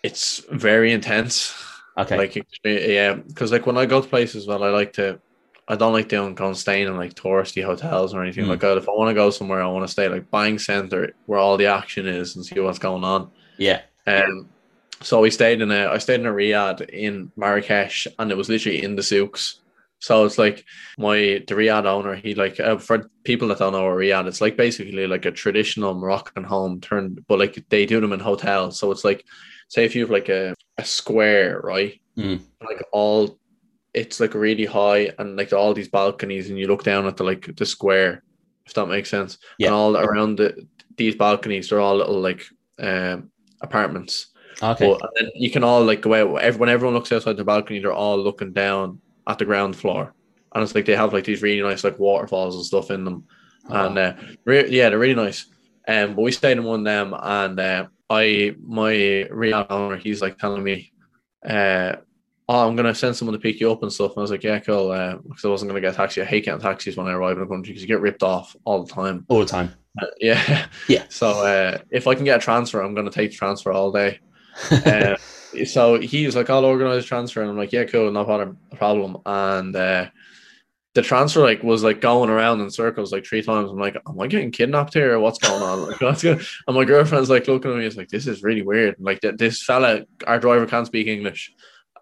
It's 0.03 0.43
very 0.51 0.93
intense. 0.93 1.55
Okay. 1.99 2.17
Like 2.17 2.47
yeah, 2.65 3.15
because 3.15 3.53
like 3.53 3.67
when 3.67 3.77
I 3.77 3.87
go 3.87 4.01
to 4.01 4.09
places, 4.09 4.47
well, 4.47 4.63
I 4.63 4.71
like 4.71 4.93
to. 4.95 5.21
I 5.71 5.77
don't 5.77 5.93
like 5.93 6.09
doing 6.09 6.35
going 6.35 6.55
staying 6.55 6.87
in 6.87 6.97
like 6.97 7.13
touristy 7.13 7.63
hotels 7.63 8.15
or 8.15 8.23
anything 8.23 8.47
Mm. 8.47 8.49
like 8.49 8.61
that. 8.61 8.79
If 8.79 8.89
I 8.89 8.93
want 8.93 9.11
to 9.11 9.15
go 9.15 9.29
somewhere, 9.29 9.61
I 9.63 9.67
want 9.67 9.85
to 9.87 9.93
stay 9.93 10.09
like 10.09 10.31
buying 10.31 10.59
center 10.59 11.13
where 11.27 11.39
all 11.39 11.59
the 11.59 11.67
action 11.67 12.07
is 12.07 12.37
and 12.37 12.45
see 12.47 12.59
what's 12.61 12.79
going 12.79 13.05
on. 13.05 13.31
yeah. 13.59 13.83
Um, 14.07 14.49
So 15.03 15.21
we 15.21 15.31
stayed 15.31 15.61
in 15.61 15.71
a 15.71 15.89
I 15.89 15.99
stayed 15.99 16.21
in 16.21 16.27
a 16.27 16.33
riad 16.33 16.89
in 16.89 17.31
Marrakesh, 17.37 18.07
and 18.19 18.31
it 18.31 18.37
was 18.37 18.49
literally 18.49 18.83
in 18.83 18.97
the 18.97 19.03
souks. 19.03 19.61
So 20.01 20.25
it's 20.25 20.39
like 20.39 20.65
my 20.97 21.43
the 21.47 21.55
riad 21.55 21.85
owner. 21.85 22.15
He 22.15 22.35
like 22.35 22.61
uh, 22.61 22.79
for 22.79 23.11
people 23.25 23.49
that 23.49 23.59
don't 23.59 23.73
know 23.73 23.87
a 23.87 23.91
riad, 23.91 24.27
it's 24.27 24.41
like 24.41 24.57
basically 24.57 25.07
like 25.07 25.25
a 25.25 25.33
traditional 25.33 25.95
Moroccan 25.95 26.45
home 26.45 26.81
turned, 26.81 27.25
but 27.27 27.39
like 27.39 27.65
they 27.69 27.85
do 27.85 28.01
them 28.01 28.13
in 28.13 28.21
hotels. 28.21 28.79
So 28.79 28.91
it's 28.93 29.05
like 29.05 29.25
say 29.69 29.85
if 29.85 29.95
you 29.95 30.03
have 30.03 30.11
like 30.11 30.29
a, 30.29 30.55
a 30.79 30.85
square, 30.85 31.61
right? 31.63 32.01
Mm. 32.17 32.41
Like 32.61 32.83
all 32.93 33.39
it's 33.93 34.21
like 34.21 34.35
really 34.35 34.67
high 34.67 35.13
and 35.19 35.37
like 35.37 35.53
all 35.53 35.75
these 35.75 35.89
balconies 35.89 36.49
and 36.49 36.59
you 36.59 36.69
look 36.69 36.85
down 36.85 37.07
at 37.07 37.17
the 37.17 37.25
like 37.25 37.57
the 37.57 37.67
square, 37.67 38.23
if 38.67 38.75
that 38.75 38.87
makes 38.87 39.11
sense. 39.11 39.39
Yeah. 39.59 39.69
And 39.69 39.75
all 39.75 39.97
around 39.97 40.37
the 40.37 40.67
these 40.97 41.17
balconies, 41.17 41.71
they're 41.71 41.81
all 41.81 41.97
little 41.97 42.21
like 42.21 42.47
um 42.79 43.31
apartments. 43.61 44.29
Okay. 44.63 44.87
But 44.87 45.01
and 45.03 45.11
then 45.27 45.31
you 45.35 45.51
can 45.51 45.65
all 45.65 45.85
like 45.85 46.03
go 46.03 46.15
out 46.15 46.59
when 46.59 46.69
everyone 46.69 46.95
looks 46.95 47.11
outside 47.11 47.37
the 47.37 47.45
balcony, 47.45 47.81
they're 47.81 47.93
all 47.93 48.19
looking 48.19 48.53
down 48.53 49.01
at 49.29 49.38
the 49.38 49.45
ground 49.45 49.77
floor. 49.77 50.14
And 50.55 50.64
it's 50.64 50.75
like 50.75 50.87
they 50.87 50.97
have 50.97 51.12
like 51.12 51.25
these 51.25 51.43
really 51.43 51.62
nice 51.62 51.85
like 51.85 51.99
waterfalls 51.99 52.57
and 52.57 52.64
stuff 52.64 52.91
in 52.91 53.05
them. 53.05 53.25
And 53.69 53.99
uh, 53.99 54.14
re- 54.45 54.71
yeah, 54.71 54.88
they're 54.88 54.99
really 54.99 55.14
nice. 55.14 55.47
Um, 55.87 56.14
but 56.14 56.23
we 56.23 56.33
stayed 56.33 56.57
in 56.59 56.64
one 56.64 56.81
of 56.81 56.85
them, 56.85 57.14
and 57.19 57.61
uh, 57.61 57.87
I 58.11 58.55
my 58.62 58.93
riad 58.93 59.67
owner, 59.71 59.97
he's 59.97 60.23
like 60.23 60.38
telling 60.38 60.62
me, 60.62 60.93
uh, 61.47 61.97
"Oh, 62.49 62.67
I'm 62.67 62.77
gonna 62.77 62.95
send 62.95 63.17
someone 63.17 63.35
to 63.35 63.38
pick 63.38 63.61
you 63.61 63.71
up 63.71 63.83
and 63.83 63.93
stuff." 63.93 64.12
And 64.12 64.19
I 64.19 64.21
was 64.23 64.31
like, 64.31 64.43
"Yeah, 64.43 64.59
cool," 64.59 64.91
uh, 64.91 65.17
because 65.17 65.45
I 65.45 65.49
wasn't 65.49 65.71
gonna 65.71 65.81
get 65.81 65.95
a 65.95 65.97
taxi. 65.97 66.23
I 66.23 66.25
hate 66.25 66.45
getting 66.45 66.61
taxis 66.61 66.97
when 66.97 67.07
I 67.07 67.12
arrive 67.12 67.37
in 67.37 67.43
the 67.43 67.47
country 67.47 67.73
because 67.73 67.83
you 67.83 67.88
get 67.88 68.01
ripped 68.01 68.23
off 68.23 68.57
all 68.64 68.85
the 68.85 68.93
time. 68.93 69.25
All 69.29 69.41
the 69.41 69.47
time. 69.47 69.75
Uh, 70.01 70.07
yeah, 70.19 70.67
Yeah. 70.88 71.05
So 71.11 71.29
uh, 71.29 71.79
if 71.91 72.07
I 72.07 72.14
can 72.14 72.25
get 72.25 72.38
a 72.38 72.43
transfer, 72.43 72.81
I'm 72.81 72.95
gonna 72.95 73.11
take 73.11 73.31
the 73.31 73.37
transfer 73.37 73.73
all 73.73 73.93
day. 73.93 74.21
So 75.67 75.99
he 76.01 76.27
was 76.27 76.37
like, 76.37 76.51
"I'll 76.51 76.65
organize 76.65 77.05
a 77.05 77.07
transfer," 77.07 77.41
and 77.41 77.51
I'm 77.51 77.57
like, 77.57 77.73
"Yeah, 77.73 77.85
cool, 77.85 78.11
no 78.11 78.25
problem." 78.25 78.59
problem. 78.77 79.19
And 79.25 79.75
uh, 79.75 80.09
the 80.95 81.03
transfer 81.03 81.41
like 81.43 81.63
was 81.63 81.83
like 81.83 82.01
going 82.01 82.29
around 82.31 82.61
in 82.61 82.71
circles 82.71 83.13
like 83.13 83.25
three 83.25 83.43
times. 83.43 83.71
I'm 83.71 83.79
like, 83.79 83.97
"Am 84.07 84.21
I 84.21 84.27
getting 84.27 84.51
kidnapped 84.51 84.95
here? 84.95 85.15
Or 85.15 85.21
what's 85.21 85.39
going 85.39 85.63
on?" 85.63 85.89
Like, 85.89 86.01
what's 86.01 86.23
going? 86.23 86.41
And 86.67 86.77
my 86.77 86.85
girlfriend's 86.85 87.31
like 87.31 87.49
looking 87.49 87.71
at 87.71 87.79
me. 87.79 87.87
It's 87.87 87.97
like, 87.97 88.09
"This 88.09 88.27
is 88.27 88.43
really 88.43 88.63
weird." 88.63 88.97
Like 88.99 89.21
th- 89.21 89.37
this 89.37 89.63
fella, 89.63 90.03
our 90.27 90.39
driver 90.39 90.67
can't 90.67 90.87
speak 90.87 91.07
English, 91.07 91.53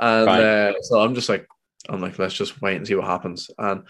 and 0.01 0.27
Right. 0.27 0.43
uh, 0.43 0.73
so 0.83 1.01
I'm 1.01 1.15
just 1.15 1.29
like, 1.29 1.47
I'm 1.89 2.01
like, 2.01 2.19
let's 2.19 2.35
just 2.35 2.61
wait 2.61 2.77
and 2.77 2.87
see 2.87 2.95
what 2.95 3.07
happens. 3.07 3.51
And 3.59 3.83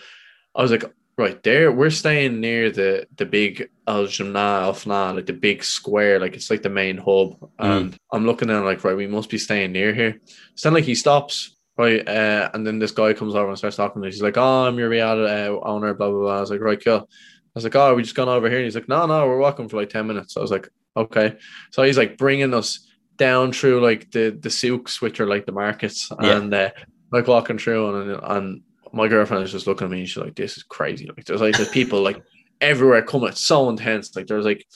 I 0.55 0.63
was 0.63 0.71
like, 0.71 0.85
right 1.17 1.43
there, 1.43 1.73
we're 1.73 1.91
staying 1.91 2.41
near 2.41 2.71
the 2.71 3.07
the 3.17 3.27
big 3.27 3.71
Al 3.87 4.05
Jemaa 4.07 4.63
el-Fna, 4.63 5.15
like 5.15 5.27
the 5.27 5.33
big 5.33 5.63
square, 5.63 6.19
like 6.19 6.35
it's 6.35 6.51
like 6.51 6.63
the 6.63 6.69
main 6.71 6.97
hub. 6.97 7.37
And 7.59 7.97
I'm 8.13 8.27
looking 8.27 8.51
at 8.51 8.65
like, 8.65 8.83
right, 8.85 8.97
we 8.97 9.07
must 9.07 9.31
be 9.31 9.39
staying 9.39 9.73
near 9.73 9.95
here. 9.95 10.21
So 10.57 10.69
then 10.69 10.75
like 10.75 10.85
he 10.85 10.95
stops, 10.95 11.57
right, 11.79 12.07
uh, 12.07 12.51
and 12.53 12.67
then 12.67 12.79
this 12.79 12.91
guy 12.91 13.13
comes 13.13 13.35
over 13.35 13.49
and 13.49 13.57
starts 13.59 13.77
talking 13.77 14.03
to 14.03 14.07
me. 14.07 14.13
He's 14.13 14.23
like, 14.23 14.37
oh, 14.37 14.67
I'm 14.67 14.79
your 14.79 14.91
riad 14.91 15.19
uh, 15.25 15.61
owner, 15.61 15.95
blah 15.95 16.11
blah 16.11 16.19
blah. 16.21 16.37
I 16.39 16.41
was 16.41 16.51
like, 16.51 16.61
right, 16.61 16.83
cool. 16.85 17.09
I 17.09 17.55
was 17.55 17.65
like, 17.65 17.77
oh, 17.77 17.95
we 17.95 18.03
just 18.03 18.15
gone 18.17 18.29
over 18.29 18.49
here. 18.49 18.59
And 18.59 18.65
he's 18.65 18.75
like, 18.75 18.89
no, 18.89 19.07
no, 19.07 19.27
we're 19.27 19.39
walking 19.39 19.69
for 19.69 19.77
like 19.77 19.91
ten 19.91 20.07
minutes. 20.07 20.37
I 20.37 20.41
was 20.41 20.51
like, 20.51 20.69
okay. 20.97 21.37
So 21.71 21.83
he's 21.85 21.97
like 21.99 22.19
bringing 22.19 22.55
us 22.55 22.87
down 23.17 23.53
through 23.53 23.81
like 23.83 24.11
the 24.11 24.37
the 24.39 24.51
souks, 24.51 25.01
which 25.01 25.21
are 25.21 25.27
like 25.27 25.47
the 25.47 25.53
markets, 25.53 26.11
Yeah. 26.21 26.37
and 26.39 26.53
uh, 26.53 26.71
like 27.13 27.29
walking 27.29 27.57
through, 27.59 27.95
and 27.95 28.21
and 28.25 28.63
my 28.93 29.07
girlfriend 29.09 29.45
is 29.45 29.53
just 29.53 29.67
looking 29.67 29.85
at 29.87 29.91
me. 29.91 30.01
and 30.01 30.09
She's 30.09 30.23
like, 30.23 30.35
"This 30.35 30.57
is 30.57 30.65
crazy." 30.65 31.07
Like, 31.07 31.25
there's 31.25 31.41
like 31.41 31.57
there's 31.57 31.69
people 31.69 32.03
like 32.03 32.21
everywhere 32.61 33.03
coming. 33.03 33.29
It's 33.29 33.41
so 33.41 33.69
intense. 33.69 34.15
Like, 34.15 34.27
there's 34.27 34.45
like 34.45 34.67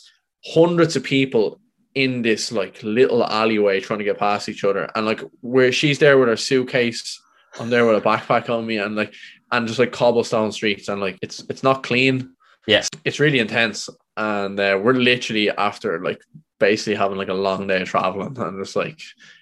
hundreds 0.45 0.97
of 0.97 1.05
people 1.05 1.61
in 1.95 2.23
this 2.23 2.53
like 2.53 2.83
little 2.83 3.25
alleyway 3.25 3.81
trying 3.81 3.99
to 3.99 4.05
get 4.05 4.19
past 4.19 4.49
each 4.49 4.65
other, 4.65 4.91
and 4.95 5.07
like 5.07 5.21
where 5.41 5.73
she's 5.73 5.99
there 5.99 6.19
with 6.19 6.29
her 6.29 6.37
suitcase, 6.37 7.21
I'm 7.59 7.71
there 7.71 7.87
with 7.87 7.97
a 7.97 8.01
backpack 8.01 8.49
on 8.49 8.67
me, 8.67 8.79
and 8.79 8.97
like 8.97 9.15
and 9.53 9.67
just 9.67 9.79
like 9.79 9.93
cobblestone 9.93 10.53
streets, 10.53 10.89
and 10.89 11.01
like 11.01 11.19
it's 11.23 11.45
it's 11.49 11.63
not 11.63 11.83
clean. 11.83 12.35
Yeah. 12.67 12.85
it's 13.05 13.19
really 13.19 13.39
intense, 13.41 13.89
and 14.17 14.61
uh, 14.61 14.79
we're 14.81 14.93
literally 14.93 15.51
after 15.51 16.03
like 16.03 16.21
basically 16.59 16.95
having 16.95 17.17
like 17.17 17.29
a 17.29 17.35
long 17.35 17.67
day 17.67 17.83
of 17.83 17.89
traveling, 17.89 18.39
and 18.39 18.61
it's 18.61 18.77
like 18.77 19.01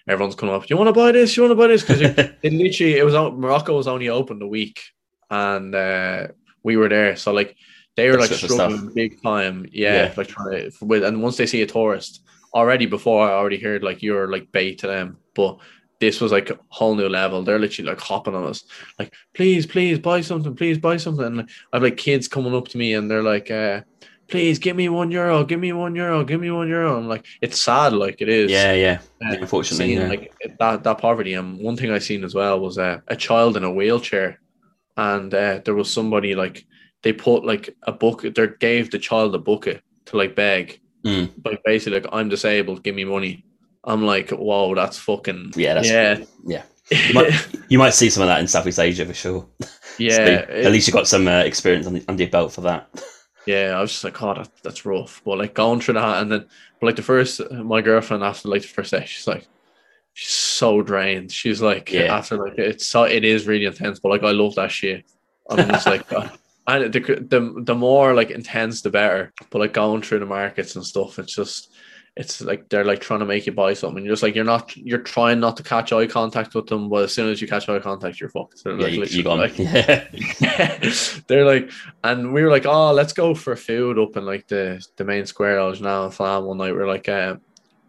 everyone's 0.08 0.34
coming 0.34 0.54
up. 0.54 0.62
do 0.62 0.68
You 0.70 0.78
want 0.78 0.88
to 0.88 0.98
buy 0.98 1.12
this? 1.12 1.36
You 1.36 1.42
want 1.42 1.50
to 1.52 1.56
buy 1.56 1.66
this? 1.66 1.82
Because 1.82 2.00
it 2.42 2.52
literally 2.52 2.96
it 2.96 3.04
was 3.04 3.14
Morocco 3.14 3.76
was 3.76 3.88
only 3.88 4.08
open 4.08 4.40
a 4.40 4.46
week, 4.46 4.80
and 5.30 5.74
uh, 5.74 6.28
we 6.62 6.76
were 6.76 6.88
there. 6.88 7.16
So 7.16 7.32
like 7.32 7.56
they 7.98 8.08
were 8.10 8.18
like 8.18 8.30
struggling 8.30 8.92
big 8.94 9.20
time. 9.22 9.66
Yeah, 9.72 9.94
Yeah. 10.04 10.14
like 10.16 10.28
trying 10.28 10.70
to 10.70 10.84
with 10.84 11.02
and 11.04 11.20
once 11.22 11.36
they 11.36 11.46
see 11.46 11.62
a 11.62 11.66
tourist 11.66 12.22
already 12.54 12.86
before 12.86 13.28
I 13.28 13.32
already 13.32 13.58
heard 13.58 13.82
like 13.82 14.02
you're 14.02 14.28
like 14.30 14.50
bait 14.52 14.78
to 14.78 14.86
them, 14.86 15.18
but. 15.34 15.58
This 16.00 16.20
was 16.20 16.30
like 16.30 16.48
a 16.50 16.58
whole 16.68 16.94
new 16.94 17.08
level. 17.08 17.42
They're 17.42 17.58
literally 17.58 17.90
like 17.90 18.00
hopping 18.00 18.36
on 18.36 18.44
us, 18.44 18.62
like, 19.00 19.12
please, 19.34 19.66
please 19.66 19.98
buy 19.98 20.20
something, 20.20 20.54
please 20.54 20.78
buy 20.78 20.96
something. 20.96 21.26
And 21.26 21.36
like, 21.38 21.48
I 21.72 21.76
have 21.76 21.82
like 21.82 21.96
kids 21.96 22.28
coming 22.28 22.54
up 22.54 22.68
to 22.68 22.78
me 22.78 22.94
and 22.94 23.10
they're 23.10 23.24
like, 23.34 23.50
uh, 23.50 23.80
please 24.28 24.60
give 24.60 24.76
me 24.76 24.88
one 24.88 25.10
euro, 25.10 25.42
give 25.42 25.58
me 25.58 25.72
one 25.72 25.96
euro, 25.96 26.22
give 26.22 26.40
me 26.40 26.52
one 26.52 26.68
euro. 26.68 26.96
I'm 26.98 27.08
like, 27.08 27.26
it's 27.40 27.60
sad, 27.60 27.94
like 27.94 28.20
it 28.20 28.28
is 28.28 28.48
yeah, 28.48 28.74
yeah. 28.74 29.00
uh, 29.26 29.38
Unfortunately, 29.40 29.86
seeing, 29.86 30.00
yeah. 30.00 30.08
like 30.08 30.32
that 30.60 30.84
that 30.84 30.98
poverty. 30.98 31.34
And 31.34 31.58
one 31.58 31.76
thing 31.76 31.90
I 31.90 31.98
seen 31.98 32.22
as 32.22 32.32
well 32.32 32.60
was 32.60 32.78
uh, 32.78 33.00
a 33.08 33.16
child 33.16 33.56
in 33.56 33.64
a 33.64 33.72
wheelchair, 33.72 34.38
and 34.96 35.34
uh, 35.34 35.62
there 35.64 35.74
was 35.74 35.90
somebody 35.90 36.36
like 36.36 36.64
they 37.02 37.12
put 37.12 37.44
like 37.44 37.76
a 37.84 37.92
bucket. 37.92 38.34
They 38.34 38.48
gave 38.60 38.90
the 38.90 38.98
child 38.98 39.34
a 39.34 39.38
bucket 39.38 39.82
to 40.06 40.16
like 40.16 40.34
beg, 40.34 40.80
Mm. 41.04 41.30
like 41.44 41.62
basically 41.64 42.00
like 42.00 42.08
I'm 42.12 42.28
disabled, 42.28 42.82
give 42.82 42.94
me 42.94 43.04
money. 43.04 43.44
I'm 43.84 44.04
like, 44.04 44.30
whoa, 44.30 44.74
that's 44.74 44.98
fucking 44.98 45.52
Yeah, 45.54 45.74
that's 45.74 45.88
yeah, 45.88 46.24
yeah. 46.46 46.62
You 46.90 47.14
might, 47.14 47.48
you 47.68 47.78
might 47.78 47.94
see 47.94 48.10
some 48.10 48.22
of 48.24 48.28
that 48.28 48.40
in 48.40 48.48
Southeast 48.48 48.80
Asia 48.80 49.06
for 49.06 49.14
sure. 49.14 49.46
yeah. 49.98 50.16
So, 50.16 50.24
at 50.52 50.72
least 50.72 50.88
you 50.88 50.92
got 50.92 51.06
some 51.06 51.28
uh, 51.28 51.40
experience 51.40 51.86
on 51.86 51.92
the, 51.94 52.04
under 52.08 52.22
your 52.24 52.30
belt 52.30 52.52
for 52.52 52.62
that. 52.62 52.88
Yeah, 53.46 53.78
I 53.78 53.80
was 53.80 53.92
just 53.92 54.04
like, 54.04 54.20
oh, 54.22 54.34
that, 54.34 54.50
that's 54.62 54.84
rough. 54.84 55.22
But 55.24 55.38
like 55.38 55.54
going 55.54 55.80
through 55.80 55.94
that, 55.94 56.20
and 56.20 56.30
then, 56.30 56.44
but 56.80 56.86
like 56.86 56.96
the 56.96 57.02
first, 57.02 57.40
my 57.50 57.80
girlfriend 57.80 58.22
after 58.22 58.46
like 58.46 58.60
the 58.60 58.68
first 58.68 58.90
day, 58.90 59.06
she's 59.06 59.26
like, 59.26 59.46
she's 60.12 60.32
so 60.32 60.82
drained. 60.82 61.32
She's 61.32 61.62
like, 61.62 61.90
Yeah. 61.90 62.14
after 62.14 62.36
like 62.36 62.58
it's 62.58 62.86
so 62.86 63.04
it 63.04 63.24
is 63.24 63.46
really 63.46 63.64
intense. 63.64 64.00
But 64.00 64.10
like 64.10 64.22
I 64.22 64.32
love 64.32 64.54
that 64.56 64.70
shit. 64.70 65.06
I'm 65.48 65.66
just 65.66 65.86
like, 65.86 66.04
and 66.68 66.92
the, 66.92 67.00
the 67.00 67.62
the 67.64 67.74
more 67.74 68.14
like 68.14 68.30
intense, 68.30 68.82
the 68.82 68.90
better. 68.90 69.32
But 69.50 69.58
like 69.58 69.72
going 69.72 70.02
through 70.02 70.20
the 70.20 70.26
markets 70.26 70.76
and 70.76 70.84
stuff, 70.86 71.18
it's 71.18 71.34
just. 71.34 71.72
It's 72.16 72.40
like 72.40 72.68
they're 72.68 72.84
like 72.84 72.98
trying 73.00 73.20
to 73.20 73.26
make 73.26 73.46
you 73.46 73.52
buy 73.52 73.74
something. 73.74 74.04
You're 74.04 74.12
just 74.14 74.24
like 74.24 74.34
you're 74.34 74.44
not. 74.44 74.76
You're 74.76 74.98
trying 74.98 75.38
not 75.38 75.56
to 75.58 75.62
catch 75.62 75.92
eye 75.92 76.08
contact 76.08 76.52
with 76.52 76.66
them, 76.66 76.88
but 76.88 77.04
as 77.04 77.14
soon 77.14 77.30
as 77.30 77.40
you 77.40 77.46
catch 77.46 77.68
eye 77.68 77.78
contact, 77.78 78.18
you're 78.18 78.28
fucked. 78.28 78.64
They're 78.64 78.72
Yeah, 78.76 79.00
like 79.00 79.10
you, 79.12 79.18
you 79.18 79.22
gone. 79.22 79.38
like- 79.38 79.56
yeah. 79.56 80.08
they're 81.28 81.44
like, 81.44 81.70
and 82.02 82.32
we 82.32 82.42
were 82.42 82.50
like, 82.50 82.66
oh, 82.66 82.92
let's 82.92 83.12
go 83.12 83.34
for 83.36 83.54
food 83.54 84.00
up 84.00 84.16
in 84.16 84.24
like 84.26 84.48
the 84.48 84.84
the 84.96 85.04
main 85.04 85.26
square. 85.26 85.60
I 85.60 85.66
was 85.66 85.80
now 85.80 86.06
in 86.06 86.10
Flam 86.10 86.44
one 86.44 86.56
night. 86.58 86.72
We 86.74 86.80
are 86.80 86.88
like, 86.88 87.08
uh, 87.08 87.36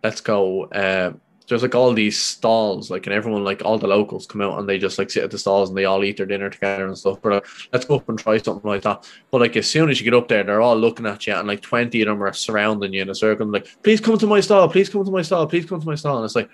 let's 0.04 0.22
go. 0.22 0.66
Uh, 0.66 1.14
there's 1.50 1.64
like 1.64 1.76
all 1.76 1.94
these 1.94 2.18
stalls, 2.18 2.90
like, 2.90 3.06
and 3.08 3.14
everyone 3.14 3.44
like 3.44 3.62
all 3.66 3.78
the 3.78 3.88
locals 3.88 4.26
come 4.28 4.42
out 4.42 4.60
and 4.60 4.70
they 4.70 4.78
just 4.78 4.98
like 4.98 5.10
sit 5.10 5.24
at 5.24 5.32
the 5.32 5.38
stalls 5.38 5.70
and 5.70 5.78
they 5.78 5.86
all 5.86 6.04
eat 6.04 6.18
their 6.18 6.26
dinner 6.26 6.50
together 6.50 6.86
and 6.86 6.98
stuff. 6.98 7.20
But 7.22 7.32
like, 7.34 7.46
let's 7.74 7.86
go 7.86 7.96
up 7.98 8.08
and 8.08 8.18
try 8.18 8.38
something 8.38 8.70
like 8.70 8.84
that. 8.84 9.10
But 9.32 9.42
like, 9.42 9.58
as 9.58 9.70
soon 9.70 9.90
as 9.90 10.00
you 10.00 10.06
get 10.10 10.18
up 10.18 10.28
there, 10.28 10.44
they're 10.44 10.62
all 10.62 10.78
looking 10.78 11.06
at 11.06 11.26
you 11.28 11.34
and 11.34 11.48
like 11.48 11.62
twenty 11.62 12.02
of 12.02 12.08
them 12.08 12.24
are 12.24 12.32
surrounding 12.34 12.94
you 12.94 13.02
in 13.02 13.10
a 13.10 13.16
circle. 13.16 13.44
And 13.44 13.52
like, 13.52 13.68
please 13.84 14.00
come 14.00 14.18
to 14.20 14.28
my 14.28 14.40
stall. 14.40 14.70
Please 14.70 14.90
come 14.90 15.04
to 15.04 15.12
my 15.12 15.22
stall. 15.24 15.48
Please 15.48 15.66
come 15.66 15.82
to 15.82 15.88
my 15.88 15.96
stall. 15.96 16.18
And 16.18 16.26
it's 16.26 16.36
like, 16.36 16.50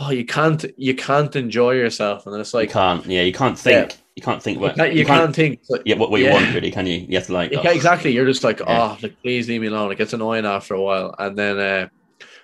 oh, 0.00 0.10
you 0.10 0.24
can't, 0.26 0.64
you 0.76 0.94
can't 0.94 1.34
enjoy 1.36 1.72
yourself. 1.72 2.26
And 2.26 2.34
then 2.34 2.40
it's 2.40 2.52
you 2.52 2.58
like, 2.60 2.70
can't. 2.70 3.06
Yeah, 3.06 3.22
you 3.22 3.32
can't 3.32 3.58
think. 3.58 3.96
You 4.16 4.22
can't 4.22 4.42
think 4.42 4.56
you 4.56 4.62
what 4.62 4.76
can't, 4.76 4.94
you 4.94 5.04
can't 5.04 5.34
think. 5.34 5.60
Like, 5.68 5.82
Yeah, 5.84 5.96
what, 5.96 6.10
what 6.10 6.20
you 6.20 6.26
Yeah. 6.26 6.32
want 6.34 6.54
really? 6.54 6.70
Can 6.70 6.86
you? 6.86 7.06
You 7.08 7.18
have 7.18 7.26
to 7.26 7.32
like. 7.34 7.52
yeah, 7.52 7.60
oh, 7.64 7.70
exactly. 7.70 8.12
You're 8.12 8.24
just 8.26 8.42
like, 8.42 8.60
Yeah. 8.60 8.92
oh, 8.92 8.98
like 9.02 9.14
please 9.22 9.46
leave 9.46 9.60
me 9.60 9.66
alone. 9.68 9.92
It 9.92 9.98
gets 9.98 10.14
annoying 10.14 10.46
after 10.46 10.74
a 10.74 10.80
while. 10.80 11.14
And 11.18 11.36
then, 11.38 11.58
uh, 11.58 11.88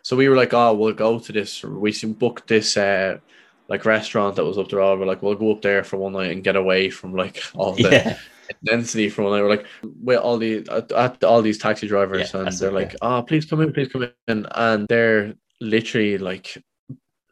so 0.03 0.17
we 0.17 0.29
were 0.29 0.37
like, 0.37 0.53
oh, 0.55 0.75
we'll 0.75 0.95
go 0.95 1.19
to 1.19 1.33
this. 1.33 1.63
We 1.65 1.93
should 1.93 2.19
book 2.19 2.47
this, 2.47 2.77
uh, 2.77 3.19
like 3.69 3.85
restaurant 3.85 4.37
that 4.37 4.45
was 4.45 4.59
up 4.59 4.69
the 4.69 4.77
road. 4.77 4.99
We're 4.99 5.07
like, 5.07 5.23
we'll 5.23 5.35
go 5.37 5.53
up 5.53 5.63
there 5.63 5.85
for 5.85 5.97
one 5.97 6.13
night 6.13 6.33
and 6.33 6.45
get 6.45 6.57
away 6.57 6.91
from 6.91 7.15
like 7.15 7.43
all 7.55 7.75
the 7.75 7.93
Yeah, 7.93 8.19
intensity 8.63 9.09
for 9.09 9.23
one 9.23 9.33
night. 9.33 9.43
We're 9.43 9.51
like, 9.57 9.67
with 9.83 10.19
all 10.19 10.39
the 10.39 10.67
at, 10.71 10.93
at 10.93 11.25
all 11.25 11.43
these 11.43 11.59
taxi 11.59 11.87
drivers, 11.89 12.35
Yeah, 12.35 12.41
and 12.41 12.59
they're 12.59 12.71
it, 12.71 12.75
like, 12.75 12.97
oh, 13.01 13.23
please 13.23 13.45
come 13.47 13.61
in, 13.63 13.73
please 13.73 13.89
come 13.89 14.09
in, 14.29 14.47
and 14.55 14.87
they're 14.89 15.35
literally 15.61 16.19
like. 16.19 16.57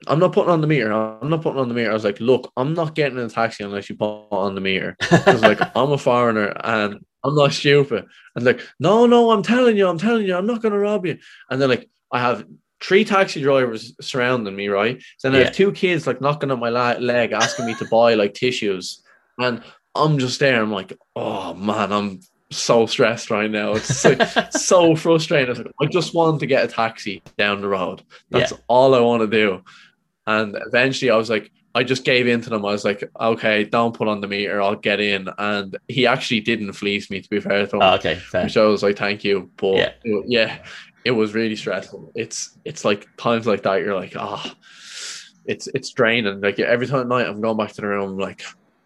I'm 0.06 0.18
not 0.18 0.32
putting 0.32 0.50
on 0.50 0.62
the 0.62 0.66
meter. 0.66 0.90
I'm 0.92 1.28
not 1.28 1.42
putting 1.42 1.60
on 1.60 1.68
the 1.68 1.74
meter. 1.74 1.90
I 1.90 1.94
was 1.94 2.04
like, 2.04 2.20
look, 2.20 2.50
I'm 2.56 2.72
not 2.72 2.94
getting 2.94 3.18
in 3.18 3.24
a 3.24 3.28
taxi 3.28 3.64
unless 3.64 3.90
you 3.90 3.96
put 3.96 4.28
on 4.30 4.54
the 4.54 4.60
meter. 4.60 4.96
I 5.28 5.32
was 5.34 5.44
like, 5.44 5.60
I'm 5.74 5.92
a 5.92 5.98
foreigner 5.98 6.54
and 6.64 7.04
I'm 7.22 7.34
not 7.34 7.52
stupid. 7.52 8.06
And 8.34 8.44
like, 8.44 8.62
no, 8.78 9.04
no, 9.06 9.30
I'm 9.30 9.42
telling 9.42 9.76
you, 9.76 9.86
I'm 9.86 9.98
telling 9.98 10.26
you, 10.26 10.34
I'm 10.36 10.46
not 10.46 10.62
going 10.62 10.72
to 10.72 10.78
rob 10.78 11.04
you. 11.04 11.18
And 11.50 11.60
they're 11.60 11.68
like, 11.68 11.90
I 12.12 12.20
have 12.20 12.44
three 12.82 13.04
taxi 13.04 13.42
drivers 13.42 13.94
surrounding 14.00 14.56
me, 14.56 14.68
right? 14.68 15.02
Then 15.22 15.34
I 15.34 15.38
have 15.44 15.54
two 15.54 15.72
kids 15.72 16.06
like 16.06 16.20
knocking 16.20 16.50
at 16.50 16.58
my 16.58 16.70
la- 16.70 16.98
leg, 16.98 17.32
asking 17.32 17.66
me 17.66 17.74
to 17.76 17.84
buy 17.86 18.14
like 18.14 18.34
tissues, 18.34 19.02
and 19.38 19.62
I'm 19.94 20.18
just 20.18 20.40
there. 20.40 20.62
I'm 20.62 20.72
like, 20.72 20.96
oh 21.16 21.54
man, 21.54 21.92
I'm 21.92 22.20
so 22.50 22.86
stressed 22.86 23.30
right 23.30 23.50
now. 23.50 23.72
It's 23.72 24.04
like 24.04 24.22
so 24.52 24.96
frustrating. 24.96 25.54
Like, 25.56 25.66
I 25.80 25.86
just 25.86 26.14
want 26.14 26.40
to 26.40 26.46
get 26.46 26.64
a 26.64 26.68
taxi 26.68 27.22
down 27.38 27.60
the 27.60 27.68
road. 27.68 28.02
That's 28.30 28.52
all 28.68 28.94
I 28.94 29.00
want 29.00 29.22
to 29.22 29.26
do. 29.28 29.62
And 30.26 30.56
eventually 30.66 31.10
I 31.10 31.16
was 31.16 31.30
like, 31.30 31.50
I 31.74 31.84
just 31.84 32.04
gave 32.04 32.26
in 32.26 32.40
to 32.40 32.50
them. 32.50 32.64
I 32.64 32.72
was 32.72 32.84
like, 32.84 33.08
okay, 33.20 33.62
don't 33.64 33.94
put 33.94 34.08
on 34.08 34.20
the 34.20 34.26
meter, 34.26 34.60
I'll 34.60 34.74
get 34.74 34.98
in. 35.00 35.28
And 35.38 35.76
he 35.86 36.06
actually 36.06 36.40
didn't 36.40 36.72
fleece 36.72 37.10
me, 37.10 37.20
to 37.20 37.30
be 37.30 37.40
fair 37.40 37.66
to 37.66 37.76
him. 37.76 37.82
Oh, 37.82 37.94
okay, 37.94 38.16
fair. 38.16 38.44
Which 38.44 38.56
I 38.56 38.64
was 38.64 38.82
like, 38.82 38.98
thank 38.98 39.22
you. 39.22 39.50
But 39.56 39.76
Yeah. 39.76 39.92
yeah, 40.04 40.20
yeah 40.26 40.58
it 41.04 41.12
was 41.12 41.34
really 41.34 41.56
stressful. 41.56 42.12
It's 42.14 42.58
it's 42.64 42.84
like 42.84 43.08
times 43.16 43.46
like 43.46 43.62
that, 43.62 43.80
you're 43.80 43.94
like, 43.94 44.14
ah, 44.16 44.54
it's 45.46 45.66
it's 45.68 45.90
draining. 45.90 46.40
Like 46.40 46.58
every 46.58 46.86
time 46.86 47.00
at 47.00 47.06
night 47.08 47.26
I'm 47.26 47.40
going 47.40 47.56
back 47.56 47.72
to 47.72 47.80
the 47.80 47.86
room, 47.88 48.18
like 48.18 48.42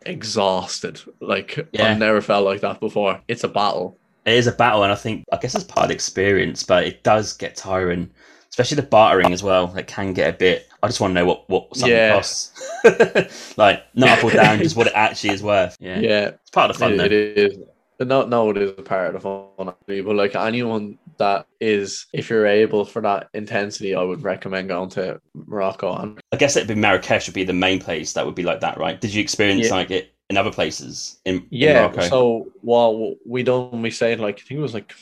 exhausted. 0.07 1.01
Like 1.21 1.69
Yeah. 1.73 1.91
I've 1.93 1.99
never 1.99 2.21
felt 2.21 2.45
like 2.45 2.61
that 2.61 2.81
before. 2.81 3.21
It's 3.29 3.45
a 3.45 3.49
battle. 3.49 3.99
It 4.27 4.35
is 4.35 4.47
a 4.47 4.53
battle, 4.53 4.83
and 4.85 4.93
I 4.93 4.97
think 4.97 5.25
I 5.33 5.37
guess 5.37 5.55
it's 5.55 5.65
part 5.65 5.85
of 5.85 5.89
the 5.89 5.95
experience, 5.95 6.63
but 6.63 6.85
it 6.87 7.03
does 7.03 7.35
get 7.37 7.57
tiring, 7.57 8.11
especially 8.49 8.77
the 8.77 8.83
bartering 8.85 9.33
as 9.35 9.43
well. 9.43 9.77
It 9.77 9.87
can 9.87 10.15
get 10.15 10.33
a 10.35 10.37
bit. 10.39 10.67
I 10.83 10.87
just 10.89 10.99
want 11.01 11.11
to 11.11 11.15
know 11.21 11.27
what 11.27 11.49
what 11.51 11.77
something 11.77 11.95
Yeah. 11.95 12.15
costs, 12.15 13.55
like 13.59 13.83
not 13.95 14.19
up 14.19 14.25
or 14.25 14.31
down, 14.31 14.59
just 14.61 14.77
what 14.77 14.87
it 14.87 14.95
actually 14.95 15.35
is 15.35 15.43
worth. 15.43 15.77
Yeah, 15.79 15.99
Yeah, 16.01 16.29
it's 16.29 16.51
part 16.51 16.71
of 16.71 16.77
the 16.77 16.81
fun. 16.81 16.93
it, 16.95 16.97
though. 16.97 17.05
it 17.05 17.13
is. 17.13 17.59
No, 18.01 18.25
no, 18.27 18.51
it 18.51 18.57
is 18.59 18.71
a 18.77 18.83
part 18.83 19.15
of 19.15 19.15
the 19.15 19.21
fun, 19.21 19.69
actually. 19.69 20.01
But 20.01 20.17
like 20.17 20.35
anyone 20.35 20.99
that 21.19 21.47
is, 21.61 22.07
if 22.13 22.31
you're 22.31 22.47
able 22.47 22.85
for 22.85 23.03
that 23.03 23.29
intensity, 23.35 23.95
I 23.95 24.03
would 24.03 24.23
recommend 24.23 24.69
going 24.69 24.91
to 24.91 25.21
Morocco. 25.35 25.95
And 25.97 26.21
I 26.33 26.37
guess 26.37 26.57
it'd 26.57 26.69
be 26.69 26.75
Marrakesh 26.75 27.27
would 27.27 27.35
be 27.35 27.45
the 27.45 27.53
main 27.53 27.81
place 27.81 28.13
that 28.13 28.25
would 28.27 28.35
be 28.35 28.43
like 28.43 28.61
that, 28.61 28.79
right? 28.79 29.01
Did 29.01 29.15
you 29.15 29.23
experience 29.23 29.67
Yeah. 29.67 29.75
like 29.75 29.91
it 29.91 30.15
in 30.31 30.37
other 30.37 30.53
places 30.53 31.21
in, 31.25 31.37
in 31.37 31.47
yeah, 31.51 31.83
Morocco? 31.83 32.09
so 32.09 32.53
well, 32.63 33.15
we 33.27 33.43
done. 33.43 33.83
We 33.83 33.91
stayed 33.91 34.21
like 34.21 34.39
I 34.39 34.43
think 34.43 34.59
it 34.59 34.63
was 34.63 34.75
like 34.75 34.95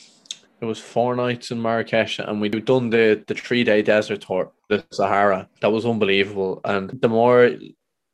it 0.61 0.65
was 0.65 0.79
four 0.79 1.15
nights 1.15 1.51
in 1.51 1.61
Marrakesh, 1.61 2.19
and 2.19 2.39
we 2.39 2.49
done 2.49 2.89
the 2.89 3.23
the 3.27 3.33
three 3.33 3.63
day 3.63 3.81
desert 3.81 4.21
tour, 4.21 4.51
the 4.69 4.83
Sahara. 4.91 5.49
That 5.61 5.71
was 5.71 5.85
unbelievable. 5.85 6.61
And 6.63 6.89
the 7.01 7.09
more 7.09 7.51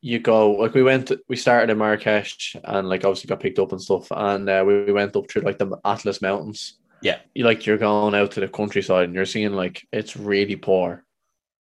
you 0.02 0.18
go, 0.20 0.54
like 0.54 0.74
we 0.74 0.82
went, 0.82 1.12
we 1.28 1.36
started 1.36 1.70
in 1.70 1.78
Marrakesh, 1.78 2.56
and 2.64 2.90
like 2.90 3.06
obviously 3.06 3.28
got 3.28 3.40
picked 3.40 3.60
up 3.60 3.72
and 3.72 3.82
stuff, 3.82 4.08
and 4.12 4.50
uh, 4.50 4.64
we, 4.66 4.86
we 4.86 4.94
went 4.94 5.16
up 5.16 5.30
through 5.30 5.44
like 5.44 5.60
the 5.60 5.78
Atlas 5.86 6.22
Mountains. 6.22 6.79
Yeah. 7.02 7.20
you 7.34 7.46
like 7.46 7.66
you're 7.66 7.78
going 7.78 8.16
out 8.16 8.32
to 8.32 8.40
the 8.40 8.48
countryside, 8.48 9.06
and 9.06 9.14
you're 9.16 9.26
seeing 9.26 9.54
like 9.54 9.88
it's 9.92 10.16
really 10.18 10.56
poor. 10.56 11.04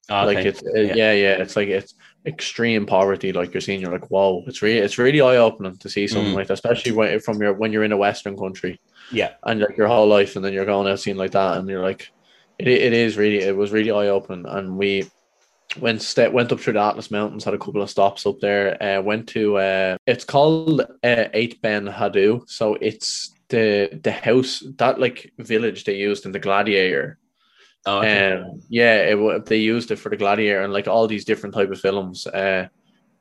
Ah, 0.09 0.23
Like 0.23 0.39
it's 0.45 0.61
uh, 0.63 0.79
yeah. 0.79 1.13
yeah, 1.13 1.41
It's 1.41 1.55
like 1.55 1.67
it's 1.69 1.93
extreme 2.25 2.85
poverty. 2.85 3.31
Like 3.31 3.53
you're 3.53 3.61
seeing, 3.61 3.79
you're 3.81 3.91
like, 3.91 4.09
whoa, 4.09 4.43
it's 4.47 4.61
really 4.61 4.79
it's 4.79 4.97
really 4.97 5.21
eye 5.21 5.37
opening 5.37 5.77
to 5.77 5.89
see 5.89 6.07
something 6.07 6.33
Mm. 6.33 6.35
like 6.37 6.47
that, 6.47 6.53
especially 6.53 6.91
when 6.93 7.19
from 7.19 7.41
your 7.41 7.53
when 7.53 7.71
you're 7.71 7.83
in 7.85 7.91
a 7.91 7.97
Western 7.97 8.35
country 8.37 8.79
yeah, 9.11 9.33
and 9.43 9.59
like 9.61 9.77
your 9.77 9.87
whole 9.87 10.07
life, 10.07 10.35
and 10.35 10.43
then 10.43 10.53
you're 10.53 10.65
going 10.65 10.87
out 10.87 10.99
seeing 10.99 11.17
like 11.17 11.31
that, 11.31 11.57
and 11.57 11.67
you're 11.69 11.81
like, 11.81 12.11
it 12.57 12.67
it 12.67 12.93
is 12.93 13.17
really 13.17 13.39
it 13.39 13.55
was 13.55 13.71
really 13.71 13.91
eye 13.91 14.07
opening, 14.09 14.45
and 14.47 14.77
we 14.77 15.09
went 15.79 16.01
st- 16.01 16.33
went 16.33 16.51
up 16.51 16.59
through 16.59 16.73
the 16.73 16.79
Atlas 16.81 17.11
Mountains, 17.11 17.43
had 17.43 17.53
a 17.53 17.57
couple 17.59 17.81
of 17.81 17.89
stops 17.89 18.25
up 18.25 18.39
there. 18.39 18.81
Uh, 18.83 19.01
went 19.01 19.29
to 19.29 19.57
uh, 19.57 19.97
it's 20.07 20.25
called 20.25 20.81
uh, 20.81 21.25
Ait 21.33 21.61
Ben 21.61 21.85
Haddou, 21.87 22.43
so 22.47 22.75
it's 22.81 23.33
the 23.49 23.99
the 24.03 24.11
house 24.11 24.63
that 24.77 24.99
like 24.99 25.31
village 25.39 25.83
they 25.83 25.95
used 25.95 26.25
in 26.25 26.31
the 26.31 26.39
Gladiator. 26.39 27.17
oh, 27.85 27.99
okay. 27.99 28.33
Um, 28.33 28.61
yeah, 28.69 28.95
it, 29.13 29.45
they 29.45 29.57
used 29.57 29.91
it 29.91 29.97
for 29.99 30.09
the 30.09 30.17
Gladiator 30.17 30.61
and 30.61 30.73
like 30.73 30.87
all 30.87 31.07
these 31.07 31.25
different 31.25 31.55
type 31.55 31.71
of 31.71 31.79
films. 31.79 32.27
Uh, 32.27 32.67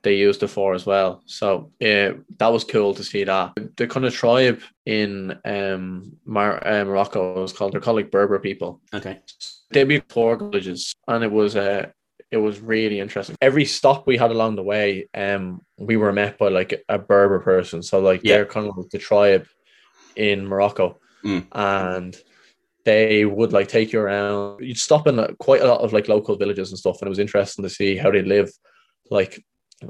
they 0.01 0.15
used 0.15 0.43
it 0.43 0.47
for 0.47 0.73
as 0.73 0.85
well. 0.85 1.21
So 1.25 1.71
yeah, 1.79 2.11
that 2.37 2.47
was 2.53 2.63
cool 2.63 2.93
to 2.93 3.03
see 3.03 3.25
that. 3.25 3.53
The 3.75 3.87
kind 3.87 4.05
of 4.05 4.13
tribe 4.13 4.61
in 4.85 5.37
um 5.45 6.13
Mar- 6.25 6.65
uh, 6.65 6.85
Morocco 6.85 7.41
was 7.41 7.51
called 7.53 7.73
they're 7.73 7.81
called 7.81 7.97
like 7.97 8.11
Berber 8.11 8.39
people. 8.39 8.81
okay. 8.93 9.19
They'd 9.71 9.83
be 9.87 9.99
poor 10.01 10.35
villages, 10.37 10.93
and 11.07 11.23
it 11.23 11.31
was 11.31 11.55
uh 11.55 11.89
it 12.31 12.37
was 12.37 12.59
really 12.59 12.99
interesting. 12.99 13.35
Every 13.41 13.65
stop 13.65 14.05
we 14.07 14.15
had 14.17 14.29
along 14.31 14.55
the 14.55 14.63
way, 14.63 15.09
um, 15.15 15.61
we 15.79 15.97
were 15.97 16.13
met 16.13 16.37
by 16.37 16.49
like 16.49 16.83
a 16.87 16.99
Berber 16.99 17.39
person. 17.39 17.81
So 17.81 17.99
like 17.99 18.21
Yeah. 18.23 18.35
they're 18.35 18.45
kind 18.45 18.67
of 18.67 18.77
like 18.77 18.89
the 18.89 18.99
tribe 18.99 19.47
in 20.15 20.45
Morocco, 20.47 20.99
Mm. 21.25 21.45
and 21.51 22.15
they 22.85 23.25
would 23.25 23.51
like 23.53 23.67
take 23.67 23.91
you 23.93 23.99
around. 23.99 24.61
You'd 24.63 24.77
stop 24.77 25.05
in 25.07 25.19
uh, 25.19 25.27
quite 25.39 25.61
a 25.61 25.67
lot 25.67 25.81
of 25.81 25.91
like 25.93 26.07
local 26.07 26.35
villages 26.37 26.69
and 26.69 26.79
stuff, 26.79 26.97
and 27.01 27.07
it 27.07 27.09
was 27.09 27.19
interesting 27.19 27.63
to 27.63 27.69
see 27.69 27.97
how 27.97 28.09
they 28.11 28.21
live. 28.23 28.49
Like 29.11 29.43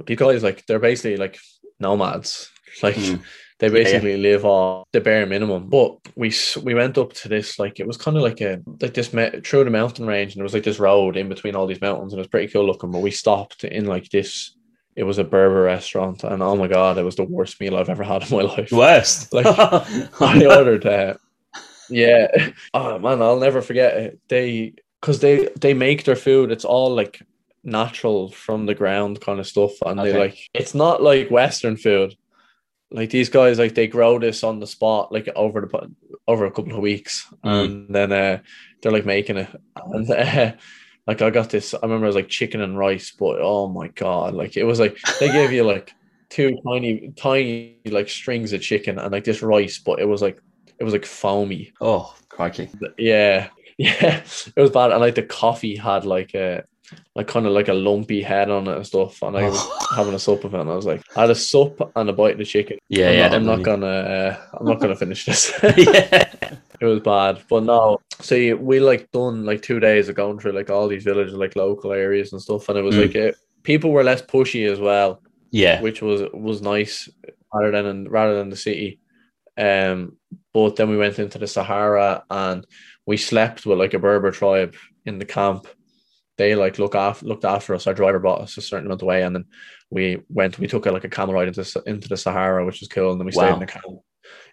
these 0.06 0.18
guys, 0.18 0.44
like 0.44 0.66
they're 0.66 0.80
basically 0.80 1.18
like 1.18 1.38
nomads. 1.80 2.50
Like 2.84 2.96
Mm. 2.96 3.22
they 3.60 3.68
Yeah, 3.68 3.74
yeah. 3.74 3.84
basically 3.84 4.18
live 4.18 4.46
on 4.46 4.84
the 4.94 5.02
bare 5.02 5.26
minimum. 5.26 5.70
But 5.70 5.98
we 6.16 6.32
we 6.64 6.74
went 6.76 6.98
up 6.98 7.14
to 7.14 7.28
this 7.28 7.58
like 7.60 7.80
it 7.80 7.88
was 7.88 7.98
kind 7.98 8.16
of 8.16 8.24
like 8.24 8.42
a 8.42 8.60
like 8.82 8.94
this 8.94 9.12
me- 9.12 9.42
through 9.44 9.64
the 9.66 9.72
mountain 9.72 10.06
range, 10.08 10.34
and 10.34 10.40
there 10.40 10.44
was 10.44 10.54
like 10.54 10.64
this 10.64 10.80
road 10.80 11.18
in 11.18 11.30
between 11.30 11.56
all 11.56 11.66
these 11.68 11.82
mountains, 11.82 12.14
and 12.14 12.20
it 12.20 12.22
was 12.26 12.28
pretty 12.28 12.52
cool 12.52 12.66
looking. 12.66 12.92
But 12.92 13.02
we 13.02 13.12
stopped 13.12 13.64
in 13.64 13.86
like 13.86 14.10
this. 14.10 14.56
It 14.96 15.04
was 15.04 15.18
a 15.18 15.24
Berber 15.24 15.62
restaurant, 15.64 16.24
and 16.24 16.42
oh 16.44 16.56
my 16.56 16.68
god, 16.68 16.98
it 16.98 17.04
was 17.04 17.16
the 17.16 17.24
worst 17.24 17.60
meal 17.62 17.78
I've 17.78 17.90
ever 17.90 18.04
had 18.04 18.24
in 18.30 18.36
my 18.38 18.44
life. 18.44 18.72
Worst. 18.72 19.32
Like, 19.34 19.46
I 20.22 20.46
ordered 20.46 20.86
uh, 20.86 21.14
yeah. 21.90 22.28
Oh 22.74 23.00
man, 23.00 23.22
I'll 23.22 23.40
never 23.40 23.62
forget 23.62 23.96
it. 23.98 24.20
They 24.28 24.74
because 25.02 25.20
they 25.20 25.50
they 25.60 25.74
make 25.74 26.04
their 26.04 26.16
food. 26.18 26.52
It's 26.52 26.66
all 26.66 26.94
like 26.94 27.22
natural 27.64 28.32
from 28.32 28.66
the 28.66 28.76
ground 28.76 29.22
kind 29.22 29.40
of 29.40 29.48
stuff, 29.48 29.72
and 29.86 30.00
they 30.00 30.10
Okay. 30.10 30.20
like 30.20 30.50
it's 30.54 30.74
not 30.76 31.02
like 31.02 31.32
Western 31.32 31.78
food. 31.78 32.16
Like 32.92 33.12
these 33.12 33.30
guys, 33.30 33.60
like 33.60 33.76
they 33.76 33.88
grow 33.88 34.18
this 34.20 34.44
on 34.44 34.60
the 34.60 34.68
spot, 34.68 35.12
like 35.12 35.30
over 35.36 35.62
the 35.62 35.92
over 36.28 36.46
a 36.46 36.52
couple 36.52 36.74
of 36.74 36.80
weeks, 36.80 37.26
Mm. 37.46 37.66
and 37.66 37.96
then 37.96 38.12
uh, 38.12 38.40
they're 38.82 38.92
like 38.92 39.06
making 39.06 39.38
it. 39.38 39.50
And 39.76 40.10
uh, 40.10 40.54
like 41.10 41.24
I 41.24 41.32
got 41.32 41.50
this, 41.50 41.74
I 41.74 41.80
remember 41.82 42.06
it 42.06 42.10
was 42.10 42.16
like 42.16 42.30
chicken 42.30 42.62
and 42.62 42.78
rice, 42.78 43.10
but 43.10 43.40
oh 43.42 43.68
my 43.68 43.88
god, 43.88 44.36
like 44.36 44.58
it 44.58 44.64
was 44.64 44.80
like 44.80 44.96
they 45.20 45.32
gave 45.32 45.52
you 45.52 45.64
like 45.64 45.92
two 46.30 46.56
tiny, 46.64 47.12
tiny 47.18 47.80
like 47.86 48.08
strings 48.10 48.54
of 48.54 48.62
chicken 48.62 49.00
and 49.00 49.12
like 49.12 49.24
this 49.24 49.42
rice, 49.42 49.80
but 49.80 50.00
it 50.00 50.06
was 50.06 50.22
like 50.22 50.40
it 50.78 50.84
was 50.84 50.94
like 50.94 51.08
foamy. 51.08 51.74
oh, 51.82 52.16
crikey. 52.30 52.70
Yeah, 53.00 53.48
yeah, 53.80 54.22
it 54.56 54.62
was 54.62 54.70
bad. 54.70 54.92
And 54.92 55.02
like 55.02 55.16
the 55.16 55.24
coffee 55.24 55.76
had 55.76 56.06
like 56.06 56.36
a 56.36 56.64
like 57.16 57.28
kind 57.28 57.46
of 57.46 57.52
like 57.52 57.68
a 57.68 57.74
lumpy 57.74 58.22
head 58.22 58.50
on 58.50 58.68
it 58.68 58.76
and 58.76 58.86
stuff. 58.88 59.22
And 59.22 59.38
I 59.38 59.50
was 59.50 59.68
having 59.96 60.14
a 60.14 60.20
sup 60.20 60.44
of 60.44 60.54
it, 60.54 60.60
and 60.60 60.70
I 60.70 60.76
was 60.76 60.86
like, 60.86 61.02
I 61.16 61.22
had 61.22 61.30
a 61.30 61.36
sup 61.36 61.92
and 61.96 62.10
a 62.10 62.14
bite 62.14 62.34
of 62.34 62.38
the 62.40 62.46
chicken. 62.46 62.78
Yeah, 62.90 63.10
I'm 63.10 63.14
yeah. 63.16 63.28
not, 63.28 63.34
I'm 63.36 63.46
not 63.46 63.64
gonna, 63.64 63.86
uh, 63.88 64.38
I'm 64.60 64.66
not 64.66 64.80
gonna 64.80 64.96
finish 64.96 65.26
this. 65.26 65.52
yeah. 65.64 66.28
it 66.82 66.86
was 66.86 67.00
bad, 67.02 67.42
but 67.50 67.64
no. 67.64 68.00
See, 68.22 68.54
we 68.54 68.80
like 68.80 69.12
done 69.12 69.46
like 69.46 69.62
two 69.62 69.80
days 69.80 70.10
of 70.10 70.16
going 70.16 70.40
through 70.40 70.54
like 70.54 70.70
all 70.70 70.88
these 70.88 71.04
villages, 71.04 71.34
like 71.34 71.56
local 71.56 71.92
areas 71.94 72.34
and 72.34 72.42
stuff, 72.42 72.68
and 72.70 72.78
it 72.78 72.84
was 72.84 72.96
Mm. 72.96 73.02
like 73.08 73.16
uh, 73.16 73.38
people 73.64 73.92
were 73.92 74.04
less 74.04 74.22
pushy 74.22 74.70
as 74.72 74.80
well 74.80 75.22
Yeah. 75.52 75.82
which 75.82 76.02
was 76.02 76.22
was 76.34 76.62
nice 76.62 77.10
rather 77.54 77.72
than 77.72 77.86
in, 77.86 78.10
rather 78.10 78.36
than 78.38 78.50
the 78.50 78.56
city. 78.56 79.00
Um, 79.58 80.18
but 80.54 80.76
then 80.78 80.90
we 80.90 80.98
went 80.98 81.20
into 81.20 81.38
the 81.38 81.48
Sahara 81.48 82.24
and 82.30 82.66
we 83.06 83.18
slept 83.18 83.66
with 83.66 83.78
like 83.78 83.94
a 83.94 84.00
Berber 84.00 84.32
tribe 84.32 84.76
in 85.06 85.20
the 85.20 85.26
camp. 85.26 85.68
They 86.40 86.56
like 86.56 86.80
look 86.80 86.96
after 86.96 87.26
looked 87.26 87.44
after 87.44 87.76
us. 87.76 87.86
Our 87.86 87.94
driver 87.94 88.18
brought 88.18 88.40
us 88.40 88.56
a 88.56 88.62
certain 88.62 88.86
amount 88.86 89.02
of 89.02 89.08
way, 89.08 89.24
and 89.24 89.36
then 89.36 89.46
we 89.90 90.22
went. 90.30 90.58
We 90.58 90.68
took 90.68 90.86
a, 90.86 90.92
like 90.92 91.04
a 91.04 91.10
camel 91.10 91.36
ride 91.36 91.50
into 91.50 91.84
into 91.86 92.08
the 92.08 92.16
Sahara, 92.16 92.66
which 92.66 92.80
was 92.80 92.88
cool. 92.88 93.12
And 93.12 93.20
then 93.20 93.26
we 93.26 93.34
stayed 93.34 93.54
in 93.54 93.60
the 93.60 93.66
camel. 93.66 94.06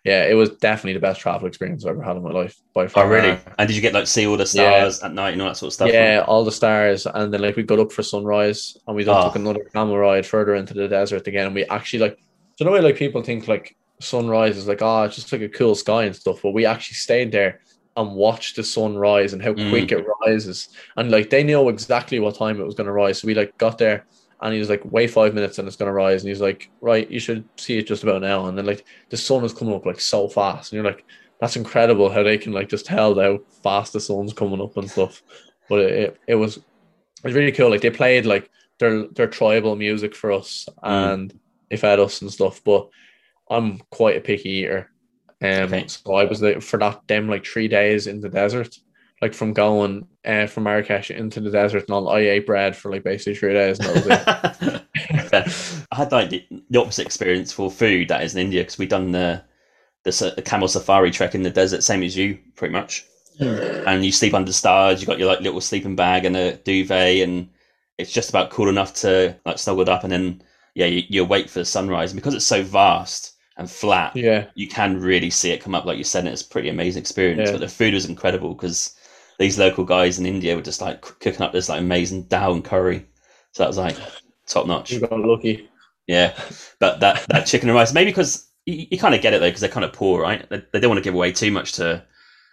Yeah, 0.04 0.24
it 0.24 0.34
was 0.34 0.50
definitely 0.50 0.94
the 0.94 1.06
best 1.08 1.20
travel 1.20 1.46
experience 1.46 1.84
I've 1.84 1.90
ever 1.92 2.02
had 2.02 2.16
in 2.16 2.24
my 2.24 2.30
life 2.30 2.56
by 2.74 2.88
far. 2.88 3.04
Oh, 3.04 3.06
far. 3.06 3.14
really? 3.14 3.38
And 3.56 3.68
did 3.68 3.76
you 3.76 3.82
get 3.82 3.94
like 3.94 4.08
see 4.08 4.26
all 4.26 4.36
the 4.36 4.46
stars 4.46 5.00
at 5.00 5.14
night 5.14 5.34
and 5.34 5.42
all 5.42 5.48
that 5.48 5.56
sort 5.56 5.68
of 5.68 5.74
stuff? 5.74 5.92
Yeah, 5.92 6.24
all 6.26 6.44
the 6.44 6.50
stars, 6.50 7.06
and 7.06 7.32
then 7.32 7.40
like 7.40 7.54
we 7.54 7.62
got 7.62 7.78
up 7.78 7.92
for 7.92 8.02
sunrise, 8.02 8.76
and 8.88 8.96
we 8.96 9.04
then 9.04 9.14
Oh. 9.16 9.22
took 9.22 9.36
another 9.36 9.62
camel 9.72 9.96
ride 9.96 10.26
further 10.26 10.56
into 10.56 10.74
the 10.74 10.88
desert 10.88 11.28
again. 11.28 11.46
And 11.46 11.54
we 11.54 11.66
actually 11.66 12.00
like, 12.00 12.16
do 12.16 12.24
you 12.58 12.66
know 12.66 12.72
way 12.72 12.80
like 12.80 12.96
people 12.96 13.22
think 13.22 13.46
like 13.46 13.76
sunrise 14.00 14.56
is 14.56 14.66
like 14.66 14.82
ah, 14.82 15.02
oh 15.02 15.04
it's 15.04 15.14
just 15.14 15.30
like 15.30 15.42
a 15.42 15.48
cool 15.48 15.76
sky 15.76 16.02
and 16.04 16.16
stuff, 16.16 16.40
but 16.42 16.50
we 16.50 16.66
actually 16.66 16.96
stayed 16.96 17.30
there 17.30 17.60
and 17.96 18.14
watch 18.14 18.54
the 18.54 18.62
sun 18.62 18.96
rise 18.96 19.32
and 19.32 19.42
how 19.42 19.52
Mm. 19.54 19.70
quick 19.70 19.92
it 19.92 20.04
rises, 20.26 20.68
and 20.96 21.10
like 21.10 21.30
they 21.30 21.42
know 21.42 21.68
exactly 21.68 22.18
what 22.20 22.34
time 22.36 22.60
it 22.60 22.64
was 22.64 22.74
going 22.74 22.86
to 22.86 22.92
rise. 22.92 23.20
So 23.20 23.26
we 23.26 23.34
like 23.34 23.56
got 23.58 23.78
there. 23.78 24.06
And 24.42 24.52
he 24.52 24.58
was 24.58 24.68
like, 24.68 24.82
wait 24.84 25.10
five 25.10 25.32
minutes 25.32 25.58
and 25.58 25.66
it's 25.66 25.78
gonna 25.78 25.94
rise. 25.94 26.22
And 26.22 26.28
he's 26.28 26.42
like, 26.42 26.70
right, 26.82 27.10
you 27.10 27.18
should 27.18 27.42
see 27.56 27.78
it 27.78 27.86
just 27.86 28.02
about 28.02 28.20
now. 28.20 28.44
And 28.46 28.58
then 28.58 28.66
like 28.66 28.84
the 29.08 29.16
sun 29.16 29.42
is 29.46 29.54
coming 29.54 29.74
up 29.74 29.86
like 29.86 29.98
so 29.98 30.28
fast. 30.28 30.70
And 30.70 30.76
you're 30.76 30.92
like, 30.92 31.06
that's 31.40 31.56
incredible 31.56 32.10
how 32.10 32.22
they 32.22 32.36
can 32.36 32.52
like 32.52 32.68
just 32.68 32.84
tell 32.84 33.18
how 33.18 33.38
fast 33.62 33.94
the 33.94 34.00
sun's 34.00 34.34
coming 34.34 34.60
up 34.60 34.76
and 34.76 34.90
stuff. 34.90 35.22
But 35.70 35.78
it, 35.80 35.92
it, 35.94 36.20
it 36.28 36.34
was 36.34 36.58
it 36.58 36.62
was 37.24 37.32
really 37.32 37.50
cool. 37.50 37.70
Like 37.70 37.80
they 37.80 37.88
played 37.88 38.26
like 38.26 38.50
their 38.78 39.06
their 39.06 39.26
tribal 39.26 39.74
music 39.74 40.14
for 40.14 40.30
us 40.32 40.68
Mm. 40.84 41.14
and 41.14 41.40
they 41.70 41.78
fed 41.78 41.98
us 41.98 42.20
and 42.20 42.30
stuff. 42.30 42.62
But 42.62 42.90
I'm 43.48 43.78
quite 43.90 44.18
a 44.18 44.20
picky 44.20 44.50
eater. 44.50 44.90
Um 45.42 45.74
Okay. 45.74 45.86
so 45.86 46.14
I 46.14 46.24
was 46.24 46.40
there 46.40 46.60
for 46.60 46.78
that 46.78 47.06
them 47.08 47.28
like 47.28 47.44
three 47.46 47.68
days 47.68 48.06
in 48.06 48.20
the 48.20 48.28
desert. 48.28 48.78
Like 49.22 49.32
from 49.32 49.54
going 49.54 50.06
uh, 50.26 50.46
from 50.46 50.64
Marrakesh 50.64 51.10
into 51.10 51.40
the 51.40 51.50
desert 51.50 51.84
and 51.84 51.90
all 51.90 52.10
I 52.10 52.20
ate 52.20 52.46
bread 52.46 52.76
for 52.76 52.92
like 52.92 53.02
basically 53.02 53.34
three 53.34 53.54
days 53.54 53.78
and 53.78 53.88
that 53.88 53.94
was 53.94 54.06
it. 54.06 54.86
I 55.92 55.96
had 55.96 56.12
like 56.12 56.30
the, 56.30 56.44
the 56.70 56.80
opposite 56.80 57.06
experience 57.06 57.52
for 57.52 57.70
food 57.70 58.08
that 58.08 58.22
is 58.22 58.34
in 58.34 58.42
India 58.42 58.62
because 58.62 58.78
we 58.78 58.86
done 58.86 59.12
the 59.12 59.42
the, 60.04 60.32
the 60.36 60.42
camel 60.42 60.68
safari 60.68 61.10
trek 61.10 61.34
in 61.34 61.42
the 61.42 61.50
desert, 61.50 61.82
same 61.82 62.02
as 62.02 62.16
you, 62.16 62.38
pretty 62.54 62.72
much. 62.72 63.04
And 63.86 64.04
you 64.04 64.12
sleep 64.12 64.34
under 64.34 64.52
stars. 64.52 65.00
You 65.00 65.06
got 65.06 65.18
your 65.18 65.28
like 65.28 65.40
little 65.40 65.60
sleeping 65.60 65.96
bag 65.96 66.24
and 66.24 66.36
a 66.36 66.56
duvet, 66.58 67.22
and 67.22 67.48
it's 67.98 68.12
just 68.12 68.30
about 68.30 68.50
cool 68.50 68.68
enough 68.68 68.94
to 68.94 69.36
like 69.44 69.58
snuggled 69.58 69.88
up, 69.88 70.04
and 70.04 70.12
then 70.12 70.42
yeah, 70.74 70.86
you, 70.86 71.02
you 71.08 71.24
wait 71.24 71.50
for 71.50 71.58
the 71.60 71.64
sunrise. 71.64 72.12
And 72.12 72.20
because 72.20 72.34
it's 72.34 72.44
so 72.46 72.62
vast 72.62 73.34
and 73.56 73.70
flat, 73.70 74.14
Yeah, 74.14 74.46
you 74.54 74.68
can 74.68 75.00
really 75.00 75.30
see 75.30 75.50
it 75.50 75.62
come 75.62 75.74
up. 75.74 75.84
Like 75.84 75.98
you 75.98 76.04
said, 76.04 76.26
it's 76.26 76.42
a 76.42 76.48
pretty 76.48 76.68
amazing 76.68 77.00
experience. 77.00 77.48
Yeah. 77.48 77.52
But 77.52 77.60
the 77.60 77.68
food 77.68 77.94
was 77.94 78.06
incredible 78.06 78.54
because 78.54 78.94
these 79.38 79.58
local 79.58 79.84
guys 79.84 80.18
in 80.18 80.26
India 80.26 80.54
were 80.56 80.62
just 80.62 80.80
like 80.80 81.00
cooking 81.02 81.42
up 81.42 81.52
this 81.52 81.68
like 81.68 81.80
amazing 81.80 82.24
dal 82.24 82.52
and 82.52 82.64
curry. 82.64 83.06
So 83.52 83.62
that 83.62 83.68
was 83.68 83.78
like 83.78 83.96
top 84.46 84.66
notch. 84.66 84.92
you 84.92 85.00
got 85.00 85.18
lucky. 85.18 85.68
Yeah, 86.06 86.38
but 86.78 87.00
that 87.00 87.26
that 87.28 87.46
chicken 87.46 87.68
and 87.68 87.76
rice 87.76 87.92
maybe 87.92 88.10
because 88.10 88.48
you, 88.64 88.86
you 88.90 88.98
kind 88.98 89.14
of 89.14 89.22
get 89.22 89.32
it 89.34 89.40
though 89.40 89.48
because 89.48 89.60
they're 89.60 89.70
kind 89.70 89.84
of 89.84 89.92
poor, 89.92 90.22
right? 90.22 90.48
They, 90.48 90.62
they 90.72 90.80
don't 90.80 90.90
want 90.90 90.98
to 90.98 91.04
give 91.04 91.14
away 91.14 91.32
too 91.32 91.50
much 91.50 91.72
to. 91.74 92.04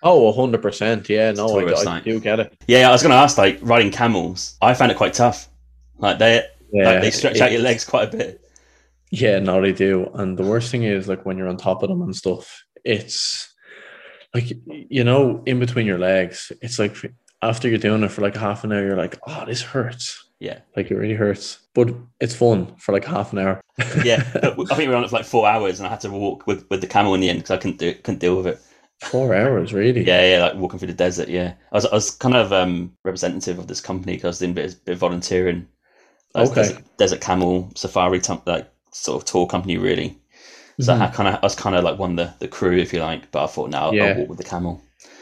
Oh, 0.01 0.31
hundred 0.33 0.61
percent. 0.61 1.07
Yeah, 1.07 1.31
no, 1.31 1.59
I, 1.59 1.95
I 1.95 1.99
do 2.01 2.19
get 2.19 2.39
it. 2.39 2.53
Yeah, 2.67 2.89
I 2.89 2.91
was 2.91 3.01
going 3.01 3.11
to 3.11 3.17
ask 3.17 3.37
like 3.37 3.59
riding 3.61 3.89
camels. 3.91 4.57
I 4.61 4.73
found 4.73 4.91
it 4.91 4.97
quite 4.97 5.13
tough. 5.13 5.47
Like 5.97 6.19
they 6.19 6.45
Yeah, 6.71 6.91
like, 6.91 7.01
they 7.01 7.11
stretch 7.11 7.39
out 7.39 7.51
your 7.51 7.61
legs 7.61 7.85
quite 7.85 8.13
a 8.13 8.17
bit. 8.17 8.41
Yeah, 9.15 9.37
no, 9.39 9.61
they 9.61 9.73
do. 9.73 10.09
And 10.15 10.37
the 10.39 10.43
worst 10.43 10.71
thing 10.71 10.83
is 10.83 11.07
like 11.07 11.23
when 11.25 11.37
you're 11.37 11.47
on 11.47 11.57
top 11.57 11.83
of 11.83 11.89
them 11.89 12.01
and 12.01 12.15
stuff, 12.15 12.63
it's 12.83 13.53
like 14.33 14.51
you 14.67 15.03
know, 15.03 15.43
in 15.45 15.59
between 15.59 15.85
your 15.85 15.99
legs, 15.99 16.51
it's 16.61 16.79
like 16.79 16.95
after 17.43 17.69
you're 17.69 17.77
doing 17.77 18.01
it 18.03 18.11
for 18.11 18.21
like 18.21 18.35
half 18.35 18.63
an 18.63 18.71
hour, 18.71 18.83
you're 18.83 18.97
like, 18.97 19.19
oh, 19.27 19.45
this 19.45 19.61
hurts. 19.61 20.19
Yeah, 20.39 20.59
Like 20.75 20.89
it 20.91 20.95
really 20.97 21.13
hurts. 21.13 21.59
But 21.75 21.93
it's 22.19 22.35
fun 22.35 22.75
for 22.77 22.91
like 22.91 23.05
half 23.05 23.31
an 23.33 23.39
hour. 23.39 23.61
yeah. 24.03 24.23
I 24.35 24.49
think 24.49 24.77
we 24.77 24.87
were 24.87 24.95
on 24.95 25.03
it 25.03 25.09
for 25.09 25.17
like 25.17 25.25
four 25.25 25.47
hours, 25.47 25.79
and 25.79 25.87
I 25.87 25.91
had 25.91 26.01
to 26.01 26.09
walk 26.09 26.47
with, 26.47 26.65
with 26.71 26.81
the 26.81 26.87
camel 26.87 27.13
in 27.13 27.21
the 27.21 27.29
end 27.29 27.39
because 27.39 27.51
I 27.51 27.57
couldn't 27.57 27.77
do 27.77 27.93
couldn't 27.93 28.19
deal 28.19 28.35
with 28.35 28.47
it. 28.47 28.59
Four 29.01 29.35
hours, 29.35 29.73
really? 29.73 30.03
Yeah, 30.03 30.25
yeah, 30.25 30.43
like 30.43 30.55
walking 30.55 30.79
through 30.79 30.87
the 30.87 30.93
desert. 30.95 31.29
Yeah, 31.29 31.53
I 31.71 31.75
was 31.75 31.85
I 31.85 31.93
was 31.93 32.09
kind 32.11 32.35
of 32.35 32.51
um 32.51 32.91
representative 33.05 33.59
of 33.59 33.67
this 33.67 33.79
company 33.79 34.13
because 34.15 34.25
I 34.25 34.29
was 34.29 34.39
doing 34.39 34.51
a 34.51 34.55
bit, 34.55 34.85
bit 34.85 34.93
of 34.93 34.99
volunteering. 34.99 35.67
Like, 36.33 36.49
Okay. 36.49 36.63
desert, 36.63 36.83
desert 36.97 37.21
camel 37.21 37.71
safari, 37.75 38.19
like 38.47 38.67
sort 38.93 39.21
of 39.21 39.25
tour 39.29 39.47
company, 39.47 39.77
really. 39.77 40.19
So 40.79 40.93
I 40.93 41.07
kind 41.09 41.29
of 41.29 41.35
I 41.35 41.39
was 41.43 41.55
kind 41.55 41.75
of 41.75 41.83
like 41.83 41.99
one 41.99 42.11
of 42.11 42.17
the, 42.17 42.35
the 42.39 42.47
crew, 42.49 42.77
if 42.77 42.93
you 42.93 43.01
like. 43.01 43.31
But 43.31 43.45
I 43.45 43.47
thought, 43.47 43.69
now 43.71 43.87
I'll, 43.87 43.97
Yeah. 43.97 44.03
I'll 44.03 44.13
walk 44.13 44.29
with 44.29 44.39
the 44.39 44.43
camel. 44.45 44.81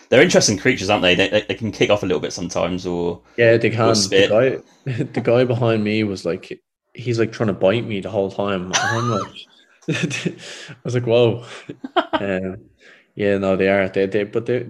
They're 0.09 0.21
interesting 0.23 0.57
creatures, 0.57 0.89
aren't 0.89 1.03
they? 1.03 1.15
They, 1.15 1.29
they? 1.29 1.41
they 1.43 1.55
can 1.55 1.71
kick 1.71 1.89
off 1.89 2.03
a 2.03 2.05
little 2.05 2.21
bit 2.21 2.33
sometimes, 2.33 2.85
or 2.85 3.21
Yeah, 3.37 3.57
they 3.57 3.69
can. 3.69 4.13
The 4.13 4.23
guy, 4.23 4.57
the 4.85 5.21
guy 5.21 5.43
behind 5.45 5.83
me 5.83 6.03
was 6.03 6.25
like, 6.25 6.61
he's 6.93 7.19
like 7.19 7.31
trying 7.31 7.47
to 7.47 7.53
bite 7.53 7.85
me 7.85 8.01
the 8.01 8.09
whole 8.09 8.31
time. 8.31 8.77
I'm 8.91 9.09
like, 9.09 9.27
I 9.89 10.75
was 10.83 10.93
like, 10.95 11.05
whoa. 11.05 11.45
um, 12.19 12.69
yeah, 13.15 13.37
no, 13.37 13.55
they 13.55 13.69
are. 13.69 13.89
They, 13.89 14.05
they, 14.07 14.23
but 14.25 14.45
they, 14.45 14.67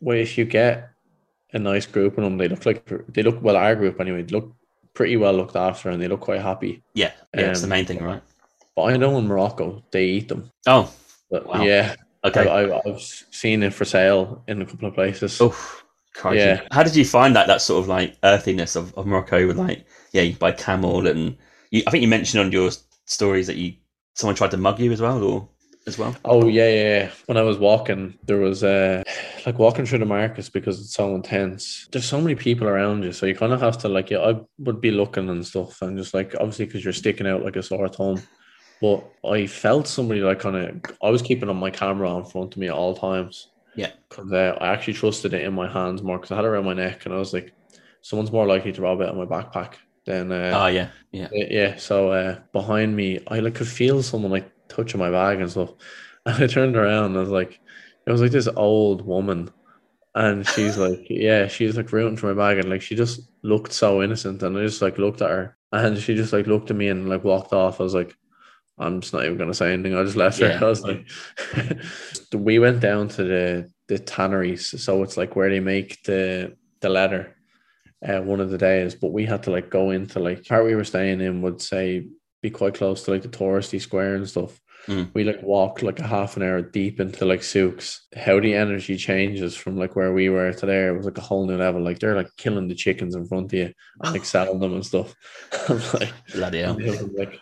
well, 0.00 0.18
if 0.18 0.38
you 0.38 0.44
get 0.44 0.90
a 1.52 1.58
nice 1.58 1.86
group 1.86 2.18
of 2.18 2.24
them, 2.24 2.38
they 2.38 2.48
look 2.48 2.66
like 2.66 2.86
they 3.08 3.22
look 3.22 3.42
well. 3.42 3.56
Our 3.56 3.76
group 3.76 4.00
anyway, 4.00 4.24
look 4.24 4.54
pretty 4.94 5.16
well 5.16 5.34
looked 5.34 5.56
after, 5.56 5.90
and 5.90 6.02
they 6.02 6.08
look 6.08 6.20
quite 6.20 6.42
happy. 6.42 6.82
yeah, 6.94 7.12
yeah, 7.36 7.50
it's 7.50 7.60
the 7.60 7.66
Um, 7.66 7.68
main 7.68 7.86
thing, 7.86 8.02
right? 8.02 8.22
But 8.80 8.94
I 8.94 8.96
know 8.96 9.18
in 9.18 9.26
Morocco 9.28 9.82
they 9.90 10.06
eat 10.06 10.28
them. 10.28 10.50
Oh, 10.66 10.90
But 11.30 11.46
Wow. 11.46 11.62
yeah, 11.62 11.96
okay. 12.24 12.48
I, 12.48 12.80
I've 12.86 13.00
seen 13.30 13.62
it 13.62 13.74
for 13.74 13.84
sale 13.84 14.42
in 14.48 14.62
a 14.62 14.66
couple 14.66 14.88
of 14.88 14.94
places. 14.94 15.38
Oh. 15.40 15.54
Yeah. 16.32 16.62
How 16.72 16.82
did 16.82 16.96
you 16.96 17.04
find 17.04 17.36
that 17.36 17.46
that 17.46 17.60
sort 17.62 17.82
of 17.82 17.88
like 17.88 18.16
earthiness 18.24 18.76
of, 18.76 18.92
of 18.96 19.06
Morocco 19.06 19.46
with 19.46 19.58
like 19.58 19.86
yeah, 20.12 20.22
you 20.22 20.34
buy 20.34 20.52
camel 20.52 21.06
and 21.06 21.36
you, 21.70 21.82
I 21.86 21.90
think 21.90 22.02
you 22.02 22.08
mentioned 22.08 22.40
on 22.42 22.52
your 22.52 22.70
stories 23.04 23.46
that 23.46 23.56
you 23.56 23.74
someone 24.14 24.34
tried 24.34 24.50
to 24.52 24.56
mug 24.56 24.80
you 24.80 24.92
as 24.92 25.00
well, 25.00 25.22
or 25.22 25.48
as 25.86 25.98
well. 25.98 26.14
Oh 26.24 26.48
yeah, 26.48 26.68
yeah, 26.68 26.82
yeah. 26.98 27.10
When 27.26 27.38
I 27.38 27.42
was 27.42 27.58
walking, 27.58 28.18
there 28.26 28.38
was 28.38 28.64
uh 28.64 29.02
like 29.46 29.58
walking 29.58 29.86
through 29.86 30.00
the 30.00 30.04
markets 30.04 30.48
because 30.48 30.80
it's 30.80 30.94
so 30.94 31.14
intense. 31.14 31.86
There's 31.92 32.08
so 32.08 32.20
many 32.20 32.34
people 32.34 32.66
around 32.66 33.04
you, 33.04 33.12
so 33.12 33.26
you 33.26 33.34
kind 33.34 33.52
of 33.52 33.60
have 33.60 33.78
to 33.78 33.88
like. 33.88 34.10
Yeah, 34.10 34.18
I 34.20 34.40
would 34.58 34.80
be 34.80 34.90
looking 34.90 35.28
and 35.30 35.46
stuff, 35.46 35.80
and 35.80 35.96
just 35.96 36.12
like 36.12 36.34
obviously 36.40 36.66
because 36.66 36.82
you're 36.84 36.92
sticking 36.92 37.28
out 37.28 37.44
like 37.44 37.56
a 37.56 37.62
sore 37.62 37.88
thumb. 37.88 38.20
But 38.80 39.04
I 39.24 39.46
felt 39.46 39.86
somebody 39.86 40.20
like 40.20 40.40
kind 40.40 40.56
of. 40.56 40.96
I 41.02 41.10
was 41.10 41.22
keeping 41.22 41.48
on 41.48 41.56
my 41.58 41.70
camera 41.70 42.16
in 42.16 42.24
front 42.24 42.54
of 42.54 42.58
me 42.58 42.68
at 42.68 42.74
all 42.74 42.94
times. 42.96 43.48
Yeah. 43.76 43.92
because 44.08 44.32
uh, 44.32 44.58
I 44.60 44.68
actually 44.68 44.94
trusted 44.94 45.32
it 45.32 45.44
in 45.44 45.54
my 45.54 45.70
hands 45.70 46.02
more 46.02 46.18
because 46.18 46.32
I 46.32 46.36
had 46.36 46.44
it 46.44 46.48
around 46.48 46.64
my 46.64 46.74
neck, 46.74 47.04
and 47.06 47.14
I 47.14 47.18
was 47.18 47.32
like, 47.32 47.54
someone's 48.02 48.32
more 48.32 48.46
likely 48.46 48.72
to 48.72 48.82
rob 48.82 49.00
it 49.00 49.08
in 49.08 49.16
my 49.16 49.26
backpack 49.26 49.74
than. 50.06 50.32
Uh, 50.32 50.52
Oh 50.54 50.66
yeah, 50.66 50.90
yeah. 51.12 51.28
yeah, 51.32 51.46
yeah. 51.50 51.76
So 51.76 52.10
uh, 52.10 52.40
behind 52.52 52.96
me, 52.96 53.20
I 53.28 53.40
like 53.40 53.54
could 53.54 53.68
feel 53.68 54.02
someone 54.02 54.32
like 54.32 54.50
touching 54.68 54.98
my 55.00 55.10
bag 55.10 55.40
and 55.40 55.50
stuff. 55.50 55.70
And 56.26 56.42
I 56.44 56.46
turned 56.46 56.76
around 56.76 57.06
and 57.06 57.16
I 57.16 57.20
was 57.20 57.30
like, 57.30 57.58
it 58.06 58.10
was 58.12 58.20
like 58.20 58.30
this 58.32 58.48
old 58.56 59.06
woman. 59.06 59.50
And 60.14 60.46
she's 60.46 60.76
like, 60.84 61.06
yeah, 61.08 61.46
she's 61.48 61.76
like 61.76 61.92
rooting 61.92 62.16
for 62.16 62.34
my 62.34 62.34
bag. 62.34 62.58
And 62.58 62.68
like, 62.70 62.82
she 62.82 62.94
just 62.96 63.30
looked 63.42 63.72
so 63.72 64.02
innocent. 64.02 64.42
And 64.42 64.56
I 64.58 64.62
just 64.62 64.82
like 64.82 64.98
looked 64.98 65.22
at 65.22 65.30
her 65.30 65.56
and 65.72 65.96
she 65.98 66.14
just 66.14 66.32
like 66.32 66.46
looked 66.46 66.70
at 66.70 66.76
me 66.76 66.88
and 66.88 67.08
like 67.08 67.24
walked 67.24 67.52
off. 67.52 67.80
I 67.80 67.84
was 67.84 67.94
like, 67.94 68.14
I'm 68.80 69.00
just 69.00 69.12
not 69.12 69.24
even 69.24 69.36
going 69.36 69.50
to 69.50 69.54
say 69.54 69.72
anything. 69.72 69.94
I 69.94 70.02
just 70.02 70.16
left 70.16 70.40
her. 70.40 70.48
Yeah. 70.48 70.58
I 70.62 70.64
was 70.64 70.82
like, 70.82 71.06
we 72.34 72.58
went 72.58 72.80
down 72.80 73.08
to 73.08 73.24
the, 73.24 73.70
the 73.88 73.98
tanneries. 73.98 74.82
So 74.82 75.02
it's 75.02 75.16
like 75.16 75.36
where 75.36 75.50
they 75.50 75.60
make 75.60 76.02
the, 76.04 76.56
the 76.80 76.88
leather 76.88 77.36
uh, 78.06 78.20
one 78.20 78.40
of 78.40 78.50
the 78.50 78.58
days, 78.58 78.94
but 78.94 79.12
we 79.12 79.26
had 79.26 79.42
to 79.44 79.50
like 79.50 79.70
go 79.70 79.90
into 79.90 80.18
like 80.18 80.46
part 80.46 80.64
we 80.64 80.74
were 80.74 80.84
staying 80.84 81.20
in 81.20 81.42
would 81.42 81.60
say 81.60 82.08
be 82.42 82.50
quite 82.50 82.74
close 82.74 83.02
to 83.04 83.10
like 83.10 83.22
the 83.22 83.28
touristy 83.28 83.80
square 83.80 84.14
and 84.14 84.28
stuff. 84.28 84.58
Mm. 84.86 85.10
We 85.12 85.24
like 85.24 85.42
walked 85.42 85.82
like 85.82 86.00
a 86.00 86.06
half 86.06 86.38
an 86.38 86.42
hour 86.42 86.62
deep 86.62 87.00
into 87.00 87.26
like 87.26 87.42
souks. 87.42 88.06
How 88.16 88.40
the 88.40 88.54
energy 88.54 88.96
changes 88.96 89.54
from 89.54 89.76
like 89.76 89.94
where 89.94 90.12
we 90.14 90.30
were 90.30 90.52
to 90.52 90.66
there 90.66 90.88
it 90.88 90.96
was 90.96 91.04
like 91.04 91.18
a 91.18 91.22
whole 91.22 91.46
new 91.46 91.56
level. 91.56 91.82
Like 91.82 91.98
they're 91.98 92.16
like 92.16 92.34
killing 92.38 92.68
the 92.68 92.74
chickens 92.74 93.14
in 93.14 93.26
front 93.26 93.46
of 93.46 93.58
you 93.58 93.72
and 94.02 94.12
like 94.14 94.24
selling 94.24 94.58
them 94.58 94.74
and 94.74 94.86
stuff. 94.86 95.14
I'm 95.68 95.82
like, 95.92 96.12
Bloody 96.32 96.60
hell. 96.60 96.74
they 96.74 96.86
have 96.86 96.98
them, 96.98 97.14
like 97.14 97.38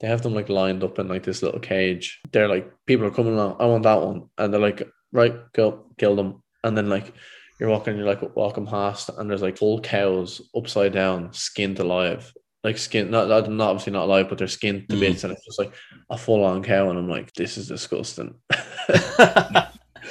they 0.00 0.08
have 0.08 0.22
them 0.22 0.34
like 0.34 0.48
lined 0.48 0.82
up 0.82 0.98
in 0.98 1.08
like 1.08 1.22
this 1.22 1.42
little 1.42 1.60
cage. 1.60 2.20
They're 2.32 2.48
like 2.48 2.72
people 2.86 3.06
are 3.06 3.10
coming 3.10 3.34
along. 3.34 3.56
I 3.60 3.66
want 3.66 3.82
that 3.84 4.00
one, 4.00 4.28
and 4.38 4.52
they're 4.52 4.60
like, 4.60 4.82
right, 5.12 5.34
go 5.52 5.84
kill 5.98 6.16
them. 6.16 6.42
And 6.64 6.76
then 6.76 6.88
like 6.88 7.12
you're 7.58 7.68
walking, 7.68 7.96
you're 7.96 8.06
like 8.06 8.34
walking 8.36 8.66
past, 8.66 9.10
and 9.16 9.28
there's 9.30 9.42
like 9.42 9.58
full 9.58 9.80
cows 9.80 10.40
upside 10.56 10.92
down, 10.92 11.32
skinned 11.32 11.78
alive, 11.78 12.32
like 12.64 12.78
skin, 12.78 13.10
not 13.10 13.28
not 13.28 13.68
obviously 13.70 13.92
not 13.92 14.04
alive, 14.04 14.28
but 14.28 14.38
they're 14.38 14.48
skinned 14.48 14.88
to 14.88 14.96
Mm. 14.96 15.00
bits, 15.00 15.24
and 15.24 15.32
it's 15.32 15.44
just 15.44 15.58
like 15.58 15.72
a 16.08 16.16
full 16.16 16.44
on 16.44 16.62
cow, 16.62 16.88
and 16.90 16.98
I'm 16.98 17.08
like, 17.08 17.32
this 17.34 17.58
is 17.58 17.68
disgusting. 17.68 18.34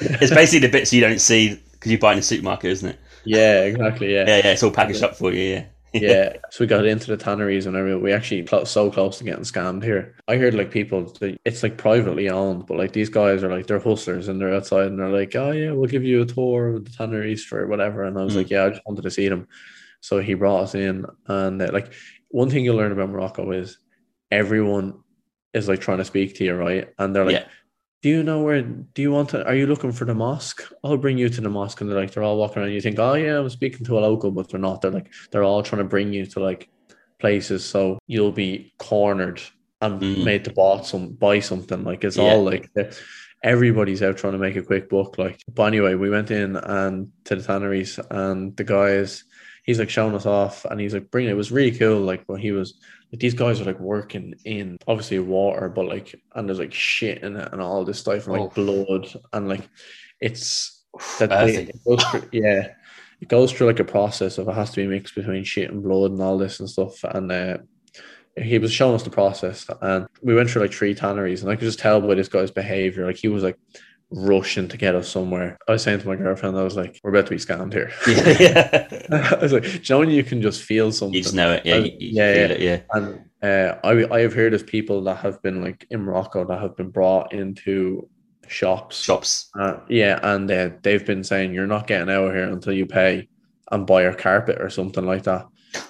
it's 0.02 0.34
basically 0.34 0.68
the 0.68 0.72
bits 0.72 0.94
you 0.94 1.02
don't 1.02 1.20
see 1.22 1.60
because 1.74 1.92
you 1.92 1.98
buy 1.98 2.14
in 2.14 2.20
a 2.20 2.22
supermarket, 2.22 2.72
isn't 2.72 2.90
it? 2.90 3.00
yeah, 3.26 3.64
exactly. 3.64 4.14
Yeah, 4.14 4.26
yeah. 4.28 4.52
It's 4.52 4.64
all 4.64 4.72
packaged 4.72 5.04
up 5.04 5.16
for 5.16 5.32
you. 5.32 5.42
Yeah. 5.42 5.66
yeah. 5.94 6.38
So 6.52 6.64
we 6.64 6.68
got 6.68 6.86
into 6.86 7.08
the 7.08 7.18
tanneries 7.18 7.66
and 7.66 7.76
everything. 7.76 8.02
We 8.02 8.12
actually 8.14 8.46
so 8.66 8.92
close 8.92 9.18
to 9.18 9.24
getting 9.24 9.44
scammed 9.44 9.84
here. 9.84 10.16
I 10.28 10.38
heard 10.38 10.54
like 10.54 10.72
people, 10.72 11.16
it's 11.46 11.64
like 11.64 11.78
privately 11.78 12.30
owned, 12.30 12.66
but 12.68 12.78
like 12.78 12.94
these 12.94 13.10
guys 13.10 13.44
are 13.44 13.50
like 13.52 13.68
they're 13.68 13.80
hustlers 13.80 14.28
and 14.28 14.40
they're 14.40 14.54
outside 14.54 14.88
and 14.88 15.00
they're 15.00 15.10
like, 15.10 15.36
oh 15.36 15.52
yeah, 15.52 15.72
we'll 15.72 15.90
give 15.90 16.04
you 16.04 16.22
a 16.22 16.26
tour 16.26 16.70
of 16.76 16.86
the 16.86 16.92
tanneries 16.92 17.44
for 17.44 17.66
whatever. 17.68 18.04
And 18.04 18.18
I 18.18 18.24
was 18.24 18.34
Mm. 18.34 18.38
like, 18.38 18.50
yeah, 18.50 18.66
I 18.66 18.70
just 18.70 18.82
wanted 18.86 19.02
to 19.04 19.12
see 19.12 19.28
them. 19.30 19.48
So 20.02 20.20
he 20.20 20.34
brought 20.34 20.62
us 20.64 20.76
in, 20.76 21.06
and 21.28 21.62
uh, 21.62 21.70
like 21.74 21.92
one 22.30 22.50
thing 22.50 22.64
you'll 22.64 22.78
learn 22.78 22.92
about 22.92 23.10
Morocco 23.10 23.52
is 23.52 23.78
everyone 24.32 25.00
is 25.54 25.68
like 25.68 25.82
trying 25.82 25.98
to 25.98 26.06
speak 26.06 26.36
to 26.36 26.44
you, 26.46 26.56
right? 26.56 26.90
And 26.98 27.16
they're 27.16 27.26
like. 27.26 27.34
Yeah. 27.34 27.48
Do 28.02 28.10
you 28.10 28.24
know 28.24 28.42
where? 28.44 28.62
Do 28.62 29.02
you 29.02 29.12
want 29.12 29.30
to? 29.30 29.46
Are 29.46 29.56
you 29.56 29.68
looking 29.68 29.92
for 29.92 30.06
the 30.06 30.16
mosque? 30.16 30.64
I'll 30.84 30.98
bring 30.98 31.18
you 31.18 31.28
to 31.28 31.42
the 31.42 31.50
mosque, 31.50 31.82
and 31.82 31.90
they're 31.90 32.00
like, 32.00 32.12
they're 32.12 32.24
all 32.24 32.38
walking 32.38 32.62
around. 32.62 32.72
You 32.72 32.80
think, 32.82 32.98
oh 32.98 33.16
yeah, 33.16 33.40
I'm 33.40 33.50
speaking 33.50 33.86
to 33.88 33.98
a 33.98 34.02
local, 34.02 34.32
but 34.32 34.50
they're 34.50 34.60
not. 34.60 34.82
They're 34.82 34.92
like, 34.92 35.12
they're 35.32 35.44
all 35.44 35.64
trying 35.64 35.82
to 35.82 35.88
bring 35.88 36.14
you 36.14 36.26
to 36.28 36.40
like 36.40 36.70
places, 37.20 37.66
so 37.66 38.00
you'll 38.08 38.32
be 38.32 38.74
cornered 38.80 39.42
and 39.82 40.02
Mm. 40.02 40.24
made 40.24 40.46
to 40.46 40.54
buy 40.54 40.82
some 40.82 41.10
buy 41.14 41.40
something. 41.40 41.84
Like 41.84 42.04
it's 42.06 42.18
Yeah. 42.18 42.24
all 42.36 42.44
like 42.44 42.70
everybody's 43.44 44.02
out 44.02 44.18
trying 44.18 44.34
to 44.34 44.40
make 44.40 44.56
a 44.56 44.62
quick 44.62 44.90
buck. 44.90 45.18
Like, 45.18 45.42
but 45.54 45.64
anyway, 45.64 45.96
we 45.96 46.10
went 46.10 46.32
in 46.32 46.56
and 46.56 47.10
to 47.26 47.36
the 47.36 47.44
tanneries, 47.44 48.00
and 48.10 48.56
the 48.56 48.64
guys, 48.64 49.26
he's 49.70 49.78
like 49.78 49.90
showing 49.92 50.16
us 50.16 50.26
off, 50.26 50.66
and 50.66 50.80
he's 50.80 50.96
like 50.96 51.12
bringing. 51.12 51.30
It 51.30 51.36
was 51.36 51.52
really 51.52 51.72
cool. 51.72 52.00
Like, 52.00 52.24
when 52.26 52.42
he 52.42 52.52
was 52.52 52.74
like 53.12 53.20
these 53.20 53.36
guys 53.36 53.62
are 53.62 53.66
like 53.66 53.80
working 53.80 54.34
in 54.44 54.80
obviously 54.88 55.20
water, 55.20 55.70
but 55.70 55.86
like 55.86 56.20
and 56.34 56.50
there's 56.50 56.58
like 56.58 56.74
shit 56.74 57.22
in 57.22 57.36
it 57.36 57.50
and 57.54 57.62
all 57.62 57.86
this 57.86 58.00
stuff 58.00 58.26
and 58.26 58.34
like 58.34 58.42
Oh. 58.58 58.64
blood 58.66 59.14
and 59.32 59.48
like 59.48 59.70
it's 60.22 60.84
that 61.20 61.30
they, 61.30 61.56
it 61.58 61.84
goes 61.86 62.04
through, 62.06 62.30
yeah 62.32 62.70
it 63.22 63.28
goes 63.28 63.52
through 63.52 63.68
like 63.68 63.80
a 63.80 63.84
process 63.84 64.40
of 64.40 64.48
it 64.48 64.56
has 64.56 64.72
to 64.72 64.82
be 64.82 64.88
mixed 64.88 65.14
between 65.14 65.44
shit 65.44 65.70
and 65.70 65.84
blood 65.84 66.10
and 66.12 66.22
all 66.22 66.38
this 66.38 66.60
and 66.60 66.70
stuff 66.70 67.04
and 67.04 67.32
uh, 67.32 67.58
he 68.38 68.58
was 68.58 68.72
showing 68.74 68.96
us 68.96 69.04
the 69.04 69.10
process 69.10 69.68
and 69.82 70.08
we 70.24 70.34
went 70.34 70.50
through 70.50 70.64
like 70.64 70.74
three 70.74 70.96
tanneries 70.96 71.44
and 71.44 71.52
I 71.52 71.56
could 71.56 71.66
just 71.66 71.78
tell 71.80 72.02
by 72.02 72.16
this 72.16 72.28
guy's 72.28 72.50
behavior 72.52 73.06
like 73.06 73.18
he 73.18 73.28
was 73.28 73.44
like 73.44 73.58
rushing 74.12 74.68
to 74.68 74.78
get 74.78 74.96
us 74.96 75.08
somewhere 75.08 75.58
I 75.68 75.74
was 75.74 75.84
saying 75.84 76.00
to 76.00 76.08
my 76.08 76.16
girlfriend 76.16 76.58
I 76.58 76.64
was 76.64 76.76
like 76.76 77.00
we're 77.04 77.12
about 77.12 77.26
to 77.26 77.32
be 77.32 77.38
scammed 77.38 77.74
here 77.74 77.92
yeah. 78.08 78.88
I 79.38 79.42
was 79.42 79.54
like 79.54 79.64
do 79.64 79.70
you 79.70 79.82
know 79.90 80.00
when 80.00 80.10
you 80.10 80.24
can 80.24 80.42
just 80.42 80.64
feel 80.64 80.92
something 80.92 81.14
You 81.14 81.22
just 81.22 81.36
know 81.36 81.52
it. 81.52 81.66
Yeah. 81.66 81.78
You 81.78 81.92
yeah, 82.00 82.34
yeah. 82.34 82.46
it. 82.48 82.60
Yeah. 82.60 82.80
and 82.94 83.30
uh, 83.42 83.76
I 83.84 84.06
I 84.12 84.20
have 84.22 84.34
heard 84.34 84.54
of 84.54 84.68
people 84.68 85.02
that 85.04 85.18
have 85.18 85.42
been 85.42 85.64
like 85.64 85.86
in 85.90 86.02
Morocco 86.02 86.46
that 86.46 86.60
have 86.60 86.76
been 86.76 86.90
brought 86.90 87.34
into 87.34 88.10
shops. 88.48 89.02
Shops. 89.02 89.50
Uh, 89.58 89.78
yeah, 89.88 90.20
and 90.24 90.50
uh, 90.52 90.72
they've 90.82 91.06
been 91.06 91.24
saying 91.24 91.54
you're 91.54 91.68
not 91.68 91.88
getting 91.88 92.10
out 92.10 92.28
of 92.28 92.34
here 92.34 92.50
until 92.50 92.74
you 92.74 92.86
pay 92.86 93.30
and 93.72 93.88
buy 93.88 94.04
a 94.04 94.14
carpet 94.14 94.60
or 94.60 94.70
something 94.70 95.06
like 95.06 95.24
that. 95.24 95.46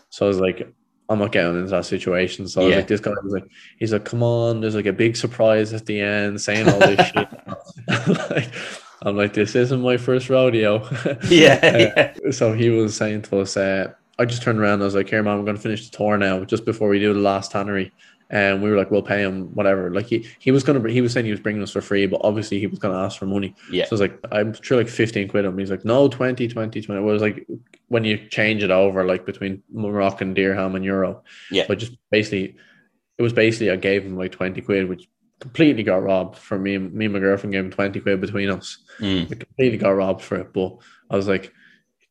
So 0.09 0.25
I 0.25 0.27
was 0.27 0.39
like, 0.39 0.71
I'm 1.09 1.19
not 1.19 1.31
getting 1.31 1.55
into 1.57 1.69
that 1.71 1.85
situation. 1.85 2.47
So 2.47 2.61
I 2.61 2.63
was 2.65 2.71
Yeah. 2.71 2.77
like, 2.77 2.87
this 2.87 2.99
guy 3.01 3.11
was 3.23 3.33
like, 3.33 3.47
he's 3.79 3.91
like, 3.91 4.05
come 4.05 4.21
on, 4.21 4.61
there's 4.61 4.75
like 4.75 4.85
a 4.85 4.93
big 4.93 5.15
surprise 5.17 5.73
at 5.73 5.85
the 5.87 5.99
end, 5.99 6.39
saying 6.39 6.69
all 6.69 6.79
this 6.79 7.07
shit. 7.07 7.27
I'm 7.87 8.13
like, 8.29 8.51
I'm 9.01 9.17
like, 9.17 9.33
this 9.33 9.55
isn't 9.55 9.81
my 9.81 9.97
first 9.97 10.29
rodeo. 10.29 10.79
Yeah, 11.29 11.59
Uh, 11.63 11.77
yeah. 12.23 12.31
So 12.31 12.53
he 12.53 12.69
was 12.69 12.95
saying 12.95 13.23
to 13.23 13.39
us, 13.39 13.57
uh, 13.57 13.91
I 14.19 14.25
just 14.25 14.43
turned 14.43 14.59
around. 14.59 14.81
I 14.81 14.85
was 14.85 14.95
like, 14.95 15.09
here, 15.09 15.23
man, 15.23 15.37
I'm 15.39 15.45
going 15.45 15.55
to 15.57 15.61
finish 15.61 15.89
the 15.89 15.95
tour 15.97 16.17
now, 16.17 16.43
just 16.43 16.63
before 16.65 16.89
we 16.89 16.99
do 16.99 17.13
the 17.13 17.19
last 17.21 17.51
tannery. 17.51 17.91
And 18.31 18.61
we 18.61 18.69
were 18.69 18.77
like, 18.77 18.91
we'll 18.91 19.01
pay 19.01 19.21
him 19.21 19.55
whatever. 19.55 19.89
Like 19.89 20.05
he, 20.05 20.27
he 20.37 20.51
was 20.51 20.63
gonna, 20.63 20.87
he 20.89 21.01
was 21.01 21.13
saying 21.13 21.25
he 21.25 21.31
was 21.31 21.39
bringing 21.39 21.63
us 21.63 21.71
for 21.71 21.81
free, 21.81 22.05
but 22.05 22.21
obviously 22.23 22.59
he 22.59 22.67
was 22.67 22.77
gonna 22.77 22.97
ask 22.97 23.17
for 23.17 23.25
money. 23.25 23.55
Yeah. 23.71 23.85
So 23.85 23.89
I 23.89 23.93
was 23.93 24.01
like, 24.01 24.19
I'm 24.31 24.53
sure 24.61 24.77
like 24.77 24.87
15 24.87 25.29
quid 25.29 25.45
on 25.45 25.53
him. 25.53 25.57
He's 25.57 25.71
like, 25.71 25.83
no, 25.83 26.07
20, 26.07 26.47
20, 26.47 26.81
20. 26.81 27.01
It 27.01 27.03
was 27.03 27.21
like 27.21 27.47
when 27.87 28.03
you 28.03 28.27
change 28.29 28.61
it 28.61 28.69
over, 28.69 29.03
like 29.03 29.25
between 29.25 29.63
Moroccan 29.71 30.35
dirham 30.35 30.75
and 30.75 30.85
euro. 30.85 31.23
Yeah. 31.49 31.65
But 31.67 31.79
just 31.79 31.93
basically, 32.11 32.55
it 33.17 33.21
was 33.21 33.33
basically 33.33 33.71
I 33.71 33.77
gave 33.77 34.03
him 34.03 34.15
like 34.15 34.31
20 34.31 34.61
quid, 34.61 34.87
which 34.87 35.07
completely 35.39 35.83
got 35.83 36.03
robbed 36.03 36.37
for 36.37 36.59
me. 36.59 36.77
Me 36.77 37.05
and 37.05 37.13
my 37.13 37.19
girlfriend 37.19 37.53
gave 37.53 37.65
him 37.65 37.71
20 37.71 37.99
quid 37.99 38.21
between 38.21 38.49
us. 38.49 38.77
Mm. 38.99 39.27
Completely 39.27 39.77
got 39.77 39.91
robbed 39.91 40.21
for 40.21 40.35
it. 40.35 40.53
But 40.53 40.77
I 41.09 41.15
was 41.15 41.27
like, 41.27 41.51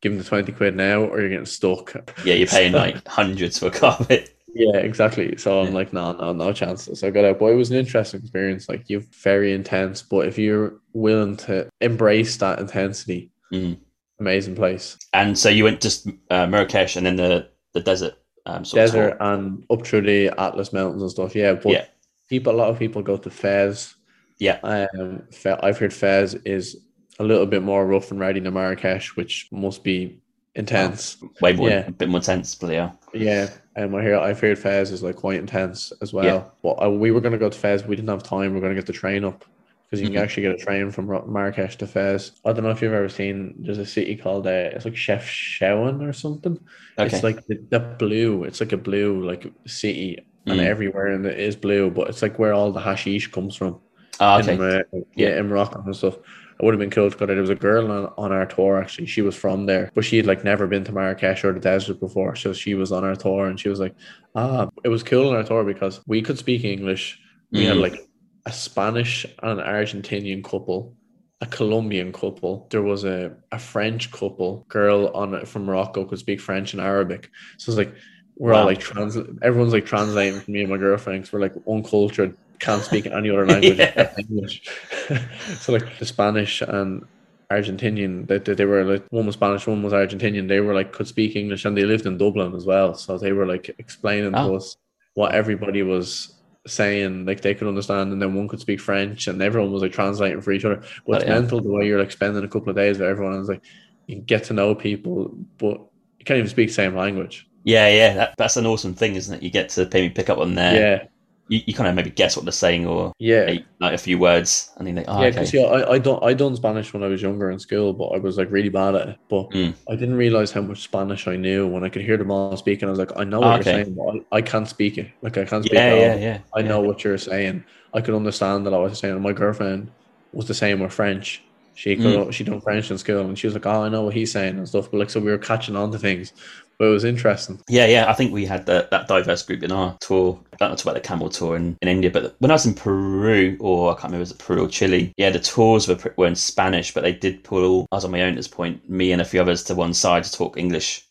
give 0.01 0.13
him 0.13 0.19
the 0.19 0.25
20 0.25 0.51
quid 0.53 0.77
now 0.77 1.03
or 1.05 1.21
you're 1.21 1.31
getting 1.31 1.47
stuck. 1.47 1.95
Yeah, 2.25 2.35
you're 2.35 2.47
paying 2.49 2.73
like 2.85 3.07
hundreds 3.07 3.59
for 3.59 3.67
a 3.67 3.71
carpet. 3.71 4.35
Yeah, 4.55 4.77
exactly. 4.79 5.37
So 5.37 5.61
I'm 5.61 5.75
like, 5.75 5.93
no, 5.93 6.13
no, 6.13 6.33
no 6.33 6.53
chances. 6.53 7.01
So 7.01 7.09
I 7.09 7.11
got 7.11 7.25
out. 7.25 7.39
But 7.39 7.47
it 7.53 7.55
was 7.57 7.71
an 7.71 7.77
interesting 7.77 8.21
experience. 8.21 8.69
Like 8.69 8.89
you're 8.89 9.05
very 9.23 9.53
intense, 9.53 10.03
but 10.03 10.27
if 10.27 10.39
you're 10.39 10.75
willing 10.95 11.37
to 11.39 11.69
embrace 11.81 12.37
that 12.39 12.59
intensity, 12.59 13.31
Mm. 13.53 13.79
amazing 14.21 14.55
place. 14.55 14.99
And 15.15 15.39
so 15.39 15.49
you 15.49 15.65
went 15.65 15.81
just 15.81 16.07
uh, 16.31 16.47
Marrakesh 16.47 16.97
and 16.97 17.07
then 17.07 17.17
the 17.17 17.49
the 17.73 17.81
desert 17.81 18.15
um, 18.47 18.65
sort 18.65 18.79
Desert 18.81 19.19
tour. 19.19 19.33
and 19.33 19.65
up 19.71 19.87
through 19.87 20.03
the 20.03 20.29
Atlas 20.39 20.73
Mountains 20.73 21.03
and 21.03 21.11
stuff. 21.11 21.35
Yeah, 21.35 21.55
but 21.55 21.73
Yeah. 21.73 21.85
people, 22.29 22.53
a 22.53 22.57
lot 22.57 22.69
of 22.71 22.79
people 22.79 23.03
go 23.03 23.17
to 23.17 23.31
Fez. 23.31 23.95
Yeah. 24.39 24.59
Um, 24.63 25.23
I've 25.63 25.79
heard 25.79 25.93
Fez 25.95 26.35
is 26.45 26.77
a 27.19 27.25
little 27.25 27.47
bit 27.47 27.63
more 27.63 27.87
rough 27.87 28.11
and 28.11 28.21
ready 28.21 28.41
than 28.41 28.55
Marrakesh, 28.55 29.17
which 29.17 29.49
must 29.53 29.83
be 29.85 30.19
intense. 30.55 31.17
way 31.41 31.53
more, 31.55 31.69
Yeah. 31.71 31.87
a 31.87 31.91
bit 31.91 32.09
more 32.09 32.21
intense, 32.21 32.55
but 32.55 32.71
yeah. 32.73 32.93
Yeah, 33.15 33.49
and 33.77 33.95
I 33.97 34.03
hear 34.03 34.17
I've 34.19 34.41
heard 34.41 34.59
Fez 34.59 34.91
is 34.91 35.03
like 35.03 35.17
quite 35.17 35.39
intense 35.39 35.93
as 36.03 36.13
well. 36.13 36.25
Yeah. 36.25 36.45
But 36.63 36.83
uh, 36.85 36.91
we 36.91 37.11
were 37.11 37.21
going 37.21 37.33
to 37.33 37.39
go 37.39 37.49
to 37.49 37.59
Fez, 37.59 37.85
we 37.85 37.97
didn't 37.97 38.09
have 38.09 38.23
time. 38.23 38.53
We 38.53 38.59
are 38.59 38.61
going 38.61 38.75
to 38.75 38.81
get 38.81 38.87
the 38.87 38.93
train 38.93 39.25
up 39.25 39.45
because 39.87 40.01
you 40.03 40.09
Mhm. 40.09 40.13
can 40.15 40.23
actually 40.23 40.43
get 40.43 40.53
a 40.53 40.59
train 40.65 40.91
from 40.91 41.07
Ro- 41.07 41.27
Marrakesh 41.27 41.77
to 41.79 41.87
Fez. 41.87 42.33
I 42.45 42.53
don't 42.53 42.65
know 42.65 42.71
if 42.71 42.83
you've 42.83 42.93
ever 42.93 43.09
seen. 43.09 43.55
There's 43.59 43.79
a 43.79 43.87
city 43.87 44.17
called 44.17 44.47
uh, 44.47 44.51
it's 44.51 44.85
like 44.85 44.95
Chefchaouen 44.95 46.07
or 46.07 46.13
something. 46.13 46.59
Okay. 46.99 47.15
It's 47.15 47.23
like 47.25 47.47
the, 47.47 47.59
the 47.71 47.81
blue. 47.81 48.45
It's 48.45 48.61
like 48.61 48.73
a 48.73 48.77
blue 48.77 49.25
like 49.25 49.51
city, 49.67 50.19
and 50.47 50.61
Mm. 50.61 50.65
everywhere 50.65 51.09
in 51.09 51.25
it 51.25 51.39
is 51.39 51.57
blue. 51.57 51.91
But 51.91 52.09
it's 52.09 52.23
like 52.23 52.39
where 52.39 52.53
all 52.53 52.73
the 52.73 52.81
hashish 52.81 53.31
comes 53.31 53.57
from. 53.57 53.81
In, 54.21 54.27
okay. 54.27 54.79
uh, 54.93 54.99
yeah, 55.15 55.39
in 55.39 55.49
Morocco 55.49 55.81
and 55.85 55.95
stuff. 55.95 56.17
It 56.61 56.65
would 56.65 56.75
have 56.75 56.81
been 56.81 56.91
cool 56.91 57.11
to 57.11 57.17
go 57.17 57.25
there. 57.27 57.37
There 57.37 57.41
was 57.41 57.51
a 57.51 57.55
girl 57.55 57.91
on, 57.91 58.13
on 58.19 58.33
our 58.33 58.45
tour 58.47 58.81
actually. 58.81 59.07
She 59.07 59.23
was 59.23 59.37
from 59.37 59.67
there, 59.67 59.91
but 59.95 60.05
she 60.05 60.17
had 60.17 60.27
like 60.27 60.43
never 60.43 60.67
been 60.67 60.85
to 60.85 60.93
Marrakesh 60.93 61.45
or 61.45 61.53
the 61.53 61.61
desert 61.61 62.01
before. 62.01 62.35
So 62.35 62.53
she 62.53 62.75
was 62.75 62.91
on 62.91 63.05
our 63.05 63.15
tour 63.15 63.47
and 63.47 63.59
she 63.61 63.69
was 63.69 63.79
like, 63.79 63.95
ah, 64.35 64.69
it 64.85 64.89
was 64.89 65.03
cool 65.05 65.31
on 65.31 65.37
our 65.37 65.45
tour 65.45 65.63
because 65.65 66.01
we 66.07 66.21
could 66.21 66.39
speak 66.39 66.65
English. 66.65 67.21
We 67.53 67.65
had 67.65 67.77
Mm. 67.77 67.83
like 67.83 68.09
a 68.47 68.53
Spanish 68.53 69.25
and 69.43 69.61
an 69.61 69.67
Argentinian 69.67 70.43
couple, 70.43 70.97
a 71.41 71.47
Colombian 71.47 72.13
couple. 72.13 72.67
There 72.71 72.83
was 72.83 73.05
a, 73.05 73.37
a 73.53 73.59
French 73.59 74.11
couple. 74.11 74.65
Girl 74.69 75.09
on 75.15 75.47
from 75.47 75.65
Morocco 75.67 76.05
could 76.07 76.19
speak 76.19 76.41
French 76.41 76.73
and 76.73 76.83
Arabic. 76.83 77.31
So 77.59 77.71
it's 77.71 77.79
like 77.79 77.95
we're 78.37 78.55
all 78.55 78.67
like 78.67 78.81
trans. 78.81 79.17
Everyone's 79.43 79.73
like 79.73 79.87
translating 79.87 80.41
for 80.41 80.51
me 80.51 80.61
and 80.63 80.71
my 80.71 80.77
girlfriend 80.77 81.21
because 81.23 81.33
we're 81.33 81.41
like 81.41 81.55
uncultured, 81.69 82.37
can't 82.59 82.83
speak 82.83 83.07
any 83.07 83.31
other 83.31 83.47
language 83.53 83.79
Yeah. 83.79 84.13
English. 84.19 84.63
so 85.61 85.73
like 85.73 85.99
the 85.99 86.07
Spanish 86.07 86.61
and 86.63 87.05
Argentinian, 87.51 88.27
they, 88.27 88.39
they, 88.39 88.55
they 88.55 88.65
were 88.65 88.85
like 88.85 89.05
one 89.11 89.27
was 89.27 89.35
Spanish, 89.35 89.67
one 89.67 89.83
was 89.83 89.93
Argentinian. 89.93 90.49
They 90.49 90.61
were 90.61 90.75
like 90.75 90.93
could 90.93 91.09
speak 91.09 91.35
English 91.37 91.65
and 91.65 91.77
they 91.77 91.85
lived 91.85 92.07
in 92.07 92.19
Dublin 92.19 92.55
as 92.55 92.67
well. 92.67 92.95
So 92.95 93.17
they 93.19 93.33
were 93.33 93.47
like 93.47 93.75
explaining 93.79 94.33
to 94.33 94.39
Oh. 94.39 94.57
us 94.57 94.77
what 95.15 95.35
everybody 95.35 95.83
was 95.83 96.35
saying, 96.67 97.25
like 97.25 97.41
they 97.41 97.55
could 97.55 97.67
understand, 97.69 98.13
and 98.13 98.21
then 98.21 98.35
one 98.35 98.47
could 98.49 98.61
speak 98.61 98.81
French, 98.81 99.27
and 99.27 99.41
everyone 99.41 99.73
was 99.73 99.81
like 99.83 99.93
translating 99.93 100.41
for 100.43 100.53
each 100.53 100.65
other. 100.67 100.83
But 101.07 101.23
it's 101.23 101.25
Oh, 101.25 101.29
yeah. 101.29 101.41
mental 101.41 101.61
the 101.63 101.71
way 101.71 101.87
you're 101.87 101.99
like 101.99 102.11
spending 102.13 102.45
a 102.45 102.49
couple 102.49 102.69
of 102.71 102.77
days 102.77 102.99
with 102.99 103.09
everyone. 103.09 103.33
And 103.35 103.41
it's 103.41 103.49
like 103.49 103.65
you 104.07 104.17
get 104.17 104.45
to 104.45 104.53
know 104.53 104.75
people, 104.75 105.35
but 105.57 105.81
you 106.19 106.25
can't 106.27 106.39
even 106.39 106.51
speak 106.51 106.69
the 106.69 106.75
same 106.75 106.95
language. 106.95 107.47
Yeah, 107.65 107.89
yeah. 107.89 108.15
That, 108.15 108.35
that's 108.37 108.57
an 108.59 108.67
awesome 108.67 108.95
thing, 108.95 109.15
isn't 109.15 109.35
it? 109.37 109.43
You 109.43 109.51
get 109.51 109.71
to 109.71 109.89
maybe 109.93 110.11
pick 110.11 110.29
up 110.31 110.39
on 110.39 110.55
their. 110.55 110.75
yeah, 110.75 111.05
You, 111.49 111.61
you 111.67 111.75
kind 111.75 111.89
of 111.89 111.95
maybe 111.95 112.11
guess 112.11 112.37
what 112.37 112.45
they're 112.45 112.53
saying 112.53 112.87
or 112.87 113.13
yeah. 113.19 113.45
like, 113.49 113.65
like 113.81 113.95
a 113.95 113.99
few 113.99 114.19
words, 114.19 114.71
and 114.77 114.87
then 114.87 114.97
like, 114.97 115.07
oh, 115.09 115.15
yeah, 115.21 115.29
okay. 115.29 115.31
because 115.31 115.55
yeah, 115.55 115.63
I, 115.63 115.93
I 115.95 115.99
don't 115.99 116.23
I 116.23 116.35
done 116.35 116.55
Spanish 116.57 116.93
when 116.93 117.03
I 117.03 117.07
was 117.09 117.23
younger 117.23 117.51
in 117.51 117.59
school, 117.59 117.93
but 117.95 118.09
I 118.09 118.19
was 118.19 118.37
like 118.37 118.51
really 118.51 118.69
bad 118.69 118.95
at 118.95 119.09
it. 119.09 119.19
But 119.29 119.51
Mm. 119.51 119.75
I 119.89 119.95
didn't 119.97 120.17
realize 120.17 120.53
how 120.53 120.61
much 120.63 120.83
Spanish 120.83 121.27
I 121.27 121.37
knew 121.37 121.67
when 121.67 121.85
I 121.85 121.89
could 121.89 122.03
hear 122.03 122.17
them 122.19 122.31
all 122.31 122.57
speaking. 122.57 122.87
I 122.87 122.91
was 122.91 122.99
like, 122.99 123.13
I 123.17 123.25
know 123.25 123.43
Ah, 123.43 123.53
what 123.53 123.61
okay. 123.61 123.77
you're 123.77 123.85
saying, 123.85 123.95
but 123.97 124.37
I, 124.37 124.39
I 124.39 124.43
can't 124.43 124.69
speak 124.69 124.99
it. 124.99 125.11
Like 125.23 125.39
I 125.39 125.45
can't 125.47 125.65
speak 125.65 125.75
yeah, 125.75 125.93
it. 125.95 126.01
yeah, 126.21 126.25
yeah. 126.27 126.39
I 126.55 126.63
know 126.63 126.81
what 126.81 127.03
you're 127.05 127.19
saying. 127.19 127.65
I 127.95 128.01
could 128.03 128.15
understand 128.15 128.67
that 128.67 128.75
I 128.75 128.79
was 128.79 128.99
saying. 128.99 129.21
My 129.23 129.33
girlfriend 129.33 129.91
was 130.33 130.47
the 130.47 130.55
same 130.55 130.81
with 130.81 130.93
French. 130.93 131.43
She 131.75 131.97
could 131.97 132.05
Mm. 132.05 132.33
she 132.33 132.45
done 132.45 132.61
French 132.61 132.91
in 132.91 132.99
school, 132.99 133.23
and 133.27 133.39
she 133.39 133.47
was 133.47 133.55
like, 133.55 133.65
"Oh, 133.65 133.85
I 133.85 133.89
know 133.89 134.03
what 134.03 134.13
he's 134.13 134.33
saying 134.33 134.59
and 134.59 134.69
stuff." 134.69 134.91
But 134.91 134.99
like, 134.99 135.11
so 135.11 135.21
we 135.21 135.31
were 135.31 135.39
catching 135.39 135.77
on 135.77 135.93
to 135.93 135.99
things, 135.99 136.33
but 136.79 136.87
it 136.87 136.91
was 136.91 137.05
interesting. 137.05 137.61
Yeah, 137.69 137.87
yeah. 137.87 138.09
I 138.09 138.15
think 138.15 138.33
we 138.33 138.47
had 138.47 138.67
the, 138.67 138.89
that 138.91 139.09
diverse 139.09 139.43
group 139.43 139.63
in 139.63 139.73
our 139.73 139.97
tour. 140.01 140.41
I 140.53 140.57
don't 140.57 140.71
know 140.71 140.83
about 140.83 140.95
the 140.95 141.09
camel 141.09 141.29
tour 141.29 141.57
in, 141.57 141.77
in 141.83 141.89
India, 141.89 142.11
but 142.11 142.37
when 142.39 142.51
I 142.51 142.55
was 142.55 142.67
in 142.67 142.75
Peru, 142.75 143.57
or 143.61 143.91
I 143.91 143.95
can't 143.95 144.05
remember, 144.05 144.21
was 144.21 144.31
it 144.33 144.39
Peru 144.39 144.65
or 144.65 144.69
Chile? 144.69 145.13
Yeah, 145.17 145.31
the 145.31 145.41
tours 145.41 145.89
were 145.89 145.99
were 146.17 146.27
in 146.27 146.35
Spanish, 146.35 146.95
but 146.95 147.03
they 147.03 147.13
did 147.13 147.45
pull. 147.45 147.87
I 147.93 147.97
was 147.97 148.05
on 148.05 148.11
my 148.11 148.23
own 148.23 148.31
at 148.31 148.37
this 148.37 148.49
point, 148.49 148.89
me 148.89 149.13
and 149.13 149.21
a 149.21 149.25
few 149.25 149.41
others 149.41 149.65
to 149.65 149.75
one 149.75 149.95
side 149.95 150.25
to 150.25 150.33
talk 150.33 150.57
English. 150.57 151.05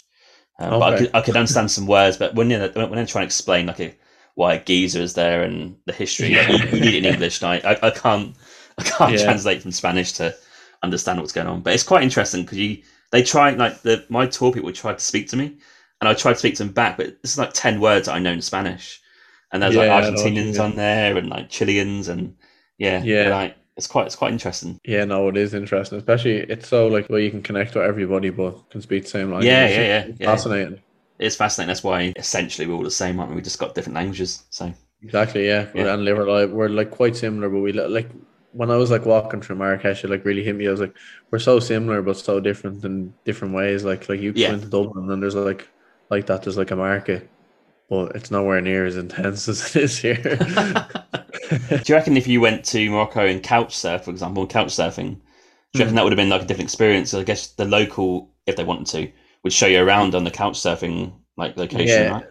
Um, 0.59 0.79
But 0.79 0.93
I 0.93 0.97
could, 0.97 1.11
I 1.13 1.21
could 1.21 1.37
understand 1.37 1.69
some 1.69 1.85
words, 1.85 2.17
but 2.17 2.33
when 2.35 2.47
they're, 2.49 2.71
when 2.71 2.91
they're 2.91 3.05
trying 3.05 3.23
to 3.23 3.27
explain 3.27 3.67
like 3.67 3.79
a, 3.79 3.95
why 4.35 4.55
a 4.55 4.63
geezer 4.63 5.01
is 5.01 5.13
there 5.13 5.43
and 5.43 5.77
the 5.85 5.93
history, 5.93 6.29
like, 6.35 6.49
you, 6.49 6.57
you 6.71 6.81
need 6.81 6.95
it 6.95 7.05
in 7.05 7.13
English. 7.13 7.41
And 7.41 7.51
I, 7.51 7.71
I, 7.71 7.87
I 7.87 7.91
can't 7.91 8.35
I 8.77 8.83
can't 8.83 9.11
Yeah. 9.13 9.23
translate 9.23 9.61
from 9.61 9.71
Spanish 9.71 10.13
to 10.13 10.35
understand 10.83 11.19
what's 11.19 11.33
going 11.33 11.47
on. 11.47 11.61
But 11.61 11.73
it's 11.73 11.83
quite 11.83 12.03
interesting 12.03 12.43
because 12.43 12.57
you 12.57 12.83
they 13.11 13.23
try 13.23 13.51
like 13.51 13.81
the 13.81 14.05
my 14.09 14.27
tour 14.27 14.51
people 14.51 14.71
tried 14.71 14.97
to 14.99 15.03
speak 15.03 15.27
to 15.29 15.35
me, 15.37 15.57
and 16.01 16.09
I 16.09 16.13
tried 16.13 16.33
to 16.33 16.39
speak 16.39 16.55
to 16.55 16.63
them 16.63 16.73
back, 16.73 16.97
but 16.97 17.21
this 17.21 17.31
is 17.33 17.37
like 17.37 17.53
ten 17.53 17.79
words 17.79 18.07
that 18.07 18.13
I 18.15 18.19
know 18.19 18.31
in 18.31 18.41
Spanish, 18.41 19.01
and 19.51 19.61
there's 19.61 19.75
Yeah, 19.75 19.81
like 19.93 20.01
know 20.01 20.21
what 20.21 20.35
you 20.35 20.43
Argentinians 20.43 20.59
on 20.59 20.75
there 20.75 21.17
and 21.17 21.29
like 21.29 21.49
Chileans 21.49 22.07
and 22.07 22.35
yeah, 22.77 23.03
Yeah. 23.03 23.29
like 23.29 23.55
it's 23.75 23.87
quite 23.87 24.05
it's 24.07 24.15
quite 24.15 24.31
interesting. 24.33 24.79
Yeah, 24.83 25.05
no, 25.05 25.27
it 25.29 25.37
is 25.37 25.53
interesting, 25.53 25.97
especially 25.97 26.37
it's 26.39 26.67
so 26.67 26.87
like 26.87 27.07
where 27.07 27.19
you 27.19 27.31
can 27.31 27.43
connect 27.43 27.75
with 27.75 27.83
everybody, 27.85 28.29
but 28.29 28.69
can 28.69 28.81
speak 28.81 29.03
the 29.03 29.09
same 29.09 29.31
language. 29.31 29.45
Yeah, 29.45 29.65
It's- 29.65 29.77
yeah, 29.77 29.87
yeah, 29.87 29.99
it's 30.11 30.19
yeah. 30.19 30.25
Fascinating. 30.25 30.79
It's 31.19 31.35
fascinating. 31.35 31.67
That's 31.69 31.83
why 31.83 32.13
essentially 32.15 32.67
we're 32.67 32.75
all 32.75 32.83
the 32.83 32.91
same, 32.91 33.19
aren't 33.19 33.31
we? 33.31 33.37
We 33.37 33.41
just 33.41 33.59
got 33.59 33.73
different 33.75 33.95
languages. 33.95 34.43
So 34.51 34.71
Exactly, 35.01 35.47
yeah. 35.47 35.67
Yeah. 35.73 35.93
And 35.93 36.05
live 36.05 36.17
our 36.17 36.27
life. 36.27 36.49
We're 36.49 36.69
like 36.69 36.91
quite 36.91 37.15
similar, 37.15 37.49
but 37.49 37.59
we 37.59 37.71
li- 37.71 37.87
like 37.87 38.09
when 38.57 38.71
I 38.71 38.77
was 38.77 38.91
like 38.91 39.05
walking 39.05 39.41
through 39.41 39.57
Marrakesh, 39.57 40.03
it 40.03 40.09
like 40.09 40.25
really 40.25 40.43
hit 40.43 40.55
me. 40.55 40.67
I 40.67 40.71
was 40.71 40.81
like, 40.81 40.95
we're 41.31 41.39
so 41.39 41.59
similar, 41.59 42.01
but 42.01 42.17
so 42.17 42.39
different 42.39 42.83
in 42.85 43.13
different 43.25 43.53
ways. 43.53 43.83
Like, 43.85 44.09
like 44.09 44.19
you 44.19 44.33
Yeah. 44.35 44.49
go 44.49 44.53
into 44.55 44.67
Dublin 44.69 45.11
and 45.11 45.21
there's 45.21 45.35
like, 45.35 45.67
like 46.09 46.25
that. 46.27 46.43
There's 46.43 46.57
like 46.57 46.71
a 46.71 46.75
market, 46.75 47.29
but 47.89 48.15
it's 48.15 48.31
nowhere 48.31 48.61
near 48.61 48.85
as 48.85 48.97
intense 48.97 49.47
as 49.53 49.75
it 49.75 49.83
is 49.83 49.97
here. 49.99 50.15
Do 51.49 51.83
you 51.87 51.95
reckon 51.95 52.17
if 52.17 52.27
you 52.27 52.41
went 52.41 52.65
to 52.65 52.89
Morocco 52.89 53.25
and 53.25 53.41
couch 53.43 53.75
surf, 53.75 54.03
for 54.05 54.11
example, 54.11 54.47
couch 54.47 54.69
surfing, 54.69 55.19
do 55.73 55.79
you 55.79 55.85
reckon 55.85 55.89
Hmm. 55.89 55.95
that 55.95 56.03
would 56.03 56.13
have 56.13 56.17
been 56.17 56.29
like 56.29 56.41
a 56.41 56.45
different 56.45 56.67
experience? 56.69 57.13
I 57.13 57.23
guess 57.23 57.47
the 57.53 57.65
local, 57.65 58.33
if 58.45 58.55
they 58.55 58.63
wanted 58.63 58.87
to, 58.87 59.11
would 59.43 59.53
show 59.53 59.67
you 59.67 59.79
around 59.81 60.15
on 60.15 60.23
the 60.23 60.31
couch 60.31 60.55
surfing 60.59 61.13
like 61.37 61.57
location, 61.57 61.87
Yeah. 61.87 62.11
right? 62.11 62.25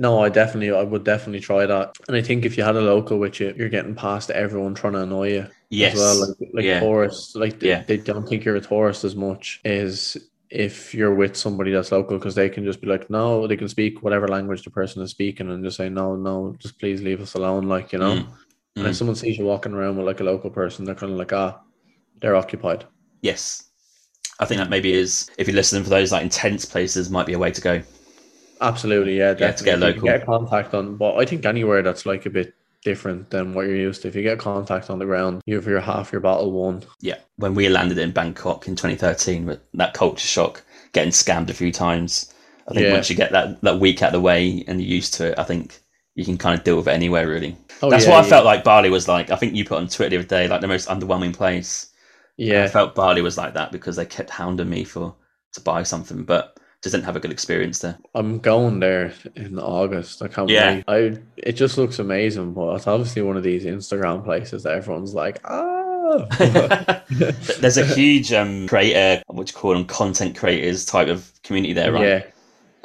No, 0.00 0.20
I 0.22 0.28
definitely, 0.28 0.70
I 0.70 0.84
would 0.84 1.02
definitely 1.02 1.40
try 1.40 1.66
that. 1.66 1.96
And 2.06 2.16
I 2.16 2.22
think 2.22 2.44
if 2.44 2.56
you 2.56 2.62
had 2.62 2.76
a 2.76 2.80
local 2.80 3.18
with 3.18 3.40
you, 3.40 3.52
you're 3.56 3.68
getting 3.68 3.96
past 3.96 4.30
everyone 4.30 4.74
trying 4.74 4.92
to 4.92 5.02
annoy 5.02 5.32
you. 5.32 5.46
Yes. 5.70 5.94
as 5.94 5.98
well. 6.00 6.20
Like 6.28 6.50
like 6.54 6.64
Yeah. 6.64 6.80
tourists, 6.80 7.34
like 7.34 7.58
they, 7.58 7.68
Yeah. 7.68 7.82
they 7.82 7.96
don't 7.96 8.26
think 8.26 8.44
you're 8.44 8.56
a 8.56 8.60
tourist 8.60 9.02
as 9.04 9.16
much 9.16 9.60
as 9.64 10.16
if 10.50 10.94
you're 10.94 11.14
with 11.14 11.36
somebody 11.36 11.72
that's 11.72 11.90
local 11.92 12.16
because 12.16 12.36
they 12.36 12.48
can 12.48 12.64
just 12.64 12.80
be 12.80 12.86
like, 12.86 13.10
no, 13.10 13.46
they 13.48 13.56
can 13.56 13.68
speak 13.68 14.02
whatever 14.02 14.28
language 14.28 14.62
the 14.62 14.70
person 14.70 15.02
is 15.02 15.10
speaking 15.10 15.50
and 15.50 15.64
just 15.64 15.76
say, 15.76 15.88
no, 15.88 16.14
no, 16.14 16.54
just 16.60 16.78
please 16.78 17.02
leave 17.02 17.20
us 17.20 17.34
alone, 17.34 17.64
like 17.64 17.92
you 17.92 17.98
know. 17.98 18.14
Mm. 18.14 18.28
And 18.76 18.86
if 18.86 18.96
someone 18.96 19.16
sees 19.16 19.36
you 19.36 19.44
walking 19.44 19.74
around 19.74 19.96
with 19.96 20.06
like 20.06 20.20
a 20.20 20.24
local 20.24 20.48
person, 20.48 20.84
they're 20.84 20.94
kind 20.94 21.12
of 21.12 21.18
like, 21.18 21.32
ah, 21.32 21.60
they're 22.22 22.36
occupied. 22.36 22.84
Yes. 23.20 23.64
I 24.38 24.44
think 24.46 24.60
that 24.60 24.70
maybe 24.70 24.92
is 24.92 25.28
if 25.38 25.48
you're 25.48 25.56
listening 25.56 25.82
for 25.82 25.90
those 25.90 26.12
like 26.12 26.22
intense 26.22 26.64
places 26.64 27.10
might 27.10 27.26
be 27.26 27.32
a 27.32 27.38
way 27.38 27.50
to 27.50 27.60
go. 27.60 27.82
Absolutely, 28.60 29.18
yeah, 29.18 29.34
get 29.34 29.60
a 29.60 29.64
If 29.64 29.66
you 29.66 29.76
local. 29.76 30.02
get 30.02 30.26
contact 30.26 30.74
on, 30.74 30.96
but 30.96 31.16
I 31.16 31.24
think 31.24 31.44
anywhere 31.46 31.82
that's 31.82 32.06
like 32.06 32.26
a 32.26 32.30
bit 32.30 32.54
different 32.84 33.30
than 33.30 33.54
what 33.54 33.66
you're 33.66 33.76
used 33.76 34.02
to. 34.02 34.08
If 34.08 34.14
you 34.14 34.22
get 34.22 34.38
contact 34.38 34.88
on 34.90 34.98
the 34.98 35.04
ground, 35.04 35.42
you 35.46 35.56
have 35.56 35.66
your 35.66 35.80
half 35.80 36.12
your 36.12 36.20
battle 36.20 36.50
won. 36.52 36.82
Yeah. 37.00 37.18
When 37.36 37.54
we 37.54 37.68
landed 37.68 37.98
in 37.98 38.12
Bangkok 38.12 38.68
in 38.68 38.76
2013 38.76 39.46
with 39.46 39.60
that 39.74 39.94
culture 39.94 40.26
shock, 40.26 40.62
getting 40.92 41.10
scammed 41.10 41.50
a 41.50 41.54
few 41.54 41.72
times, 41.72 42.32
I 42.68 42.74
think 42.74 42.86
Yeah. 42.86 42.92
once 42.92 43.10
you 43.10 43.16
get 43.16 43.32
that 43.32 43.60
that 43.62 43.80
week 43.80 44.02
out 44.02 44.08
of 44.08 44.12
the 44.14 44.20
way 44.20 44.64
and 44.68 44.80
you're 44.80 44.90
used 44.90 45.14
to 45.14 45.32
it, 45.32 45.38
I 45.38 45.44
think 45.44 45.80
you 46.14 46.24
can 46.24 46.38
kind 46.38 46.58
of 46.58 46.64
deal 46.64 46.76
with 46.76 46.88
it 46.88 46.92
anywhere. 46.92 47.28
Really, 47.28 47.56
Oh, 47.82 47.90
that's 47.90 48.04
yeah, 48.04 48.10
what 48.10 48.18
I 48.20 48.22
yeah. 48.22 48.30
felt 48.30 48.44
like 48.44 48.64
Bali 48.64 48.90
was 48.90 49.08
like. 49.08 49.30
I 49.30 49.36
think 49.36 49.54
you 49.54 49.64
put 49.64 49.78
on 49.78 49.88
Twitter 49.88 50.10
the 50.10 50.16
other 50.18 50.26
day 50.26 50.48
like 50.48 50.60
the 50.60 50.68
most 50.68 50.88
underwhelming 50.88 51.32
place. 51.34 51.86
Yeah. 52.36 52.64
I 52.64 52.68
felt 52.68 52.94
Bali 52.94 53.22
was 53.22 53.36
like 53.36 53.54
that 53.54 53.72
because 53.72 53.96
they 53.96 54.04
kept 54.06 54.30
hounding 54.30 54.68
me 54.70 54.84
for 54.84 55.14
to 55.54 55.60
buy 55.60 55.82
something, 55.82 56.24
but 56.24 56.57
didn't 56.82 57.02
have 57.02 57.16
a 57.16 57.20
good 57.20 57.32
experience 57.32 57.80
there. 57.80 57.98
I'm 58.14 58.38
going 58.38 58.80
there 58.80 59.12
in 59.34 59.58
August. 59.58 60.22
I 60.22 60.28
can't 60.28 60.48
Yeah. 60.48 60.76
wait. 60.76 60.84
I 60.88 61.18
it 61.36 61.52
just 61.52 61.76
looks 61.78 61.98
amazing, 61.98 62.52
but 62.54 62.76
it's 62.76 62.86
obviously 62.86 63.22
one 63.22 63.36
of 63.36 63.42
these 63.42 63.64
Instagram 63.64 64.24
places 64.24 64.62
that 64.62 64.74
everyone's 64.74 65.14
like, 65.14 65.40
ah. 65.44 65.74
There's 67.60 67.76
a 67.76 67.84
huge 67.84 68.32
um, 68.32 68.66
creator, 68.68 69.22
what 69.26 69.50
you 69.50 69.56
call 69.56 69.74
them, 69.74 69.84
content 69.84 70.36
creators 70.36 70.86
type 70.86 71.08
of 71.08 71.30
community 71.42 71.74
there, 71.74 71.92
right? 71.92 72.02
Yeah, 72.02 72.22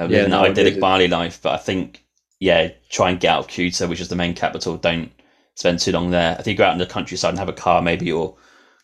of 0.03 0.11
Yeah, 0.11 0.27
no, 0.27 0.43
idyllic. 0.43 0.79
Bali 0.79 1.07
life. 1.07 1.39
But 1.41 1.53
I 1.53 1.57
think, 1.57 2.03
yeah, 2.39 2.69
try 2.89 3.11
and 3.11 3.19
get 3.19 3.29
out 3.29 3.39
of 3.39 3.47
Kuta, 3.47 3.87
which 3.87 4.01
is 4.01 4.09
the 4.09 4.15
main 4.17 4.33
capital. 4.33 4.75
Don't 4.75 5.09
spend 5.55 5.79
too 5.79 5.91
long 5.91 6.11
there. 6.11 6.35
I 6.37 6.41
think 6.41 6.57
go 6.57 6.65
out 6.65 6.73
in 6.73 6.79
the 6.79 6.85
countryside 6.85 7.29
and 7.29 7.39
have 7.39 7.47
a 7.49 7.53
car, 7.53 7.81
maybe, 7.81 8.11
or 8.11 8.35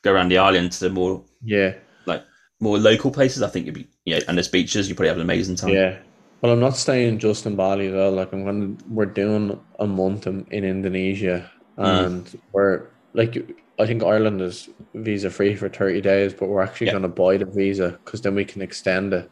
go 0.03 0.13
around 0.13 0.29
the 0.29 0.37
island 0.37 0.71
to 0.73 0.79
the 0.81 0.89
more 0.89 1.21
yeah, 1.43 1.73
like 2.05 2.23
more 2.61 2.77
local 2.77 3.11
places. 3.11 3.41
I 3.41 3.49
think 3.49 3.65
you'd 3.65 3.75
be 3.75 3.87
yeah, 4.09 4.19
and 4.27 4.37
there's 4.37 4.47
beaches. 4.47 4.89
You 4.89 4.95
probably 4.95 5.09
have 5.09 5.17
an 5.17 5.23
amazing 5.23 5.55
time. 5.55 5.69
yeah. 5.73 5.97
Well, 6.41 6.53
I'm 6.53 6.59
not 6.61 6.77
staying 6.77 7.19
just 7.19 7.45
in 7.45 7.55
Bali 7.55 7.89
though. 7.89 8.09
Like 8.11 8.31
I'm 8.33 8.43
going. 8.45 8.77
to 8.77 8.85
We're 8.89 9.05
doing 9.05 9.59
a 9.79 9.85
month 9.87 10.25
in, 10.27 10.45
in 10.51 10.63
Indonesia, 10.63 11.49
Mm. 11.77 12.05
and 12.05 12.39
we're 12.51 12.87
like, 13.13 13.35
I 13.79 13.85
think 13.87 14.03
Ireland 14.03 14.41
is 14.41 14.67
visa 14.93 15.29
free 15.29 15.55
for 15.55 15.69
30 15.69 16.01
days, 16.01 16.33
but 16.33 16.49
we're 16.49 16.61
actually 16.61 16.87
Yeah. 16.87 16.93
going 16.99 17.03
to 17.03 17.15
buy 17.23 17.37
the 17.37 17.45
visa 17.45 17.97
because 18.03 18.19
then 18.21 18.35
we 18.35 18.43
can 18.43 18.61
extend 18.61 19.13
it 19.13 19.29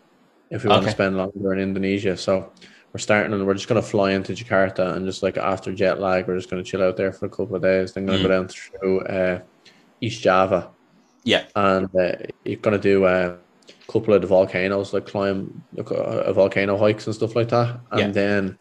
if 0.50 0.64
we 0.64 0.70
want 0.70 0.86
to 0.86 0.92
spend 0.92 1.18
longer 1.18 1.52
in 1.54 1.60
Indonesia. 1.60 2.16
So 2.16 2.52
we're 2.94 3.00
starting 3.00 3.34
and 3.34 3.46
we're 3.46 3.54
just 3.54 3.68
going 3.68 3.82
to 3.82 3.88
fly 3.88 4.12
into 4.12 4.32
Jakarta 4.34 4.96
and 4.96 5.06
just 5.06 5.24
like 5.24 5.36
after 5.38 5.74
jet 5.76 6.00
lag, 6.00 6.26
we're 6.28 6.38
just 6.38 6.50
going 6.50 6.64
to 6.64 6.70
chill 6.70 6.82
out 6.84 6.96
there 6.96 7.12
for 7.12 7.26
a 7.26 7.30
couple 7.30 7.56
of 7.58 7.62
days. 7.62 7.92
Then 7.94 8.06
going 8.06 8.20
to 8.20 8.24
Mm. 8.24 8.28
go 8.30 8.36
down 8.36 8.48
through 8.48 9.00
uh, 9.02 9.40
East 10.00 10.22
Java 10.24 10.72
Yeah. 11.26 11.44
and 11.56 11.88
uh, 11.96 12.16
you're 12.46 12.64
going 12.64 12.80
to 12.80 12.90
do 12.92 13.04
uh, 13.04 13.36
couple 13.88 14.14
of 14.14 14.22
the 14.22 14.28
volcanoes, 14.28 14.94
like 14.94 15.06
climb 15.06 15.64
like, 15.74 15.92
uh, 15.92 16.32
volcano 16.34 16.78
hikes 16.78 17.06
and 17.08 17.16
stuff 17.16 17.36
like 17.36 17.50
that. 17.50 17.80
And 17.92 18.10
Yeah. 18.10 18.14
then 18.14 18.58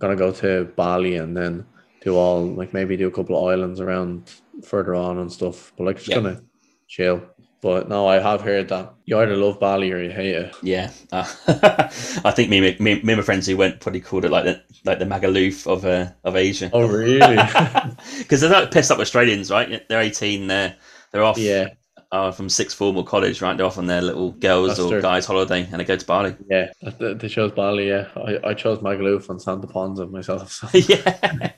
to 0.00 0.16
go 0.16 0.32
to 0.32 0.64
Bali 0.76 1.16
and 1.16 1.36
then 1.36 1.66
do 2.00 2.14
all 2.16 2.46
like 2.46 2.72
maybe 2.72 2.96
do 2.96 3.08
a 3.08 3.10
couple 3.10 3.36
of 3.36 3.52
islands 3.52 3.80
around 3.80 4.30
further 4.64 4.94
on 4.94 5.18
and 5.18 5.32
stuff. 5.32 5.72
But 5.76 5.84
like 5.84 5.96
just 5.96 6.08
Yeah. 6.08 6.16
gonna 6.16 6.42
chill. 6.86 7.22
But 7.60 7.88
no, 7.88 8.06
I 8.06 8.20
have 8.20 8.40
heard 8.40 8.68
that 8.68 8.94
you 9.04 9.18
either 9.18 9.36
love 9.36 9.58
Bali 9.58 9.90
or 9.92 10.00
you 10.00 10.10
hate 10.10 10.34
it. 10.36 10.54
Yeah, 10.62 10.90
uh, 11.10 11.26
I 12.24 12.30
think 12.30 12.50
me, 12.50 12.60
me, 12.60 12.76
me 12.78 12.92
and 13.00 13.16
my 13.16 13.22
friends 13.22 13.46
who 13.46 13.56
went 13.56 13.80
probably 13.80 14.00
called 14.00 14.24
it 14.24 14.30
like 14.30 14.44
the 14.44 14.62
like 14.84 15.00
the 15.00 15.04
Magaluf 15.06 15.66
of 15.66 15.84
uh, 15.84 16.12
of 16.22 16.36
Asia. 16.36 16.70
Oh 16.72 16.86
really? 16.86 17.36
Because 18.18 18.40
they're 18.40 18.50
like 18.50 18.70
pissed 18.70 18.90
up 18.90 18.98
Australians, 18.98 19.50
right? 19.50 19.88
They're 19.88 20.00
eighteen. 20.00 20.46
They're 20.46 20.76
they're 21.12 21.24
off 21.24 21.38
yeah, 21.38 21.68
uh, 22.10 22.30
from 22.30 22.48
sixth 22.48 22.76
form 22.76 22.96
or 22.96 23.04
college, 23.04 23.42
right? 23.42 23.56
They're 23.56 23.66
off 23.66 23.78
on 23.78 23.86
their 23.86 24.00
little 24.02 24.32
girls 24.32 24.68
That's 24.68 24.80
or 24.80 24.90
true. 24.90 25.02
guys 25.02 25.26
holiday, 25.26 25.68
and 25.70 25.80
they 25.80 25.84
go 25.84 25.96
to 25.96 26.06
Bali. 26.06 26.34
yeah. 26.50 26.70
They 26.98 27.14
they 27.14 27.28
chose 27.28 27.52
Bali. 27.52 27.88
Yeah, 27.88 28.08
I, 28.16 28.38
I 28.50 28.54
chose 28.54 28.78
Magaluf 28.78 29.28
and 29.28 29.40
Santa 29.40 29.66
Ponsa 29.66 30.06
myself. 30.06 30.50
So. 30.52 30.68
yeah, 30.72 31.52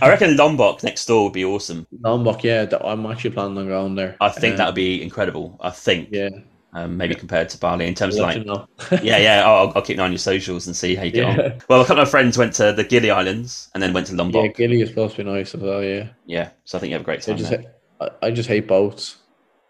I 0.00 0.08
reckon 0.08 0.36
Lombok 0.36 0.82
next 0.82 1.06
door 1.06 1.24
would 1.24 1.32
be 1.32 1.44
awesome. 1.44 1.86
Lombok, 2.00 2.44
yeah, 2.44 2.66
I'm 2.84 3.04
actually 3.06 3.30
planning 3.30 3.58
on 3.58 3.66
going 3.68 3.94
there. 3.94 4.16
I 4.20 4.28
think 4.30 4.54
Uh, 4.54 4.56
that 4.58 4.66
would 4.66 4.74
be 4.74 5.02
incredible. 5.02 5.58
I 5.60 5.70
think, 5.70 6.08
yeah. 6.12 6.28
um, 6.74 6.96
maybe 6.96 7.14
compared 7.14 7.48
to 7.50 7.58
Bali 7.58 7.86
in 7.86 7.94
terms 7.94 8.18
I'll 8.18 8.28
of 8.28 8.46
like, 8.46 8.68
yeah, 9.02 9.18
yeah. 9.18 9.42
I'll, 9.44 9.72
I'll 9.74 9.82
keep 9.82 9.96
an 9.96 10.00
eye 10.00 10.04
on 10.04 10.12
your 10.12 10.18
socials 10.18 10.66
and 10.66 10.74
see 10.76 10.94
how 10.94 11.02
you 11.02 11.10
get 11.10 11.36
Yeah. 11.36 11.44
on. 11.44 11.62
Well, 11.68 11.80
a 11.82 11.84
couple 11.84 12.02
of 12.02 12.10
friends 12.10 12.38
went 12.38 12.54
to 12.54 12.72
the 12.72 12.84
Gili 12.84 13.10
Islands 13.10 13.68
and 13.74 13.82
then 13.82 13.92
went 13.92 14.06
to 14.08 14.14
Lombok. 14.14 14.44
Yeah. 14.44 14.52
Gili 14.68 14.80
is 14.82 14.88
supposed 14.90 15.16
to 15.16 15.24
be 15.24 15.30
nice 15.30 15.54
as 15.54 15.60
well. 15.60 15.82
Yeah. 15.82 16.08
Yeah, 16.26 16.50
so 16.64 16.78
I 16.78 16.80
think 16.80 16.90
you 16.90 16.94
have 16.94 17.02
a 17.02 17.04
great 17.04 17.28
I 17.28 17.34
just, 17.34 17.52
ha- 17.52 18.08
I 18.22 18.30
just 18.30 18.48
hate 18.48 18.66
boats. 18.68 19.16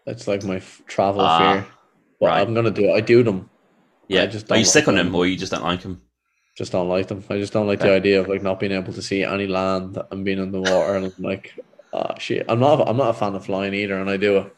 It's 0.05 0.27
like 0.27 0.43
my 0.43 0.57
f- 0.57 0.81
travel 0.87 1.21
Ah, 1.21 1.37
fear. 1.53 1.65
But 2.19 2.25
right. 2.27 2.41
I'm 2.47 2.53
gonna 2.53 2.71
do 2.71 2.85
it. 2.89 2.93
I 2.93 3.01
do 3.01 3.23
them. 3.23 3.49
Yeah, 4.07 4.23
I 4.23 4.27
just 4.27 4.51
are 4.51 4.55
you 4.57 4.63
don't 4.63 4.71
sick 4.71 4.83
like 4.83 4.89
on 4.89 4.95
them 4.95 5.07
them. 5.07 5.15
or 5.15 5.25
you 5.25 5.37
just 5.37 5.51
don't 5.51 5.63
like 5.63 5.81
them? 5.81 6.01
Just 6.57 6.71
don't 6.71 6.89
like 6.89 7.07
them. 7.07 7.23
I 7.29 7.37
just 7.39 7.53
don't 7.53 7.67
like 7.67 7.79
the 7.79 7.91
idea 7.91 8.19
of 8.21 8.27
like 8.27 8.43
not 8.43 8.59
being 8.59 8.71
able 8.73 8.93
to 8.93 9.01
see 9.01 9.23
any 9.23 9.47
land 9.47 9.97
and 10.11 10.23
being 10.23 10.39
in 10.39 10.51
the 10.51 10.61
water 10.61 10.95
and 10.95 11.05
I'm 11.05 11.13
like, 11.23 11.57
ah, 11.93 12.13
shit. 12.19 12.45
I'm 12.47 12.59
not. 12.59 12.87
I'm 12.87 12.97
not 12.97 13.09
a 13.09 13.13
fan 13.13 13.33
of 13.35 13.45
flying 13.45 13.73
either, 13.73 13.97
and 13.99 14.09
I 14.09 14.17
do 14.17 14.37
it, 14.37 14.55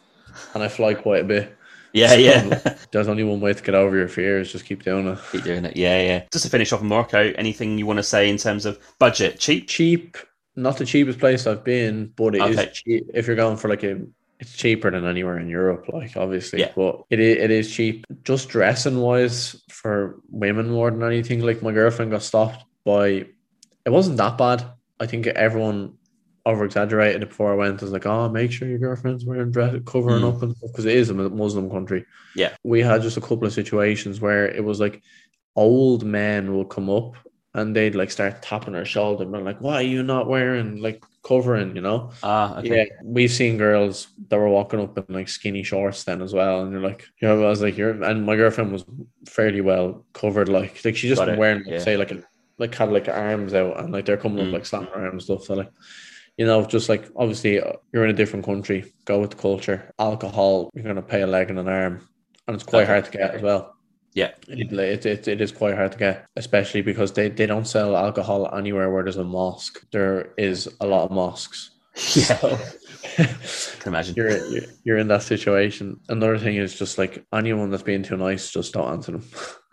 and 0.53 0.61
I 0.63 0.67
fly 0.67 0.93
quite 0.93 1.21
a 1.21 1.25
bit. 1.25 1.55
Yeah, 1.93 2.09
So- 2.09 2.15
yeah. 2.15 2.75
There's 2.91 3.07
only 3.07 3.23
one 3.23 3.39
way 3.39 3.53
to 3.53 3.63
get 3.63 3.75
over 3.75 3.95
your 3.95 4.09
fears. 4.09 4.51
Just 4.51 4.65
keep 4.65 4.83
doing 4.83 5.07
it. 5.07 5.17
Keep 5.31 5.43
doing 5.45 5.63
it. 5.63 5.77
Yeah, 5.77 6.01
yeah. 6.01 6.23
Just 6.33 6.43
to 6.43 6.51
finish 6.51 6.73
off 6.73 6.81
Morocco, 6.81 7.31
anything 7.37 7.77
you 7.77 7.85
want 7.85 7.97
to 7.97 8.03
say 8.03 8.29
in 8.29 8.35
terms 8.37 8.65
of 8.65 8.77
budget? 8.99 9.39
Cheap? 9.39 9.69
Cheap. 9.69 10.17
Not 10.57 10.77
the 10.77 10.85
cheapest 10.85 11.19
place 11.19 11.47
I've 11.47 11.63
been, 11.63 12.11
but 12.17 12.35
it 12.35 12.41
is 12.49 12.57
Okay. 12.59 12.71
cheap. 12.73 13.09
If 13.13 13.27
you're 13.27 13.37
going 13.37 13.55
for 13.55 13.69
like 13.69 13.83
a, 13.83 14.01
it's 14.39 14.53
cheaper 14.55 14.91
than 14.91 15.05
anywhere 15.05 15.39
in 15.39 15.47
Europe. 15.49 15.86
Like 15.89 16.17
obviously, 16.17 16.59
Yeah. 16.59 16.71
but 16.75 17.03
it 17.09 17.19
is, 17.19 17.38
it 17.38 17.51
is 17.51 17.71
cheap. 17.73 18.05
Just 18.23 18.49
dressing 18.49 18.99
wise 18.99 19.61
for 19.69 20.19
women 20.29 20.69
more 20.69 20.91
than 20.91 21.03
anything. 21.03 21.41
Like 21.41 21.61
my 21.61 21.71
girlfriend 21.71 22.11
got 22.11 22.21
stopped 22.23 22.63
by. 22.83 23.25
It 23.86 23.89
wasn't 23.91 24.17
that 24.17 24.38
bad. 24.38 24.65
I 24.99 25.05
think 25.05 25.27
everyone 25.27 25.93
over 26.45 26.65
exaggerated 26.65 27.23
it 27.23 27.29
before 27.29 27.51
I 27.51 27.55
went. 27.55 27.81
I 27.81 27.86
was 27.86 27.91
like, 27.91 28.05
oh, 28.05 28.29
make 28.29 28.51
sure 28.51 28.67
your 28.67 28.77
girlfriend's 28.77 29.25
wearing 29.25 29.51
dress, 29.51 29.75
covering 29.86 30.21
Mm. 30.23 30.36
up 30.36 30.43
and 30.43 30.55
stuff 30.55 30.71
because 30.71 30.86
it 30.86 30.95
is 30.95 31.09
a 31.09 31.13
Muslim 31.13 31.69
country. 31.69 32.05
Yeah. 32.36 32.55
we 32.63 32.81
had 32.81 33.01
just 33.01 33.17
a 33.17 33.21
couple 33.21 33.45
of 33.47 33.53
situations 33.53 34.19
where 34.21 34.47
it 34.47 34.63
was 34.63 34.79
like 34.79 35.01
old 35.55 36.03
men 36.03 36.53
will 36.53 36.65
come 36.65 36.89
up 36.89 37.15
and 37.53 37.75
they'd 37.75 37.95
like 37.95 38.11
start 38.11 38.41
tapping 38.41 38.73
her 38.73 38.86
shoulder 38.86 39.23
and 39.23 39.45
like, 39.45 39.59
"Why 39.61 39.75
are 39.75 39.81
you 39.81 40.03
not 40.03 40.27
wearing 40.27 40.81
like 40.81 41.03
covering?" 41.26 41.76
You 41.76 41.82
know. 41.82 42.11
Ah, 42.23 42.59
okay. 42.59 42.76
Yeah, 42.78 42.86
we've 43.03 43.32
seen 43.32 43.57
girls 43.57 44.07
that 44.30 44.38
were 44.38 44.49
walking 44.49 44.80
up 44.80 44.97
in 44.97 45.05
like 45.09 45.28
skinny 45.28 45.63
shorts 45.63 46.03
then 46.05 46.21
as 46.21 46.34
well, 46.34 46.61
and 46.61 46.71
you're 46.71 46.82
like, 46.89 47.05
you 47.21 47.28
know, 47.28 47.43
I 47.43 47.49
was 47.49 47.61
like, 47.61 47.78
you're, 47.78 48.01
and 48.03 48.26
my 48.26 48.36
girlfriend 48.36 48.71
was 48.71 48.86
fairly 49.28 49.61
well 49.61 50.05
covered, 50.13 50.49
like, 50.49 50.84
like 50.86 50.95
she 50.95 51.07
just 51.09 51.19
Got 51.19 51.30
it, 51.30 51.39
wearing, 51.39 51.63
yeah. 51.65 51.80
say, 51.80 51.97
like, 51.97 52.11
a, 52.11 52.23
like 52.57 52.73
had 52.76 52.91
like 52.91 53.09
arms 53.09 53.53
out, 53.53 53.80
and 53.80 53.91
like 53.91 54.05
they're 54.05 54.17
coming 54.26 54.45
Mm. 54.45 54.47
up 54.47 54.53
like 54.53 54.65
slapping 54.65 54.93
her 54.93 55.05
arms 55.05 55.13
and 55.30 55.39
stuff. 55.39 55.43
So 55.47 55.55
like, 55.55 55.71
you 56.38 56.45
know, 56.45 56.63
just 56.65 56.88
like 56.89 57.09
obviously 57.15 57.59
uh, 57.61 57.73
you're 57.91 58.03
in 58.05 58.09
a 58.11 58.13
different 58.21 58.45
country, 58.45 58.93
go 59.05 59.19
with 59.19 59.32
the 59.32 59.38
culture. 59.38 59.91
Alcohol, 59.99 60.69
you're 60.73 60.84
gonna 60.86 61.01
pay 61.01 61.21
a 61.21 61.28
leg 61.28 61.49
and 61.49 61.59
an 61.59 61.67
arm, 61.67 62.07
and 62.47 62.55
it's 62.55 62.63
quite 62.63 62.88
hard 62.88 63.05
to 63.05 63.11
get 63.11 63.36
as 63.36 63.41
well. 63.41 63.74
Yeah. 64.16 64.32
It, 64.47 64.72
it, 64.74 65.05
it, 65.05 65.28
it 65.28 65.41
is 65.41 65.51
quite 65.51 65.76
hard 65.76 65.91
to 65.91 65.97
get, 65.97 66.26
especially 66.38 66.82
because 66.82 67.11
they, 67.13 67.30
they 67.30 67.45
don't 67.45 67.68
sell 67.68 67.95
alcohol 67.97 68.49
anywhere 68.55 68.89
where 68.89 69.03
there's 69.03 69.18
a 69.18 69.24
mosque. 69.24 69.86
There 69.91 70.34
is 70.38 70.68
a 70.82 70.88
lot 70.88 71.05
of 71.05 71.11
mosques. 71.11 71.72
Yeah, 72.16 72.24
So 72.26 72.57
can 73.80 73.93
imagine. 73.93 74.16
you're, 74.16 74.45
you're 74.47 74.63
you're 74.84 74.97
in 74.97 75.07
that 75.09 75.24
situation. 75.24 75.99
Another 76.09 76.38
thing 76.38 76.57
is 76.57 76.78
just 76.78 76.97
like 76.97 77.26
anyone 77.34 77.70
that's 77.72 77.84
being 77.84 78.03
too 78.03 78.18
nice, 78.18 78.51
just 78.51 78.74
don't 78.74 78.89
answer 78.91 79.13
them. 79.13 79.24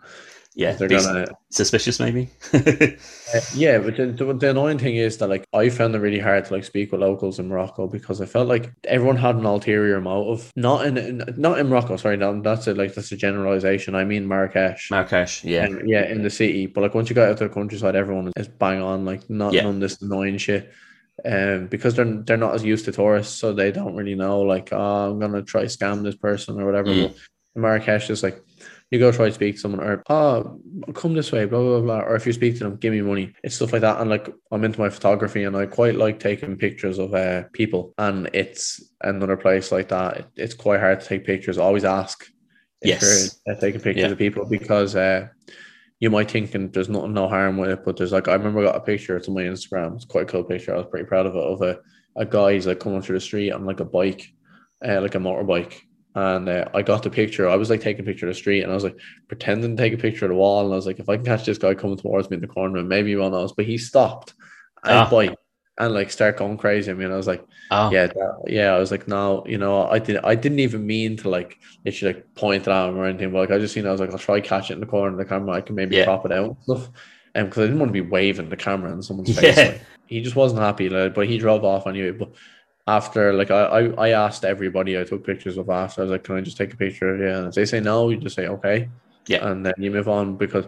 Yeah, 0.55 0.73
They're 0.73 0.87
gonna 0.87 1.27
suspicious 1.49 1.99
maybe. 1.99 2.29
Uh, 3.33 3.39
yeah, 3.55 3.79
but 3.79 3.97
the, 3.97 4.05
the, 4.05 4.31
the 4.31 4.49
annoying 4.51 4.77
thing 4.77 4.95
is 4.95 5.17
that 5.17 5.27
like 5.27 5.43
I 5.53 5.69
found 5.69 5.95
it 5.95 5.99
really 5.99 6.19
hard 6.19 6.45
to 6.45 6.53
like 6.53 6.63
speak 6.63 6.91
with 6.91 7.01
locals 7.01 7.39
in 7.39 7.47
Morocco 7.47 7.87
because 7.87 8.21
I 8.21 8.27
felt 8.27 8.47
like 8.47 8.71
everyone 8.83 9.15
had 9.15 9.37
an 9.37 9.45
ulterior 9.45 9.99
motive. 9.99 10.51
Not 10.55 10.85
in, 10.85 10.97
in 10.97 11.23
not 11.35 11.57
in 11.57 11.67
Morocco, 11.67 11.97
sorry, 11.97 12.17
no, 12.17 12.39
that's 12.41 12.67
a, 12.67 12.75
like 12.75 12.93
that's 12.93 13.11
a 13.11 13.17
generalization. 13.17 13.95
I 13.95 14.03
mean 14.03 14.27
Marrakesh. 14.27 14.91
Marrakesh, 14.91 15.43
yeah. 15.43 15.67
Yeah, 15.83 16.05
in 16.05 16.21
the 16.21 16.29
city. 16.29 16.67
But 16.67 16.81
like 16.81 16.93
once 16.93 17.09
you 17.09 17.15
get 17.15 17.27
out 17.27 17.37
to 17.37 17.47
the 17.47 17.53
countryside, 17.53 17.95
everyone 17.95 18.31
is 18.37 18.47
bang 18.47 18.83
on, 18.83 19.03
like 19.03 19.27
not 19.31 19.53
Yeah. 19.53 19.63
none 19.63 19.75
of 19.75 19.79
this 19.81 19.99
annoying 20.03 20.37
shit. 20.37 20.71
Um, 21.25 21.67
because 21.67 21.95
they're 21.95 22.05
they're 22.05 22.37
not 22.37 22.53
as 22.53 22.63
used 22.63 22.85
to 22.85 22.91
tourists, 22.91 23.35
so 23.35 23.51
they 23.51 23.71
don't 23.71 23.95
really 23.95 24.15
know 24.15 24.41
like, 24.41 24.69
oh, 24.71 25.11
I'm 25.11 25.19
gonna 25.19 25.41
try 25.41 25.63
scam 25.63 26.03
this 26.03 26.15
person 26.15 26.59
or 26.61 26.65
whatever. 26.67 26.89
Mm. 26.89 27.07
But 27.55 27.61
Marrakesh 27.61 28.09
is 28.11 28.21
like 28.21 28.39
you 28.93 28.99
go 28.99 29.11
try 29.11 29.27
to 29.27 29.33
speak 29.33 29.55
to 29.55 29.61
someone 29.61 29.81
or 29.81 30.03
oh 30.09 30.59
come 30.93 31.13
this 31.15 31.31
way, 31.31 31.45
blah 31.45 31.59
blah 31.59 31.81
blah. 31.81 32.01
Or 32.01 32.15
if 32.15 32.27
you 32.27 32.33
speak 32.33 32.53
to 32.59 32.63
them, 32.65 32.75
give 32.77 32.93
me 32.93 33.01
money. 33.01 33.33
It's 33.43 33.55
stuff 33.55 33.73
like 33.73 33.81
that. 33.81 33.99
And 33.99 34.09
like 34.09 34.29
I'm 34.51 34.63
into 34.63 34.79
my 34.79 34.89
photography 34.89 35.43
and 35.43 35.57
I 35.57 35.65
quite 35.65 35.95
like 35.95 36.19
taking 36.19 36.55
pictures 36.57 36.99
of 36.99 37.13
uh 37.13 37.43
people. 37.53 37.93
And 37.97 38.29
it's 38.33 38.81
another 39.01 39.35
place 39.35 39.71
like 39.71 39.89
that. 39.89 40.17
It, 40.17 40.25
it's 40.35 40.53
quite 40.53 40.79
hard 40.79 41.01
to 41.01 41.05
take 41.07 41.25
pictures. 41.25 41.57
Always 41.57 41.83
ask 41.83 42.23
if 42.81 42.89
Yes. 42.89 43.39
you're 43.47 43.55
uh, 43.55 43.59
taking 43.59 43.81
pictures 43.81 44.03
Yeah. 44.05 44.11
of 44.11 44.17
people 44.17 44.45
because 44.45 44.95
uh 44.95 45.27
you 45.99 46.09
might 46.09 46.29
think 46.29 46.53
and 46.53 46.71
there's 46.73 46.89
no 46.89 47.07
no 47.07 47.27
harm 47.27 47.57
with 47.57 47.69
it, 47.71 47.83
but 47.85 47.97
there's 47.97 48.11
like 48.11 48.27
I 48.27 48.33
remember 48.33 48.59
I 48.59 48.65
got 48.65 48.75
a 48.75 48.81
picture. 48.81 49.17
It's 49.17 49.27
on 49.27 49.33
my 49.33 49.43
Instagram. 49.43 49.95
It's 49.95 50.05
quite 50.05 50.23
a 50.23 50.31
cool 50.31 50.43
picture. 50.43 50.73
I 50.75 50.77
was 50.77 50.87
pretty 50.91 51.05
proud 51.07 51.25
of 51.25 51.35
it. 51.35 51.43
Of 51.43 51.61
a, 51.61 51.79
a 52.15 52.25
guy 52.25 52.53
he's 52.53 52.67
like 52.67 52.79
coming 52.79 53.01
through 53.01 53.15
the 53.17 53.21
street 53.21 53.51
on 53.51 53.65
like 53.65 53.79
a 53.79 53.85
bike, 53.85 54.23
uh, 54.87 55.01
like 55.01 55.15
a 55.15 55.19
motorbike. 55.19 55.81
And 56.15 56.47
uh, 56.47 56.65
I 56.73 56.83
got 56.83 57.01
the 57.03 57.09
picture. 57.09 57.49
I 57.49 57.55
was 57.55 57.69
like 57.69 57.81
taking 57.81 58.03
a 58.03 58.05
picture 58.05 58.27
of 58.27 58.33
the 58.33 58.39
street, 58.39 58.61
and 58.61 58.71
I 58.71 58.75
was 58.75 58.83
like 58.83 58.97
pretending 59.27 59.75
to 59.75 59.81
take 59.81 59.93
a 59.93 59.97
picture 59.97 60.25
of 60.25 60.29
the 60.29 60.35
wall. 60.35 60.63
And 60.63 60.71
I 60.71 60.75
was 60.75 60.85
like, 60.85 60.99
if 60.99 61.09
I 61.09 61.15
can 61.15 61.25
catch 61.25 61.45
this 61.45 61.57
guy 61.57 61.73
coming 61.73 61.97
towards 61.97 62.29
me 62.29 62.35
in 62.35 62.41
the 62.41 62.47
corner, 62.47 62.83
maybe 62.83 63.09
he 63.09 63.15
won't 63.15 63.33
notice. 63.33 63.53
But 63.53 63.65
he 63.65 63.77
stopped 63.77 64.33
and 64.83 64.93
ah. 64.93 65.09
his 65.09 65.35
and 65.79 65.93
like 65.93 66.11
start 66.11 66.37
going 66.37 66.57
crazy. 66.57 66.91
I 66.91 66.93
mean, 66.93 67.11
I 67.11 67.15
was 67.15 67.27
like, 67.27 67.43
Oh, 67.71 67.89
yeah, 67.89 68.07
that, 68.07 68.43
yeah. 68.45 68.73
I 68.75 68.79
was 68.79 68.91
like, 68.91 69.07
no, 69.07 69.43
you 69.47 69.57
know, 69.57 69.87
I 69.87 69.97
didn't, 69.97 70.23
I 70.23 70.35
didn't 70.35 70.59
even 70.59 70.85
mean 70.85 71.17
to 71.17 71.29
like 71.29 71.57
literally 71.83 72.13
like 72.13 72.35
point 72.35 72.67
at 72.67 72.89
him 72.89 72.97
or 72.97 73.05
anything. 73.05 73.31
But 73.31 73.39
like, 73.39 73.51
I 73.51 73.57
just 73.57 73.75
you 73.75 73.81
know, 73.81 73.89
I 73.89 73.91
was 73.93 74.01
like, 74.01 74.11
I'll 74.11 74.19
try 74.19 74.39
catch 74.39 74.69
it 74.69 74.75
in 74.75 74.79
the 74.79 74.85
corner 74.85 75.13
of 75.13 75.17
the 75.17 75.25
camera. 75.25 75.55
I 75.55 75.61
can 75.61 75.75
maybe 75.75 75.95
Yeah. 75.95 76.03
crop 76.05 76.25
it 76.25 76.31
out 76.31 76.45
and 76.49 76.57
stuff. 76.63 76.87
Um, 76.87 76.93
and 77.35 77.49
because 77.49 77.63
I 77.63 77.65
didn't 77.65 77.79
want 77.79 77.89
to 77.89 78.03
be 78.03 78.07
waving 78.07 78.49
the 78.49 78.57
camera 78.57 78.91
in 78.91 79.01
someone's 79.01 79.29
Yeah. 79.41 79.41
face. 79.41 79.57
Like, 79.57 79.81
he 80.05 80.21
just 80.21 80.35
wasn't 80.35 80.61
happy, 80.61 80.89
like, 80.89 81.15
but 81.15 81.27
he 81.27 81.39
drove 81.39 81.63
off 81.63 81.87
anyway. 81.87 82.11
But 82.11 82.33
after, 82.87 83.33
like, 83.33 83.51
I, 83.51 83.63
I, 83.63 84.07
I 84.07 84.09
asked 84.09 84.43
everybody 84.45 84.99
I 84.99 85.03
took 85.03 85.25
pictures 85.25 85.57
of 85.57 85.69
after. 85.69 86.01
I 86.01 86.03
was 86.03 86.11
like, 86.11 86.23
can 86.23 86.35
I 86.35 86.41
just 86.41 86.57
take 86.57 86.73
a 86.73 86.77
picture 86.77 87.13
of 87.13 87.19
you? 87.19 87.27
And 87.29 87.47
if 87.47 87.55
they 87.55 87.65
say 87.65 87.79
no, 87.79 88.09
you 88.09 88.17
just 88.17 88.35
say 88.35 88.47
okay. 88.47 88.89
Yeah. 89.27 89.47
And 89.47 89.65
then 89.65 89.73
you 89.77 89.91
move 89.91 90.09
on 90.09 90.35
because. 90.37 90.65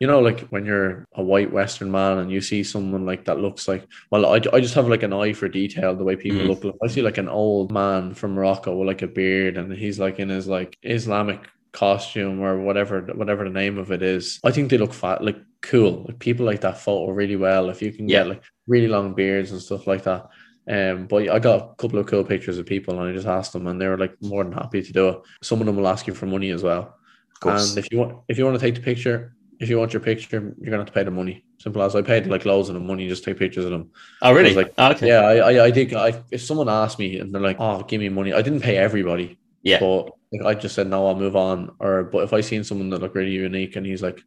You 0.00 0.08
know, 0.08 0.18
like 0.18 0.40
when 0.48 0.66
you're 0.66 1.04
a 1.14 1.22
white 1.22 1.52
Western 1.52 1.88
man 1.92 2.18
and 2.18 2.28
you 2.28 2.40
see 2.40 2.64
someone 2.64 3.06
like 3.06 3.24
that 3.26 3.38
looks 3.38 3.68
like, 3.68 3.86
well, 4.10 4.26
I, 4.26 4.40
I 4.52 4.58
just 4.58 4.74
have 4.74 4.88
like 4.88 5.04
an 5.04 5.12
eye 5.12 5.32
for 5.32 5.48
detail, 5.48 5.94
the 5.94 6.02
way 6.02 6.16
people 6.16 6.40
Mm. 6.40 6.48
look. 6.48 6.64
Like, 6.64 6.74
I 6.82 6.88
see 6.88 7.02
like 7.02 7.18
an 7.18 7.28
old 7.28 7.70
man 7.70 8.12
from 8.12 8.32
Morocco 8.34 8.74
with 8.76 8.88
like 8.88 9.02
a 9.02 9.06
beard 9.06 9.56
and 9.56 9.72
he's 9.72 10.00
like 10.00 10.18
in 10.18 10.28
his 10.28 10.48
like 10.48 10.76
Islamic 10.82 11.48
costume 11.70 12.40
or 12.40 12.58
whatever, 12.58 13.02
whatever 13.14 13.44
the 13.44 13.50
name 13.50 13.78
of 13.78 13.92
it 13.92 14.02
is. 14.02 14.40
I 14.42 14.50
think 14.50 14.70
they 14.70 14.78
look 14.78 14.92
fat, 14.92 15.22
like 15.22 15.38
cool. 15.60 16.04
Like 16.08 16.18
people 16.18 16.46
like 16.46 16.62
that 16.62 16.78
photo 16.78 17.12
really 17.12 17.36
well. 17.36 17.70
If 17.70 17.80
you 17.80 17.92
can 17.92 18.08
Yeah. 18.08 18.24
get 18.24 18.28
like 18.28 18.42
really 18.66 18.88
long 18.88 19.14
beards 19.14 19.52
and 19.52 19.60
stuff 19.62 19.86
like 19.86 20.02
that. 20.02 20.26
Um, 20.68 21.06
but 21.06 21.28
I 21.28 21.38
got 21.38 21.72
a 21.72 21.74
couple 21.74 21.98
of 21.98 22.06
cool 22.06 22.24
pictures 22.24 22.58
of 22.58 22.66
people 22.66 22.98
and 22.98 23.08
I 23.08 23.12
just 23.12 23.26
asked 23.26 23.52
them 23.52 23.66
and 23.66 23.80
they 23.80 23.88
were 23.88 23.98
like 23.98 24.14
more 24.22 24.44
than 24.44 24.52
happy 24.52 24.82
to 24.82 24.92
do 24.92 25.08
it. 25.08 25.20
Some 25.42 25.60
of 25.60 25.66
them 25.66 25.76
will 25.76 25.88
ask 25.88 26.06
you 26.06 26.14
for 26.14 26.26
money 26.26 26.50
as 26.50 26.62
well. 26.62 26.94
And 27.44 27.78
if 27.78 27.90
you 27.90 27.98
want, 27.98 28.18
if 28.28 28.38
you 28.38 28.44
want 28.44 28.58
to 28.58 28.64
take 28.64 28.76
the 28.76 28.80
picture, 28.80 29.34
if 29.58 29.68
you 29.68 29.78
want 29.78 29.92
your 29.92 30.02
picture, 30.02 30.54
you're 30.60 30.70
gonna 30.70 30.78
have 30.78 30.86
to 30.86 30.92
pay 30.92 31.02
the 31.02 31.10
money. 31.10 31.44
Simple 31.58 31.82
as 31.82 31.96
I 31.96 32.02
paid 32.02 32.26
like 32.26 32.44
loads 32.44 32.68
of 32.68 32.74
the 32.74 32.80
money 32.80 33.08
just 33.08 33.24
take 33.24 33.38
pictures 33.38 33.64
of 33.64 33.70
them. 33.72 33.90
oh, 34.22 34.32
really? 34.32 34.54
like, 34.54 34.72
Oh, 34.78 34.90
okay. 34.92 35.08
Yeah, 35.08 35.20
I, 35.20 35.34
I, 35.52 35.64
I 35.64 35.70
did. 35.70 35.94
I, 35.94 36.22
if 36.30 36.42
someone 36.42 36.68
asked 36.68 36.98
me 36.98 37.18
and 37.18 37.32
they're 37.32 37.40
like, 37.40 37.58
"Oh, 37.60 37.82
give 37.82 38.00
me 38.00 38.08
money," 38.08 38.32
I 38.32 38.42
didn't 38.42 38.60
pay 38.60 38.76
everybody. 38.76 39.38
Yeah. 39.62 39.78
But 39.80 40.10
like, 40.32 40.56
I 40.56 40.60
just 40.60 40.74
said 40.74 40.88
no, 40.88 41.06
I'll 41.06 41.14
move 41.14 41.36
on. 41.36 41.74
Or 41.78 42.04
but 42.04 42.24
if 42.24 42.32
I 42.32 42.40
seen 42.40 42.64
someone 42.64 42.90
that 42.90 43.00
looked 43.00 43.14
really 43.14 43.30
unique 43.30 43.76
and 43.76 43.86
he's 43.86 44.02
like, 44.02 44.22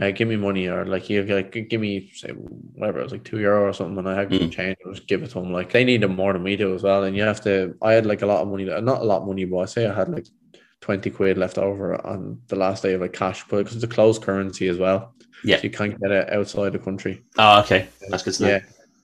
uh, 0.00 0.10
"Give 0.10 0.28
me 0.28 0.36
money," 0.36 0.66
or 0.68 0.84
like, 0.84 1.10
"You 1.10 1.22
like 1.24 1.52
give 1.68 1.80
me 1.80 2.10
say 2.14 2.30
whatever," 2.30 3.00
it 3.00 3.04
was 3.04 3.12
like 3.12 3.24
two 3.24 3.40
euro 3.40 3.68
or 3.68 3.72
something, 3.72 3.98
and 3.98 4.08
I 4.08 4.14
had 4.14 4.30
Mm. 4.30 4.50
change, 4.50 4.76
I'll 4.86 4.92
just 4.92 5.08
give 5.08 5.22
it 5.22 5.28
to 5.28 5.34
them. 5.34 5.52
Like 5.52 5.72
they 5.72 5.84
need 5.84 6.02
them 6.02 6.14
more 6.16 6.32
than 6.32 6.42
we 6.42 6.56
do 6.56 6.74
as 6.74 6.82
well. 6.82 7.04
And 7.04 7.16
you 7.16 7.22
have 7.24 7.40
to. 7.42 7.74
I 7.82 7.92
had 7.92 8.06
like 8.06 8.22
a 8.22 8.26
lot 8.26 8.42
of 8.42 8.48
money, 8.48 8.64
not 8.64 9.02
a 9.02 9.04
lot 9.04 9.22
of 9.22 9.26
money, 9.26 9.44
but 9.44 9.58
I 9.58 9.64
say 9.66 9.86
I 9.86 9.94
had 9.94 10.08
like. 10.08 10.26
20 10.80 11.10
quid 11.10 11.36
left 11.36 11.58
over 11.58 12.06
on 12.06 12.40
the 12.46 12.54
last 12.54 12.84
day 12.84 12.94
of 12.94 13.00
like 13.00 13.12
cash, 13.12 13.44
but 13.50 13.56
because 13.58 13.74
it's 13.74 13.84
a 13.84 13.88
closed 13.88 14.22
currency 14.22 14.68
as 14.68 14.78
well. 14.78 15.12
Yeah. 15.42 15.56
So 15.56 15.64
you 15.64 15.70
can't 15.70 16.00
get 16.00 16.12
it 16.12 16.32
outside 16.32 16.72
the 16.72 16.78
country. 16.78 17.24
Oh, 17.36 17.60
okay. 17.62 17.88
That's 18.08 18.22
good 18.22 18.34
to 18.34 18.42
know. 18.44 18.48
Yeah. 18.48 18.60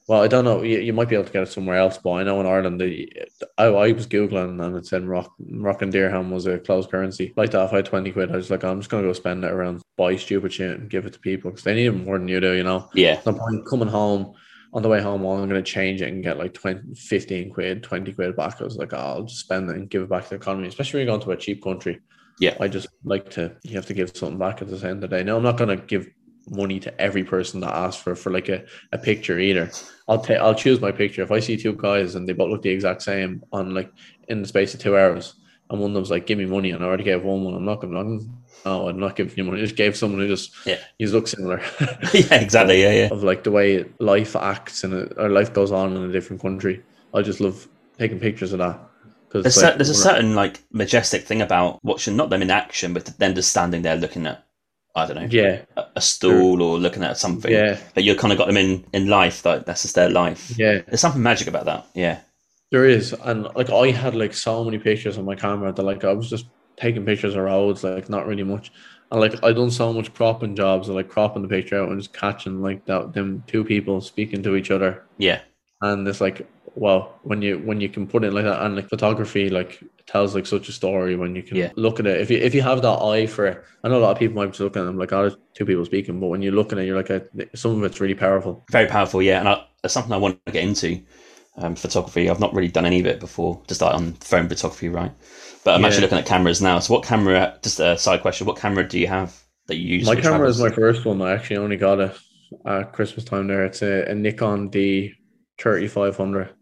Well, 0.06 0.20
I 0.20 0.28
don't 0.28 0.44
know. 0.44 0.62
You, 0.62 0.80
you 0.80 0.92
might 0.92 1.08
be 1.08 1.14
able 1.14 1.24
to 1.24 1.32
get 1.32 1.44
it 1.44 1.50
somewhere 1.52 1.78
else, 1.78 1.96
but 1.96 2.12
I 2.12 2.24
know 2.24 2.38
in 2.40 2.46
Ireland, 2.46 2.78
the, 2.78 3.10
I, 3.56 3.64
I 3.64 3.92
was 3.92 4.06
Googling 4.06 4.62
and 4.62 4.76
it 4.76 4.86
said 4.86 5.06
Rock, 5.06 5.32
rock 5.50 5.80
and 5.80 5.90
dirham 5.90 6.30
was 6.30 6.46
a 6.46 6.58
closed 6.58 6.90
currency. 6.90 7.32
Like 7.36 7.52
that, 7.52 7.64
if 7.64 7.72
I 7.72 7.76
had 7.76 7.86
20 7.86 8.12
quid, 8.12 8.30
I 8.30 8.36
was 8.36 8.50
like, 8.50 8.64
I'm 8.64 8.80
just 8.80 8.90
going 8.90 9.02
to 9.02 9.08
go 9.08 9.14
spend 9.14 9.44
it 9.44 9.50
around, 9.50 9.82
buy 9.96 10.16
stupid 10.16 10.52
shit 10.52 10.78
and 10.78 10.90
give 10.90 11.06
it 11.06 11.14
to 11.14 11.18
people 11.18 11.50
because 11.50 11.64
they 11.64 11.74
need 11.74 11.86
it 11.86 11.92
more 11.92 12.18
than 12.18 12.28
you 12.28 12.38
do, 12.38 12.52
you 12.52 12.64
know? 12.64 12.90
Yeah. 12.94 13.20
No 13.24 13.32
point 13.32 13.66
coming 13.66 13.88
home 13.88 14.34
on 14.74 14.82
the 14.82 14.88
way 14.88 15.00
home, 15.00 15.22
well, 15.22 15.38
I'm 15.38 15.48
going 15.48 15.62
to 15.62 15.70
change 15.70 16.02
it 16.02 16.08
and 16.08 16.22
get 16.22 16.36
like 16.36 16.52
20, 16.52 16.96
15 16.96 17.50
quid, 17.50 17.82
20 17.82 18.12
quid 18.12 18.36
back. 18.36 18.60
I 18.60 18.64
was 18.64 18.76
like, 18.76 18.92
oh, 18.92 18.98
I'll 18.98 19.22
just 19.22 19.40
spend 19.40 19.70
it 19.70 19.76
and 19.76 19.88
give 19.88 20.02
it 20.02 20.10
back 20.10 20.24
to 20.24 20.30
the 20.30 20.36
economy, 20.36 20.68
especially 20.68 20.98
when 20.98 21.06
you're 21.06 21.16
going 21.16 21.26
to 21.26 21.30
a 21.30 21.36
cheap 21.36 21.62
country. 21.62 22.00
Yeah. 22.40 22.56
I 22.60 22.68
just 22.68 22.88
like 23.04 23.30
to, 23.30 23.56
you 23.62 23.76
have 23.76 23.86
to 23.86 23.94
give 23.94 24.14
something 24.14 24.38
back 24.38 24.60
at 24.60 24.68
the 24.68 24.74
end 24.86 25.02
of 25.04 25.08
the 25.08 25.16
day. 25.16 25.22
Now, 25.22 25.36
I'm 25.36 25.44
not 25.44 25.56
going 25.56 25.78
to 25.78 25.86
give 25.86 26.08
money 26.48 26.80
to 26.80 27.00
every 27.00 27.24
person 27.24 27.60
that 27.60 27.74
asks 27.74 28.02
for 28.02 28.14
for 28.14 28.30
like 28.30 28.48
a, 28.48 28.64
a 28.92 28.98
picture 28.98 29.38
either. 29.38 29.70
I'll 30.08 30.20
take 30.20 30.38
I'll 30.38 30.54
choose 30.54 30.80
my 30.80 30.92
picture. 30.92 31.22
If 31.22 31.30
I 31.32 31.40
see 31.40 31.56
two 31.56 31.72
guys 31.74 32.14
and 32.14 32.28
they 32.28 32.32
both 32.32 32.50
look 32.50 32.62
the 32.62 32.70
exact 32.70 33.02
same 33.02 33.42
on 33.52 33.74
like 33.74 33.90
in 34.28 34.42
the 34.42 34.48
space 34.48 34.74
of 34.74 34.80
two 34.80 34.96
hours, 34.96 35.34
and 35.70 35.80
one 35.80 35.90
of 35.90 35.94
them's 35.94 36.10
like, 36.10 36.26
"Give 36.26 36.38
me 36.38 36.46
money," 36.46 36.70
and 36.72 36.82
I 36.84 36.86
already 36.86 37.04
gave 37.04 37.24
one 37.24 37.42
one, 37.44 37.54
I'm 37.54 37.64
not 37.64 37.80
gonna. 37.80 38.18
No, 38.66 38.88
I'm 38.88 38.98
not 38.98 39.16
giving 39.16 39.36
you 39.36 39.44
money. 39.44 39.58
I 39.58 39.64
just 39.64 39.76
gave 39.76 39.96
someone 39.96 40.20
who 40.20 40.28
just 40.28 40.54
Yeah. 40.66 40.78
you 40.98 41.08
look 41.08 41.26
similar. 41.28 41.60
yeah, 42.14 42.34
exactly. 42.36 42.82
Yeah, 42.82 42.92
yeah. 42.92 43.08
of 43.10 43.22
like 43.22 43.44
the 43.44 43.50
way 43.50 43.84
life 43.98 44.36
acts 44.36 44.84
and 44.84 45.12
or 45.18 45.28
life 45.28 45.52
goes 45.52 45.70
on 45.72 45.96
in 45.96 46.02
a 46.08 46.12
different 46.12 46.40
country. 46.40 46.82
I 47.12 47.22
just 47.22 47.40
love 47.40 47.66
taking 47.98 48.18
pictures 48.20 48.52
of 48.52 48.58
that. 48.60 48.80
There's, 49.30 49.42
Because 49.44 49.54
cer- 49.56 49.76
there's 49.76 49.88
a 49.90 49.94
certain 49.94 50.34
like 50.34 50.60
majestic 50.72 51.22
thing 51.24 51.42
about 51.42 51.84
watching 51.84 52.16
not 52.16 52.30
them 52.30 52.42
in 52.42 52.50
action, 52.50 52.94
but 52.94 53.06
them 53.18 53.34
just 53.34 53.50
standing 53.50 53.82
there 53.82 53.96
looking 53.96 54.26
at, 54.26 54.43
I 54.96 55.06
don't 55.06 55.16
know, 55.16 55.28
yeah, 55.30 55.62
a, 55.76 55.84
a 55.96 56.00
stool 56.00 56.62
or 56.62 56.78
looking 56.78 57.02
at 57.02 57.18
something. 57.18 57.50
yeah, 57.50 57.78
But 57.94 58.04
you 58.04 58.14
kind 58.14 58.32
of 58.32 58.38
got 58.38 58.46
them 58.46 58.56
in 58.56 58.84
in 58.92 59.08
life. 59.08 59.44
Like 59.44 59.66
that's 59.66 59.82
just 59.82 59.94
their 59.96 60.10
life. 60.10 60.56
yeah. 60.56 60.82
There's 60.86 61.00
something 61.00 61.22
magic 61.22 61.48
about 61.48 61.64
that. 61.64 61.86
Yeah. 61.94 62.20
There 62.70 62.84
is, 62.86 63.12
and 63.12 63.44
like 63.54 63.70
I 63.70 63.90
had 63.90 64.14
like 64.14 64.34
so 64.34 64.64
many 64.64 64.78
pictures 64.78 65.18
on 65.18 65.24
my 65.24 65.34
camera 65.34 65.72
that 65.72 65.82
like 65.82 66.04
I 66.04 66.12
was 66.12 66.30
just 66.30 66.46
taking 66.76 67.04
pictures 67.04 67.34
of 67.36 67.44
roads, 67.44 67.84
like 67.84 68.08
not 68.08 68.26
really 68.26 68.42
much. 68.42 68.72
And 69.12 69.20
like 69.20 69.42
I 69.44 69.52
done 69.52 69.70
so 69.70 69.92
much 69.92 70.12
cropping 70.14 70.56
jobs, 70.56 70.88
like 70.88 71.08
cropping 71.08 71.42
the 71.42 71.48
picture 71.48 71.80
out 71.80 71.88
and 71.90 72.00
just 72.00 72.12
catching 72.12 72.62
like 72.62 72.84
that 72.86 73.12
them 73.12 73.44
two 73.46 73.64
people 73.64 74.00
speaking 74.00 74.42
to 74.42 74.56
each 74.56 74.70
other. 74.70 75.04
Yeah. 75.18 75.40
And 75.82 76.08
it's 76.08 76.20
like, 76.20 76.48
well, 76.76 77.18
when 77.22 77.42
you 77.42 77.58
when 77.58 77.80
you 77.80 77.88
can 77.88 78.06
put 78.06 78.24
it 78.24 78.32
like 78.32 78.44
that, 78.44 78.62
and 78.64 78.76
like 78.76 78.88
photography, 78.88 79.48
like 79.48 79.82
tells 80.06 80.34
like 80.34 80.46
such 80.46 80.68
a 80.68 80.72
story 80.72 81.16
when 81.16 81.34
you 81.36 81.42
can 81.42 81.56
Yeah. 81.56 81.72
look 81.76 82.00
at 82.00 82.06
it. 82.06 82.20
If 82.20 82.30
you 82.30 82.38
if 82.38 82.54
you 82.54 82.62
have 82.62 82.82
that 82.82 82.98
eye 83.02 83.26
for 83.26 83.46
it, 83.46 83.64
I 83.82 83.88
know 83.88 83.98
a 83.98 84.04
lot 84.04 84.12
of 84.12 84.18
people 84.18 84.36
might 84.36 84.56
be 84.56 84.64
looking 84.64 84.82
at 84.82 84.86
them 84.86 84.98
like, 84.98 85.12
oh, 85.12 85.22
there's 85.22 85.36
two 85.54 85.64
people 85.66 85.84
speaking, 85.84 86.20
but 86.20 86.26
when 86.26 86.42
you're 86.42 86.52
looking 86.52 86.78
at 86.78 86.84
it, 86.84 86.86
you're 86.88 86.96
like, 86.96 87.10
a, 87.10 87.22
some 87.56 87.72
of 87.72 87.84
it's 87.84 88.00
really 88.00 88.14
powerful. 88.14 88.64
Very 88.70 88.86
powerful. 88.86 89.22
Yeah. 89.22 89.40
And 89.40 89.48
I, 89.48 89.64
it's 89.82 89.94
something 89.94 90.12
I 90.12 90.16
want 90.16 90.44
to 90.46 90.52
get 90.52 90.64
into. 90.64 91.02
Um, 91.56 91.76
photography. 91.76 92.28
I've 92.28 92.40
not 92.40 92.52
really 92.52 92.66
done 92.66 92.84
any 92.84 92.98
of 92.98 93.06
it 93.06 93.20
before. 93.20 93.62
Just 93.68 93.80
like 93.80 93.94
on 93.94 94.14
phone 94.14 94.48
photography, 94.48 94.88
right? 94.88 95.12
But 95.62 95.74
I'm 95.76 95.82
Yeah. 95.82 95.86
actually 95.86 96.02
looking 96.02 96.18
at 96.18 96.26
cameras 96.26 96.60
now. 96.60 96.80
So, 96.80 96.92
what 96.94 97.04
camera? 97.04 97.56
Just 97.62 97.78
a 97.78 97.96
side 97.96 98.22
question. 98.22 98.44
What 98.48 98.56
camera 98.58 98.82
do 98.82 98.98
you 98.98 99.06
have 99.06 99.40
that 99.68 99.76
you 99.76 99.98
use? 99.98 100.06
My 100.06 100.16
camera 100.16 100.48
is 100.48 100.58
my 100.60 100.70
first 100.70 101.04
one. 101.04 101.22
I 101.22 101.32
actually 101.32 101.58
only 101.58 101.76
got 101.76 102.00
it 102.00 102.18
at 102.66 102.92
Christmas 102.92 103.24
time. 103.24 103.46
There, 103.46 103.64
it's 103.64 103.82
a, 103.82 104.10
a 104.10 104.14
Nikon 104.16 104.68
D 104.68 105.14
thirty 105.60 105.86
five 105.86 106.16
hundred. 106.16 106.52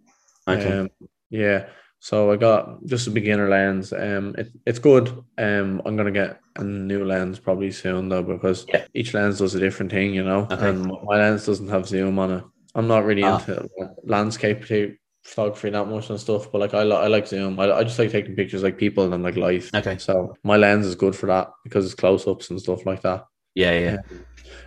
Okay. 0.48 0.78
Um, 0.78 0.90
yeah. 1.30 1.68
So 2.00 2.32
I 2.32 2.36
got 2.36 2.84
just 2.86 3.06
a 3.06 3.10
beginner 3.10 3.48
lens. 3.48 3.92
Um, 3.92 4.34
it, 4.36 4.50
it's 4.66 4.80
good. 4.80 5.08
Um, 5.38 5.80
I'm 5.86 5.96
gonna 5.96 6.10
get 6.10 6.40
a 6.56 6.64
new 6.64 7.04
lens 7.04 7.38
probably 7.38 7.70
soon 7.70 8.08
though 8.08 8.22
because 8.24 8.66
Yeah. 8.68 8.86
each 8.92 9.14
lens 9.14 9.38
does 9.38 9.54
a 9.54 9.60
different 9.60 9.92
thing, 9.92 10.12
you 10.12 10.24
know. 10.24 10.48
Okay. 10.50 10.68
And 10.70 10.84
my 11.04 11.16
lens 11.16 11.46
doesn't 11.46 11.68
have 11.68 11.86
zoom 11.86 12.18
on 12.18 12.30
it. 12.32 12.44
I'm 12.74 12.88
not 12.88 13.04
really 13.04 13.22
Ah. 13.22 13.38
into 13.38 13.68
landscape 14.04 14.64
photo- 14.64 14.94
photography 15.24 15.70
that 15.70 15.86
much 15.86 16.10
and 16.10 16.18
stuff, 16.18 16.50
but 16.50 16.58
like 16.60 16.74
I, 16.74 16.80
I 16.80 17.06
like 17.06 17.28
zoom. 17.28 17.60
I, 17.60 17.70
I 17.70 17.84
just 17.84 17.98
like 18.00 18.10
taking 18.10 18.34
pictures 18.34 18.64
like 18.64 18.76
people 18.78 19.12
and 19.12 19.22
like 19.22 19.36
life. 19.36 19.70
Okay. 19.72 19.96
So 19.98 20.34
my 20.42 20.56
lens 20.56 20.86
is 20.86 20.96
good 20.96 21.14
for 21.14 21.26
that 21.26 21.50
because 21.62 21.84
it's 21.84 21.94
close 21.94 22.26
ups 22.26 22.50
and 22.50 22.60
stuff 22.60 22.84
like 22.84 23.02
that. 23.02 23.26
Yeah, 23.54 23.78
yeah. 23.78 23.96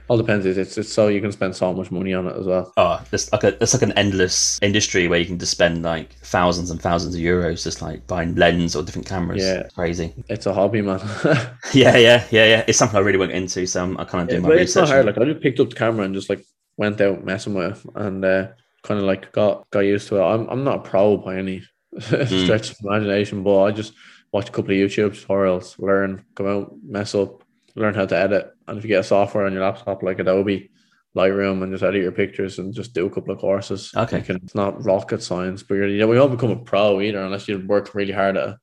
All 0.07 0.17
depends. 0.17 0.45
It's, 0.45 0.57
it's 0.57 0.77
it's 0.77 0.93
so 0.93 1.07
you 1.07 1.19
can 1.19 1.31
spend 1.31 1.55
so 1.55 1.73
much 1.73 1.91
money 1.91 2.13
on 2.13 2.27
it 2.27 2.35
as 2.37 2.45
well. 2.45 2.71
Oh, 2.77 3.03
there's 3.09 3.31
like 3.31 3.43
a 3.43 3.51
there's 3.51 3.73
like 3.73 3.81
an 3.81 3.91
endless 3.93 4.59
industry 4.61 5.07
where 5.07 5.19
you 5.19 5.25
can 5.25 5.39
just 5.39 5.51
spend 5.51 5.83
like 5.83 6.13
thousands 6.19 6.69
and 6.69 6.81
thousands 6.81 7.15
of 7.15 7.21
euros 7.21 7.63
just 7.63 7.81
like 7.81 8.05
buying 8.07 8.35
lens 8.35 8.75
or 8.75 8.83
different 8.83 9.07
cameras. 9.07 9.43
Yeah. 9.43 9.61
It's 9.61 9.73
crazy. 9.73 10.13
It's 10.29 10.45
a 10.45 10.53
hobby, 10.53 10.81
man. 10.81 10.99
Yeah, 11.73 11.97
yeah, 11.97 12.25
yeah, 12.31 12.45
yeah. 12.45 12.65
It's 12.67 12.77
something 12.77 12.97
I 12.97 13.01
really 13.01 13.17
went 13.17 13.31
into, 13.31 13.65
so 13.65 13.83
I'm, 13.83 13.97
I 13.99 14.05
kind 14.05 14.23
of 14.23 14.29
doing 14.29 14.43
my 14.43 14.49
but 14.49 14.57
it's 14.59 14.75
not 14.75 14.83
research. 14.83 14.93
hard. 14.93 15.05
Like 15.05 15.17
I 15.17 15.25
just 15.25 15.41
picked 15.41 15.59
up 15.59 15.69
the 15.69 15.75
camera 15.75 16.05
and 16.05 16.13
just 16.13 16.29
like 16.29 16.45
went 16.77 17.01
out 17.01 17.23
messing 17.23 17.53
with 17.53 17.85
it 17.85 17.91
and 17.95 18.23
uh, 18.23 18.47
kind 18.83 18.99
of 18.99 19.05
like 19.05 19.31
got 19.31 19.69
got 19.71 19.79
used 19.79 20.07
to 20.09 20.17
it. 20.17 20.23
I'm 20.23 20.47
I'm 20.49 20.63
not 20.63 20.85
a 20.85 20.89
pro 20.89 21.17
by 21.17 21.37
any 21.37 21.63
stretch 21.99 22.71
of 22.71 22.77
imagination, 22.83 23.43
but 23.43 23.63
I 23.63 23.71
just 23.71 23.93
watch 24.31 24.49
a 24.49 24.51
couple 24.51 24.71
of 24.71 24.77
YouTube 24.77 25.11
tutorials, 25.11 25.79
learn, 25.79 26.23
come 26.35 26.47
out, 26.47 26.73
mess 26.83 27.15
up, 27.15 27.43
learn 27.75 27.93
how 27.93 28.05
to 28.05 28.17
edit. 28.17 28.54
And 28.67 28.77
if 28.77 28.83
you 28.83 28.87
get 28.87 29.01
a 29.01 29.03
software 29.03 29.45
on 29.45 29.53
your 29.53 29.63
laptop 29.63 30.03
like 30.03 30.19
Adobe 30.19 30.69
Lightroom 31.15 31.63
and 31.63 31.71
just 31.71 31.83
edit 31.83 32.01
your 32.01 32.11
pictures 32.11 32.59
and 32.59 32.73
just 32.73 32.93
do 32.93 33.05
a 33.05 33.09
couple 33.09 33.33
of 33.33 33.39
courses. 33.39 33.91
Okay. 33.95 34.21
Can, 34.21 34.37
it's 34.37 34.55
not 34.55 34.83
rocket 34.83 35.21
science, 35.23 35.63
but 35.63 35.75
you're, 35.75 35.87
you 35.87 35.99
know, 35.99 36.07
we 36.07 36.15
don't 36.15 36.31
become 36.31 36.51
a 36.51 36.55
pro 36.57 36.99
either 37.01 37.23
unless 37.23 37.47
you 37.47 37.59
work 37.67 37.95
really 37.95 38.11
hard 38.11 38.35
at 38.37 38.49
it 38.49 38.55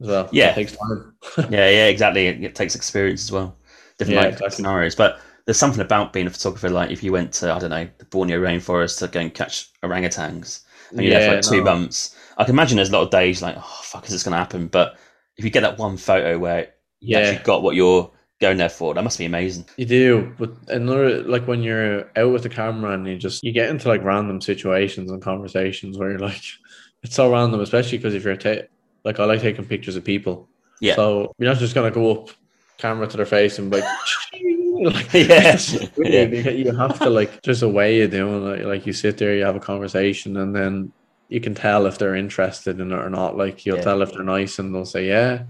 as 0.00 0.06
well. 0.08 0.28
Yeah. 0.32 0.50
It 0.50 0.54
takes 0.54 0.76
time. 0.76 1.14
yeah, 1.50 1.68
yeah, 1.68 1.86
exactly. 1.86 2.28
It, 2.28 2.42
it 2.42 2.54
takes 2.54 2.74
experience 2.74 3.24
as 3.24 3.32
well. 3.32 3.58
Different 3.98 4.14
Yeah, 4.16 4.20
like 4.22 4.32
exactly. 4.34 4.56
scenarios, 4.56 4.94
but 4.94 5.20
there's 5.44 5.58
something 5.58 5.80
about 5.80 6.12
being 6.12 6.26
a 6.26 6.30
photographer. 6.30 6.70
Like 6.70 6.90
if 6.90 7.02
you 7.02 7.10
went 7.10 7.32
to 7.34 7.52
I 7.52 7.58
don't 7.58 7.70
know 7.70 7.88
the 7.98 8.04
Borneo 8.04 8.38
rainforest 8.40 8.98
to 9.00 9.08
go 9.08 9.20
and 9.20 9.34
catch 9.34 9.70
orangutans, 9.82 10.62
and 10.90 11.00
you're 11.02 11.10
there 11.10 11.28
for 11.30 11.34
like 11.36 11.44
two 11.44 11.64
no. 11.64 11.72
months. 11.72 12.14
I 12.36 12.44
can 12.44 12.54
imagine 12.54 12.76
there's 12.76 12.90
a 12.90 12.92
lot 12.92 13.02
of 13.02 13.10
days 13.10 13.42
like, 13.42 13.56
oh 13.58 13.80
fuck, 13.82 14.04
is 14.06 14.12
this 14.12 14.22
going 14.22 14.32
to 14.32 14.38
happen? 14.38 14.68
But 14.68 14.96
if 15.36 15.44
you 15.44 15.50
get 15.50 15.62
that 15.62 15.78
one 15.78 15.96
photo 15.96 16.38
where 16.38 16.68
you 17.00 17.16
Yeah. 17.16 17.18
actually 17.18 17.44
got 17.44 17.62
what 17.62 17.74
you're 17.74 18.10
going 18.40 18.56
there 18.56 18.68
for, 18.68 18.94
that 18.94 19.02
must 19.04 19.18
be 19.18 19.24
amazing. 19.24 19.64
You 19.76 19.86
do, 19.86 20.34
but 20.38 20.52
another 20.68 21.22
like 21.24 21.46
when 21.48 21.62
you're 21.62 22.08
out 22.16 22.32
with 22.32 22.42
the 22.44 22.48
camera 22.48 22.92
and 22.92 23.06
you 23.06 23.16
just 23.16 23.42
you 23.42 23.52
get 23.52 23.68
into 23.68 23.88
like 23.88 24.02
random 24.04 24.40
situations 24.40 25.10
and 25.10 25.20
conversations 25.20 25.98
where 25.98 26.10
you're 26.10 26.18
like, 26.20 26.40
it's 27.02 27.14
so 27.16 27.30
random, 27.32 27.60
especially 27.60 27.98
because 27.98 28.14
if 28.14 28.24
you're 28.24 28.36
ta- 28.36 28.66
like 29.04 29.18
I 29.20 29.24
like 29.24 29.40
taking 29.40 29.64
pictures 29.64 29.96
of 29.96 30.04
people. 30.04 30.48
Yeah. 30.80 30.94
So 30.94 31.32
you're 31.38 31.50
not 31.50 31.58
just 31.58 31.74
gonna 31.74 31.90
go 31.90 32.10
up 32.12 32.30
camera 32.78 33.08
to 33.08 33.16
their 33.16 33.26
face 33.26 33.58
and 33.58 33.70
be 33.70 33.80
like, 33.80 33.88
like, 34.94 35.12
Yeah. 35.12 35.58
yeah. 35.96 36.50
you 36.50 36.72
have 36.76 36.98
to 37.00 37.10
like 37.10 37.42
there's 37.42 37.62
a 37.64 37.68
way 37.68 38.02
of 38.02 38.12
doing 38.12 38.46
it. 38.60 38.66
Like 38.66 38.86
you 38.86 38.92
sit 38.92 39.18
there, 39.18 39.34
you 39.34 39.44
have 39.44 39.56
a 39.56 39.60
conversation, 39.60 40.36
and 40.36 40.54
then 40.54 40.92
you 41.28 41.40
can 41.40 41.54
tell 41.54 41.86
if 41.86 41.98
they're 41.98 42.14
interested 42.14 42.78
in 42.78 42.92
it 42.92 42.94
or 42.94 43.10
not. 43.10 43.36
Like 43.36 43.66
you'll 43.66 43.78
Yeah. 43.78 43.82
tell 43.82 44.02
if 44.02 44.12
they're 44.12 44.22
nice, 44.22 44.60
and 44.60 44.72
they'll 44.72 44.84
say 44.84 45.08
yeah, 45.08 45.42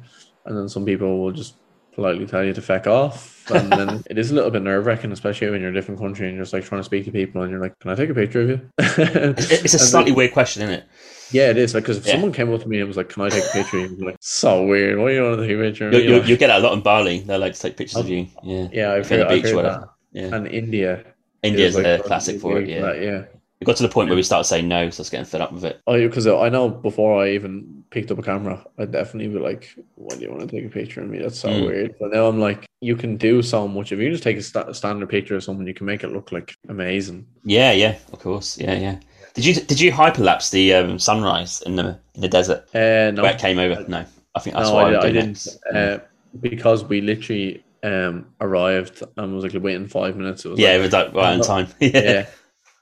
and 0.47 0.57
then 0.57 0.69
some 0.71 0.87
people 0.87 1.21
will 1.21 1.33
just 1.33 1.57
politely 1.99 2.27
tell 2.27 2.45
you 2.45 2.55
to 2.55 2.63
feck 2.63 2.87
off. 2.87 3.51
And 3.51 3.73
then 3.73 4.05
it 4.11 4.19
is 4.19 4.31
a 4.31 4.35
little 4.35 4.53
bit 4.53 4.63
nerve 4.63 4.87
wracking, 4.87 5.11
especially 5.11 5.51
when 5.51 5.61
you're 5.61 5.71
in 5.71 5.77
a 5.77 5.79
different 5.79 6.01
country 6.01 6.29
and 6.29 6.37
you're 6.37 6.45
just 6.45 6.53
like 6.53 6.65
trying 6.65 6.79
to 6.81 6.85
speak 6.85 7.05
to 7.07 7.11
people, 7.11 7.43
and 7.43 7.51
you're 7.51 7.61
like, 7.61 7.77
"Can 7.81 7.91
I 7.91 7.97
take 7.97 8.09
a 8.09 8.15
picture 8.15 8.43
of 8.43 8.49
you?" 8.51 8.61
It's, 8.79 9.75
a 9.75 9.79
slightly 9.91 10.13
weird 10.13 10.33
question, 10.33 10.63
isn't 10.63 10.75
it? 10.75 10.85
yeah, 11.33 11.51
it 11.51 11.59
is. 11.59 11.75
Like, 11.75 11.83
because 11.83 11.99
if 11.99 12.07
Yeah. 12.07 12.13
someone 12.13 12.33
came 12.33 12.55
up 12.55 12.63
to 12.63 12.69
me 12.69 12.79
and 12.79 12.87
was 12.87 12.97
like, 12.97 13.09
"Can 13.09 13.23
I 13.23 13.31
take 13.31 13.45
a 13.45 13.53
picture?" 13.53 13.79
of 13.79 13.91
you?" 13.91 13.97
I'd 13.97 14.07
like, 14.07 14.17
"So 14.21 14.65
weird. 14.65 14.99
Why 14.99 15.09
do 15.09 15.15
you 15.15 15.23
want 15.25 15.41
to 15.41 15.47
take 15.47 15.57
a 15.57 15.61
picture?" 15.61 15.91
You, 15.91 16.15
you, 16.15 16.23
you 16.23 16.37
get 16.37 16.47
that 16.47 16.61
a 16.61 16.65
lot 16.65 16.75
in 16.75 16.83
Bali. 16.83 17.21
They 17.21 17.37
like 17.37 17.55
to 17.55 17.61
take 17.61 17.77
pictures 17.77 17.97
of 17.97 18.09
you. 18.09 18.29
Yeah. 18.45 18.69
yeah, 18.73 18.93
I've 18.93 19.09
heard, 19.09 19.23
I've 19.23 19.43
beach 19.43 19.53
or 19.53 19.63
heard 19.63 19.65
that. 19.65 19.89
Yeah. 20.13 20.35
And 20.37 20.47
India, 20.47 21.05
India's 21.43 21.77
is, 21.77 21.83
like, 21.83 22.01
a 22.01 22.03
classic 22.05 22.41
for 22.41 22.61
it. 22.61 22.69
Yeah. 22.69 22.81
that, 22.83 23.03
yeah. 23.03 23.25
We 23.61 23.65
got 23.65 23.77
to 23.77 23.83
the 23.83 23.89
point 23.89 24.09
where 24.09 24.17
we 24.17 24.23
started 24.23 24.45
saying 24.45 24.69
no, 24.69 24.89
so 24.91 25.01
I 25.01 25.03
was 25.03 25.11
getting 25.11 25.27
fed 25.27 25.41
up 25.41 25.53
with 25.53 25.65
it. 25.65 25.81
Oh, 25.89 25.99
because 25.99 26.29
I 26.29 26.49
know 26.49 26.69
before 26.69 27.25
I 27.25 27.31
even 27.31 27.83
picked 27.91 28.11
up 28.13 28.19
a 28.19 28.23
camera, 28.23 28.65
I'd 28.79 28.93
definitely 28.93 29.33
be 29.35 29.41
like, 29.41 29.75
"Why 29.97 30.15
do 30.15 30.23
you 30.23 30.31
want 30.31 30.43
to 30.43 30.47
take 30.57 30.65
a 30.65 30.69
picture 30.69 31.01
of 31.03 31.09
me? 31.09 31.19
That's 31.19 31.41
so 31.41 31.49
Mm. 31.49 31.67
weird." 31.67 31.95
But 31.99 32.13
now 32.13 32.29
I'm 32.29 32.39
like, 32.39 32.67
you 32.81 32.95
can 32.95 33.17
do 33.17 33.43
so 33.43 33.67
much. 33.67 33.91
If 33.91 33.99
you 33.99 34.11
just 34.11 34.23
take 34.23 34.37
a 34.37 34.43
sta- 34.43 34.73
standard 34.75 35.09
picture 35.09 35.35
of 35.35 35.43
someone, 35.43 35.67
you 35.67 35.75
can 35.75 35.87
make 35.87 36.05
it 36.05 36.13
look 36.13 36.31
like 36.31 36.55
amazing. 36.69 37.27
Yeah, 37.45 37.73
yeah, 37.73 37.97
of 38.13 38.21
course. 38.21 38.59
Yeah, 38.59 38.75
yeah. 38.75 38.97
Did 39.35 39.45
you 39.45 39.55
did 39.55 39.81
you 39.81 39.91
hyperlapse 39.91 40.51
the 40.51 40.75
um, 40.75 40.99
sunrise 41.01 41.61
in 41.63 41.75
the 41.75 41.99
in 42.15 42.21
the 42.21 42.29
desert 42.29 42.65
Uh, 42.75 43.11
no, 43.13 43.23
where 43.23 43.33
it 43.33 43.39
came 43.41 43.59
over? 43.59 43.85
No, 43.89 44.05
I 44.35 44.41
think 44.41 44.55
that's 44.55 44.69
no, 44.69 44.75
why 44.75 44.95
I, 44.95 45.01
I 45.01 45.11
did 45.11 45.13
didn't. 45.15 45.49
Uh, 45.75 45.99
because 46.41 46.85
we 46.85 47.01
literally 47.01 47.65
um 47.83 48.27
arrived 48.41 49.03
and 49.17 49.35
was 49.35 49.45
like 49.45 49.63
waiting 49.63 49.87
five 49.87 50.17
minutes. 50.17 50.45
It 50.45 50.49
was 50.49 50.59
yeah, 50.59 50.71
like, 50.71 50.79
it 50.79 50.83
was 50.83 50.93
like 50.93 51.15
right 51.15 51.35
on 51.35 51.41
time. 51.41 51.69
yeah. 51.81 51.91
yeah. 51.95 52.27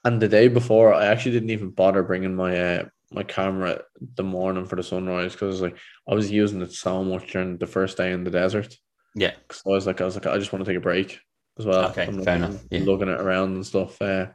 And 0.07 0.23
the 0.23 0.29
day 0.29 0.47
before, 0.47 0.95
I 0.95 1.07
actually 1.07 1.33
didn't 1.33 1.51
even 1.51 1.71
bother 1.71 2.05
bringing 2.05 2.37
my 2.37 2.57
uh, 2.57 2.85
my 3.11 3.25
camera 3.25 3.83
the 4.15 4.23
morning 4.23 4.65
for 4.65 4.77
the 4.77 4.83
sunrise 4.85 5.33
because 5.33 5.61
like 5.61 5.77
I 6.09 6.15
was 6.15 6.31
using 6.31 6.63
it 6.63 6.73
so 6.73 7.03
much 7.03 7.33
during 7.33 7.59
the 7.59 7.67
first 7.67 7.97
day 7.97 8.13
in 8.13 8.23
the 8.23 8.31
desert. 8.31 8.73
Yeah. 9.17 9.33
So 9.51 9.73
I 9.73 9.75
was 9.75 9.87
like, 9.87 10.01
I 10.01 10.05
was 10.05 10.15
like, 10.15 10.27
I 10.27 10.39
just 10.39 10.53
want 10.53 10.65
to 10.65 10.71
take 10.71 10.79
a 10.79 10.81
break 10.81 11.19
as 11.59 11.67
well. 11.67 11.91
Okay, 11.91 12.07
I'm, 12.07 12.23
fair 12.23 12.39
like, 12.39 12.51
enough, 12.51 12.65
yeah. 12.71 12.85
Looking 12.85 13.09
it 13.09 13.21
around 13.21 13.55
and 13.55 13.67
stuff. 13.67 14.01
Uh, 14.01 14.27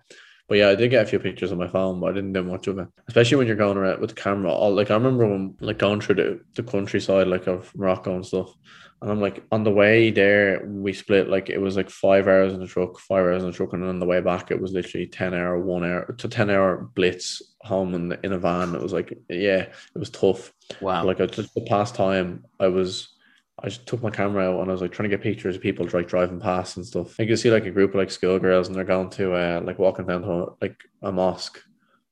but 0.50 0.58
yeah, 0.58 0.68
I 0.68 0.76
did 0.76 0.90
get 0.90 1.04
a 1.04 1.08
few 1.08 1.20
pictures 1.20 1.54
on 1.54 1.58
my 1.58 1.70
phone, 1.70 2.02
but 2.02 2.08
I 2.08 2.14
didn't 2.16 2.34
do 2.34 2.44
much 2.44 2.68
of 2.68 2.78
it. 2.78 2.90
Especially 3.08 3.38
when 3.38 3.48
you're 3.48 3.56
going 3.56 3.78
around 3.78 4.02
with 4.02 4.10
the 4.10 4.22
camera. 4.22 4.52
All 4.52 4.76
like 4.76 4.92
I 4.92 4.96
remember 4.96 5.26
when 5.26 5.56
like 5.62 5.78
going 5.78 6.02
through 6.02 6.16
the, 6.16 6.42
the 6.56 6.64
countryside 6.64 7.28
like 7.28 7.48
of 7.48 7.74
Morocco 7.78 8.14
and 8.14 8.26
stuff. 8.26 8.54
And 9.02 9.10
I'm 9.10 9.20
like 9.20 9.44
on 9.52 9.64
the 9.64 9.72
way 9.72 10.12
there, 10.12 10.64
we 10.66 10.94
split 10.94 11.28
like 11.28 11.50
it 11.50 11.58
was 11.58 11.76
like 11.76 11.90
five 11.90 12.28
hours 12.28 12.54
in 12.54 12.60
the 12.60 12.68
truck, 12.68 13.00
five 13.00 13.24
hours 13.24 13.42
in 13.42 13.50
the 13.50 13.56
truck, 13.56 13.74
and 13.74 13.82
then 13.82 13.90
on 13.90 14.00
the 14.00 14.06
way 14.06 14.22
back 14.22 14.52
it 14.52 14.62
was 14.62 14.74
literally 14.74 15.08
ten 15.08 15.34
hour, 15.34 15.60
one 15.60 15.84
hour 15.84 16.14
to 16.20 16.28
ten 16.28 16.52
hour 16.52 16.90
blitz 16.94 17.42
home 17.62 17.96
in 17.96 18.18
in 18.24 18.34
a 18.34 18.38
van. 18.38 18.76
It 18.76 18.82
was 18.82 18.94
like 18.94 19.18
yeah, 19.28 19.62
it 19.62 19.74
was 19.96 20.12
tough. 20.12 20.54
Wow. 20.82 21.04
Like 21.04 21.20
I 21.20 21.26
just 21.26 21.54
the 21.56 21.62
past 21.62 21.96
time 21.96 22.46
I 22.60 22.68
was 22.68 23.16
I 23.64 23.70
just 23.70 23.88
took 23.88 24.04
my 24.04 24.12
camera 24.12 24.52
out 24.52 24.62
and 24.62 24.70
I 24.70 24.72
was 24.72 24.82
like 24.82 24.92
trying 24.92 25.10
to 25.10 25.16
get 25.16 25.24
pictures 25.24 25.56
of 25.56 25.62
people 25.62 25.88
like 25.92 26.08
driving 26.08 26.40
past 26.40 26.78
and 26.78 26.86
stuff. 26.86 27.18
You 27.20 27.28
can 27.28 27.38
see 27.38 27.52
like 27.52 27.66
a 27.66 27.72
group 27.72 27.92
of 27.92 27.96
like 27.98 28.12
schoolgirls 28.12 28.68
and 28.68 28.76
they're 28.76 28.84
going 28.84 29.10
to 29.12 29.34
uh 29.34 29.62
like 29.64 29.80
walking 29.80 30.06
down 30.06 30.22
to 30.24 30.56
like 30.62 30.80
a 31.02 31.12
mosque. 31.12 31.60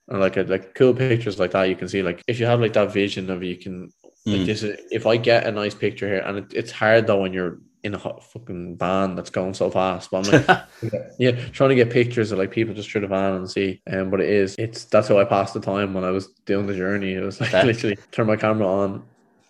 And 0.07 0.19
like 0.19 0.37
a, 0.37 0.41
like 0.41 0.73
cool 0.73 0.95
pictures 0.95 1.37
like 1.37 1.51
that, 1.51 1.69
you 1.69 1.75
can 1.75 1.87
see 1.87 2.01
like 2.01 2.23
if 2.27 2.39
you 2.39 2.47
have 2.47 2.59
like 2.59 2.73
that 2.73 2.91
vision 2.91 3.29
of 3.29 3.43
you 3.43 3.57
can 3.57 3.91
like 4.25 4.41
Mm. 4.41 4.45
this 4.45 4.63
is 4.63 4.79
if 4.91 5.05
I 5.07 5.17
get 5.17 5.47
a 5.47 5.51
nice 5.51 5.73
picture 5.73 6.07
here 6.07 6.19
and 6.19 6.37
it, 6.39 6.53
it's 6.53 6.71
hard 6.71 7.07
though 7.07 7.21
when 7.21 7.33
you're 7.33 7.59
in 7.83 7.95
a 7.95 7.97
hot 7.97 8.21
fucking 8.23 8.77
van 8.77 9.15
that's 9.15 9.29
going 9.29 9.53
so 9.53 9.71
fast. 9.71 10.11
But 10.11 10.27
I'm 10.27 10.47
like 10.47 10.61
yeah, 11.19 11.31
trying 11.51 11.69
to 11.69 11.75
get 11.75 11.89
pictures 11.89 12.31
of 12.31 12.37
like 12.37 12.51
people 12.51 12.73
just 12.75 12.91
through 12.91 13.01
the 13.01 13.07
van 13.07 13.33
and 13.35 13.49
see. 13.49 13.81
Um, 13.89 14.09
but 14.09 14.19
it 14.19 14.29
is, 14.29 14.55
it's 14.59 14.83
that's 14.85 15.07
how 15.07 15.17
I 15.19 15.23
passed 15.23 15.53
the 15.53 15.61
time 15.61 15.93
when 15.93 16.03
I 16.03 16.11
was 16.11 16.27
doing 16.45 16.67
the 16.67 16.75
journey. 16.75 17.13
It 17.13 17.23
was 17.23 17.39
like 17.39 17.53
Okay. 17.53 17.65
literally 17.65 17.97
turn 18.11 18.27
my 18.27 18.35
camera 18.35 18.67
on. 18.67 19.03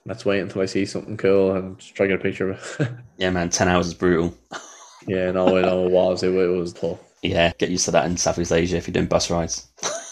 Let's 0.06 0.26
wait 0.26 0.40
until 0.40 0.62
I 0.62 0.66
see 0.66 0.86
something 0.86 1.18
cool 1.18 1.56
and 1.56 1.78
just 1.80 1.96
try 1.96 2.06
to 2.08 2.14
get 2.14 2.20
a 2.20 2.24
picture 2.24 2.52
of 2.52 2.76
it. 2.80 2.90
yeah, 3.18 3.32
man, 3.32 3.50
ten 3.50 3.68
hours 3.68 3.88
is 3.88 3.94
brutal. 3.96 4.36
yeah, 5.08 5.32
no, 5.32 5.58
I 5.58 5.62
know 5.64 5.86
it 5.88 5.92
was. 5.92 6.22
It, 6.24 6.30
it 6.34 6.48
was 6.48 6.74
tough. 6.74 7.00
Yeah, 7.22 7.52
get 7.58 7.70
used 7.70 7.86
to 7.86 7.92
that 7.92 8.06
in 8.06 8.16
Southeast 8.16 8.52
Asia 8.52 8.78
if 8.78 8.88
you're 8.88 8.94
doing 8.94 9.08
bus 9.08 9.30
rides. 9.30 9.68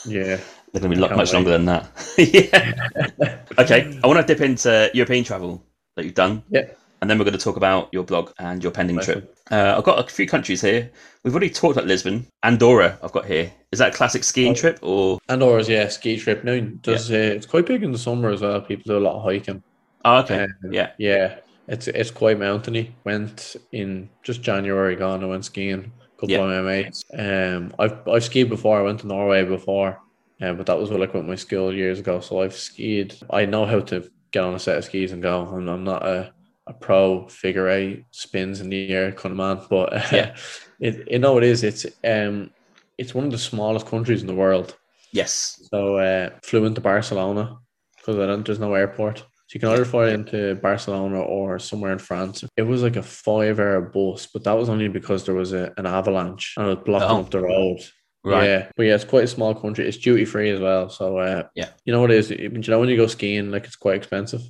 Yeah. 0.07 0.39
They're 0.79 0.89
going 0.89 0.99
to 0.99 1.01
be 1.01 1.07
Can't 1.07 1.17
much 1.17 1.29
wait. 1.29 1.33
longer 1.33 1.51
than 1.51 1.65
that. 1.65 1.89
yeah. 2.17 3.37
Okay, 3.57 3.99
I 4.03 4.07
want 4.07 4.19
to 4.25 4.33
dip 4.33 4.41
into 4.43 4.89
European 4.93 5.23
travel 5.23 5.63
that 5.95 6.05
you've 6.05 6.13
done. 6.13 6.43
Yeah. 6.49 6.65
And 7.01 7.09
then 7.09 7.19
we're 7.19 7.25
going 7.25 7.37
to 7.37 7.43
talk 7.43 7.57
about 7.57 7.89
your 7.91 8.03
blog 8.03 8.31
and 8.39 8.61
your 8.63 8.71
pending 8.71 8.95
Nice 8.95 9.05
trip. 9.05 9.35
Uh, 9.51 9.75
I've 9.77 9.83
got 9.83 9.99
a 9.99 10.11
few 10.11 10.27
countries 10.27 10.61
here. 10.61 10.89
We've 11.23 11.33
already 11.33 11.49
talked 11.51 11.77
about 11.77 11.87
Lisbon. 11.87 12.25
Andorra, 12.43 12.97
I've 13.03 13.11
got 13.11 13.25
here. 13.25 13.51
Is 13.71 13.79
that 13.79 13.93
a 13.93 13.95
classic 13.97 14.23
skiing 14.23 14.51
Oh. 14.51 14.55
trip 14.55 14.79
or? 14.81 15.19
Andorra's 15.29 15.69
yeah, 15.69 15.87
ski 15.89 16.17
trip. 16.17 16.43
Now 16.43 16.59
does 16.81 17.11
uh, 17.11 17.15
it's 17.15 17.45
quite 17.45 17.65
big 17.67 17.83
in 17.83 17.91
the 17.91 17.97
summer 17.99 18.29
as 18.29 18.41
well. 18.41 18.59
People 18.61 18.83
do 18.87 18.97
a 18.97 19.05
lot 19.07 19.15
of 19.15 19.23
hiking. 19.23 19.61
Oh, 20.05 20.17
okay. 20.19 20.43
Um, 20.43 20.49
yeah. 20.71 20.91
Yeah. 20.97 21.37
It's 21.67 21.87
it's 21.87 22.11
quite 22.11 22.39
mountainy. 22.39 22.95
Went 23.03 23.55
in 23.73 24.09
just 24.23 24.41
January 24.41 24.95
gone, 24.95 25.23
I 25.23 25.27
went 25.27 25.45
skiing. 25.45 25.91
A 26.01 26.19
couple 26.19 26.29
Yeah. 26.31 26.39
of 26.39 26.49
my 26.49 26.61
mates. 26.61 27.03
Um 27.13 27.73
I've 27.77 28.07
I've 28.07 28.23
skied 28.23 28.49
before, 28.49 28.79
I 28.79 28.83
went 28.83 29.01
to 29.01 29.07
Norway 29.07 29.43
before. 29.43 29.99
Um, 30.41 30.57
but 30.57 30.65
that 30.67 30.77
was 30.77 30.91
like 30.91 31.13
with 31.13 31.25
my 31.25 31.35
school 31.35 31.73
years 31.73 31.99
ago. 31.99 32.19
So 32.19 32.41
I've 32.41 32.55
skied. 32.55 33.15
I 33.29 33.45
know 33.45 33.65
how 33.65 33.79
to 33.79 34.09
get 34.31 34.43
on 34.43 34.53
a 34.55 34.59
set 34.59 34.77
of 34.77 34.85
skis 34.85 35.11
and 35.11 35.21
go. 35.21 35.41
I'm, 35.47 35.67
I'm 35.67 35.83
not 35.83 36.05
a, 36.05 36.31
a 36.67 36.73
pro 36.73 37.27
figure 37.27 37.69
eight 37.69 38.05
spins 38.11 38.61
in 38.61 38.69
the 38.69 38.89
air 38.93 39.11
kind 39.11 39.31
of 39.31 39.37
man, 39.37 39.65
but 39.69 39.93
uh, 39.93 40.01
Yeah. 40.11 40.35
it 40.79 41.07
you 41.09 41.19
know 41.19 41.37
it 41.37 41.43
is. 41.43 41.63
It's 41.63 41.85
um 42.03 42.51
it's 42.97 43.13
one 43.15 43.25
of 43.25 43.31
the 43.31 43.37
smallest 43.37 43.87
countries 43.87 44.21
in 44.21 44.27
the 44.27 44.35
world. 44.35 44.75
Yes. 45.11 45.59
So 45.71 45.97
uh, 45.97 46.29
flew 46.43 46.65
into 46.65 46.81
Barcelona 46.81 47.57
because 47.97 48.17
I 48.19 48.25
don't. 48.27 48.45
There's 48.45 48.59
no 48.59 48.73
airport. 48.75 49.19
So 49.19 49.53
you 49.55 49.59
can 49.61 49.69
either 49.69 49.85
fly 49.85 50.09
into 50.09 50.55
Barcelona 50.55 51.21
or 51.21 51.57
somewhere 51.57 51.93
in 51.93 51.99
France. 51.99 52.43
It 52.57 52.63
was 52.63 52.83
like 52.83 52.97
a 52.97 53.01
five-hour 53.03 53.79
bus, 53.93 54.27
but 54.27 54.43
that 54.43 54.51
was 54.57 54.67
only 54.67 54.89
because 54.89 55.23
there 55.23 55.35
was 55.35 55.53
a, 55.53 55.71
an 55.77 55.85
avalanche 55.85 56.53
and 56.57 56.67
it 56.67 56.75
was 56.75 56.83
blocking 56.85 57.09
Oh. 57.17 57.21
up 57.21 57.31
the 57.31 57.39
road. 57.39 57.79
Right. 58.27 58.45
Yeah, 58.45 58.69
but 58.75 58.83
yeah, 58.83 58.95
it's 58.95 59.03
quite 59.03 59.23
a 59.23 59.27
small 59.27 59.53
country. 59.55 59.87
It's 59.87 59.97
duty 59.97 60.25
free 60.25 60.49
as 60.49 60.59
well. 60.59 60.89
So 60.89 61.17
uh, 61.17 61.43
Yeah. 61.55 61.69
you 61.85 61.93
know 61.93 62.01
what 62.01 62.11
it 62.11 62.17
is. 62.17 62.29
You 62.31 62.49
know 62.49 62.79
when 62.79 62.89
you 62.89 62.97
go 62.97 63.07
skiing, 63.07 63.51
like 63.51 63.65
it's 63.65 63.75
quite 63.75 63.95
expensive. 63.95 64.41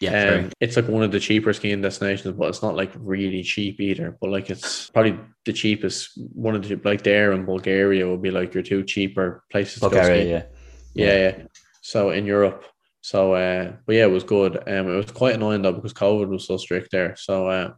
Yeah. 0.00 0.34
Um, 0.34 0.50
it's 0.60 0.74
like 0.76 0.88
one 0.88 1.04
of 1.04 1.12
the 1.12 1.20
cheaper 1.20 1.52
skiing 1.52 1.80
destinations, 1.80 2.34
but 2.36 2.48
it's 2.48 2.62
not 2.62 2.74
like 2.74 2.90
really 2.96 3.42
cheap 3.44 3.80
either. 3.80 4.16
But 4.20 4.30
like 4.30 4.50
it's 4.50 4.90
probably 4.90 5.16
the 5.44 5.52
cheapest. 5.52 6.18
One 6.34 6.56
of 6.56 6.66
the 6.66 6.80
like 6.84 7.02
there 7.04 7.32
in 7.32 7.44
Bulgaria 7.46 8.08
would 8.08 8.20
be 8.22 8.32
like 8.32 8.52
your 8.54 8.64
two 8.64 8.82
cheaper 8.82 9.44
places. 9.52 9.74
to 9.74 9.80
go 9.80 9.88
Bulgaria, 9.90 10.20
skiing. 10.20 10.30
yeah. 10.30 10.44
Yeah, 11.06 11.18
yeah. 11.38 11.44
So 11.82 12.10
in 12.10 12.26
Europe. 12.26 12.64
So 13.00 13.34
uh 13.34 13.72
but 13.86 13.94
yeah, 13.96 14.04
it 14.04 14.10
was 14.10 14.24
good. 14.24 14.56
Um 14.56 14.88
it 14.88 14.96
was 14.96 15.10
quite 15.12 15.34
annoying 15.36 15.62
though 15.62 15.72
because 15.72 15.94
COVID 15.94 16.28
was 16.28 16.46
so 16.46 16.56
strict 16.56 16.90
there. 16.92 17.14
So 17.16 17.46
uh 17.48 17.70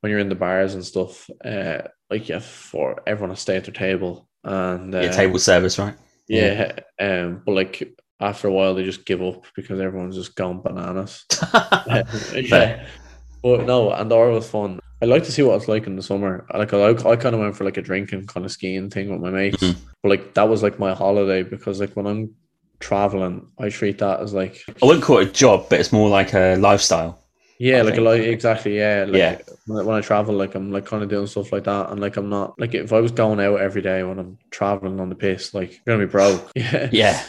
when 0.00 0.10
you're 0.10 0.18
in 0.26 0.28
the 0.28 0.34
bars 0.34 0.74
and 0.74 0.84
stuff, 0.84 1.30
uh 1.44 1.78
like 2.10 2.28
yeah, 2.28 2.40
for 2.40 3.02
everyone 3.06 3.34
to 3.34 3.40
stay 3.40 3.56
at 3.56 3.64
their 3.64 3.72
table 3.86 4.28
and 4.44 4.94
uh, 4.94 5.00
Yeah, 5.00 5.12
table 5.12 5.38
service, 5.38 5.78
right? 5.78 5.94
yeah, 6.28 6.72
um 7.00 7.42
but 7.44 7.52
like 7.52 7.94
after 8.20 8.48
a 8.48 8.52
while 8.52 8.74
they 8.74 8.84
just 8.84 9.04
give 9.04 9.20
up 9.22 9.44
because 9.56 9.80
everyone's 9.80 10.16
just 10.16 10.34
gone 10.36 10.62
bananas. 10.62 11.24
yeah. 12.32 12.86
But 13.42 13.66
no, 13.66 13.90
and 13.90 14.02
Andorra 14.02 14.32
was 14.32 14.48
fun. 14.48 14.78
I 15.02 15.06
like 15.06 15.24
to 15.24 15.32
see 15.32 15.42
what 15.42 15.56
it's 15.56 15.66
like 15.66 15.88
in 15.88 15.96
the 15.96 16.02
summer. 16.02 16.46
Like 16.54 16.72
I, 16.72 16.90
I 16.90 17.16
kind 17.16 17.34
of 17.34 17.40
went 17.40 17.56
for 17.56 17.64
like 17.64 17.76
a 17.76 17.82
drinking 17.82 18.26
kind 18.28 18.46
of 18.46 18.52
skiing 18.52 18.88
thing 18.88 19.10
with 19.10 19.20
my 19.20 19.30
mates. 19.30 19.60
Mhm. 19.62 19.76
But 20.02 20.08
like 20.10 20.34
that 20.34 20.48
was 20.48 20.62
like 20.62 20.78
my 20.78 20.94
holiday 20.94 21.42
because 21.42 21.80
like 21.80 21.94
when 21.94 22.06
I'm 22.06 22.34
traveling, 22.78 23.48
I 23.58 23.68
treat 23.68 23.98
that 23.98 24.20
as 24.20 24.32
like 24.32 24.62
I 24.80 24.86
wouldn't 24.86 25.04
call 25.04 25.18
it 25.18 25.28
a 25.28 25.32
job, 25.32 25.66
but 25.68 25.80
it's 25.80 25.92
more 25.92 26.08
like 26.08 26.32
a 26.34 26.54
lifestyle. 26.56 27.18
Yeah, 27.64 27.78
I 27.78 27.82
like 27.82 27.92
a 27.94 27.96
think. 27.96 28.06
like 28.06 28.20
exactly 28.22 28.76
yeah. 28.76 29.04
Like 29.08 29.16
Yeah. 29.16 29.38
when, 29.66 29.78
I- 29.78 29.82
when 29.86 29.96
I 29.96 30.00
travel, 30.00 30.34
like 30.34 30.54
I'm 30.54 30.72
like 30.72 30.86
kind 30.86 31.02
of 31.02 31.08
doing 31.08 31.26
stuff 31.26 31.52
like 31.52 31.64
that, 31.64 31.90
and 31.90 32.00
like 32.00 32.16
I'm 32.16 32.28
not 32.28 32.58
like 32.58 32.74
if 32.74 32.92
I 32.92 33.00
was 33.00 33.12
going 33.12 33.40
out 33.40 33.60
every 33.60 33.82
day 33.82 34.02
when 34.02 34.18
I'm 34.18 34.38
traveling 34.50 34.98
on 35.00 35.08
the 35.08 35.14
piss, 35.14 35.54
like 35.54 35.70
you're 35.72 35.96
gonna 35.96 36.06
be 36.06 36.10
broke. 36.10 36.50
Yeah, 36.56 36.88
Yeah. 36.92 37.22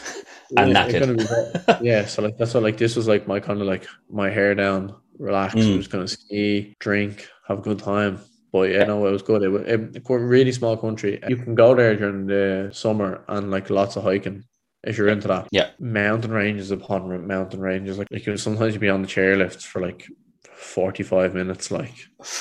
And 0.56 0.72
Yeah, 0.72 0.86
you're 0.88 1.00
knackered. 1.02 1.80
be 1.80 1.86
yeah. 1.90 2.04
So 2.06 2.22
like 2.22 2.36
that's 2.38 2.52
what 2.54 2.62
like 2.62 2.76
this 2.78 2.96
was 2.96 3.06
like 3.08 3.26
my 3.28 3.38
kind 3.40 3.60
of 3.60 3.66
like 3.66 3.86
my 4.10 4.28
hair 4.30 4.54
down, 4.54 4.94
relax. 5.18 5.54
Mm. 5.54 5.72
I'm 5.74 5.78
just 5.78 5.90
gonna 5.90 6.08
ski, 6.08 6.74
drink, 6.80 7.28
have 7.48 7.58
a 7.58 7.62
good 7.62 7.78
time. 7.78 8.18
But 8.52 8.70
yeah, 8.70 8.78
Yeah. 8.80 8.84
no, 8.86 9.06
it 9.06 9.12
was 9.12 9.22
good. 9.22 9.42
It 9.42 9.48
was 9.48 9.62
a 9.66 10.18
really 10.18 10.52
small 10.52 10.76
country. 10.76 11.20
You 11.28 11.36
can 11.36 11.54
go 11.54 11.74
there 11.74 11.96
during 11.96 12.26
the 12.26 12.70
summer 12.72 13.24
and 13.28 13.50
like 13.50 13.68
lots 13.70 13.96
of 13.96 14.04
hiking 14.04 14.44
if 14.84 14.96
you're 14.98 15.08
into 15.08 15.26
that. 15.28 15.48
Yeah. 15.50 15.70
Mountain 15.80 16.30
ranges 16.30 16.70
upon 16.70 17.26
mountain 17.26 17.60
ranges. 17.60 17.98
Like, 17.98 18.08
like 18.12 18.26
you 18.26 18.36
sometimes 18.36 18.74
you'd 18.74 18.80
be 18.80 18.90
on 18.90 19.02
the 19.02 19.08
chairlifts 19.08 19.62
for 19.62 19.80
like 19.80 20.06
45 20.64 21.34
minutes, 21.34 21.70
like 21.70 21.92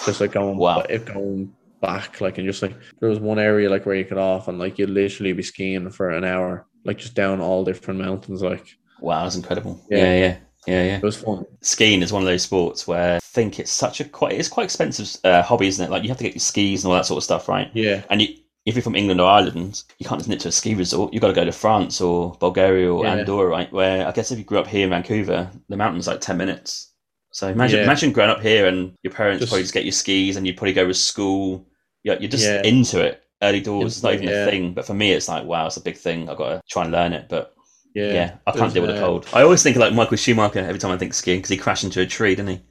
just 0.05 0.21
like 0.21 0.31
going 0.31 0.57
Wow. 0.57 0.83
if 0.89 1.05
going 1.05 1.53
back, 1.81 2.21
like 2.21 2.37
and 2.37 2.47
just 2.47 2.61
like 2.61 2.75
there 2.99 3.09
was 3.09 3.19
one 3.19 3.39
area 3.39 3.69
like 3.69 3.85
where 3.85 3.95
you 3.95 4.05
could 4.05 4.17
off 4.17 4.47
and 4.47 4.57
like 4.59 4.79
you'd 4.79 4.89
literally 4.89 5.33
be 5.33 5.43
skiing 5.43 5.89
for 5.89 6.09
an 6.11 6.23
hour, 6.23 6.65
like 6.85 6.97
just 6.97 7.13
down 7.15 7.41
all 7.41 7.63
different 7.63 7.99
mountains, 7.99 8.41
like 8.41 8.65
Wow, 9.01 9.23
that's 9.23 9.35
incredible. 9.35 9.81
Yeah. 9.89 9.97
Yeah, 9.97 10.13
yeah. 10.19 10.37
Yeah, 10.65 10.83
yeah. 10.83 10.97
It 10.97 11.03
was 11.03 11.17
fun. 11.17 11.43
Skiing 11.61 12.01
is 12.01 12.13
one 12.13 12.21
of 12.21 12.27
those 12.27 12.43
sports 12.43 12.87
where 12.87 13.17
I 13.17 13.19
think 13.19 13.59
it's 13.59 13.71
such 13.71 13.99
a 13.99 14.05
quite 14.05 14.31
it's 14.33 14.47
quite 14.47 14.63
expensive 14.63 15.17
uh, 15.25 15.41
hobby, 15.41 15.67
isn't 15.67 15.83
it? 15.85 15.91
Like 15.91 16.03
you 16.03 16.09
have 16.09 16.17
to 16.19 16.23
get 16.23 16.35
your 16.35 16.39
skis 16.39 16.83
and 16.85 16.91
all 16.91 16.97
that 16.97 17.05
sort 17.05 17.17
of 17.17 17.23
stuff, 17.25 17.49
right? 17.49 17.69
Yeah. 17.73 18.03
And 18.09 18.21
you, 18.21 18.29
if 18.65 18.75
you're 18.75 18.81
from 18.81 18.95
England 18.95 19.19
or 19.19 19.29
Ireland, 19.29 19.83
you 19.99 20.07
can't 20.07 20.21
just 20.21 20.29
nip 20.29 20.39
to 20.39 20.47
a 20.47 20.51
ski 20.53 20.73
resort. 20.73 21.11
You've 21.11 21.19
got 21.19 21.27
to 21.27 21.33
go 21.33 21.43
to 21.43 21.51
France 21.51 21.99
or 21.99 22.37
Bulgaria 22.39 22.89
or 22.89 23.03
Yeah. 23.03 23.15
Andorra, 23.15 23.49
right? 23.49 23.69
Where 23.73 24.07
I 24.07 24.11
guess 24.13 24.31
if 24.31 24.37
you 24.39 24.45
grew 24.45 24.59
up 24.59 24.67
here 24.67 24.85
in 24.85 24.89
Vancouver, 24.91 25.51
the 25.67 25.75
mountain's 25.75 26.07
like 26.07 26.21
10 26.21 26.37
minutes. 26.37 26.92
So 27.33 27.49
imagine, 27.49 27.79
Yeah. 27.79 27.83
imagine 27.85 28.11
growing 28.11 28.29
up 28.29 28.41
here 28.41 28.67
and 28.67 28.93
your 29.01 29.11
parents 29.11 29.39
Just- 29.39 29.49
probably 29.51 29.63
just 29.63 29.73
get 29.73 29.83
your 29.83 29.91
skis 29.91 30.37
and 30.37 30.45
you'd 30.47 30.55
probably 30.55 30.73
go 30.73 30.87
to 30.87 30.93
school. 30.93 31.67
You're, 32.03 32.17
you're 32.17 32.29
just 32.29 32.45
Yeah. 32.45 32.61
into 32.63 33.01
it 33.01 33.23
early 33.41 33.59
doors. 33.59 33.95
It's 33.95 34.03
not 34.03 34.13
even 34.13 34.29
it, 34.29 34.47
a 34.47 34.49
thing. 34.49 34.73
But 34.73 34.85
for 34.85 34.93
me, 34.93 35.11
it's 35.11 35.27
like, 35.27 35.43
wow, 35.43 35.65
it's 35.65 35.77
a 35.77 35.81
big 35.81 35.97
thing. 35.97 36.29
I've 36.29 36.37
got 36.37 36.49
to 36.49 36.61
try 36.69 36.83
and 36.83 36.91
learn 36.91 37.11
it. 37.11 37.25
But 37.29 37.53
Yeah. 37.95 38.13
yeah, 38.13 38.35
I 38.45 38.51
can't 38.51 38.71
deal 38.71 38.83
with 38.83 38.91
the 38.91 39.01
uh, 39.01 39.05
cold. 39.05 39.27
I 39.33 39.41
always 39.41 39.63
think 39.63 39.75
of 39.75 39.81
like 39.81 39.93
Michael 39.93 40.15
Schumacher 40.17 40.59
every 40.59 40.79
time 40.79 40.91
I 40.91 40.97
think 40.97 41.13
skiing 41.13 41.39
because 41.39 41.49
he 41.49 41.57
crashed 41.57 41.83
into 41.83 42.01
a 42.01 42.05
tree, 42.05 42.35
didn't 42.35 42.51
he? 42.51 42.61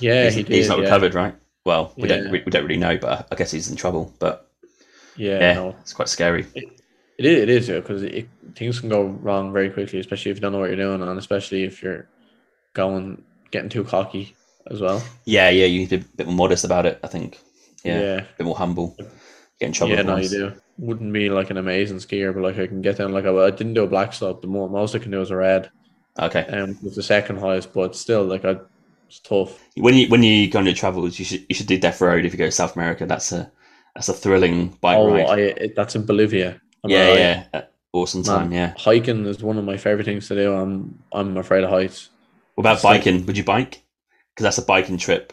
Yeah, 0.00 0.24
he's, 0.24 0.34
he 0.34 0.42
did. 0.42 0.52
he's 0.54 0.68
not 0.68 0.78
yeah. 0.78 0.84
recovered, 0.84 1.14
right? 1.14 1.34
Well, 1.64 1.92
we 1.96 2.06
don't 2.08 2.30
we, 2.30 2.42
we 2.44 2.50
don't 2.50 2.64
really 2.64 2.78
know, 2.78 2.98
but 2.98 3.26
I 3.30 3.34
guess 3.36 3.50
he's 3.50 3.70
in 3.70 3.76
trouble. 3.76 4.14
But 4.18 4.50
Yeah, 5.16 5.38
yeah, 5.40 5.54
no. 5.54 5.76
it's 5.80 5.92
quite 5.94 6.08
scary. 6.08 6.46
It 6.54 7.26
is, 7.26 7.42
it 7.42 7.48
is, 7.50 7.68
yeah, 7.68 7.80
because 7.80 8.02
it, 8.02 8.28
things 8.54 8.80
can 8.80 8.88
go 8.88 9.02
wrong 9.04 9.52
very 9.52 9.68
quickly, 9.68 9.98
especially 9.98 10.30
if 10.30 10.38
you 10.38 10.40
don't 10.40 10.52
know 10.52 10.58
what 10.58 10.70
you're 10.70 10.76
doing, 10.76 11.02
and 11.02 11.18
especially 11.18 11.64
if 11.64 11.82
you're 11.82 12.06
going 12.72 13.22
getting 13.50 13.68
too 13.68 13.84
cocky 13.84 14.34
as 14.70 14.80
well. 14.80 15.02
Yeah, 15.24 15.48
yeah, 15.50 15.66
you 15.66 15.80
need 15.80 15.90
to 15.90 15.98
be 15.98 16.04
a 16.04 16.16
bit 16.16 16.26
more 16.26 16.36
modest 16.36 16.64
about 16.64 16.86
it. 16.86 17.00
I 17.02 17.06
think. 17.06 17.38
Yeah, 17.84 18.00
yeah, 18.00 18.16
a 18.20 18.26
bit 18.38 18.46
more 18.46 18.56
humble. 18.56 18.96
Get 19.58 19.66
in 19.66 19.72
trouble. 19.72 19.94
yeah 19.94 20.02
no, 20.02 20.16
you 20.16 20.28
do. 20.28 20.52
Wouldn't 20.78 21.12
be 21.12 21.28
like 21.28 21.50
an 21.50 21.58
amazing 21.58 21.98
skier, 21.98 22.32
but 22.32 22.42
like 22.42 22.58
I 22.58 22.66
can 22.66 22.82
get 22.82 22.96
down. 22.96 23.12
Like 23.12 23.26
I, 23.26 23.30
I 23.30 23.50
didn't 23.50 23.74
do 23.74 23.84
a 23.84 23.88
black 23.88 24.12
slope. 24.12 24.40
The 24.40 24.48
mo- 24.48 24.68
most 24.68 24.94
I 24.94 24.98
can 24.98 25.10
do 25.10 25.20
is 25.20 25.30
a 25.30 25.36
red, 25.36 25.70
Okay. 26.18 26.44
and 26.48 26.70
um, 26.70 26.78
it's 26.82 26.96
the 26.96 27.02
second 27.02 27.38
highest, 27.38 27.72
but 27.72 27.94
still, 27.94 28.24
like 28.24 28.44
I, 28.44 28.56
it's 29.06 29.20
tough. 29.20 29.62
When 29.76 29.94
you 29.94 30.08
when 30.08 30.22
you 30.22 30.48
go 30.48 30.60
on 30.60 30.66
your 30.66 30.74
travels, 30.74 31.18
you 31.18 31.24
should 31.24 31.44
you 31.48 31.54
should 31.54 31.66
do 31.66 31.78
Death 31.78 32.00
Road 32.00 32.24
if 32.24 32.32
you 32.32 32.38
go 32.38 32.46
to 32.46 32.52
South 32.52 32.76
America. 32.76 33.06
That's 33.06 33.32
a 33.32 33.50
that's 33.94 34.08
a 34.08 34.14
thrilling 34.14 34.68
bike 34.80 34.98
oh, 34.98 35.12
ride. 35.12 35.28
I 35.28 35.38
it, 35.40 35.76
that's 35.76 35.96
in 35.96 36.06
Bolivia. 36.06 36.60
Am 36.84 36.90
yeah, 36.90 37.08
right? 37.08 37.46
yeah, 37.52 37.62
awesome 37.92 38.22
time. 38.22 38.50
Man, 38.50 38.52
Yeah. 38.52 38.74
hiking 38.78 39.26
is 39.26 39.42
one 39.42 39.58
of 39.58 39.64
my 39.64 39.76
favorite 39.76 40.04
things 40.04 40.28
to 40.28 40.34
do. 40.34 40.54
I'm 40.54 41.02
I'm 41.12 41.36
afraid 41.36 41.64
of 41.64 41.70
heights. 41.70 42.10
What 42.60 42.72
about 42.72 42.82
biking? 42.82 43.24
Would 43.24 43.38
you 43.38 43.44
bike? 43.44 43.82
Because 44.34 44.44
that's 44.44 44.58
a 44.58 44.62
biking 44.62 44.98
trip. 44.98 45.32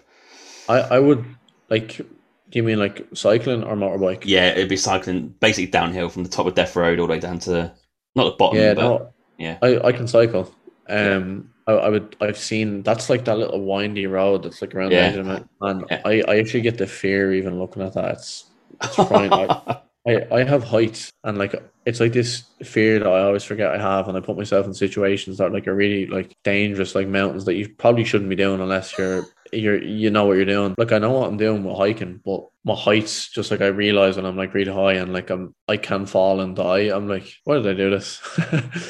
I 0.70 0.80
I 0.80 1.00
would 1.00 1.26
like. 1.70 1.98
Do 1.98 2.06
you 2.54 2.64
mean 2.64 2.80
like 2.80 3.06
cycling 3.14 3.64
or 3.66 3.76
motorbike? 3.76 4.24
Yeah, 4.24 4.52
it'd 4.52 4.70
be 4.70 4.78
cycling 4.78 5.36
basically 5.42 5.70
downhill 5.70 6.08
from 6.08 6.24
the 6.24 6.30
top 6.30 6.46
of 6.48 6.56
Death 6.56 6.78
Road 6.78 7.00
all 7.00 7.08
the 7.08 7.12
way 7.12 7.20
down 7.20 7.40
to 7.40 7.74
not 8.16 8.24
the 8.24 8.32
bottom, 8.38 8.58
Yeah, 8.58 8.74
but 8.74 8.82
no, 8.82 9.14
yeah. 9.38 9.58
I, 9.62 9.88
I 9.88 9.92
can 9.92 10.08
cycle. 10.08 10.56
Um, 10.88 11.50
I, 11.68 11.74
I 11.74 11.90
would. 11.90 12.16
I've 12.22 12.38
seen 12.38 12.84
that's 12.84 13.10
like 13.10 13.26
that 13.26 13.38
little 13.38 13.62
windy 13.62 14.08
road 14.08 14.44
that's 14.44 14.62
like 14.62 14.74
around 14.74 14.92
Yeah. 14.94 15.12
the 15.12 15.18
edge 15.18 15.18
of 15.18 15.28
it, 15.30 15.46
and 15.60 15.86
Yeah. 15.92 16.02
I, 16.06 16.22
I 16.26 16.38
actually 16.38 16.62
get 16.62 16.78
the 16.78 16.88
fear 16.88 17.34
even 17.34 17.60
looking 17.60 17.84
at 17.84 17.94
that. 17.96 18.14
It's 18.14 18.46
it's 18.82 18.96
fine. 18.96 19.34
I, 19.34 19.80
I 20.08 20.26
I 20.32 20.44
have 20.44 20.64
heights, 20.64 21.12
and 21.24 21.38
like 21.38 21.56
it's 21.86 22.00
like 22.00 22.14
this 22.14 22.44
fear 22.64 23.00
that 23.00 23.08
I 23.08 23.24
always 23.24 23.44
forget 23.44 23.72
I 23.72 23.78
have, 23.78 24.08
and 24.08 24.18
I 24.18 24.22
put 24.22 24.38
myself 24.38 24.66
in 24.66 24.74
situations 24.74 25.38
that 25.38 25.52
like 25.52 25.68
are 25.68 25.76
really 25.76 26.08
like 26.08 26.34
dangerous, 26.44 26.96
like 26.96 27.08
mountains 27.08 27.46
that 27.46 27.56
you 27.56 27.70
probably 27.70 28.04
shouldn't 28.04 28.30
be 28.30 28.36
doing 28.36 28.62
unless 28.62 28.98
you're 28.98 29.26
you're 29.54 29.82
you 29.82 30.10
know 30.10 30.26
what 30.26 30.38
you're 30.38 30.46
doing. 30.46 30.76
Like 30.78 30.92
I 30.92 31.00
know 31.00 31.12
what 31.12 31.28
I'm 31.28 31.38
doing 31.38 31.64
with 31.64 31.78
hiking, 31.78 32.22
but 32.24 32.48
my 32.64 32.76
heights 32.76 33.30
just 33.30 33.52
like 33.52 33.62
I 33.62 33.68
realize 33.68 34.16
when 34.16 34.26
I'm 34.26 34.38
like 34.38 34.54
really 34.54 34.72
high 34.72 34.94
and 34.94 35.14
like 35.14 35.30
I'm 35.30 35.54
I 35.68 35.78
can 35.78 36.06
fall 36.06 36.42
and 36.42 36.56
die. 36.56 36.96
I'm 36.96 37.08
like, 37.08 37.34
why 37.44 37.56
did 37.56 37.68
I 37.68 37.74
do 37.74 37.90
this? 37.90 38.22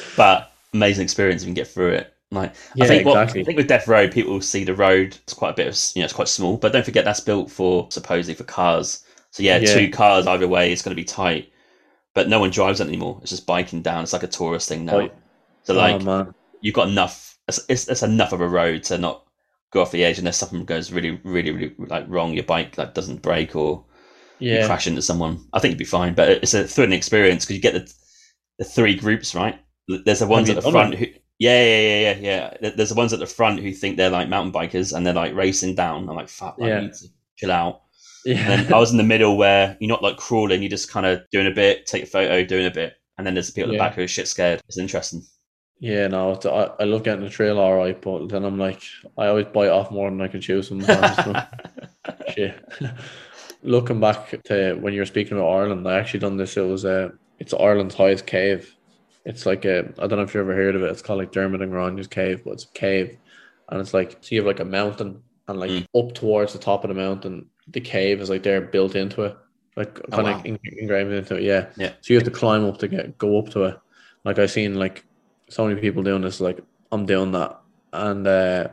but 0.16 0.52
amazing 0.72 1.04
experience 1.04 1.42
if 1.42 1.48
you 1.48 1.54
can 1.54 1.62
get 1.62 1.68
through 1.68 1.92
it. 1.92 2.14
Like 2.30 2.54
Yeah, 2.74 2.84
I 2.84 2.88
think 2.88 3.06
what, 3.06 3.12
exactly. 3.12 3.40
I 3.40 3.44
think 3.44 3.56
with 3.56 3.68
Death 3.68 3.88
Road, 3.88 4.12
people 4.12 4.40
see 4.40 4.64
the 4.64 4.74
road. 4.74 5.16
It's 5.22 5.34
quite 5.34 5.50
a 5.50 5.54
bit 5.54 5.68
of 5.68 5.78
you 5.94 6.02
know, 6.02 6.04
it's 6.04 6.14
quite 6.14 6.28
small, 6.28 6.56
but 6.56 6.72
don't 6.72 6.84
forget 6.84 7.04
that's 7.04 7.20
built 7.20 7.50
for 7.50 7.88
supposedly 7.90 8.34
for 8.34 8.44
cars. 8.44 9.04
So 9.30 9.42
yeah, 9.42 9.58
Yeah. 9.58 9.74
two 9.74 9.90
cars 9.90 10.26
either 10.26 10.48
way, 10.48 10.72
it's 10.72 10.82
going 10.82 10.96
to 10.96 11.00
be 11.00 11.04
tight. 11.04 11.52
But 12.14 12.28
no 12.28 12.40
one 12.40 12.50
drives 12.50 12.80
it 12.80 12.88
anymore. 12.88 13.18
It's 13.22 13.30
just 13.30 13.46
biking 13.46 13.82
down. 13.82 14.02
It's 14.02 14.12
like 14.12 14.22
a 14.24 14.26
tourist 14.28 14.68
thing 14.68 14.84
now. 14.84 14.98
Right. 14.98 15.14
So 15.62 15.74
like 15.74 15.94
oh 16.06 16.34
you've 16.62 16.74
got 16.74 16.88
enough. 16.88 17.36
It's, 17.46 17.60
it's, 17.68 17.88
it's 17.88 18.02
enough 18.02 18.32
of 18.32 18.40
a 18.40 18.48
road 18.48 18.82
to 18.84 18.98
not 18.98 19.24
go 19.70 19.82
off 19.82 19.92
the 19.92 20.02
edge 20.04 20.18
unless 20.18 20.38
something 20.38 20.64
goes 20.64 20.90
really, 20.90 21.20
really, 21.24 21.50
really 21.52 21.74
like 21.78 22.06
wrong. 22.08 22.32
Your 22.32 22.44
bike 22.44 22.76
like 22.78 22.94
doesn't 22.94 23.22
break 23.22 23.54
or 23.54 23.84
you 24.60 24.66
crash 24.66 24.86
into 24.86 25.02
someone. 25.02 25.46
I 25.52 25.58
think 25.60 25.72
you'd 25.72 25.78
be 25.78 25.84
fine. 25.84 26.14
But 26.14 26.28
it's 26.30 26.54
a 26.54 26.66
thrilling 26.66 26.92
experience 26.94 27.44
because 27.44 27.56
you 27.56 27.62
get 27.62 27.74
the 27.74 27.92
the 28.58 28.64
three 28.64 28.96
groups 28.96 29.34
right. 29.34 29.60
There's 30.04 30.18
the 30.18 30.26
ones 30.26 30.48
at 30.50 30.56
the 30.56 30.62
front 30.72 30.94
who. 30.96 31.06
Yeah, 31.38 31.62
yeah, 31.62 31.78
yeah, 31.80 32.00
yeah, 32.00 32.18
yeah. 32.20 32.56
There- 32.60 32.70
There's 32.72 32.88
the 32.88 32.94
ones 32.96 33.12
at 33.12 33.20
the 33.20 33.26
front 33.26 33.60
who 33.60 33.72
think 33.72 33.96
they're 33.96 34.10
like 34.10 34.28
mountain 34.28 34.52
bikers 34.52 34.92
and 34.96 35.06
they're 35.06 35.14
like 35.14 35.34
racing 35.36 35.76
down. 35.76 36.08
I'm 36.08 36.16
like, 36.16 36.28
fuck, 36.28 36.58
like, 36.58 36.68
Yeah. 36.68 36.78
I 36.78 36.80
need 36.80 36.94
to 36.94 37.06
chill 37.36 37.52
out. 37.52 37.82
Yeah. 38.28 38.50
And 38.52 38.74
I 38.74 38.78
was 38.78 38.90
in 38.90 38.98
the 38.98 39.04
middle 39.04 39.38
where 39.38 39.76
you're 39.80 39.88
not 39.88 40.02
like 40.02 40.18
crawling, 40.18 40.60
you're 40.62 40.68
just 40.68 40.90
kind 40.90 41.06
of 41.06 41.22
doing 41.32 41.46
a 41.46 41.50
bit, 41.50 41.86
take 41.86 42.02
a 42.02 42.06
photo, 42.06 42.44
doing 42.44 42.66
a 42.66 42.70
bit, 42.70 42.94
and 43.16 43.26
then 43.26 43.32
there's 43.34 43.46
the 43.46 43.54
people 43.54 43.70
at 43.70 43.72
the 43.72 43.78
back 43.78 43.94
who 43.94 44.02
are 44.02 44.08
shit 44.08 44.28
scared. 44.28 44.60
It's 44.68 44.76
interesting. 44.76 45.22
Yeah, 45.80 46.08
no, 46.08 46.34
I, 46.44 46.82
I 46.82 46.84
love 46.84 47.04
getting 47.04 47.24
the 47.24 47.30
trail 47.30 47.58
all 47.58 47.74
right, 47.76 47.98
but 48.00 48.28
then 48.28 48.44
I'm 48.44 48.58
like, 48.58 48.82
I 49.16 49.28
always 49.28 49.46
bite 49.46 49.70
off 49.70 49.90
more 49.90 50.10
than 50.10 50.20
I 50.20 50.28
can 50.28 50.42
chew 50.42 50.60
sometimes. 50.62 51.16
shit. 52.34 52.62
Looking 53.62 53.98
back 54.00 54.34
to 54.44 54.74
when 54.74 54.92
you 54.92 55.00
were 55.00 55.06
speaking 55.06 55.38
about 55.38 55.50
Ireland, 55.50 55.88
I 55.88 55.98
actually 55.98 56.20
done 56.20 56.36
this. 56.36 56.56
It 56.56 56.62
was 56.66 56.84
uh, 56.84 57.10
it's 57.38 57.54
Ireland's 57.54 57.94
highest 57.94 58.26
cave. 58.26 58.74
It's 59.24 59.46
like 59.46 59.64
a, 59.64 59.92
I 59.98 60.06
don't 60.06 60.18
know 60.18 60.22
if 60.22 60.34
you've 60.34 60.42
ever 60.48 60.54
heard 60.54 60.76
of 60.76 60.82
it. 60.82 60.90
It's 60.90 61.02
called 61.02 61.18
like 61.18 61.32
Dermot 61.32 61.62
and 61.62 61.72
Gráinne's 61.72 62.06
cave, 62.06 62.42
but 62.44 62.52
it's 62.52 62.64
a 62.64 62.68
cave, 62.78 63.16
and 63.68 63.80
it's 63.80 63.94
like 63.94 64.18
so 64.20 64.34
you 64.34 64.40
have 64.40 64.46
like 64.46 64.60
a 64.60 64.64
mountain, 64.64 65.22
and 65.48 65.58
like 65.58 65.70
Mm. 65.70 65.86
up 65.96 66.14
towards 66.14 66.52
the 66.52 66.58
top 66.58 66.84
of 66.84 66.88
the 66.88 66.94
mountain, 66.94 67.46
the 67.70 67.80
cave 67.80 68.20
is 68.20 68.30
like 68.30 68.42
there 68.42 68.60
built 68.60 68.94
into 68.94 69.22
it, 69.22 69.36
like 69.76 69.98
Oh, 70.12 70.16
kind 70.16 70.24
wow. 70.24 70.38
of 70.38 70.46
engraved 70.46 71.12
into 71.12 71.36
it. 71.36 71.42
Yeah, 71.42 71.66
Yeah. 71.76 71.92
So 72.00 72.12
you 72.12 72.16
have 72.16 72.24
to 72.24 72.30
climb 72.30 72.64
up 72.64 72.78
to 72.78 72.88
get 72.88 73.18
go 73.18 73.38
up 73.38 73.50
to 73.50 73.64
it. 73.64 73.78
Like 74.24 74.38
I've 74.38 74.50
seen 74.50 74.74
like 74.74 75.04
so 75.48 75.66
many 75.66 75.80
people 75.80 76.02
doing 76.02 76.22
this. 76.22 76.40
Like 76.40 76.60
I'm 76.92 77.06
doing 77.06 77.32
that, 77.32 77.58
and 77.92 78.26
uh, 78.26 78.68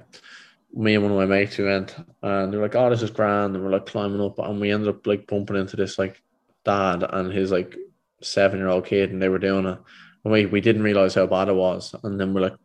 me 0.74 0.96
and 0.96 1.04
one 1.04 1.12
of 1.12 1.18
my 1.18 1.26
mates 1.26 1.58
we 1.58 1.66
went, 1.66 1.96
and 2.22 2.52
they 2.52 2.58
were 2.58 2.64
like, 2.64 2.76
"Oh, 2.76 2.90
this 2.90 3.02
is 3.02 3.12
grand," 3.12 3.56
and 3.56 3.64
we're 3.64 3.72
like 3.72 3.86
climbing 3.86 4.22
up, 4.22 4.40
and 4.40 4.60
we 4.60 4.72
ended 4.72 4.90
up 4.90 5.06
like 5.08 5.28
bumping 5.28 5.56
into 5.58 5.76
this 5.78 5.98
like 6.00 6.22
dad 6.64 7.04
and 7.08 7.32
his 7.32 7.52
like 7.52 7.76
seven 8.22 8.60
year 8.60 8.70
old 8.70 8.86
kid, 8.86 9.12
and 9.12 9.22
they 9.22 9.30
were 9.30 9.40
doing 9.40 9.66
it. 9.66 9.78
And 10.24 10.34
we 10.34 10.46
we 10.48 10.62
didn't 10.62 10.84
realize 10.84 11.14
how 11.16 11.28
bad 11.28 11.50
it 11.50 11.56
was, 11.56 11.94
and 12.04 12.20
then 12.20 12.34
we're 12.34 12.42
like 12.42 12.56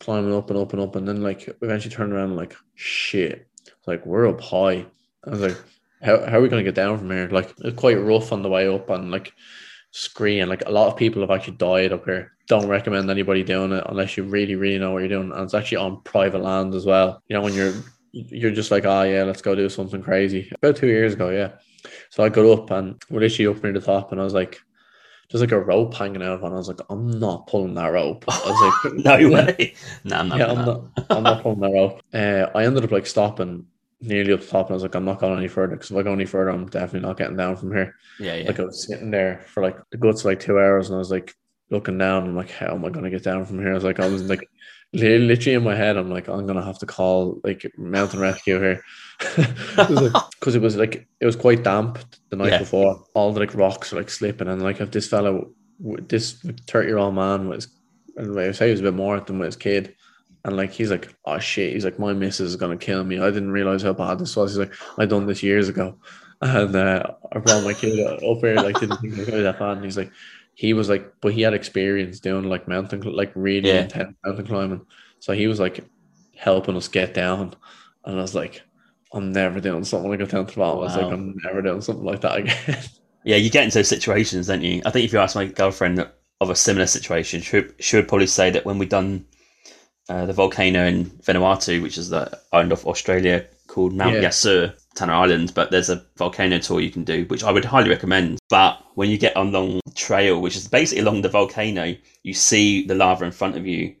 climbing 0.00 0.34
up 0.34 0.50
and 0.50 0.58
up 0.58 0.72
and 0.72 0.82
up, 0.82 0.96
and 0.96 1.06
then 1.06 1.22
like 1.22 1.48
eventually 1.62 1.94
turned 1.94 2.12
around 2.12 2.30
and 2.30 2.36
like 2.36 2.54
shit, 2.74 3.46
like 3.86 4.04
we're 4.06 4.28
up 4.28 4.40
high. 4.40 4.86
I 5.26 5.30
was 5.30 5.40
like, 5.40 5.56
how 6.02 6.24
how 6.26 6.38
are 6.38 6.40
we 6.40 6.48
gonna 6.48 6.62
get 6.62 6.74
down 6.74 6.98
from 6.98 7.10
here? 7.10 7.28
Like 7.28 7.54
it's 7.58 7.78
quite 7.78 8.00
rough 8.00 8.32
on 8.32 8.42
the 8.42 8.48
way 8.48 8.68
up, 8.68 8.90
and 8.90 9.10
like 9.10 9.32
screen. 9.90 10.48
Like 10.48 10.62
a 10.66 10.72
lot 10.72 10.88
of 10.88 10.96
people 10.96 11.22
have 11.22 11.30
actually 11.30 11.56
died 11.56 11.92
up 11.92 12.04
here. 12.04 12.32
Don't 12.48 12.68
recommend 12.68 13.10
anybody 13.10 13.42
doing 13.42 13.72
it 13.72 13.84
unless 13.86 14.16
you 14.16 14.24
really, 14.24 14.54
really 14.54 14.78
know 14.78 14.92
what 14.92 14.98
you're 14.98 15.08
doing. 15.08 15.32
And 15.32 15.42
it's 15.42 15.54
actually 15.54 15.78
on 15.78 16.02
private 16.02 16.42
land 16.42 16.74
as 16.74 16.84
well. 16.84 17.22
You 17.28 17.36
know, 17.36 17.42
when 17.42 17.54
you're 17.54 17.74
you're 18.12 18.50
just 18.50 18.70
like, 18.70 18.84
oh 18.84 19.02
yeah, 19.02 19.24
let's 19.24 19.42
go 19.42 19.54
do 19.54 19.68
something 19.68 20.02
crazy. 20.02 20.50
About 20.54 20.76
two 20.76 20.88
years 20.88 21.14
ago, 21.14 21.30
yeah. 21.30 21.52
So 22.10 22.22
I 22.24 22.28
got 22.28 22.46
up 22.46 22.70
and 22.70 23.00
we're 23.10 23.20
literally 23.20 23.56
up 23.56 23.62
near 23.62 23.72
the 23.72 23.80
top, 23.80 24.12
and 24.12 24.20
I 24.20 24.24
was 24.24 24.34
like, 24.34 24.60
there's 25.30 25.40
like 25.40 25.52
a 25.52 25.60
rope 25.60 25.94
hanging 25.94 26.22
out, 26.22 26.42
and 26.42 26.52
I 26.52 26.56
was 26.56 26.68
like, 26.68 26.80
I'm 26.90 27.08
not 27.18 27.46
pulling 27.46 27.74
that 27.74 27.88
rope. 27.88 28.24
I 28.28 28.40
was 28.46 28.84
like, 28.84 28.94
no 29.04 29.30
way. 29.30 29.74
No, 30.04 30.16
I'm 30.16 30.28
not. 30.28 30.38
yeah, 30.38 30.46
I'm 30.50 30.64
not. 30.64 30.84
I'm 31.10 31.22
not 31.22 31.42
pulling 31.42 31.60
that 31.60 31.72
rope. 31.72 32.02
Uh, 32.12 32.50
I 32.54 32.64
ended 32.64 32.84
up 32.84 32.92
like 32.92 33.06
stopping 33.06 33.66
nearly 34.04 34.32
up 34.32 34.40
the 34.40 34.46
top, 34.46 34.66
and 34.66 34.72
I 34.72 34.74
was 34.74 34.82
like, 34.82 34.94
I'm 34.94 35.04
not 35.04 35.18
going 35.20 35.38
any 35.38 35.48
further 35.48 35.74
because 35.76 35.90
if 35.90 35.96
I 35.96 36.02
go 36.02 36.12
any 36.12 36.24
further, 36.26 36.50
I'm 36.50 36.66
definitely 36.68 37.06
not 37.08 37.16
getting 37.18 37.36
down 37.36 37.56
from 37.56 37.72
here. 37.72 37.94
Yeah, 38.20 38.36
yeah. 38.36 38.46
Like 38.46 38.60
I 38.60 38.64
was 38.64 38.86
sitting 38.86 39.10
there 39.10 39.42
for 39.48 39.62
like 39.62 39.76
the 39.90 39.96
guts 39.98 40.20
of 40.20 40.26
like 40.26 40.40
two 40.40 40.58
hours, 40.58 40.88
and 40.88 40.96
I 40.96 40.98
was 40.98 41.10
like 41.10 41.34
looking 41.70 41.98
down. 41.98 42.24
I'm 42.24 42.36
like, 42.36 42.50
how 42.50 42.74
am 42.74 42.84
I 42.84 42.90
gonna 42.90 43.10
get 43.10 43.24
down 43.24 43.44
from 43.44 43.58
here? 43.60 43.70
I 43.70 43.74
was 43.74 43.84
like, 43.84 44.00
I 44.00 44.08
was 44.08 44.22
like, 44.28 44.48
literally 44.92 45.54
in 45.54 45.64
my 45.64 45.74
head, 45.74 45.96
I'm 45.96 46.10
like, 46.10 46.28
I'm 46.28 46.46
gonna 46.46 46.64
have 46.64 46.78
to 46.80 46.86
call 46.86 47.40
like 47.42 47.70
mountain 47.76 48.20
rescue 48.20 48.60
here, 48.60 48.82
because 49.36 50.54
it 50.54 50.62
was 50.62 50.76
like 50.76 51.06
it 51.20 51.26
was 51.26 51.36
quite 51.36 51.62
damp 51.64 51.98
the 52.30 52.36
night 52.36 52.52
Yeah. 52.52 52.58
before. 52.58 53.04
All 53.14 53.32
the 53.32 53.40
like 53.40 53.54
rocks 53.54 53.92
are 53.92 53.96
like 53.96 54.10
slipping, 54.10 54.48
and 54.48 54.62
like 54.62 54.80
if 54.80 54.90
this 54.90 55.08
fellow, 55.08 55.50
this 56.08 56.44
thirty 56.68 56.88
year 56.88 56.98
old 56.98 57.14
man 57.14 57.48
was, 57.48 57.68
and 58.16 58.38
I 58.38 58.52
say 58.52 58.66
he 58.66 58.72
was 58.72 58.80
a 58.80 58.84
bit 58.84 58.94
more 58.94 59.18
than 59.20 59.38
with 59.38 59.46
his 59.46 59.56
kid. 59.56 59.94
And 60.44 60.56
like 60.56 60.72
he's 60.72 60.90
like, 60.90 61.14
oh 61.24 61.38
shit, 61.38 61.72
he's 61.72 61.84
like, 61.84 61.98
my 61.98 62.12
missus 62.12 62.50
is 62.50 62.56
gonna 62.56 62.76
kill 62.76 63.02
me. 63.04 63.18
I 63.18 63.30
didn't 63.30 63.50
realize 63.50 63.82
how 63.82 63.92
bad 63.94 64.18
this 64.18 64.36
was. 64.36 64.52
He's 64.52 64.58
like, 64.58 64.74
I 64.98 65.06
done 65.06 65.26
this 65.26 65.42
years 65.42 65.68
ago. 65.68 65.98
And 66.42 66.74
uh, 66.76 67.12
I 67.32 67.38
brought 67.38 67.62
my 67.64 67.72
kid 67.72 67.98
up 68.06 68.20
here, 68.40 68.60
like 68.60 68.78
didn't 68.78 68.98
think 68.98 69.14
it 69.16 69.32
was 69.32 69.42
that 69.44 69.58
bad. 69.58 69.76
And 69.78 69.84
he's 69.84 69.96
like, 69.96 70.12
he 70.54 70.74
was 70.74 70.88
like, 70.88 71.10
but 71.22 71.32
he 71.32 71.42
had 71.42 71.54
experience 71.54 72.20
doing 72.20 72.44
like 72.44 72.68
mountain, 72.68 73.00
like 73.00 73.32
really 73.34 73.68
Yeah. 73.68 73.80
intense 73.82 74.14
mountain 74.24 74.46
climbing. 74.46 74.86
So 75.20 75.32
he 75.32 75.46
was 75.46 75.58
like 75.60 75.80
helping 76.36 76.76
us 76.76 76.88
get 76.88 77.14
down. 77.14 77.54
And 78.04 78.18
I 78.18 78.22
was 78.22 78.34
like, 78.34 78.62
I'm 79.12 79.32
never 79.32 79.60
doing 79.60 79.84
something 79.84 80.10
like 80.10 80.20
a 80.20 80.26
to 80.26 80.42
the 80.42 80.52
bottom. 80.56 80.80
I 80.80 80.82
was 80.82 80.96
like, 80.96 81.10
I'm 81.10 81.34
never 81.44 81.62
doing 81.62 81.80
something 81.80 82.04
like 82.04 82.20
that 82.22 82.36
again. 82.38 82.84
Yeah, 83.22 83.36
you 83.36 83.48
get 83.50 83.64
into 83.64 83.78
those 83.78 83.88
situations, 83.88 84.48
don't 84.48 84.62
you? 84.62 84.82
I 84.84 84.90
think 84.90 85.04
if 85.06 85.12
you 85.12 85.18
ask 85.18 85.34
my 85.34 85.46
girlfriend 85.46 86.06
of 86.40 86.50
a 86.50 86.56
similar 86.56 86.86
situation, 86.86 87.40
she 87.40 87.56
would, 87.56 87.74
she 87.80 87.96
would 87.96 88.08
probably 88.08 88.26
say 88.26 88.50
that 88.50 88.66
when 88.66 88.76
we 88.78 88.86
done 88.86 89.24
uh, 90.08 90.26
the 90.26 90.32
volcano 90.32 90.84
in 90.86 91.06
Vanuatu, 91.06 91.82
which 91.82 91.98
is 91.98 92.10
the 92.10 92.38
island 92.52 92.72
of 92.72 92.86
Australia 92.86 93.46
called 93.66 93.94
Mount 93.94 94.14
Yeah. 94.14 94.28
Yasur, 94.28 94.74
Tanna 94.94 95.14
Island. 95.14 95.52
But 95.54 95.70
there's 95.70 95.90
a 95.90 96.04
volcano 96.16 96.58
tour 96.58 96.80
you 96.80 96.90
can 96.90 97.04
do, 97.04 97.24
which 97.26 97.42
I 97.42 97.50
would 97.50 97.64
highly 97.64 97.88
recommend. 97.88 98.38
But 98.50 98.82
when 98.94 99.10
you 99.10 99.18
get 99.18 99.36
on 99.36 99.52
the 99.52 99.80
trail, 99.94 100.40
which 100.40 100.56
is 100.56 100.68
basically 100.68 101.02
along 101.02 101.22
the 101.22 101.28
volcano, 101.28 101.96
you 102.22 102.34
see 102.34 102.86
the 102.86 102.94
lava 102.94 103.24
in 103.24 103.32
front 103.32 103.56
of 103.56 103.66
you, 103.66 103.94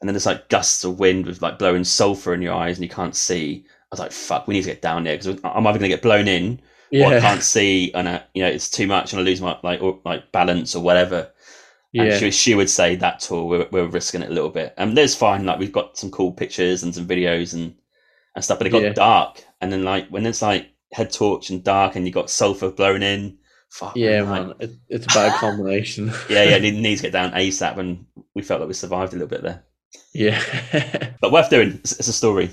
and 0.00 0.08
then 0.08 0.14
there's 0.14 0.26
like 0.26 0.48
gusts 0.48 0.84
of 0.84 0.98
wind 0.98 1.26
with 1.26 1.42
like 1.42 1.58
blowing 1.58 1.84
sulfur 1.84 2.34
in 2.34 2.42
your 2.42 2.54
eyes, 2.54 2.76
and 2.76 2.84
you 2.84 2.90
can't 2.90 3.16
see. 3.16 3.64
I 3.66 3.72
was 3.92 4.00
like, 4.00 4.12
"Fuck, 4.12 4.46
we 4.46 4.54
need 4.54 4.62
to 4.62 4.70
get 4.70 4.82
down 4.82 5.04
there 5.04 5.16
because 5.16 5.40
I'm 5.42 5.66
either 5.66 5.78
going 5.78 5.90
to 5.90 5.96
get 5.96 6.02
blown 6.02 6.28
in, 6.28 6.60
or 6.92 7.14
I 7.14 7.20
can't 7.20 7.42
see, 7.42 7.92
and 7.94 8.06
uh, 8.06 8.20
you 8.34 8.42
know 8.42 8.48
it's 8.48 8.68
too 8.68 8.86
much, 8.86 9.12
and 9.12 9.20
I 9.20 9.24
lose 9.24 9.40
my 9.40 9.58
like 9.62 9.80
or, 9.80 10.00
like 10.04 10.32
balance 10.32 10.74
or 10.74 10.82
whatever." 10.82 11.30
And 11.96 12.10
yeah, 12.10 12.18
she, 12.18 12.30
she 12.30 12.54
would 12.54 12.70
say 12.70 12.96
that 12.96 13.20
tour 13.20 13.44
we're, 13.46 13.68
we're 13.70 13.86
risking 13.86 14.22
it 14.22 14.30
a 14.30 14.34
little 14.34 14.50
bit. 14.50 14.74
And 14.76 14.96
there's 14.96 15.14
fine, 15.14 15.46
like 15.46 15.58
we've 15.58 15.72
got 15.72 15.96
some 15.98 16.10
cool 16.10 16.32
pictures 16.32 16.82
and 16.82 16.94
some 16.94 17.06
videos 17.06 17.54
and 17.54 17.74
and 18.34 18.44
stuff, 18.44 18.58
but 18.58 18.66
it 18.66 18.70
got 18.70 18.82
Yeah. 18.82 18.92
dark. 18.92 19.44
And 19.60 19.72
then 19.72 19.82
like 19.84 20.08
when 20.08 20.26
it's 20.26 20.42
like 20.42 20.68
head 20.92 21.12
torch 21.12 21.50
and 21.50 21.64
dark, 21.64 21.96
and 21.96 22.06
you 22.06 22.12
got 22.12 22.30
sulfur 22.30 22.70
blown 22.70 23.02
in, 23.02 23.38
fuck, 23.70 23.96
yeah, 23.96 24.22
like, 24.22 24.46
man. 24.46 24.54
It, 24.60 24.70
it's 24.88 25.06
a 25.06 25.08
bad 25.18 25.38
combination. 25.40 26.12
yeah, 26.28 26.44
yeah, 26.44 26.58
need, 26.64 26.74
need 26.74 26.96
to 26.96 27.02
get 27.02 27.12
down 27.12 27.32
ASAP, 27.32 27.78
and 27.78 28.04
we 28.34 28.42
felt 28.42 28.60
like 28.60 28.68
we 28.68 28.74
survived 28.74 29.12
a 29.12 29.16
little 29.16 29.28
bit 29.28 29.42
there, 29.42 29.64
yeah, 30.14 30.40
but 31.20 31.32
worth 31.32 31.48
doing. 31.50 31.72
It's, 31.82 31.92
it's 31.92 32.08
a 32.08 32.12
story. 32.12 32.50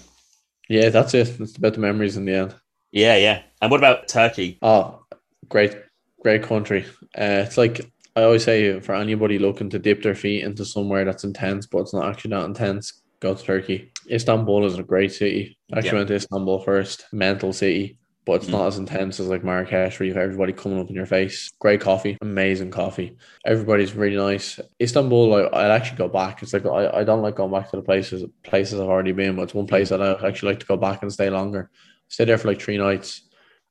yeah. 0.70 0.90
That's 0.90 1.14
it. 1.14 1.40
It's 1.40 1.58
about 1.58 1.74
the 1.74 1.80
memories 1.80 2.16
in 2.18 2.26
the 2.26 2.34
end. 2.36 2.56
Yeah, 2.92 3.16
yeah. 3.18 3.42
And 3.62 3.70
what 3.72 3.80
about 3.80 4.08
Turkey? 4.08 4.58
Oh, 4.62 5.04
great, 5.50 5.76
great 6.22 6.44
country. 6.44 6.86
Uh, 7.18 7.44
it's 7.46 7.58
like 7.58 7.82
I 8.16 8.24
always 8.24 8.44
say 8.44 8.80
for 8.80 8.94
anybody 8.94 9.40
looking 9.40 9.70
to 9.72 9.80
dip 9.80 10.04
their 10.04 10.14
feet 10.16 10.44
into 10.44 10.66
somewhere 10.66 11.04
that's 11.04 11.24
intense, 11.24 11.66
but 11.66 11.80
it's 11.80 11.94
not 11.94 12.08
actually 12.08 12.32
that 12.32 12.46
intense, 12.46 13.02
go 13.20 13.34
to 13.34 13.44
Turkey. 13.44 13.92
Istanbul 14.12 14.66
is 14.66 14.78
a 14.78 14.84
great 14.84 15.12
city. 15.12 15.58
I 15.74 15.78
actually 15.78 15.90
Yeah. 15.90 15.96
went 15.96 16.08
to 16.10 16.16
Istanbul 16.16 16.60
first, 16.60 17.06
mental 17.12 17.54
city, 17.54 17.98
but 18.26 18.34
it's 18.34 18.46
Mm. 18.48 18.52
not 18.52 18.68
as 18.68 18.78
intense 18.78 19.20
as 19.20 19.30
like 19.30 19.44
Marrakesh, 19.44 20.00
where 20.00 20.06
you 20.06 20.14
have 20.14 20.22
everybody 20.24 20.54
coming 20.54 20.80
up 20.80 20.90
in 20.90 20.96
your 20.96 21.08
face. 21.08 21.52
Great 21.60 21.82
coffee, 21.82 22.16
amazing 22.22 22.70
coffee. 22.70 23.16
Everybody's 23.48 23.96
really 23.96 24.16
nice. 24.16 24.60
Istanbul, 24.80 25.34
I, 25.34 25.50
I'd 25.52 25.72
actually 25.72 25.98
go 25.98 26.08
back. 26.08 26.44
It's 26.44 26.54
like 26.54 26.68
I, 26.68 27.00
I 27.00 27.04
don't 27.04 27.24
like 27.24 27.36
going 27.36 27.52
back 27.52 27.72
to 27.72 27.78
the 27.78 27.82
places 27.82 28.24
places 28.44 28.80
I've 28.80 28.90
already 28.90 29.12
been, 29.14 29.36
but 29.36 29.44
it's 29.44 29.56
one 29.56 29.66
place 29.68 29.90
that 29.90 30.04
I 30.04 30.28
actually 30.28 30.50
like 30.52 30.60
to 30.60 30.68
go 30.68 30.78
back 30.78 31.02
and 31.02 31.12
stay 31.12 31.32
longer. 31.32 31.72
Stay 32.10 32.26
there 32.26 32.38
for 32.38 32.50
like 32.50 32.62
three 32.62 32.78
nights 32.78 33.22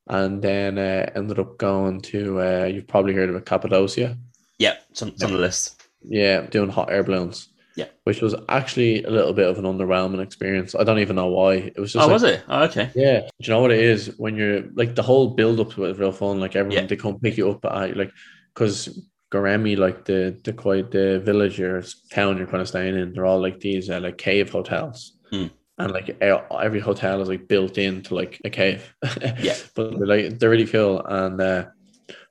and 0.08 0.42
then 0.42 0.78
uh, 0.78 1.08
ended 1.14 1.38
up 1.38 1.58
going 1.58 2.00
to 2.00 2.40
uh, 2.40 2.64
you've 2.64 2.88
probably 2.88 3.14
heard 3.14 3.28
of 3.30 3.36
it, 3.36 3.46
Cappadocia. 3.46 4.18
Yeah, 4.58 4.76
it's 4.90 5.02
on, 5.02 5.08
it's 5.08 5.22
on 5.22 5.32
the 5.32 5.38
list. 5.38 5.82
Yeah, 6.02 6.42
doing 6.42 6.70
hot 6.70 6.90
air 6.90 7.02
balloons. 7.02 7.48
Yeah. 7.74 7.86
which 8.04 8.20
was 8.20 8.34
actually 8.50 9.02
a 9.04 9.08
little 9.08 9.32
bit 9.32 9.48
of 9.48 9.56
an 9.58 9.64
underwhelming 9.64 10.22
experience. 10.22 10.74
I 10.74 10.84
don't 10.84 10.98
even 10.98 11.16
know 11.16 11.28
why. 11.28 11.54
It 11.54 11.78
was 11.78 11.94
just 11.94 12.02
Oh, 12.02 12.06
like, 12.06 12.12
was 12.12 12.22
it? 12.22 12.44
Oh, 12.46 12.64
okay. 12.64 12.90
yeah. 12.94 13.20
Do 13.20 13.28
you 13.38 13.48
know 13.48 13.62
what 13.62 13.70
it 13.70 13.80
is 13.80 14.12
when 14.18 14.36
you're 14.36 14.64
like 14.74 14.94
the 14.94 15.02
whole 15.02 15.28
build 15.30 15.58
up 15.58 15.78
is 15.78 15.98
real 15.98 16.12
fun. 16.12 16.38
Like 16.38 16.54
everyone 16.54 16.82
Yeah. 16.82 16.86
they 16.86 16.96
come 16.96 17.18
pick 17.18 17.38
you 17.38 17.50
up 17.50 17.64
at 17.64 17.96
like 17.96 18.12
because 18.52 19.00
Göreme, 19.32 19.78
like 19.78 20.04
the 20.04 20.38
the 20.44 20.52
quite 20.52 20.90
the 20.90 21.20
village 21.20 21.58
or 21.60 21.82
town 22.10 22.36
you're 22.36 22.46
kind 22.46 22.60
of 22.60 22.68
staying 22.68 22.94
in, 22.94 23.14
they're 23.14 23.24
all 23.24 23.40
like 23.40 23.58
these 23.60 23.88
uh, 23.88 24.00
like 24.00 24.18
cave 24.18 24.50
hotels. 24.50 25.16
Hmm. 25.30 25.46
And 25.78 25.92
like 25.92 26.14
every 26.20 26.80
hotel 26.80 27.22
is 27.22 27.28
like 27.30 27.48
built 27.48 27.78
into 27.78 28.14
like 28.14 28.38
a 28.44 28.50
cave. 28.50 28.94
Yeah. 29.40 29.56
but 29.74 29.96
they're 29.96 30.06
like 30.06 30.38
they're 30.38 30.50
really 30.50 30.66
cool. 30.66 31.00
And 31.06 31.40
uh 31.40 31.64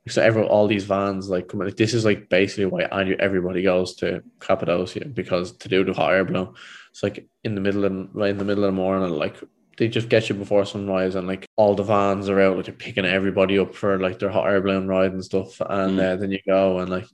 so 0.07 0.21
every 0.21 0.41
all 0.43 0.67
these 0.67 0.85
vans 0.85 1.29
like 1.29 1.47
come 1.47 1.59
like 1.59 1.77
this 1.77 1.93
is 1.93 2.05
like 2.05 2.27
basically 2.27 2.65
why 2.65 2.83
everybody 3.19 3.61
goes 3.61 3.95
to 3.95 4.23
Cappadocia 4.39 5.05
because 5.05 5.51
to 5.57 5.69
do 5.69 5.83
the 5.83 5.93
hot 5.93 6.13
air 6.13 6.25
balloon. 6.25 6.53
It's 6.89 7.03
like 7.03 7.27
in 7.43 7.55
the 7.55 7.61
middle 7.61 7.85
of 7.85 8.09
right 8.13 8.31
in 8.31 8.37
the 8.37 8.45
middle 8.45 8.63
of 8.63 8.69
the 8.69 8.75
morning, 8.75 9.11
like 9.11 9.37
they 9.77 9.87
just 9.87 10.09
get 10.09 10.27
you 10.27 10.35
before 10.35 10.65
sunrise, 10.65 11.15
and 11.15 11.27
like 11.27 11.45
all 11.55 11.75
the 11.75 11.83
vans 11.83 12.29
are 12.29 12.41
out, 12.41 12.57
like 12.57 12.65
they're 12.65 12.73
picking 12.75 13.05
everybody 13.05 13.57
up 13.59 13.73
for 13.75 13.99
like 13.99 14.19
their 14.19 14.29
hot 14.29 14.47
air 14.47 14.59
balloon 14.61 14.87
ride 14.87 15.13
and 15.13 15.23
stuff, 15.23 15.61
and 15.61 15.97
Mm. 15.99 16.13
uh, 16.13 16.15
then 16.17 16.31
you 16.31 16.39
go 16.45 16.79
and 16.79 16.89
like 16.89 17.05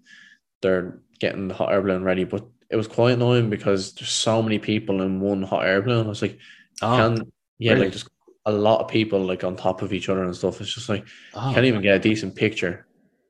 they're 0.62 1.00
getting 1.20 1.48
the 1.48 1.54
hot 1.54 1.72
air 1.72 1.82
balloon 1.82 2.04
ready. 2.04 2.24
But 2.24 2.46
it 2.70 2.76
was 2.76 2.88
quite 2.88 3.14
annoying 3.14 3.50
because 3.50 3.94
there's 3.94 4.10
so 4.12 4.42
many 4.42 4.60
people 4.60 5.02
in 5.02 5.20
one 5.20 5.44
hot 5.44 5.66
air 5.66 5.82
balloon. 5.82 6.06
I 6.06 6.10
was 6.10 6.22
like, 6.22 6.40
Oh, 6.82 6.98
can 6.98 7.32
yeah, 7.60 7.74
really? 7.74 7.86
like 7.86 7.94
just 7.94 8.10
a 8.48 8.52
lot 8.52 8.80
of 8.80 8.88
people 8.88 9.20
like 9.20 9.44
on 9.44 9.56
top 9.56 9.82
of 9.82 9.92
each 9.94 10.10
other 10.10 10.24
and 10.24 10.36
stuff. 10.36 10.62
It's 10.62 10.74
just 10.74 10.90
like 10.90 11.06
oh. 11.34 11.52
can't 11.54 11.66
even 11.66 11.82
get 11.82 11.96
a 11.96 12.00
decent 12.00 12.36
picture. 12.36 12.88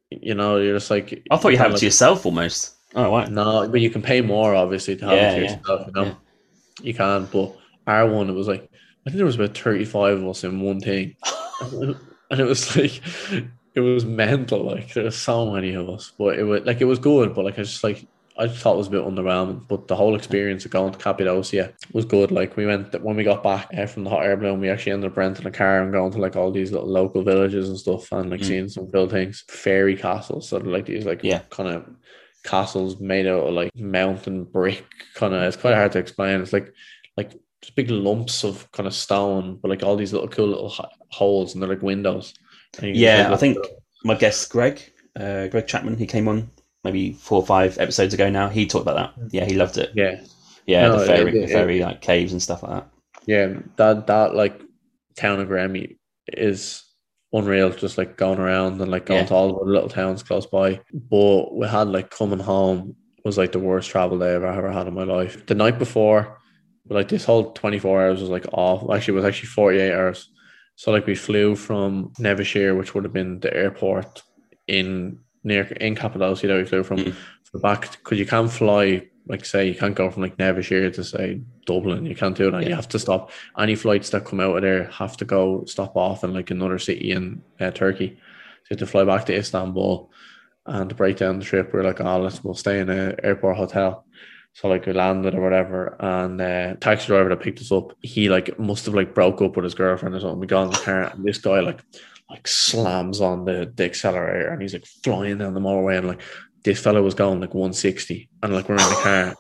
You 0.09 0.35
know, 0.35 0.57
you're 0.57 0.75
just 0.75 0.91
like 0.91 1.23
I 1.31 1.37
thought 1.37 1.49
you 1.49 1.57
had 1.57 1.71
it 1.71 1.77
to 1.77 1.85
yourself 1.85 2.25
almost. 2.25 2.75
Oh, 2.95 3.11
right. 3.11 3.29
no, 3.29 3.67
but 3.67 3.81
you 3.81 3.89
can 3.89 4.01
pay 4.01 4.21
more 4.21 4.55
obviously 4.55 4.95
to 4.97 5.05
have 5.05 5.17
Yeah, 5.17 5.31
it 5.31 5.35
to 5.35 5.41
yeah, 5.41 5.57
yourself. 5.57 5.87
You 5.87 5.93
know, 5.93 6.03
yeah. 6.05 6.13
you 6.81 6.93
can. 6.93 7.25
But 7.25 7.57
our 7.87 8.07
one, 8.07 8.29
it 8.29 8.33
was 8.33 8.47
like 8.47 8.69
I 9.05 9.09
think 9.09 9.17
there 9.17 9.25
was 9.25 9.35
about 9.35 9.57
thirty 9.57 9.85
five 9.85 10.19
of 10.19 10.27
us 10.27 10.43
in 10.43 10.61
one 10.61 10.79
thing, 10.79 11.15
and 11.71 12.39
it 12.39 12.45
was 12.45 12.75
like 12.77 13.01
it 13.73 13.81
was 13.81 14.05
mental. 14.05 14.63
Like 14.63 14.93
there 14.93 15.03
was 15.03 15.17
so 15.17 15.51
many 15.51 15.73
of 15.73 15.89
us, 15.89 16.13
but 16.17 16.37
it 16.37 16.43
was 16.43 16.63
like 16.63 16.79
it 16.79 16.85
was 16.85 16.99
good. 16.99 17.33
But 17.33 17.45
like 17.45 17.59
I 17.59 17.63
just 17.63 17.83
like 17.83 18.05
I 18.39 18.47
just 18.47 18.59
thought 18.59 18.75
it 18.75 18.77
was 18.77 18.87
a 18.87 18.91
bit 18.91 19.03
underwhelming. 19.03 19.67
But 19.67 19.87
the 19.87 19.95
whole 19.95 20.15
experience 20.15 20.65
of 20.65 20.71
going 20.71 20.93
to 20.93 20.99
Cappadocia 20.99 21.73
was 21.93 22.05
good. 22.05 22.31
Like 22.31 22.55
we 22.57 22.65
went 22.65 22.93
when 23.01 23.15
we 23.15 23.23
got 23.23 23.43
back 23.43 23.69
uh, 23.77 23.85
from 23.87 24.03
the 24.03 24.09
hot 24.09 24.25
air 24.25 24.37
balloon, 24.37 24.59
we 24.61 24.69
actually 24.69 24.91
ended 24.93 25.11
up 25.11 25.17
renting 25.17 25.45
a 25.47 25.51
car 25.51 25.81
and 25.81 25.91
going 25.91 26.11
to 26.11 26.19
like 26.19 26.35
all 26.35 26.51
these 26.51 26.71
little 26.71 26.87
local 26.89 27.23
villages 27.23 27.69
and 27.69 27.77
stuff, 27.77 28.11
and 28.11 28.29
like 28.29 28.41
Mm. 28.41 28.45
seeing 28.45 28.69
some 28.69 28.87
cool 28.91 29.09
things. 29.09 29.43
Fairy 29.49 29.95
castles, 29.95 30.49
so 30.49 30.59
they're 30.59 30.71
like 30.71 30.85
these 30.85 31.05
like 31.05 31.21
Yeah. 31.23 31.41
kind 31.49 31.69
of 31.69 31.85
castles 32.43 32.99
made 32.99 33.27
out 33.27 33.45
of 33.47 33.53
like 33.53 33.75
mountain 33.75 34.45
brick 34.45 34.85
kind 35.15 35.33
of 35.33 35.41
it's 35.43 35.57
quite 35.57 35.73
hard 35.73 35.91
to 35.91 35.99
explain 35.99 36.39
it's 36.39 36.53
like 36.53 36.73
like 37.17 37.31
just 37.61 37.75
big 37.75 37.89
lumps 37.89 38.45
of 38.45 38.71
kind 38.71 38.87
of 38.87 38.93
stone 38.93 39.59
but 39.61 39.67
like 39.67 39.83
all 39.83 39.97
these 39.97 40.13
little 40.13 40.29
cool 40.29 40.47
little 40.47 40.73
holes 41.11 41.53
and 41.53 41.61
they're 41.61 41.69
like 41.69 41.81
windows 41.81 42.33
And 42.79 42.95
Yeah, 42.95 43.33
I 43.33 43.35
think 43.35 43.57
my 44.05 44.15
guest 44.15 44.49
Greg, 44.49 44.81
uh, 45.19 45.47
Greg 45.47 45.67
Chapman, 45.67 45.97
he 45.97 46.05
came 46.07 46.29
on 46.29 46.49
maybe 46.83 47.13
four 47.13 47.39
or 47.41 47.45
five 47.45 47.77
episodes 47.79 48.13
ago 48.13 48.29
now. 48.29 48.49
He 48.49 48.65
talked 48.65 48.87
about 48.87 49.15
that. 49.17 49.33
Yeah, 49.33 49.45
he 49.45 49.55
loved 49.55 49.77
it. 49.77 49.91
yeah 49.95 50.21
Yeah, 50.65 50.87
No, 50.87 50.99
the 50.99 51.05
fairy, 51.05 51.37
it- 51.37 51.47
the 51.47 51.53
fairy 51.53 51.79
like 51.81 52.01
caves 52.01 52.31
and 52.33 52.41
stuff 52.41 52.63
like 52.63 52.71
that. 52.73 52.87
yeah 53.25 53.47
that 53.77 54.07
that 54.07 54.35
like 54.35 54.61
town 55.15 55.39
of 55.39 55.47
Göreme 55.49 55.97
is 56.33 56.83
unreal 57.33 57.69
just 57.71 57.97
like 57.97 58.15
going 58.17 58.39
around 58.39 58.79
and 58.81 58.91
like 58.91 59.05
going 59.05 59.21
Yeah. 59.21 59.27
to 59.27 59.33
all 59.35 59.59
the 59.59 59.71
little 59.71 59.89
towns 59.89 60.23
close 60.23 60.45
by 60.45 60.79
but 60.93 61.55
we 61.55 61.67
had 61.67 61.87
like 61.89 62.09
coming 62.09 62.39
home 62.39 62.95
was 63.25 63.37
like 63.37 63.51
the 63.51 63.59
worst 63.59 63.89
travel 63.89 64.17
day 64.19 64.33
I've 64.35 64.43
ever 64.43 64.71
had 64.71 64.87
in 64.87 64.93
my 64.93 65.03
life 65.03 65.45
the 65.45 65.55
night 65.55 65.77
before 65.79 66.37
like 66.89 67.09
this 67.09 67.25
whole 67.25 67.51
24 67.51 68.01
hours 68.01 68.21
was 68.21 68.29
like 68.29 68.45
off 68.53 68.79
actually 68.93 69.13
it 69.15 69.21
was 69.21 69.25
actually 69.25 69.49
48 69.49 69.91
hours 69.93 70.29
so 70.75 70.91
like 70.91 71.05
we 71.05 71.15
flew 71.15 71.55
from 71.55 72.11
Nevşehir 72.19 72.77
which 72.77 72.93
would 72.93 73.03
have 73.03 73.13
been 73.13 73.39
the 73.41 73.53
airport 73.53 74.23
in 74.67 75.19
near 75.47 75.63
in 75.81 75.95
Cappadocia 75.95 76.47
that 76.47 76.57
we 76.57 76.65
flew 76.65 76.83
from 76.83 76.97
Mm. 76.97 77.15
back 77.61 77.91
because 77.91 78.19
you 78.19 78.25
can't 78.25 78.51
fly 78.51 79.07
like 79.29 79.43
say 79.45 79.67
you 79.67 79.75
can't 79.75 79.95
go 79.95 80.09
from 80.11 80.21
like 80.23 80.37
Nevşehir 80.37 80.93
to 80.93 81.03
say 81.03 81.41
Dublin 81.65 82.05
you 82.05 82.15
can't 82.15 82.37
do 82.37 82.51
that 82.51 82.63
you 82.63 82.69
Yeah. 82.69 82.75
have 82.75 82.89
to 82.89 82.99
stop 82.99 83.31
any 83.57 83.75
flights 83.75 84.09
that 84.11 84.25
come 84.25 84.39
out 84.41 84.57
of 84.57 84.61
there 84.61 84.83
have 85.01 85.15
to 85.17 85.25
go 85.25 85.63
stop 85.65 85.95
off 85.95 86.23
in 86.23 86.33
like 86.33 86.51
another 86.51 86.77
city 86.79 87.11
in 87.11 87.41
uh, 87.59 87.71
Turkey 87.71 88.09
so 88.09 88.67
you 88.69 88.75
have 88.75 88.79
to 88.79 88.85
fly 88.85 89.03
back 89.05 89.25
to 89.25 89.35
Istanbul 89.35 90.11
and 90.65 90.89
to 90.89 90.95
break 90.95 91.17
down 91.17 91.39
the 91.39 91.45
trip 91.45 91.73
we're 91.73 91.83
like 91.83 92.01
oh 92.01 92.19
let's 92.19 92.43
we'll 92.43 92.53
stay 92.65 92.79
in 92.79 92.89
an 92.89 93.15
airport 93.23 93.57
hotel 93.57 94.05
so 94.53 94.67
like 94.69 94.85
we 94.87 94.93
landed 94.93 95.35
or 95.35 95.41
whatever, 95.41 95.95
and 95.99 96.41
uh, 96.41 96.73
taxi 96.81 97.05
driver 97.07 97.29
that 97.29 97.41
picked 97.41 97.59
us 97.59 97.71
up, 97.71 97.93
he 98.01 98.27
like 98.27 98.57
must 98.57 98.85
have 98.87 98.95
like 98.95 99.13
broke 99.13 99.39
up 99.39 99.55
with 99.55 99.63
his 99.65 99.75
girlfriend 99.75 100.15
or 100.15 100.19
something. 100.19 100.39
We 100.39 100.47
got 100.47 100.63
in 100.63 100.71
the 100.71 100.77
car, 100.77 101.03
and 101.03 101.23
this 101.23 101.37
guy 101.37 101.59
like 101.59 101.79
like 102.29 102.47
slams 102.47 103.21
on 103.21 103.45
the, 103.45 103.71
the 103.75 103.85
accelerator, 103.85 104.49
and 104.49 104.61
he's 104.61 104.73
like 104.73 104.85
flying 105.03 105.37
down 105.37 105.53
the 105.53 105.59
motorway, 105.59 105.97
and 105.97 106.07
like 106.07 106.21
this 106.63 106.79
fellow 106.79 107.01
was 107.01 107.13
going 107.13 107.39
like 107.39 107.53
160, 107.53 108.29
and 108.43 108.53
like 108.53 108.67
we're 108.67 108.75
in 108.75 108.89
the 108.89 108.99
car, 109.01 109.35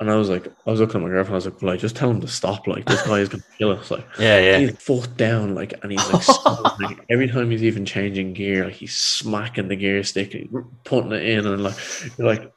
and 0.00 0.10
I 0.10 0.14
was 0.16 0.28
like, 0.30 0.46
I 0.66 0.70
was 0.70 0.78
looking 0.80 0.96
at 1.00 1.02
my 1.02 1.08
girlfriend, 1.08 1.34
I 1.34 1.36
was 1.36 1.44
like, 1.46 1.60
well, 1.60 1.72
like 1.72 1.80
just 1.80 1.96
tell 1.96 2.10
him 2.10 2.20
to 2.20 2.28
stop, 2.28 2.66
like 2.66 2.84
this 2.86 3.02
guy 3.02 3.18
is 3.18 3.28
gonna 3.28 3.42
kill 3.58 3.72
us, 3.72 3.90
like 3.90 4.06
Yeah, 4.18 4.38
yeah. 4.38 4.58
he's 4.58 4.70
foot 4.82 5.16
down, 5.16 5.54
like, 5.54 5.74
and 5.82 5.90
he's 5.92 6.12
like, 6.12 6.22
so- 6.22 6.62
like, 6.80 7.04
every 7.10 7.28
time 7.28 7.50
he's 7.50 7.64
even 7.64 7.84
changing 7.84 8.32
gear, 8.34 8.64
like 8.66 8.74
he's 8.74 8.96
smacking 8.96 9.68
the 9.68 9.76
gear 9.76 10.02
stick, 10.04 10.32
he's 10.32 10.48
putting 10.84 11.12
it 11.12 11.24
in, 11.24 11.46
and 11.46 11.62
like, 11.62 11.74
you're 12.16 12.26
like, 12.28 12.52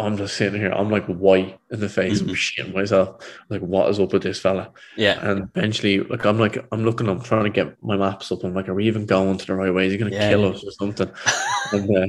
I'm 0.00 0.16
just 0.16 0.36
sitting 0.36 0.60
here, 0.60 0.72
I'm 0.72 0.90
like 0.90 1.04
white 1.06 1.58
in 1.70 1.80
the 1.80 1.88
face, 1.88 2.20
I'm 2.20 2.28
Mhm. 2.28 2.34
shitting 2.34 2.74
myself, 2.74 3.24
like, 3.50 3.60
what 3.60 3.88
is 3.90 4.00
up 4.00 4.12
with 4.12 4.22
this 4.22 4.40
fella? 4.40 4.70
Yeah. 4.96 5.18
And 5.28 5.48
eventually, 5.54 6.00
like, 6.00 6.24
I'm 6.24 6.38
like, 6.38 6.64
I'm 6.72 6.84
looking, 6.84 7.08
I'm 7.08 7.20
trying 7.20 7.44
to 7.44 7.50
get 7.50 7.76
my 7.82 7.96
maps 7.96 8.32
up, 8.32 8.42
I'm 8.44 8.54
like, 8.54 8.68
are 8.68 8.74
we 8.74 8.86
even 8.86 9.06
going 9.06 9.38
to 9.38 9.46
the 9.46 9.54
right 9.54 9.72
way? 9.72 9.86
Is 9.86 9.92
he 9.92 9.98
gonna 9.98 10.10
Yeah, 10.12 10.30
kill 10.30 10.42
yeah. 10.42 10.48
us 10.48 10.64
or 10.64 10.70
something? 10.72 11.10
and 11.72 11.96
uh, 11.96 12.06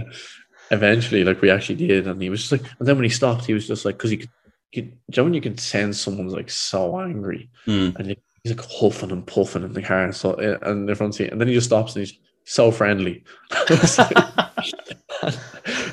eventually, 0.72 1.24
like, 1.24 1.42
we 1.42 1.50
actually 1.50 1.76
did, 1.76 2.08
and 2.08 2.22
he 2.22 2.30
was 2.30 2.42
just 2.42 2.52
like, 2.54 2.62
and 2.80 2.88
then 2.88 2.96
when 2.96 3.04
he 3.04 3.10
stopped, 3.10 3.46
he 3.46 3.54
was 3.54 3.68
just 3.68 3.86
like, 3.86 3.98
because 3.98 4.12
he 4.12 4.18
could. 4.18 4.30
You, 4.74 4.84
do 4.84 4.88
you 4.88 4.94
know 5.18 5.24
when 5.26 5.34
you 5.34 5.42
can 5.42 5.58
sense 5.58 6.00
someone's 6.00 6.32
like 6.34 6.50
so 6.50 6.98
angry, 6.98 7.50
Mm. 7.68 7.94
and 7.98 8.08
he's 8.44 8.56
like 8.56 8.66
huffing 8.66 9.12
and 9.12 9.28
puffing 9.28 9.64
in 9.64 9.74
the 9.74 9.82
car, 9.82 10.14
so 10.14 10.32
uh, 10.36 10.58
and 10.62 10.88
the 10.88 10.96
front 10.96 11.16
seat, 11.16 11.30
and 11.30 11.42
then 11.42 11.50
he 11.50 11.54
just 11.54 11.68
stops 11.68 11.94
and 11.96 12.06
he's 12.06 12.18
so 12.46 12.72
friendly. 12.72 13.24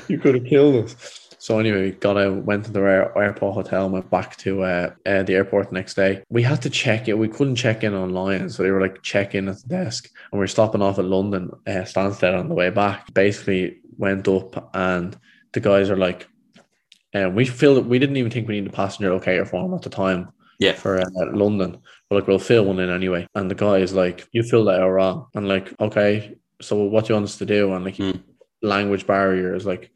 You 0.07 0.17
could 0.17 0.35
have 0.35 0.45
killed 0.45 0.85
us. 0.85 1.18
So 1.49 1.57
anyway, 1.57 1.85
we 1.85 1.91
got 1.93 2.15
out, 2.15 2.43
went 2.45 2.65
to 2.65 2.71
the 2.71 2.79
airport 3.17 3.55
hotel, 3.55 3.85
and 3.85 3.93
went 3.93 4.11
back 4.11 4.37
to 4.37 4.61
uh, 4.61 4.91
uh, 5.07 5.23
the 5.23 5.33
airport 5.33 5.69
the 5.69 5.73
next 5.73 5.95
day. 5.95 6.21
We 6.29 6.43
had 6.43 6.61
to 6.61 6.69
check 6.69 7.07
it. 7.07 7.17
We 7.17 7.27
couldn't 7.27 7.55
check 7.55 7.83
in 7.83 7.95
online, 7.95 8.51
so 8.51 8.61
they 8.61 8.69
were 8.69 8.79
like 8.79 9.01
check 9.01 9.33
in 9.33 9.49
at 9.49 9.59
the 9.63 9.67
desk, 9.67 10.11
and 10.31 10.37
we 10.37 10.43
were 10.43 10.47
stopping 10.47 10.83
off 10.83 10.99
at 10.99 11.05
London 11.05 11.49
uh, 11.65 11.71
Stansted 11.91 12.37
on 12.39 12.49
the 12.49 12.53
way 12.53 12.69
back. 12.69 13.11
Basically, 13.15 13.79
went 13.97 14.27
up, 14.27 14.69
and 14.75 15.17
the 15.53 15.59
guys 15.59 15.89
are 15.89 15.97
like, 15.97 16.27
and 17.13 17.35
we 17.35 17.45
filled. 17.45 17.87
We 17.87 17.97
didn't 17.97 18.17
even 18.17 18.29
think 18.29 18.47
we 18.47 18.53
needed 18.53 18.71
a 18.71 18.75
passenger 18.75 19.11
locator 19.11 19.43
form 19.43 19.73
at 19.73 19.81
the 19.81 19.89
time 19.89 20.29
Yeah. 20.59 20.73
for 20.73 20.99
uh, 21.01 21.05
London. 21.33 21.79
But 22.11 22.15
like, 22.17 22.27
we'll 22.27 22.37
fill 22.37 22.65
one 22.65 22.77
in 22.79 22.91
anyway. 22.91 23.25
And 23.33 23.49
the 23.49 23.55
guy 23.55 23.77
is 23.77 23.95
like, 23.95 24.27
you 24.33 24.43
filled 24.43 24.67
that 24.67 24.81
out 24.81 24.89
wrong. 24.91 25.25
And 25.33 25.47
like, 25.47 25.73
okay, 25.79 26.35
so 26.61 26.75
what 26.75 27.05
do 27.05 27.13
you 27.13 27.15
want 27.15 27.25
us 27.25 27.39
to 27.39 27.45
do? 27.47 27.73
And 27.73 27.85
like, 27.85 27.95
Mm. 27.97 28.21
language 28.61 29.07
barrier 29.07 29.55
is 29.55 29.65
like, 29.65 29.89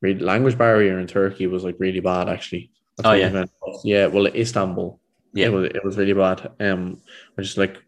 really, 0.00 0.20
language 0.20 0.56
barrier 0.58 0.98
in 0.98 1.06
Turkey 1.06 1.46
was 1.46 1.64
like 1.64 1.76
really 1.78 2.00
bad 2.00 2.28
actually. 2.28 2.70
That's 2.96 3.08
Oh, 3.08 3.12
yeah. 3.12 3.44
yeah. 3.84 4.06
Well, 4.06 4.26
Istanbul, 4.26 5.00
Yeah. 5.32 5.46
it 5.46 5.52
was 5.52 5.64
it 5.66 5.84
was 5.84 5.96
really 5.96 6.12
bad. 6.14 6.50
Um, 6.60 7.00
I 7.38 7.42
just 7.42 7.58
like. 7.58 7.82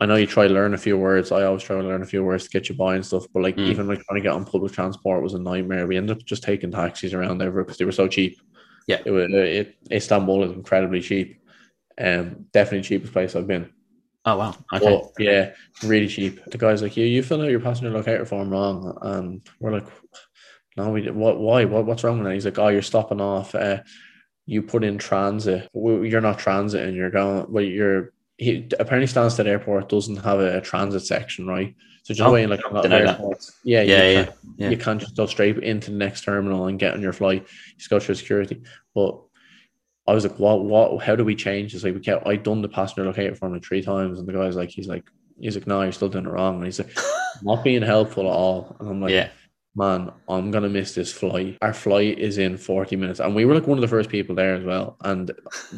I 0.00 0.06
know 0.06 0.14
you 0.14 0.28
try 0.28 0.46
to 0.46 0.54
learn 0.54 0.74
a 0.74 0.78
few 0.78 0.96
words. 0.96 1.32
I 1.32 1.42
always 1.42 1.64
try 1.64 1.74
to 1.76 1.82
learn 1.82 2.02
a 2.02 2.06
few 2.06 2.22
words 2.22 2.44
to 2.44 2.50
get 2.50 2.68
you 2.68 2.76
by 2.76 2.94
and 2.94 3.04
stuff. 3.04 3.26
But 3.34 3.42
like 3.42 3.56
Mm. 3.56 3.66
even 3.68 3.88
like 3.88 3.98
trying 4.04 4.20
to 4.20 4.22
get 4.22 4.32
on 4.32 4.44
public 4.44 4.70
transport 4.72 5.24
was 5.24 5.34
a 5.34 5.40
nightmare. 5.40 5.88
We 5.88 5.96
ended 5.96 6.16
up 6.16 6.24
just 6.24 6.44
taking 6.44 6.70
taxis 6.70 7.14
around 7.14 7.38
there 7.38 7.50
because 7.50 7.78
they 7.78 7.84
were 7.84 7.90
so 7.90 8.06
cheap. 8.06 8.38
Yeah. 8.86 9.00
it, 9.04 9.10
was 9.10 9.26
it 9.32 9.74
Istanbul 9.90 10.44
is 10.44 10.52
incredibly 10.52 11.00
cheap. 11.00 11.40
Um, 12.00 12.46
definitely 12.52 12.86
cheapest 12.86 13.12
place 13.12 13.34
I've 13.34 13.48
been. 13.48 13.70
Oh 14.24 14.36
wow. 14.36 14.54
Okay. 14.72 15.02
But 15.16 15.24
yeah, 15.24 15.52
really 15.82 16.06
cheap. 16.06 16.44
The 16.44 16.58
guy's 16.58 16.80
like, 16.80 16.96
"You, 16.96 17.04
you 17.04 17.22
fill 17.24 17.42
out 17.42 17.50
your 17.50 17.58
passenger 17.60 17.90
locator 17.90 18.24
form 18.24 18.50
wrong," 18.50 18.96
and 19.02 19.40
we're 19.58 19.72
like, 19.72 19.88
"No, 20.78 20.90
we 20.90 21.02
did 21.02 21.14
what? 21.14 21.38
Why? 21.38 21.64
What? 21.66 21.84
What's 21.84 22.04
wrong 22.04 22.18
with 22.18 22.28
it?" 22.28 22.34
He's 22.34 22.44
like, 22.46 22.58
"Oh, 22.58 22.68
you're 22.68 22.82
stopping 22.82 23.20
off. 23.20 23.54
Uh, 23.54 23.80
you 24.46 24.62
put 24.62 24.84
in 24.84 24.96
transit. 24.96 25.68
You're 25.74 26.20
not 26.22 26.38
transit, 26.38 26.86
and 26.86 26.96
you're 26.96 27.10
going. 27.10 27.46
Well, 27.52 27.64
you're." 27.64 28.12
He 28.40 28.68
apparently 28.78 29.12
Stansted 29.12 29.46
Airport 29.46 29.88
doesn't 29.88 30.16
have 30.18 30.38
a, 30.38 30.58
a 30.58 30.60
transit 30.60 31.04
section, 31.04 31.46
right? 31.48 31.74
So 32.04 32.14
just 32.14 32.26
Oh, 32.26 32.32
way 32.32 32.44
in 32.44 32.50
like 32.50 32.60
a 32.64 32.72
lot 32.72 32.84
of 32.84 32.90
didn't 32.92 33.06
that. 33.06 33.18
airports, 33.18 33.58
yeah, 33.64 33.82
Yeah, 33.82 33.96
you 34.08 34.12
yeah, 34.16 34.24
can't, 34.24 34.36
yeah. 34.58 34.70
you 34.70 34.76
can't 34.78 35.00
just 35.00 35.16
go 35.16 35.26
straight 35.26 35.58
into 35.58 35.90
the 35.90 35.96
next 35.96 36.22
terminal 36.22 36.66
and 36.68 36.78
get 36.78 36.94
on 36.94 37.02
your 37.02 37.12
flight. 37.12 37.42
You 37.42 37.78
just 37.78 37.90
go 37.90 37.98
through 37.98 38.14
security. 38.14 38.62
But 38.94 39.20
I 40.06 40.14
was 40.14 40.24
like, 40.24 40.38
what, 40.38 40.64
what, 40.64 41.02
how 41.02 41.16
do 41.16 41.24
we 41.24 41.34
change 41.34 41.72
this? 41.72 41.82
Like, 41.82 41.94
we 41.94 42.00
kept, 42.00 42.28
I 42.28 42.36
done 42.36 42.62
the 42.62 42.68
passenger 42.68 43.04
locator 43.04 43.34
form 43.34 43.52
like 43.54 43.64
three 43.64 43.82
times, 43.82 44.20
and 44.20 44.28
the 44.28 44.32
guy's 44.32 44.54
like, 44.54 44.70
he's 44.70 44.86
like, 44.86 45.04
he's 45.40 45.56
like, 45.56 45.66
no, 45.66 45.82
you're 45.82 45.90
still 45.92 46.08
doing 46.08 46.24
it 46.26 46.30
wrong. 46.30 46.56
And 46.58 46.64
he's 46.64 46.78
like, 46.78 46.96
not 47.42 47.64
being 47.64 47.82
helpful 47.82 48.22
at 48.26 48.32
all. 48.32 48.76
And 48.78 48.88
I'm 48.88 49.00
like, 49.02 49.10
yeah. 49.10 49.28
Man, 49.78 50.10
I'm 50.28 50.50
gonna 50.50 50.68
miss 50.68 50.94
this 50.94 51.12
flight. 51.12 51.56
Our 51.62 51.72
flight 51.72 52.18
is 52.18 52.36
in 52.36 52.58
40 52.58 52.96
minutes. 52.96 53.20
And 53.20 53.34
we 53.34 53.44
were 53.44 53.54
like 53.54 53.66
one 53.66 53.78
of 53.78 53.82
the 53.82 53.88
first 53.88 54.10
people 54.10 54.34
there 54.34 54.54
as 54.54 54.64
well. 54.64 54.96
And 55.04 55.30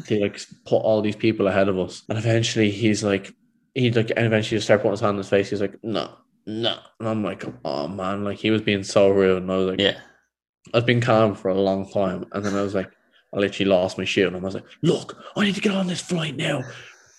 they 0.09 0.19
like 0.19 0.39
put 0.65 0.77
all 0.77 1.01
these 1.01 1.15
people 1.15 1.47
ahead 1.47 1.69
of 1.69 1.77
us. 1.77 2.03
And 2.09 2.17
eventually 2.17 2.71
he's 2.71 3.03
like, 3.03 3.33
he 3.75 3.91
like 3.91 4.11
and 4.17 4.25
eventually 4.25 4.57
just 4.57 4.67
started 4.67 4.81
putting 4.81 4.93
his 4.93 4.99
hand 5.01 5.11
in 5.11 5.17
his 5.19 5.29
face. 5.29 5.51
He's 5.51 5.61
like, 5.61 5.81
no, 5.83 6.11
no. 6.47 6.79
And 6.99 7.07
I'm 7.07 7.23
like, 7.23 7.45
oh 7.63 7.87
man, 7.87 8.23
like 8.23 8.39
he 8.39 8.49
was 8.49 8.61
being 8.61 8.83
so 8.83 9.09
rude. 9.09 9.43
And 9.43 9.51
I 9.51 9.57
was 9.57 9.67
like, 9.67 9.79
Yeah. 9.79 9.99
I've 10.73 10.85
been 10.85 11.01
calm 11.01 11.35
for 11.35 11.49
a 11.49 11.59
long 11.59 11.89
time. 11.89 12.25
And 12.31 12.43
then 12.43 12.55
I 12.55 12.61
was 12.61 12.75
like, 12.75 12.91
I 13.33 13.39
literally 13.39 13.69
lost 13.69 13.97
my 13.97 14.05
shit. 14.05 14.27
And 14.27 14.35
I 14.35 14.39
was 14.39 14.55
like, 14.55 14.65
look, 14.81 15.17
I 15.35 15.45
need 15.45 15.55
to 15.55 15.61
get 15.61 15.75
on 15.75 15.87
this 15.87 16.01
flight 16.01 16.35
now. 16.35 16.63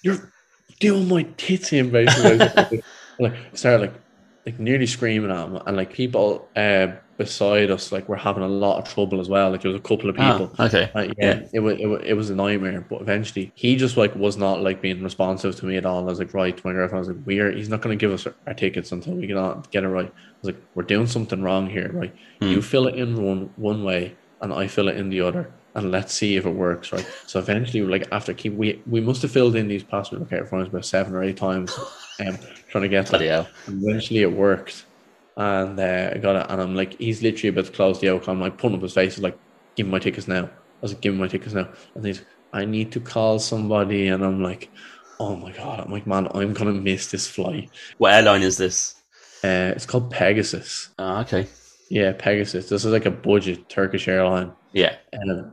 You're 0.03 0.33
doing 0.81 1.09
my 1.09 1.23
tits 1.37 1.73
in, 1.73 1.91
basically. 1.91 2.83
like, 3.19 3.33
I 3.33 3.55
started 3.55 3.81
like, 3.83 4.02
like 4.47 4.59
nearly 4.59 4.87
screaming 4.87 5.31
at 5.31 5.47
him. 5.47 5.57
And 5.67 5.77
like 5.77 5.93
people 5.93 6.49
uh, 6.57 6.89
beside 7.17 7.71
us, 7.71 7.93
like, 7.93 8.09
were 8.09 8.17
having 8.17 8.43
a 8.43 8.49
lot 8.49 8.79
of 8.79 8.93
trouble 8.93 9.21
as 9.21 9.29
well. 9.29 9.51
Like, 9.51 9.63
there 9.63 9.71
was 9.71 9.81
a 9.81 9.83
couple 9.83 10.11
of 10.11 10.17
people. 10.17 10.53
Ah, 10.59 10.65
okay. 10.67 10.91
Uh, 10.95 11.09
yeah, 11.17 11.43
It, 11.53 11.61
was, 11.61 11.79
it 11.79 11.87
was 11.87 12.03
it 12.05 12.15
was 12.15 12.31
a 12.31 12.35
nightmare. 12.35 12.85
But 12.89 13.01
eventually, 13.01 13.53
he 13.55 13.77
just 13.77 13.97
like 13.97 14.15
was 14.17 14.37
not 14.37 14.61
like 14.61 14.81
being 14.81 15.03
responsive 15.03 15.55
to 15.57 15.67
me 15.67 15.77
at 15.77 15.87
all. 15.87 16.01
I 16.01 16.05
was 16.05 16.19
like, 16.19 16.35
right, 16.35 16.57
to 16.57 16.67
my 16.67 16.73
girlfriend, 16.73 16.97
I 16.97 17.09
was 17.09 17.17
like, 17.17 17.27
we're 17.27 17.53
he's 17.53 17.69
not 17.69 17.83
going 17.83 17.97
to 17.97 18.01
give 18.01 18.13
us 18.13 18.27
our 18.47 18.55
tickets 18.55 18.91
until 18.93 19.15
we 19.15 19.27
get 19.27 19.37
on 19.37 19.65
get 19.71 19.85
it 19.85 19.89
right. 19.89 20.09
I 20.09 20.37
was 20.41 20.55
like, 20.55 20.63
we're 20.75 20.83
doing 20.83 21.07
something 21.07 21.43
wrong 21.43 21.69
here, 21.69 21.91
right? 21.93 22.15
Hmm. 22.41 22.49
You 22.49 22.63
fill 22.63 22.89
it 22.89 22.97
in 22.97 23.23
one 23.23 23.51
one 23.57 23.85
way, 23.85 24.17
and 24.41 24.53
I 24.53 24.67
fill 24.67 24.89
it 24.89 24.97
in 24.97 25.09
the 25.09 25.21
other, 25.21 25.53
and 25.75 25.91
let's 25.91 26.13
see 26.13 26.37
if 26.37 26.47
it 26.47 26.51
works, 26.51 26.93
right? 26.93 27.07
So 27.27 27.39
eventually, 27.39 27.83
like 27.83 28.09
after 28.11 28.35
keep 28.35 28.55
we 28.55 28.83
we 28.87 29.01
must 29.01 29.23
have 29.23 29.31
filled 29.31 29.57
in 29.57 29.69
these 29.69 29.85
locator 29.93 30.47
forms 30.47 30.69
about 30.69 30.85
seven 30.85 31.15
or 31.15 31.23
eight 31.23 31.37
times, 31.37 31.79
um, 32.27 32.39
trying 32.73 32.83
to 32.83 32.89
get 32.89 33.05
that. 33.05 33.11
Bloody 33.11 33.29
hell. 33.29 33.49
Eventually 33.69 34.23
it 34.23 34.33
worked. 34.33 34.87
And 35.37 35.79
uh, 35.79 36.11
I 36.15 36.19
got 36.19 36.37
it. 36.37 36.47
And 36.49 36.61
I'm 36.61 36.75
like, 36.75 36.99
he's 36.99 37.23
literally 37.23 37.51
about 37.51 37.67
to 37.67 37.73
close 37.73 38.01
the 38.01 38.07
yoke. 38.07 38.27
I'm 38.27 38.41
like, 38.41 38.59
pulling 38.59 38.77
up 38.77 38.83
his 38.83 38.95
face. 38.95 39.19
Like, 39.19 39.39
give 39.77 39.87
me 39.87 39.93
my 39.93 39.99
tickets 39.99 40.27
now. 40.27 40.45
I 40.45 40.51
was 40.81 40.93
like, 40.93 41.03
give 41.03 41.15
me 41.15 41.21
my 41.21 41.29
tickets 41.29 41.55
now. 41.55 41.69
And 41.95 42.05
he's, 42.05 42.23
I 42.53 42.65
need 42.65 42.91
to 42.93 43.01
call 43.01 43.39
somebody. 43.39 44.09
And 44.09 44.25
I'm 44.25 44.43
like, 44.43 44.71
oh 45.21 45.37
my 45.37 45.53
God. 45.53 45.81
I'm 45.81 45.93
like, 45.93 46.07
man, 46.07 46.29
I'm 46.35 46.55
to 46.55 46.65
miss 46.73 47.11
this 47.11 47.29
flight. 47.29 47.71
What 47.99 48.15
airline 48.15 48.43
is 48.43 48.57
this? 48.57 48.97
Uh, 49.45 49.73
it's 49.77 49.87
called 49.87 50.11
Pegasus. 50.11 50.91
Oh, 50.99 51.21
okay. 51.21 51.47
Yeah, 51.91 52.13
Pegasus. 52.13 52.69
This 52.69 52.85
is 52.85 52.93
like 52.93 53.07
a 53.07 53.11
budget 53.11 53.69
Turkish 53.69 54.09
airline. 54.09 54.53
Yeah. 54.73 54.97
And 55.13 55.53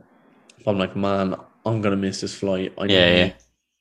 I'm 0.66 0.78
like, 0.78 0.96
man, 0.96 1.36
I'm 1.66 1.82
to 1.82 1.96
miss 1.96 2.22
this 2.22 2.34
flight. 2.34 2.72
I 2.78 2.86
Yeah, 2.86 3.16
yeah. 3.16 3.32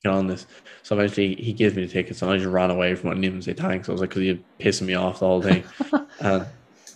Get 0.04 0.12
on 0.12 0.28
this. 0.28 0.46
So 0.84 0.96
eventually 0.96 1.36
he 1.36 1.54
gives 1.54 1.76
me 1.76 1.86
the 1.86 1.92
tickets 1.92 2.22
and 2.22 2.32
I 2.32 2.38
just 2.38 2.50
ran 2.50 2.72
away 2.72 2.96
from. 2.96 3.12
I 3.12 3.14
didn't 3.16 3.44
say 3.44 3.54
thanks. 3.54 3.90
I 3.90 3.92
was 3.92 4.02
like, 4.02 4.12
because 4.12 4.24
you're 4.24 4.40
pissing 4.60 4.88
me 4.88 4.94
off 4.94 5.20
the 5.20 5.26
whole 5.26 5.42
thing. 5.42 5.64
and 6.20 6.46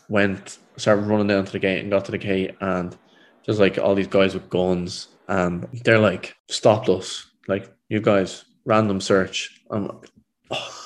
went, 0.09 0.59
started 0.77 1.03
running 1.03 1.27
down 1.27 1.45
to 1.45 1.51
the 1.51 1.59
gate 1.59 1.79
and 1.79 1.91
got 1.91 2.05
to 2.05 2.11
the 2.11 2.17
gate 2.17 2.55
and 2.61 2.97
just 3.45 3.59
like 3.59 3.77
all 3.77 3.95
these 3.95 4.07
guys 4.07 4.33
with 4.33 4.49
guns 4.49 5.09
and 5.27 5.67
they're 5.83 5.99
like, 5.99 6.35
stopped 6.49 6.89
us. 6.89 7.29
Like, 7.47 7.73
you 7.89 7.99
guys, 7.99 8.45
random 8.65 9.01
search. 9.01 9.61
I'm 9.69 9.87
like, 9.87 10.09
oh, 10.51 10.83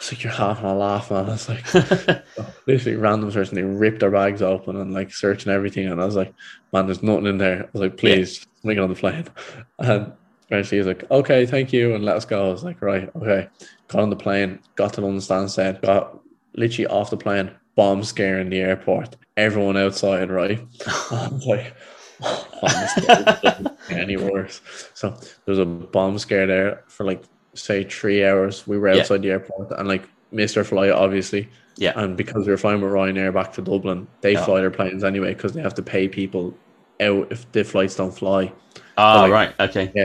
it's 0.00 0.12
like 0.12 0.22
you're 0.22 0.32
half 0.32 0.58
having 0.58 0.70
a 0.70 0.78
laugh, 0.78 1.10
man. 1.10 1.28
It's 1.28 1.48
like 1.48 1.64
oh, 2.38 2.54
literally 2.66 2.96
random 2.96 3.30
search 3.30 3.50
and 3.50 3.58
they 3.58 3.62
ripped 3.62 4.00
their 4.00 4.10
bags 4.10 4.40
open 4.40 4.76
and 4.76 4.94
like 4.94 5.12
searching 5.12 5.52
everything. 5.52 5.88
And 5.88 6.00
I 6.00 6.06
was 6.06 6.16
like, 6.16 6.32
man, 6.72 6.86
there's 6.86 7.02
nothing 7.02 7.26
in 7.26 7.38
there. 7.38 7.64
I 7.64 7.68
was 7.72 7.82
like, 7.82 7.98
please 7.98 8.46
make 8.64 8.78
it 8.78 8.80
on 8.80 8.88
the 8.88 8.94
plane. 8.94 9.26
And 9.78 10.12
eventually 10.50 10.78
he's 10.78 10.86
like, 10.86 11.08
okay, 11.10 11.46
thank 11.46 11.72
you. 11.72 11.94
And 11.94 12.04
let 12.04 12.16
us 12.16 12.24
go. 12.24 12.48
I 12.48 12.52
was 12.52 12.64
like, 12.64 12.82
right, 12.82 13.10
okay. 13.16 13.48
Got 13.88 14.02
on 14.02 14.10
the 14.10 14.16
plane, 14.16 14.58
got 14.76 14.92
to 14.94 15.00
London 15.00 15.20
Stansted, 15.20 15.82
got 15.82 16.18
literally 16.54 16.86
off 16.88 17.10
the 17.10 17.16
plane, 17.16 17.50
bomb 17.76 18.02
scare 18.02 18.40
in 18.40 18.50
the 18.50 18.58
airport. 18.60 19.16
Everyone 19.36 19.76
outside, 19.76 20.30
right? 20.30 20.58
I 20.86 21.28
was 21.32 21.46
like, 21.46 21.74
oh, 22.22 22.48
man, 22.62 22.72
this 22.96 23.06
doesn't 23.06 23.78
get 23.88 23.98
any 23.98 24.16
worse. 24.30 24.60
So 24.94 25.10
there 25.10 25.20
was 25.46 25.58
a 25.58 25.64
bomb 25.66 26.18
scare 26.18 26.46
there 26.46 26.84
for 26.88 27.04
like, 27.04 27.22
say, 27.54 27.84
three 27.84 28.24
hours. 28.24 28.66
We 28.66 28.78
were 28.78 28.92
Yeah. 28.92 29.00
outside 29.00 29.22
the 29.22 29.30
airport 29.30 29.70
and 29.72 29.88
like 29.88 30.08
missed 30.32 30.56
our 30.56 30.64
flight, 30.64 30.90
obviously. 30.90 31.48
Yeah. 31.76 31.92
And 31.96 32.16
because 32.16 32.46
we 32.46 32.50
were 32.52 32.58
flying 32.58 32.80
with 32.80 32.90
Ryanair 32.92 33.32
back 33.32 33.52
to 33.54 33.62
Dublin, 33.62 34.06
they 34.20 34.32
Yeah. 34.32 34.44
fly 34.44 34.60
their 34.60 34.70
planes 34.70 35.02
anyway 35.04 35.34
because 35.34 35.52
they 35.52 35.62
have 35.62 35.74
to 35.74 35.82
pay 35.82 36.08
people 36.08 36.54
out 37.00 37.32
if 37.32 37.50
the 37.52 37.64
flights 37.64 37.96
don't 37.96 38.12
fly. 38.12 38.52
Oh, 38.98 39.20
like- 39.22 39.32
right. 39.32 39.54
Okay. 39.70 39.90
Yeah. 39.94 40.04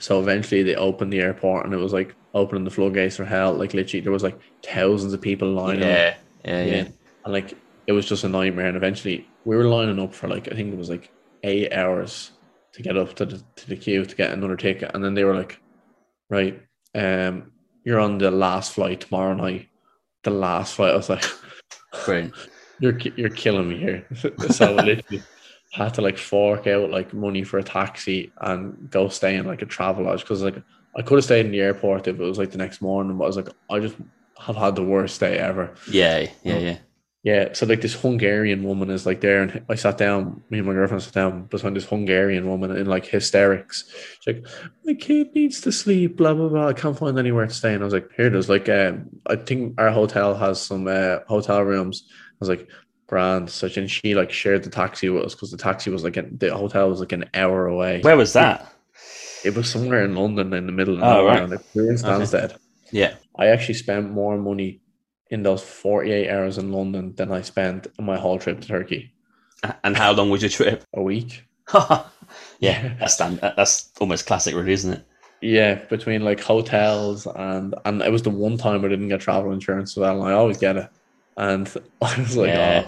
So 0.00 0.20
eventually 0.20 0.62
they 0.62 0.74
opened 0.74 1.12
the 1.12 1.20
airport 1.20 1.64
and 1.64 1.74
it 1.74 1.78
was 1.78 1.92
like 1.92 2.14
opening 2.34 2.64
the 2.64 2.70
floodgates 2.70 3.16
for 3.16 3.24
hell. 3.24 3.54
Like 3.54 3.74
literally 3.74 4.00
there 4.00 4.12
was 4.12 4.22
like 4.22 4.38
thousands 4.62 5.12
of 5.12 5.20
people 5.20 5.52
lining 5.52 5.82
up. 5.82 5.88
Yeah. 5.88 6.16
Yeah. 6.44 6.64
Yeah. 6.64 6.74
Yeah. 6.74 6.88
And 7.24 7.32
like 7.32 7.54
it 7.86 7.92
was 7.92 8.06
just 8.06 8.24
a 8.24 8.28
nightmare. 8.28 8.66
And 8.66 8.76
eventually 8.76 9.28
we 9.44 9.56
were 9.56 9.64
lining 9.64 10.00
up 10.00 10.14
for 10.14 10.28
like 10.28 10.48
I 10.50 10.54
think 10.54 10.72
it 10.72 10.78
was 10.78 10.90
like 10.90 11.12
eight 11.42 11.72
hours 11.72 12.32
to 12.72 12.82
get 12.82 12.96
up 12.96 13.14
to 13.16 13.26
the 13.26 13.42
to 13.56 13.68
the 13.68 13.76
queue 13.76 14.04
to 14.04 14.16
get 14.16 14.32
another 14.32 14.56
ticket. 14.56 14.90
And 14.94 15.04
then 15.04 15.14
they 15.14 15.24
were 15.24 15.36
like, 15.36 15.60
Right, 16.28 16.62
um, 16.94 17.52
you're 17.84 18.00
on 18.00 18.18
the 18.18 18.30
last 18.30 18.72
flight 18.72 19.00
tomorrow 19.00 19.34
night. 19.34 19.68
The 20.22 20.30
last 20.30 20.74
flight. 20.74 20.92
I 20.92 20.96
was 20.96 21.08
like, 21.08 21.24
Brilliant. 22.04 22.34
You're 22.82 22.96
you're 23.14 23.28
killing 23.28 23.68
me 23.68 23.76
here. 23.76 24.06
so 24.50 24.74
I 25.74 25.84
had 25.84 25.94
to 25.94 26.02
like 26.02 26.18
fork 26.18 26.66
out 26.66 26.90
like 26.90 27.14
money 27.14 27.44
for 27.44 27.58
a 27.58 27.62
taxi 27.62 28.32
and 28.40 28.90
go 28.90 29.08
stay 29.08 29.36
in 29.36 29.46
like 29.46 29.62
a 29.62 29.66
travel 29.66 30.04
lodge 30.04 30.22
because 30.22 30.42
like 30.42 30.60
I 30.96 31.02
could 31.02 31.16
have 31.16 31.24
stayed 31.24 31.46
in 31.46 31.52
the 31.52 31.60
airport 31.60 32.08
if 32.08 32.18
it 32.18 32.22
was 32.22 32.38
like 32.38 32.50
the 32.50 32.58
next 32.58 32.82
morning, 32.82 33.16
but 33.16 33.24
I 33.24 33.26
was 33.28 33.36
like, 33.36 33.48
I 33.70 33.78
just 33.78 33.96
have 34.38 34.56
had 34.56 34.74
the 34.74 34.82
worst 34.82 35.20
day 35.20 35.38
ever. 35.38 35.74
Yeah. 35.90 36.26
Yeah. 36.42 36.58
Yeah. 36.58 36.78
Yeah, 37.22 37.52
so 37.52 37.66
like 37.66 37.82
this 37.82 38.00
Hungarian 38.00 38.62
woman 38.62 38.88
is 38.88 39.04
like 39.04 39.20
there, 39.20 39.42
and 39.42 39.62
I 39.68 39.74
sat 39.74 39.98
down. 39.98 40.42
Me 40.48 40.56
and 40.56 40.66
my 40.66 40.72
girlfriend 40.72 41.02
sat 41.02 41.12
down 41.12 41.42
beside 41.44 41.74
this 41.74 41.84
Hungarian 41.84 42.48
woman 42.48 42.74
in 42.74 42.86
like 42.86 43.04
hysterics. 43.04 43.84
She's 44.20 44.36
like, 44.36 44.46
"My 44.86 44.94
kid 44.94 45.34
needs 45.34 45.60
to 45.62 45.72
sleep." 45.72 46.16
Blah 46.16 46.32
blah 46.32 46.48
blah. 46.48 46.68
I 46.68 46.72
can't 46.72 46.98
find 46.98 47.18
anywhere 47.18 47.46
to 47.46 47.52
stay, 47.52 47.74
and 47.74 47.82
I 47.82 47.84
was 47.84 47.92
like, 47.92 48.08
"Here, 48.16 48.30
there's 48.30 48.48
like, 48.48 48.70
um, 48.70 49.10
I 49.26 49.36
think 49.36 49.78
our 49.78 49.90
hotel 49.90 50.34
has 50.34 50.62
some 50.62 50.88
uh, 50.88 51.18
hotel 51.28 51.60
rooms." 51.60 52.04
I 52.08 52.36
was 52.40 52.48
like, 52.48 52.70
"Grand." 53.10 53.50
such 53.50 53.76
and 53.76 53.90
she 53.90 54.14
like 54.14 54.30
shared 54.32 54.62
the 54.62 54.70
taxi 54.70 55.08
with 55.10 55.24
us 55.24 55.34
because 55.34 55.50
the 55.50 55.56
taxi 55.58 55.90
was 55.90 56.02
like 56.04 56.16
an, 56.16 56.38
the 56.38 56.56
hotel 56.56 56.88
was 56.88 57.00
like 57.00 57.12
an 57.12 57.24
hour 57.34 57.66
away. 57.66 58.00
Where 58.00 58.16
was 58.16 58.32
that? 58.32 58.72
It 59.44 59.54
was 59.54 59.68
somewhere 59.70 60.04
in 60.04 60.14
London 60.14 60.52
in 60.54 60.66
the 60.66 60.72
middle 60.72 60.94
of 60.96 61.02
Oh, 61.02 61.06
nowhere. 61.26 61.40
right. 61.40 61.48
like, 61.50 61.60
we 61.74 61.82
were 61.82 61.90
in 61.90 61.96
Stansted. 61.96 62.56
Yeah. 62.92 63.14
I 63.38 63.46
actually 63.48 63.74
spent 63.74 64.10
more 64.10 64.36
money 64.38 64.80
in 65.30 65.42
those 65.42 65.62
48 65.62 66.28
hours 66.30 66.58
in 66.58 66.72
London 66.72 67.14
than 67.16 67.32
I 67.32 67.40
spent 67.40 67.86
on 67.98 68.04
my 68.04 68.18
whole 68.18 68.38
trip 68.38 68.60
to 68.60 68.68
Turkey. 68.68 69.12
And 69.84 69.96
how 69.96 70.12
long 70.12 70.30
was 70.30 70.42
your 70.42 70.50
trip? 70.50 70.84
A 70.94 71.02
week. 71.02 71.44
yeah, 72.60 72.94
that's 72.98 73.14
stand- 73.14 73.40
that's 73.40 73.90
almost 74.00 74.26
classic, 74.26 74.54
really, 74.54 74.72
isn't 74.72 74.92
it? 74.92 75.04
Yeah, 75.40 75.76
between 75.88 76.22
like 76.22 76.40
hotels 76.40 77.26
and 77.26 77.74
and 77.86 78.02
it 78.02 78.12
was 78.12 78.22
the 78.22 78.30
one 78.30 78.58
time 78.58 78.84
I 78.84 78.88
didn't 78.88 79.08
get 79.08 79.20
travel 79.20 79.52
insurance 79.52 79.92
as 79.92 80.00
well, 80.00 80.20
and 80.22 80.30
I 80.30 80.34
always 80.34 80.58
get 80.58 80.76
it. 80.76 80.88
And 81.36 81.68
I 82.02 82.20
was 82.20 82.36
like, 82.36 82.54
Yeah. 82.54 82.56
oh, 82.56 82.86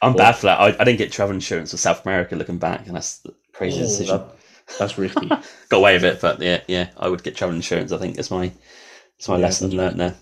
I'm 0.00 0.14
bad 0.16 0.32
for 0.36 0.46
that. 0.46 0.60
I, 0.60 0.66
I 0.68 0.84
didn't 0.84 0.98
get 0.98 1.12
travel 1.12 1.34
insurance 1.34 1.70
for 1.70 1.76
South 1.76 2.04
America 2.04 2.36
looking 2.36 2.58
back, 2.58 2.86
and 2.86 2.96
that's 2.96 3.18
the 3.18 3.34
crazy 3.52 3.80
oh, 3.80 3.80
decision. 3.80 4.18
that- 4.18 4.36
that's 4.78 4.96
risky. 4.96 5.38
Got 5.68 5.78
away 5.78 5.94
with 5.94 6.04
it, 6.04 6.20
but 6.20 6.40
yeah, 6.40 6.62
yeah, 6.66 6.88
I 6.96 7.08
would 7.08 7.22
get 7.22 7.36
travel 7.36 7.54
insurance. 7.54 7.92
I 7.92 7.98
think 7.98 8.16
it's 8.18 8.30
my 8.30 8.50
it's 9.18 9.28
my 9.28 9.36
Yeah, 9.36 9.38
lesson 9.38 9.70
learned 9.76 10.00
there. 10.00 10.16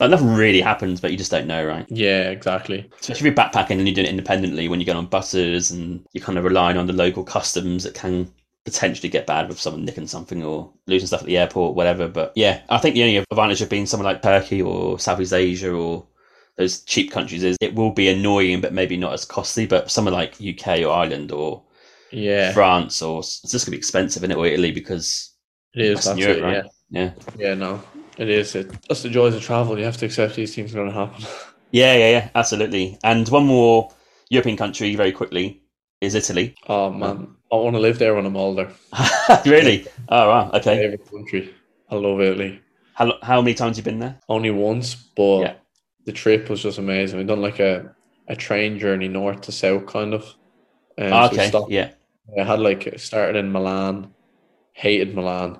Like 0.00 0.10
nothing 0.10 0.34
really 0.34 0.60
happens, 0.62 1.00
but 1.00 1.12
you 1.12 1.18
just 1.18 1.30
don't 1.30 1.46
know, 1.46 1.64
right? 1.66 1.88
yeah, 1.88 2.30
exactly. 2.30 2.90
Especially 3.00 3.28
if 3.30 3.36
you're 3.36 3.44
backpacking 3.44 3.78
and 3.78 3.86
you're 3.88 3.94
doing 3.94 4.06
it 4.06 4.10
independently 4.10 4.68
when 4.68 4.78
you 4.80 4.86
get 4.86 4.96
on 4.96 5.06
buses 5.06 5.70
and 5.70 6.04
you're 6.12 6.24
kind 6.24 6.36
of 6.38 6.44
relying 6.44 6.76
on 6.76 6.86
the 6.86 6.92
local 6.92 7.24
customs 7.24 7.84
that 7.84 7.94
can 7.94 8.30
potentially 8.64 9.08
get 9.08 9.26
bad 9.26 9.48
with 9.48 9.58
someone 9.58 9.84
nicking 9.86 10.06
something 10.06 10.42
or 10.44 10.70
losing 10.86 11.06
stuff 11.06 11.20
at 11.20 11.26
the 11.26 11.38
airport, 11.38 11.74
whatever. 11.74 12.08
But 12.08 12.32
yeah, 12.36 12.62
I 12.68 12.78
think 12.78 12.94
the 12.94 13.02
only 13.02 13.16
advantage 13.16 13.62
of 13.62 13.70
being 13.70 13.86
somewhere 13.86 14.12
like 14.12 14.22
Turkey 14.22 14.60
or 14.60 14.98
Southeast 14.98 15.32
Asia 15.32 15.72
or 15.72 16.06
those 16.60 16.82
cheap 16.82 17.10
countries 17.10 17.42
is 17.42 17.56
it 17.60 17.74
will 17.74 17.90
be 17.90 18.08
annoying, 18.08 18.60
but 18.60 18.74
maybe 18.74 18.96
not 18.96 19.14
as 19.14 19.24
costly. 19.24 19.66
But 19.66 19.90
somewhere 19.90 20.12
like 20.12 20.40
UK 20.40 20.84
or 20.84 20.92
Ireland 20.92 21.32
or 21.32 21.62
Yeah, 22.12 22.52
France 22.52 23.00
or 23.02 23.20
it's 23.20 23.40
just 23.50 23.64
gonna 23.66 23.74
be 23.74 23.78
expensive 23.78 24.22
in 24.22 24.30
it 24.30 24.36
or 24.36 24.46
Italy 24.46 24.70
because 24.70 25.30
it 25.74 25.80
is. 25.82 26.04
That's 26.04 26.20
Europe, 26.20 26.38
it. 26.38 26.42
right? 26.42 26.64
Yeah, 26.90 27.00
yeah, 27.00 27.12
yeah. 27.38 27.54
No, 27.54 27.82
it 28.18 28.28
is. 28.28 28.54
It. 28.54 28.70
That's 28.88 29.02
the 29.02 29.08
joys 29.08 29.34
of 29.34 29.42
travel. 29.42 29.78
You 29.78 29.84
have 29.86 29.96
to 29.98 30.06
accept 30.06 30.36
these 30.36 30.54
things 30.54 30.72
are 30.72 30.76
going 30.78 30.90
to 30.90 30.94
happen. 30.94 31.24
yeah, 31.70 31.94
yeah, 31.94 32.10
yeah, 32.10 32.28
absolutely. 32.34 32.98
And 33.02 33.26
one 33.28 33.46
more 33.46 33.90
European 34.28 34.56
country 34.58 34.94
very 34.96 35.12
quickly 35.12 35.62
is 36.02 36.14
Italy. 36.14 36.54
Oh 36.68 36.90
man, 36.90 37.36
I 37.50 37.56
want 37.56 37.74
to 37.74 37.80
live 37.80 37.98
there 37.98 38.14
when 38.14 38.26
I'm 38.26 38.36
older. 38.36 38.70
really? 39.46 39.86
Oh 40.10 40.28
wow, 40.28 40.50
okay. 40.52 40.76
Favorite 40.76 41.10
country. 41.10 41.54
I 41.88 41.94
love 41.96 42.20
Italy. 42.20 42.60
How 42.94 43.14
how 43.22 43.40
many 43.40 43.54
times 43.54 43.78
you 43.78 43.82
been 43.82 43.98
there? 43.98 44.18
Only 44.28 44.50
once, 44.50 44.94
but 44.94 45.40
Yeah. 45.40 45.54
The 46.10 46.16
trip 46.16 46.48
was 46.50 46.60
just 46.62 46.78
amazing. 46.78 47.18
We 47.18 47.24
done 47.24 47.40
like 47.40 47.60
a, 47.60 47.94
a 48.26 48.34
train 48.34 48.78
journey 48.80 49.06
north 49.08 49.42
to 49.42 49.52
south, 49.52 49.86
kind 49.86 50.12
of. 50.14 50.22
Um, 50.98 51.12
Ah, 51.12 51.28
so 51.28 51.34
okay, 51.34 51.48
stopped- 51.48 51.70
yeah, 51.70 51.90
I 52.38 52.42
had 52.44 52.58
like 52.58 52.92
started 52.98 53.36
in 53.38 53.52
Milan, 53.52 54.12
hated 54.72 55.14
Milan. 55.14 55.58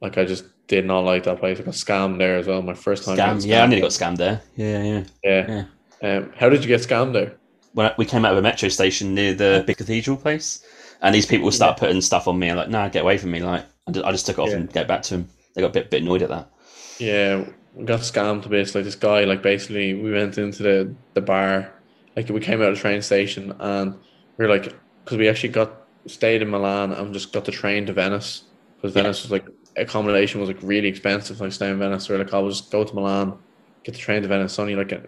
Like 0.00 0.18
I 0.18 0.24
just 0.24 0.44
did 0.66 0.84
not 0.86 1.00
like 1.04 1.22
that 1.24 1.38
place. 1.38 1.60
I 1.60 1.62
got 1.62 1.74
scammed 1.74 2.18
there 2.18 2.36
as 2.36 2.46
well. 2.48 2.62
My 2.62 2.74
first 2.74 3.04
time. 3.04 3.16
scam. 3.16 3.46
Yeah, 3.46 3.62
I 3.62 3.66
nearly 3.66 3.82
got 3.82 3.92
scammed 3.92 4.16
there. 4.16 4.40
Yeah, 4.56 4.82
yeah. 4.82 5.04
Yeah. 5.22 5.64
Um, 6.02 6.32
how 6.36 6.48
did 6.48 6.62
you 6.62 6.68
get 6.68 6.80
scammed 6.80 7.12
there? 7.12 7.36
When 7.74 7.86
I, 7.86 7.94
we 7.96 8.04
came 8.04 8.24
out 8.24 8.32
of 8.32 8.38
a 8.38 8.42
metro 8.42 8.68
station 8.68 9.14
near 9.14 9.34
the 9.34 9.62
big 9.66 9.76
cathedral 9.76 10.16
place, 10.16 10.64
and 11.00 11.14
these 11.14 11.26
people 11.26 11.50
start 11.52 11.78
putting 11.78 12.00
stuff 12.00 12.26
on 12.26 12.38
me. 12.40 12.50
I'm 12.50 12.56
like, 12.56 12.68
nah, 12.70 12.88
get 12.88 13.02
away 13.02 13.18
from 13.18 13.30
me. 13.30 13.40
Like, 13.40 13.64
I 13.86 13.92
just, 13.92 14.04
I 14.06 14.10
just 14.12 14.26
took 14.26 14.38
it 14.38 14.42
off 14.42 14.48
Yeah. 14.50 14.56
and 14.56 14.72
get 14.72 14.88
back 14.88 15.02
to 15.02 15.10
them. 15.16 15.28
They 15.54 15.60
got 15.62 15.68
a 15.70 15.72
bit 15.78 15.90
bit 15.90 16.02
annoyed 16.02 16.22
at 16.22 16.28
that. 16.30 16.50
Yeah, 16.98 17.44
got 17.84 18.00
scammed 18.00 18.48
basically. 18.48 18.82
This 18.82 18.94
guy, 18.94 19.24
like, 19.24 19.42
basically, 19.42 19.94
we 19.94 20.12
went 20.12 20.38
into 20.38 20.62
the 20.62 20.94
the 21.14 21.20
bar. 21.20 21.72
Like, 22.16 22.28
we 22.28 22.40
came 22.40 22.60
out 22.60 22.68
of 22.68 22.74
the 22.74 22.80
train 22.80 23.02
station, 23.02 23.54
and 23.58 23.94
we 24.36 24.46
were 24.46 24.52
like, 24.52 24.72
because 25.04 25.18
we 25.18 25.28
actually 25.28 25.50
got 25.50 25.72
stayed 26.06 26.42
in 26.42 26.50
Milan 26.50 26.92
and 26.92 27.12
just 27.14 27.32
got 27.32 27.44
the 27.44 27.52
train 27.52 27.86
to 27.86 27.92
Venice 27.92 28.44
because 28.76 28.94
Yeah. 28.94 29.02
Venice 29.02 29.22
was 29.22 29.30
like 29.30 29.46
accommodation 29.76 30.40
was 30.40 30.48
like 30.48 30.58
really 30.62 30.88
expensive. 30.88 31.40
Like 31.40 31.52
staying 31.52 31.72
in 31.74 31.78
Venice, 31.78 32.10
are 32.10 32.18
like, 32.18 32.32
oh, 32.34 32.38
I'll 32.44 32.48
just 32.48 32.70
go 32.70 32.84
to 32.84 32.94
Milan, 32.94 33.38
get 33.84 33.92
the 33.92 34.00
train 34.00 34.22
to 34.22 34.28
Venice, 34.28 34.58
only 34.58 34.74
like 34.76 34.92
a, 34.92 35.04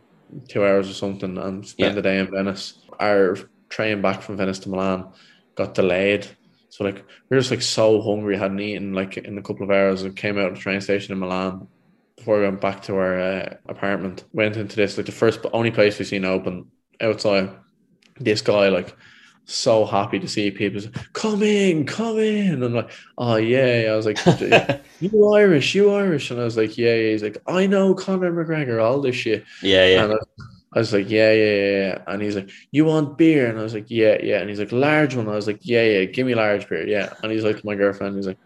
two 0.49 0.65
hours 0.65 0.89
or 0.89 0.95
something, 0.95 1.37
and 1.39 1.67
spend 1.67 1.91
Yeah. 1.91 1.95
the 1.95 2.03
day 2.03 2.19
in 2.19 2.31
Venice. 2.31 2.79
Our 3.01 3.37
train 3.69 4.01
back 4.03 4.23
from 4.23 4.37
Venice 4.37 4.61
to 4.61 4.69
Milan 4.71 5.09
got 5.57 5.75
delayed. 5.75 6.27
So 6.71 6.85
like 6.85 7.05
we 7.29 7.37
were 7.37 7.41
just 7.41 7.51
like 7.51 7.63
so 7.63 8.01
hungry, 8.01 8.37
hadn't 8.39 8.61
eaten 8.61 8.95
like 8.95 9.17
in 9.17 9.37
a 9.39 9.43
couple 9.43 9.65
of 9.65 9.71
hours. 9.71 10.03
and 10.03 10.17
came 10.17 10.39
out 10.39 10.49
of 10.49 10.55
the 10.55 10.61
train 10.61 10.81
station 10.81 11.13
in 11.13 11.19
Milan 11.19 11.69
before 12.17 12.39
we 12.39 12.45
went 12.45 12.61
back 12.61 12.83
to 12.83 12.97
our 12.97 13.19
uh, 13.19 13.57
apartment. 13.67 14.25
Went 14.33 14.57
into 14.57 14.77
this 14.77 14.97
like 14.97 15.07
the 15.07 15.13
first 15.13 15.43
but 15.43 15.55
only 15.55 15.71
place 15.71 15.99
we've 15.99 16.09
seen 16.09 16.25
open 16.25 16.71
outside. 17.01 17.51
This 18.19 18.43
guy 18.43 18.69
like 18.69 18.97
so 19.47 19.85
happy 19.85 20.19
to 20.19 20.29
see 20.29 20.51
people. 20.51 20.81
Like, 20.83 21.13
come 21.13 21.43
in, 21.43 21.87
come 21.87 22.19
in. 22.19 22.55
And 22.55 22.65
I'm 22.65 22.75
like, 22.75 22.91
oh 23.19 23.37
yeah. 23.37 23.83
yeah." 23.83 23.93
I 23.93 23.97
was 23.97 24.07
like, 24.07 24.19
you 25.01 25.33
Irish, 25.35 25.75
you 25.75 25.93
Irish. 25.93 26.31
And 26.31 26.41
I 26.41 26.45
was 26.45 26.57
like, 26.57 26.79
yeah, 26.79 26.95
yeah. 26.95 27.11
He's 27.11 27.23
like, 27.23 27.39
I 27.47 27.67
know 27.67 27.95
Conor 27.95 28.33
McGregor, 28.33 28.83
all 28.83 29.01
this 29.01 29.17
shit. 29.17 29.45
yeah, 29.63 29.87
yeah. 29.87 30.05
And 30.05 30.13
I, 30.15 30.17
I 30.75 30.79
was 30.79 30.93
like, 30.93 31.09
yeah, 31.09 31.33
yeah, 31.33 31.55
yeah, 31.55 31.79
yeah. 31.79 32.03
And 32.09 32.21
he's 32.23 32.35
like, 32.35 32.51
you 32.73 32.85
want 32.85 33.17
beer? 33.17 33.47
And 33.49 33.59
I 33.59 33.63
was 33.63 33.75
like, 33.75 33.91
yeah, 33.91 34.19
yeah. 34.23 34.41
And 34.41 34.49
he's 34.49 34.59
like, 34.59 34.73
large 34.73 35.15
one. 35.15 35.29
I 35.29 35.35
was 35.35 35.47
like, 35.47 35.61
yeah, 35.63 35.85
yeah, 35.85 36.05
give 36.05 36.27
me 36.27 36.35
large 36.35 36.69
beer. 36.69 36.87
Yeah. 36.87 37.13
And 37.23 37.31
he's 37.31 37.45
like, 37.45 37.65
my 37.65 37.77
girlfriend, 37.77 38.17
he's 38.17 38.27
like, 38.27 38.39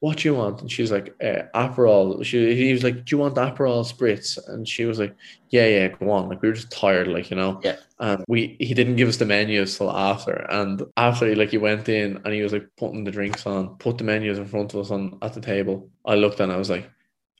what 0.00 0.16
do 0.16 0.28
you 0.28 0.34
want? 0.34 0.62
And 0.62 0.72
she's 0.72 0.90
like, 0.90 1.14
uh, 1.22 1.42
Aperol. 1.54 2.24
She, 2.24 2.56
he 2.56 2.72
was 2.72 2.82
like, 2.82 3.04
do 3.04 3.14
you 3.14 3.18
want 3.18 3.34
Aperol 3.34 3.84
spritz? 3.84 4.38
And 4.48 4.66
she 4.66 4.86
was 4.86 4.98
like, 4.98 5.14
yeah, 5.50 5.66
yeah, 5.66 5.88
go 5.88 6.10
on. 6.10 6.30
Like 6.30 6.40
we 6.40 6.48
were 6.48 6.54
just 6.54 6.72
tired, 6.72 7.06
like 7.06 7.30
you 7.30 7.36
know. 7.36 7.60
Yeah. 7.62 7.76
And 7.98 8.24
we 8.26 8.56
he 8.58 8.72
didn't 8.72 8.96
give 8.96 9.08
us 9.08 9.18
the 9.18 9.26
menus 9.26 9.76
till 9.76 9.90
after. 9.90 10.46
And 10.50 10.82
after 10.96 11.34
like 11.36 11.50
he 11.50 11.58
went 11.58 11.88
in 11.90 12.20
and 12.24 12.32
he 12.32 12.40
was 12.40 12.52
like 12.52 12.66
putting 12.78 13.04
the 13.04 13.10
drinks 13.10 13.46
on, 13.46 13.76
put 13.76 13.98
the 13.98 14.04
menus 14.04 14.38
in 14.38 14.46
front 14.46 14.72
of 14.72 14.80
us 14.80 14.90
on 14.90 15.18
at 15.20 15.34
the 15.34 15.40
table. 15.40 15.90
I 16.06 16.14
looked 16.14 16.40
and 16.40 16.50
I 16.50 16.56
was 16.56 16.70
like, 16.70 16.90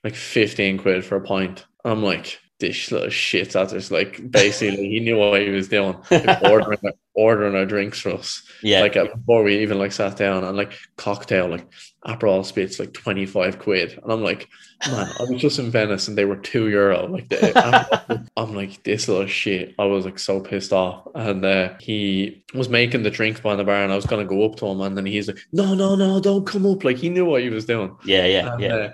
like 0.04 0.14
15 0.14 0.78
quid 0.78 1.04
for 1.04 1.16
a 1.16 1.20
pint. 1.22 1.64
I'm 1.84 2.02
like, 2.02 2.38
this 2.58 2.92
little 2.92 3.08
shit 3.08 3.52
that 3.52 3.72
is 3.72 3.90
like 3.90 4.30
basically 4.30 4.90
he 4.90 5.00
knew 5.00 5.16
what 5.16 5.40
he 5.40 5.48
was 5.48 5.68
doing. 5.68 5.96
Like, 6.10 6.42
ordering 6.44 6.78
ordering 7.14 7.56
our 7.56 7.64
drinks 7.64 8.00
for 8.00 8.10
us. 8.10 8.42
yeah. 8.62 8.82
Like 8.82 8.96
uh, 8.96 9.06
before 9.14 9.42
we 9.42 9.60
even 9.60 9.78
like 9.78 9.92
sat 9.92 10.16
down 10.16 10.44
and 10.44 10.56
like 10.56 10.74
cocktail, 10.96 11.48
like 11.48 11.66
Aperol 12.06 12.40
spritz 12.40 12.78
like 12.80 12.92
25 12.94 13.58
quid. 13.58 13.98
And 14.02 14.10
I'm 14.12 14.22
like, 14.22 14.48
man, 14.88 15.06
I 15.20 15.24
was 15.24 15.40
just 15.40 15.58
in 15.58 15.70
Venice 15.70 16.08
and 16.08 16.16
they 16.16 16.24
were 16.24 16.36
two 16.36 16.68
euro. 16.68 17.06
Like 17.06 17.28
the 17.28 18.26
I'm 18.36 18.54
like, 18.54 18.82
this 18.84 19.06
little 19.08 19.26
shit. 19.26 19.74
I 19.78 19.84
was 19.84 20.04
like 20.06 20.18
so 20.18 20.40
pissed 20.40 20.72
off. 20.72 21.06
And 21.14 21.44
uh, 21.44 21.74
he 21.78 22.44
was 22.54 22.68
making 22.68 23.02
the 23.02 23.10
drinks 23.10 23.40
behind 23.40 23.60
the 23.60 23.64
bar 23.64 23.82
and 23.82 23.92
I 23.92 23.96
was 23.96 24.06
gonna 24.06 24.24
go 24.24 24.44
up 24.46 24.56
to 24.56 24.66
him 24.66 24.80
and 24.80 24.96
then 24.96 25.06
he's 25.06 25.28
like, 25.28 25.38
No, 25.52 25.74
no, 25.74 25.94
no, 25.94 26.20
don't 26.20 26.46
come 26.46 26.66
up. 26.66 26.84
Like 26.84 26.96
he 26.96 27.08
knew 27.10 27.26
what 27.26 27.42
he 27.42 27.50
was 27.50 27.66
doing. 27.66 27.94
yeah, 28.04 28.24
yeah, 28.26 28.52
And, 28.54 28.62
yeah. 28.62 28.74
uh, 28.74 28.90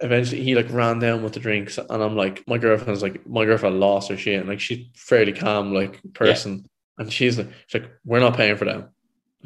eventually 0.00 0.42
he 0.42 0.54
like 0.54 0.70
ran 0.70 0.98
down 0.98 1.22
with 1.22 1.32
the 1.32 1.40
drinks 1.40 1.78
and 1.78 1.90
I'm 2.02 2.16
like 2.16 2.46
my 2.46 2.58
girlfriend's 2.58 3.02
like 3.02 3.26
my 3.26 3.44
girlfriend 3.46 3.80
lost 3.80 4.10
her 4.10 4.16
shit 4.18 4.38
and 4.40 4.46
like 4.48 4.60
she's 4.60 4.86
fairly 4.94 5.32
calm 5.32 5.72
like 5.72 6.00
person 6.12 6.66
and 6.98 7.10
she's 7.10 7.38
like 7.38 7.48
she's 7.66 7.80
like 7.80 7.90
we're 8.04 8.20
not 8.20 8.36
paying 8.36 8.56
for 8.56 8.66
them 8.66 8.88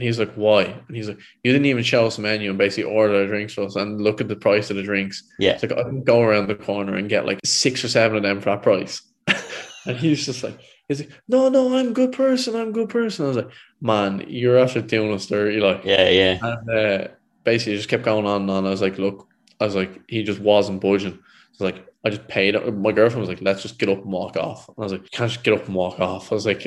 and 0.01 0.07
he's 0.07 0.19
like 0.19 0.33
why 0.35 0.63
and 0.63 0.97
he's 0.97 1.09
like 1.09 1.19
you 1.45 1.53
didn't 1.53 1.67
even 1.67 1.83
show 1.83 2.07
us 2.07 2.17
the 2.17 2.23
menu 2.23 2.49
and 2.49 2.59
basically 2.59 2.91
order 2.91 3.21
the 3.21 3.27
drinks 3.27 3.55
for 3.55 3.65
us 3.65 3.77
and 3.77 4.01
look 4.01 4.21
at 4.21 4.29
the 4.29 4.37
price 4.37 4.71
of 4.71 4.77
the 4.77 4.83
drinks 4.83 5.23
yeah. 5.39 5.53
it's 5.53 5.63
like 5.63 5.73
I 5.73 5.83
can 5.83 6.03
go 6.03 6.23
around 6.23 6.49
the 6.49 6.55
corner 6.55 6.97
and 6.97 7.09
get 7.09 7.27
like 7.27 7.39
six 7.45 7.85
or 7.85 7.89
seven 7.89 8.17
of 8.17 8.23
them 8.23 8.41
for 8.41 8.51
that 8.51 8.63
price 8.63 9.03
and 9.87 9.97
he's 9.97 10.25
just 10.25 10.43
like 10.43 10.59
he's 10.89 11.01
like 11.01 11.11
no 11.29 11.49
no 11.49 11.77
I'm 11.77 11.89
a 11.89 11.93
good 11.93 12.13
person 12.13 12.57
I'm 12.57 12.69
a 12.69 12.73
good 12.73 12.89
person 12.89 13.27
I 13.27 13.29
was 13.29 13.37
like 13.37 13.51
man 13.81 14.25
you're 14.27 14.59
after 14.59 14.81
doing 14.81 15.13
us 15.13 15.27
dirty 15.27 15.61
like 15.61 15.85
Yeah, 15.85 16.09
yeah. 16.09 16.39
and 16.43 16.71
uh, 16.71 17.09
basically, 17.45 17.77
just 17.77 17.89
kept 17.89 18.05
going 18.05 18.27
on 18.27 18.43
and 18.43 18.51
on. 18.51 18.67
I 18.67 18.71
was 18.71 18.83
like, 18.83 18.99
look, 18.99 19.29
I 19.61 19.65
was 19.65 19.75
like, 19.75 20.01
he 20.09 20.23
just 20.23 20.41
wasn't 20.41 20.81
budging. 20.81 21.19
So 21.53 21.65
like, 21.65 21.87
I 22.05 22.11
just 22.11 22.29
paid. 22.29 22.55
My 22.75 22.93
girlfriend 22.93 23.21
was 23.21 23.29
like, 23.29 23.43
let's 23.43 23.63
just 23.63 23.79
get 23.79 23.89
up 23.89 24.03
and 24.03 24.13
walk 24.13 24.37
off. 24.37 24.69
And 24.69 24.77
I 24.79 24.83
was 24.83 24.93
like, 24.93 25.03
you 25.03 25.09
can't 25.13 25.31
just 25.31 25.45
get 25.45 25.55
up 25.55 25.67
and 25.67 25.75
walk 25.75 26.01
off. 26.01 26.33
I 26.33 26.35
was 26.35 26.47
like, 26.47 26.67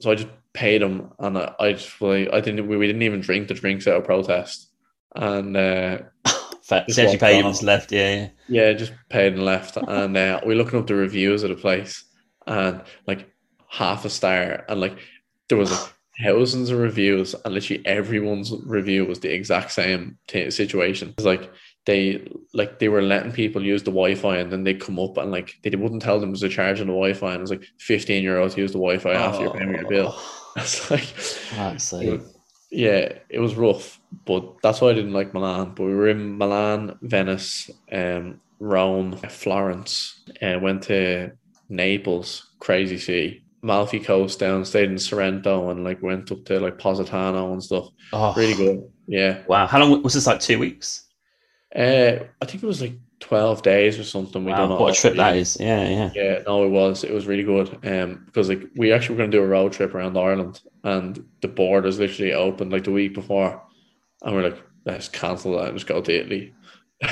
so 0.00 0.10
I 0.10 0.14
just 0.14 0.28
paid 0.54 0.82
him, 0.82 1.12
and 1.18 1.38
I, 1.38 1.54
I 1.58 1.72
just 1.72 2.00
like, 2.00 2.28
I 2.32 2.40
didn't. 2.40 2.68
We, 2.68 2.76
we 2.76 2.86
didn't 2.86 3.02
even 3.02 3.20
drink 3.20 3.48
the 3.48 3.54
drinks 3.54 3.86
out 3.86 3.96
of 3.96 4.04
protest, 4.04 4.70
and 5.14 5.56
uh, 5.56 5.98
Just 6.62 6.90
essentially 6.90 7.18
paid 7.18 7.44
and 7.44 7.62
left. 7.62 7.92
Yeah, 7.92 8.14
yeah. 8.14 8.28
yeah, 8.48 8.72
just 8.72 8.92
paid 9.08 9.32
and 9.34 9.44
left. 9.44 9.76
And 9.76 10.16
uh, 10.16 10.40
we 10.46 10.54
looking 10.54 10.78
up 10.78 10.86
the 10.86 10.94
reviews 10.94 11.42
of 11.42 11.50
the 11.50 11.56
place, 11.56 12.04
and 12.46 12.82
like 13.06 13.30
half 13.68 14.04
a 14.04 14.10
star, 14.10 14.64
and 14.68 14.80
like 14.80 14.98
there 15.48 15.58
was 15.58 15.72
like 15.72 15.92
thousands 16.22 16.70
of 16.70 16.78
reviews, 16.78 17.34
and 17.44 17.54
literally 17.54 17.84
everyone's 17.84 18.52
review 18.64 19.04
was 19.04 19.20
the 19.20 19.32
exact 19.32 19.72
same 19.72 20.18
t- 20.28 20.50
situation. 20.50 21.14
It's 21.18 21.26
like 21.26 21.52
they 21.84 22.28
like 22.54 22.78
they 22.78 22.88
were 22.88 23.02
letting 23.02 23.32
people 23.32 23.64
use 23.64 23.82
the 23.82 23.90
Wi-Fi, 23.90 24.36
and 24.36 24.52
then 24.52 24.62
they 24.62 24.74
come 24.74 25.00
up 25.00 25.16
and 25.18 25.32
like 25.32 25.56
they 25.62 25.70
wouldn't 25.70 26.02
tell 26.02 26.20
them 26.20 26.30
there's 26.30 26.44
a 26.44 26.48
charge 26.48 26.80
on 26.80 26.86
the 26.86 26.92
Wi-Fi, 26.92 27.32
and 27.32 27.38
it 27.38 27.40
was 27.40 27.50
like 27.50 27.66
fifteen 27.78 28.22
euro 28.22 28.48
to 28.48 28.60
use 28.60 28.72
the 28.72 28.78
Wi-Fi 28.78 29.12
after 29.12 29.42
you're 29.42 29.54
paying 29.54 29.74
your 29.74 29.88
bill. 29.88 30.16
It's 30.56 30.90
like 30.90 31.02
Fuck's 31.04 31.92
it 31.94 32.12
was- 32.20 32.34
yeah, 32.70 33.18
it 33.28 33.38
was 33.38 33.54
rough, 33.54 34.00
but 34.24 34.54
that's 34.62 34.80
why 34.80 34.88
I 34.88 34.94
didn't 34.94 35.12
like 35.12 35.34
Milan. 35.34 35.72
But 35.74 35.84
we 35.84 35.94
were 35.94 36.08
in 36.08 36.38
Milan, 36.38 36.96
Venice, 37.02 37.70
um, 37.92 38.40
Rome, 38.60 39.14
Florence, 39.28 40.22
and 40.40 40.62
went 40.62 40.84
to 40.84 41.32
Naples, 41.68 42.50
crazy 42.60 42.96
city, 42.96 43.44
Amalfi 43.62 44.00
Coast 44.00 44.38
down, 44.38 44.64
stayed 44.64 44.90
in 44.90 44.96
Sorrento, 44.98 45.68
and 45.70 45.84
like 45.84 46.02
went 46.02 46.32
up 46.32 46.44
to 46.46 46.60
like 46.60 46.78
Positano 46.78 47.52
and 47.52 47.62
stuff. 47.62 47.88
Oh, 48.12 48.32
Really 48.36 48.54
good. 48.54 48.90
Yeah. 49.06 49.42
Wow. 49.46 49.66
How 49.66 49.78
long 49.78 50.02
was 50.02 50.14
this? 50.14 50.26
Like 50.26 50.40
two 50.40 50.58
weeks? 50.58 51.04
Uh, 51.76 52.24
I 52.40 52.44
think 52.46 52.62
it 52.62 52.66
was 52.66 52.80
like 52.80 52.94
twelve 53.22 53.62
days 53.62 53.98
or 53.98 54.04
something. 54.04 54.44
We 54.44 54.50
Wow, 54.52 54.58
done 54.68 54.72
it 54.72 54.80
what 54.80 54.96
a 54.96 55.00
trip 55.00 55.16
that 55.16 55.36
is. 55.36 55.56
Yeah, 55.58 55.88
yeah. 55.88 56.10
Yeah, 56.14 56.38
no, 56.46 56.64
it 56.64 56.68
was. 56.68 57.04
It 57.04 57.12
was 57.12 57.26
really 57.26 57.44
good. 57.44 57.68
Um, 57.86 58.24
because 58.26 58.48
like 58.50 58.62
we 58.76 58.92
actually 58.92 59.14
were 59.14 59.18
going 59.20 59.30
to 59.30 59.36
do 59.38 59.42
a 59.44 59.46
road 59.46 59.72
trip 59.72 59.94
around 59.94 60.18
Ireland, 60.18 60.60
and 60.84 61.24
the 61.40 61.48
borders 61.48 61.98
literally 61.98 62.32
opened 62.34 62.72
like 62.72 62.84
the 62.84 62.90
week 62.92 63.14
before, 63.14 63.62
and 64.22 64.34
we're 64.34 64.50
like, 64.50 64.62
let's 64.84 65.08
cancel 65.08 65.56
that 65.56 65.68
and 65.68 65.76
just 65.76 65.86
go 65.86 66.00
to 66.00 66.12
Italy. 66.20 66.52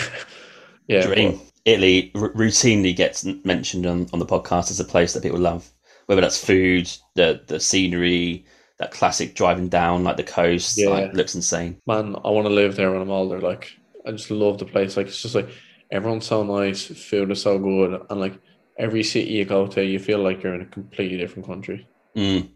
yeah, 0.88 1.06
Dream. 1.06 1.32
but- 1.38 1.46
Italy 1.66 2.10
r- 2.14 2.30
routinely 2.32 2.96
gets 2.96 3.24
mentioned 3.44 3.84
on, 3.86 4.06
on 4.14 4.18
the 4.18 4.26
podcast 4.26 4.70
as 4.70 4.80
a 4.80 4.84
place 4.84 5.12
that 5.12 5.22
people 5.22 5.38
love, 5.38 5.70
whether 6.06 6.20
that's 6.22 6.42
food, 6.42 6.90
the 7.16 7.42
the 7.48 7.60
scenery, 7.60 8.46
that 8.78 8.90
classic 8.92 9.34
driving 9.34 9.68
down 9.68 10.02
like 10.04 10.16
the 10.16 10.22
coast, 10.22 10.78
Yeah. 10.78 10.88
like 10.88 11.12
looks 11.12 11.34
insane. 11.34 11.76
man, 11.86 12.16
I 12.24 12.30
want 12.30 12.46
to 12.46 12.52
live 12.52 12.76
there 12.76 12.90
when 12.90 13.02
I'm 13.02 13.10
older. 13.10 13.40
Like, 13.40 13.70
I 14.06 14.10
just 14.12 14.30
love 14.30 14.56
the 14.58 14.64
place. 14.64 14.96
Like, 14.96 15.08
it's 15.08 15.20
just 15.20 15.34
like 15.34 15.50
everyone's 15.92 16.26
so 16.26 16.42
nice, 16.42 16.86
food 16.86 17.30
is 17.30 17.42
so 17.42 17.58
good, 17.58 18.00
and 18.10 18.20
like 18.20 18.38
every 18.78 19.02
city 19.02 19.30
you 19.32 19.44
go 19.44 19.66
to, 19.66 19.84
you 19.84 19.98
feel 19.98 20.18
like 20.20 20.42
you're 20.42 20.54
in 20.54 20.62
a 20.62 20.66
completely 20.66 21.18
different 21.18 21.46
country. 21.46 21.86
Mm. 22.16 22.48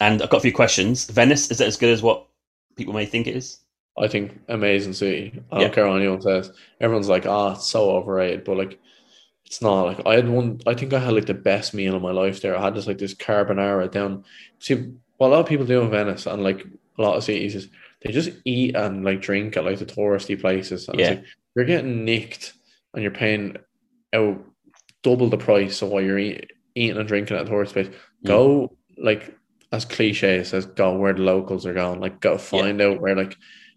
And 0.00 0.22
I've 0.22 0.30
got 0.30 0.38
a 0.38 0.40
few 0.40 0.52
questions. 0.52 1.06
Venice 1.06 1.50
is 1.50 1.58
that 1.58 1.68
as 1.68 1.76
good 1.76 1.90
as 1.92 2.02
what 2.02 2.26
people 2.76 2.94
may 2.94 3.06
think 3.06 3.26
it 3.26 3.36
is? 3.36 3.58
I 3.98 4.06
think 4.06 4.38
amazing 4.48 4.92
city. 4.92 5.40
I 5.50 5.56
Yeah. 5.56 5.62
don't 5.64 5.74
care 5.74 5.88
what 5.88 5.96
anyone 6.00 6.20
says. 6.22 6.52
Everyone's 6.80 7.08
like, 7.08 7.26
ah, 7.26 7.54
it's 7.54 7.68
so 7.68 7.90
overrated, 7.90 8.44
but 8.44 8.56
like, 8.56 8.78
it's 9.44 9.60
not. 9.60 9.86
Like, 9.86 10.06
I 10.06 10.14
had 10.14 10.28
one. 10.28 10.60
I 10.66 10.74
think 10.74 10.92
I 10.92 10.98
had 10.98 11.14
like 11.14 11.26
the 11.26 11.34
best 11.34 11.74
meal 11.74 11.94
of 11.96 12.02
my 12.02 12.12
life 12.12 12.40
there. 12.40 12.56
I 12.56 12.62
had 12.62 12.74
this 12.74 12.86
like 12.86 12.98
this 12.98 13.14
carbonara 13.14 13.90
down. 13.90 14.24
See, 14.60 14.92
what 15.16 15.28
a 15.28 15.30
lot 15.30 15.40
of 15.40 15.46
people 15.46 15.66
do 15.66 15.80
in 15.80 15.90
Venice 15.90 16.26
and 16.26 16.44
like 16.44 16.64
a 16.98 17.02
lot 17.02 17.16
of 17.16 17.24
cities 17.24 17.54
is 17.54 17.68
they 18.02 18.12
just 18.12 18.30
eat 18.44 18.76
and 18.76 19.04
like 19.04 19.20
drink 19.20 19.56
at 19.56 19.64
like 19.64 19.78
the 19.78 19.86
touristy 19.86 20.40
places. 20.40 20.88
And 20.88 21.00
it's 21.00 21.08
Yeah. 21.08 21.16
like, 21.16 21.24
you're 21.56 21.64
getting 21.64 22.04
nicked 22.04 22.52
and 22.94 23.02
you're 23.02 23.12
paying 23.12 23.56
out 24.12 24.44
double 25.02 25.28
the 25.28 25.36
price 25.38 25.82
of 25.82 25.88
what 25.90 26.04
you're 26.04 26.18
eat, 26.18 26.50
eating 26.74 26.96
and 26.96 27.08
drinking 27.08 27.36
at 27.36 27.44
the 27.44 27.50
tourist 27.50 27.72
place. 27.74 27.88
Go 28.24 28.76
like 28.96 29.34
as 29.72 29.84
cliche 29.84 30.38
as 30.38 30.48
says, 30.48 30.66
go 30.66 30.96
where 30.96 31.12
the 31.12 31.22
locals 31.22 31.66
are 31.66 31.74
going. 31.74 32.00
Like 32.00 32.20
go 32.20 32.38
find 32.38 32.80
out 32.80 33.00
where 33.00 33.14
like 33.16 33.36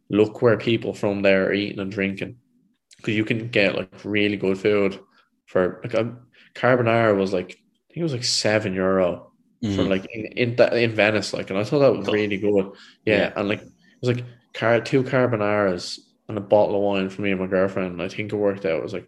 look 0.10 0.42
where 0.42 0.58
people 0.58 0.94
from 0.94 1.22
there 1.22 1.48
are 1.48 1.54
eating 1.54 1.80
and 1.80 1.92
drinking 1.92 2.38
because 2.98 3.16
you 3.16 3.26
can 3.26 3.50
get 3.50 3.76
like 3.76 4.04
really 4.04 4.38
good 4.38 4.58
food 4.58 5.00
for 5.46 5.80
like 5.84 5.94
a 5.94 6.16
carbonara 6.56 7.18
was 7.18 7.34
like 7.34 7.52
I 7.52 7.94
think 7.94 7.98
it 7.98 8.04
was 8.04 8.14
like 8.14 8.24
seven 8.24 8.74
euro 8.74 9.28
for 9.62 9.68
Mm. 9.68 9.90
like 9.90 10.08
in 10.12 10.26
in, 10.26 10.56
that, 10.56 10.74
in 10.74 10.92
Venice 10.96 11.34
like 11.34 11.52
and 11.52 11.60
I 11.60 11.64
thought 11.64 11.80
that 11.80 11.96
was 11.96 12.08
really 12.08 12.38
good 12.38 12.72
yeah, 13.06 13.18
Yeah. 13.18 13.34
and 13.36 13.48
like 13.48 13.62
it 13.62 13.70
was 14.02 14.16
like 14.16 14.26
car 14.56 14.82
two 14.82 15.04
carbonaras 15.04 16.00
and 16.32 16.38
a 16.38 16.42
bottle 16.42 16.76
of 16.76 16.82
wine 16.82 17.10
for 17.10 17.22
me 17.22 17.32
and 17.32 17.40
my 17.40 17.48
girlfriend 17.48 18.02
I 18.02 18.08
think 18.08 18.32
it 18.34 18.36
worked 18.36 18.66
out 18.66 18.80
it 18.80 18.84
was 18.84 18.94
like 18.94 19.08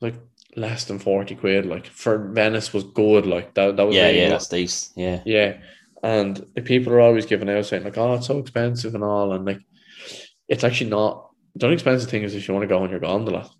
like 0.00 0.14
less 0.56 0.84
than 0.84 0.98
40 0.98 1.34
quid 1.36 1.66
like 1.66 1.86
for 1.86 2.28
Venice 2.32 2.72
was 2.72 2.84
good 2.84 3.26
like 3.26 3.54
that 3.54 3.76
that 3.76 3.86
was 3.86 3.94
yeah, 3.96 4.06
really 4.06 4.18
yeah, 4.18 4.24
good. 4.26 4.32
that's 4.32 4.48
decent. 4.48 4.96
Yeah. 4.96 5.22
Yeah. 5.24 5.56
And 6.02 6.36
the 6.54 6.62
people 6.62 6.92
are 6.92 7.00
always 7.00 7.26
giving 7.26 7.50
out 7.50 7.66
saying 7.66 7.82
like, 7.84 7.98
oh, 7.98 8.14
it's 8.14 8.28
so 8.28 8.38
expensive 8.38 8.94
and 8.94 9.02
all. 9.02 9.32
And 9.32 9.44
like, 9.44 9.60
it's 10.46 10.62
actually 10.62 10.90
not. 10.90 11.30
The 11.56 11.66
only 11.66 11.74
expensive 11.74 12.08
thing 12.08 12.22
is 12.22 12.34
if 12.36 12.46
you 12.46 12.54
want 12.54 12.62
to 12.62 12.68
go 12.68 12.82
on 12.82 12.90
your 12.90 13.00
gondola, 13.00 13.50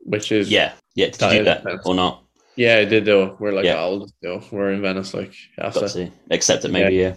which 0.00 0.30
is 0.30 0.50
Yeah. 0.50 0.72
Yeah. 0.94 1.06
Did 1.06 1.14
That 1.16 1.32
you 1.32 1.38
do 1.38 1.44
that 1.46 1.56
expensive. 1.58 1.86
or 1.86 1.94
not? 1.96 2.24
yeah, 2.56 2.76
I 2.76 2.84
did 2.84 3.04
though. 3.04 3.36
We're 3.40 3.52
like, 3.52 3.64
Yeah. 3.64 3.88
do. 4.22 4.34
it. 4.34 4.52
We're 4.52 4.72
in 4.72 4.82
Venice, 4.82 5.14
like, 5.14 5.34
yeah, 5.58 5.70
to 5.70 6.10
accept 6.30 6.64
it 6.64 6.70
maybe, 6.70 6.94
yeah. 6.94 7.14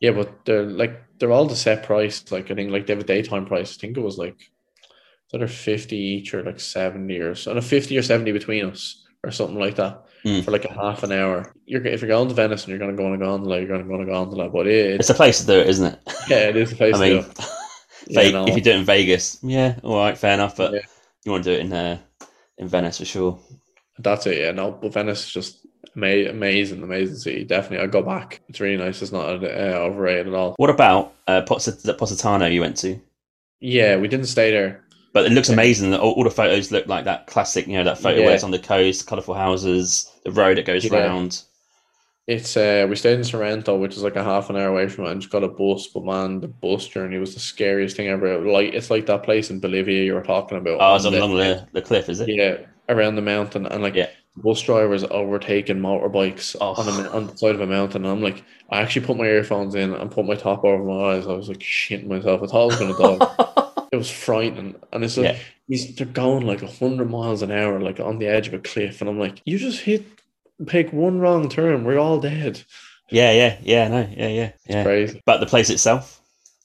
yeah, 0.00 0.12
but 0.12 0.44
they're 0.46 0.64
like 0.64 0.94
they're 1.18 1.32
all 1.32 1.46
the 1.46 1.56
set 1.56 1.82
price. 1.84 2.24
Like 2.32 2.50
I 2.50 2.54
think 2.54 2.70
like 2.72 2.86
they 2.86 2.94
have 2.94 3.02
a 3.02 3.06
daytime 3.06 3.44
price. 3.46 3.76
I 3.76 3.80
think 3.80 3.96
it 3.96 4.00
was 4.00 4.16
like 4.18 4.36
it's 5.26 5.34
either 5.34 5.48
fifty 5.48 5.96
each 5.96 6.34
or 6.34 6.42
like 6.42 6.60
seventy 6.60 7.18
or 7.18 7.34
so, 7.34 7.50
and 7.50 7.58
a 7.58 7.62
fifty 7.62 7.96
or 7.98 8.02
seventy 8.02 8.32
between 8.32 8.64
us 8.66 9.04
or 9.24 9.30
something 9.30 9.58
like 9.58 9.76
that 9.76 10.02
Mm. 10.24 10.44
for 10.44 10.50
like 10.50 10.64
a 10.64 10.72
half 10.72 11.04
an 11.04 11.12
hour. 11.12 11.52
You're 11.66 11.86
if 11.86 12.00
you're 12.02 12.08
going 12.08 12.26
to 12.28 12.34
Venice 12.34 12.64
and 12.64 12.70
you're 12.70 12.80
going 12.80 12.90
to 12.90 12.96
go 13.00 13.06
on 13.06 13.14
a 13.14 13.18
gondola, 13.18 13.58
you're 13.58 13.68
going 13.68 13.82
to 13.82 13.86
go 13.86 13.94
on 13.94 14.00
a 14.00 14.06
gondola. 14.06 14.48
But 14.48 14.66
it, 14.66 14.98
It's 14.98 15.10
a 15.10 15.14
place 15.14 15.38
to 15.40 15.46
do 15.46 15.52
it, 15.60 15.68
isn't 15.68 15.86
it? 15.86 16.00
yeah, 16.28 16.48
it 16.48 16.56
is 16.56 16.72
a 16.72 16.76
place 16.76 16.94
I 16.96 16.98
to 17.08 17.14
mean, 17.14 17.22
do 17.22 17.28
it. 17.28 17.38
Yeah, 18.08 18.30
no. 18.30 18.46
if 18.48 18.56
you 18.56 18.60
do 18.62 18.70
it 18.70 18.76
in 18.76 18.84
Vegas, 18.84 19.38
yeah, 19.42 19.78
all 19.84 19.98
right, 19.98 20.16
fair 20.18 20.34
enough. 20.34 20.56
But 20.56 20.72
Yeah. 20.72 20.80
you 21.24 21.32
want 21.32 21.44
to 21.44 21.50
do 21.50 21.56
it 21.56 21.66
in 21.66 21.72
uh, 21.72 21.98
in 22.58 22.66
Venice 22.66 22.98
for 22.98 23.04
sure. 23.04 23.38
That's 23.98 24.26
it, 24.26 24.38
yeah. 24.38 24.50
No, 24.52 24.72
but 24.72 24.92
Venice 24.92 25.26
is 25.26 25.30
just 25.32 25.66
ama- 25.96 26.30
amazing, 26.30 26.82
amazing 26.82 27.16
city. 27.16 27.44
Definitely, 27.44 27.84
I'd 27.84 27.92
go 27.92 28.02
back. 28.02 28.40
It's 28.48 28.58
really 28.60 28.76
nice. 28.82 29.02
It's 29.02 29.12
not 29.12 29.26
uh, 29.44 29.46
overrated 29.46 30.28
at 30.28 30.34
all. 30.34 30.54
What 30.56 30.70
about 30.70 31.14
uh, 31.28 31.42
Positano 31.42 32.46
you 32.46 32.60
went 32.62 32.76
to? 32.78 32.98
Yeah, 33.60 33.96
we 33.96 34.08
didn't 34.08 34.26
stay 34.26 34.50
there. 34.50 34.84
But 35.16 35.24
it 35.24 35.32
looks 35.32 35.48
amazing. 35.48 35.94
All, 35.94 36.12
all 36.12 36.24
the 36.24 36.30
photos 36.30 36.70
look 36.70 36.86
like 36.88 37.06
that 37.06 37.26
classic, 37.26 37.66
you 37.66 37.72
know, 37.72 37.84
that 37.84 37.96
photo 37.96 38.18
Yeah. 38.18 38.26
where 38.26 38.34
it's 38.34 38.44
on 38.44 38.50
the 38.50 38.58
coast, 38.58 39.06
colourful 39.06 39.32
houses, 39.32 40.12
the 40.26 40.30
road 40.30 40.58
that 40.58 40.66
goes 40.66 40.84
Yeah. 40.84 40.94
round. 41.06 41.40
It's 42.26 42.54
uh, 42.54 42.86
we 42.86 42.96
stayed 42.96 43.14
in 43.14 43.24
Sorrento, 43.24 43.78
which 43.78 43.96
is 43.96 44.02
like 44.02 44.16
a 44.16 44.22
half 44.22 44.50
an 44.50 44.56
hour 44.56 44.68
away 44.68 44.88
from 44.88 45.06
it, 45.06 45.12
and 45.12 45.22
just 45.22 45.32
got 45.32 45.42
a 45.42 45.48
bus. 45.48 45.86
But 45.86 46.04
man, 46.04 46.40
the 46.40 46.48
bus 46.48 46.86
journey 46.86 47.16
was 47.16 47.32
the 47.32 47.40
scariest 47.40 47.96
thing 47.96 48.08
ever. 48.08 48.38
Like 48.40 48.74
it's 48.74 48.90
like 48.90 49.06
that 49.06 49.22
place 49.22 49.48
in 49.48 49.58
Bolivia 49.58 50.04
you 50.04 50.12
were 50.12 50.20
talking 50.22 50.58
about. 50.58 50.76
Oh, 50.82 50.96
it's 50.96 51.06
on 51.06 51.14
along 51.14 51.36
the, 51.36 51.66
the 51.72 51.80
cliff, 51.80 52.10
is 52.10 52.20
it? 52.20 52.28
yeah, 52.28 52.58
around 52.90 53.14
the 53.14 53.22
mountain, 53.22 53.64
and 53.64 53.82
like 53.82 53.94
Yeah. 53.94 54.08
bus 54.36 54.60
drivers 54.60 55.02
overtaking 55.04 55.78
motorbikes 55.78 56.56
Oh. 56.60 56.74
on, 56.74 56.84
the, 57.02 57.10
on 57.10 57.26
the 57.28 57.36
side 57.38 57.54
of 57.54 57.62
a 57.62 57.66
mountain. 57.66 58.04
And 58.04 58.12
I'm 58.12 58.20
like, 58.22 58.44
I 58.70 58.82
actually 58.82 59.06
put 59.06 59.16
my 59.16 59.24
earphones 59.24 59.74
in 59.76 59.94
and 59.94 60.10
put 60.10 60.26
my 60.26 60.34
top 60.34 60.62
over 60.62 60.84
my 60.84 61.14
eyes. 61.14 61.26
I 61.26 61.32
was 61.32 61.48
like 61.48 61.60
shitting 61.60 62.08
myself. 62.08 62.42
I 62.42 62.46
thought 62.48 62.62
I 62.64 62.66
was 62.66 62.76
gonna 62.76 63.18
die. 63.18 63.62
it 63.96 63.98
was 63.98 64.10
frightening, 64.10 64.76
and 64.92 65.02
it's 65.04 65.16
like 65.16 65.32
Yeah. 65.34 65.38
he's 65.68 65.94
they're 65.96 66.06
going 66.06 66.46
like 66.46 66.62
hundred 66.62 67.10
miles 67.10 67.42
an 67.42 67.50
hour, 67.50 67.80
like 67.80 67.98
on 68.00 68.18
the 68.18 68.26
edge 68.28 68.48
of 68.48 68.54
a 68.54 68.58
cliff, 68.60 69.00
and 69.00 69.10
I'm 69.10 69.18
like, 69.18 69.42
you 69.44 69.58
just 69.58 69.80
hit, 69.80 70.04
take 70.68 70.92
one 70.92 71.18
wrong 71.18 71.48
turn, 71.48 71.84
we're 71.84 71.98
all 71.98 72.20
dead. 72.20 72.62
yeah, 73.10 73.32
yeah, 73.32 73.58
yeah, 73.62 73.88
no, 73.88 74.08
yeah, 74.16 74.28
yeah, 74.28 74.52
yeah. 74.68 74.84
Crazy. 74.84 75.22
But 75.26 75.38
the 75.40 75.46
place 75.46 75.70
itself, 75.70 76.20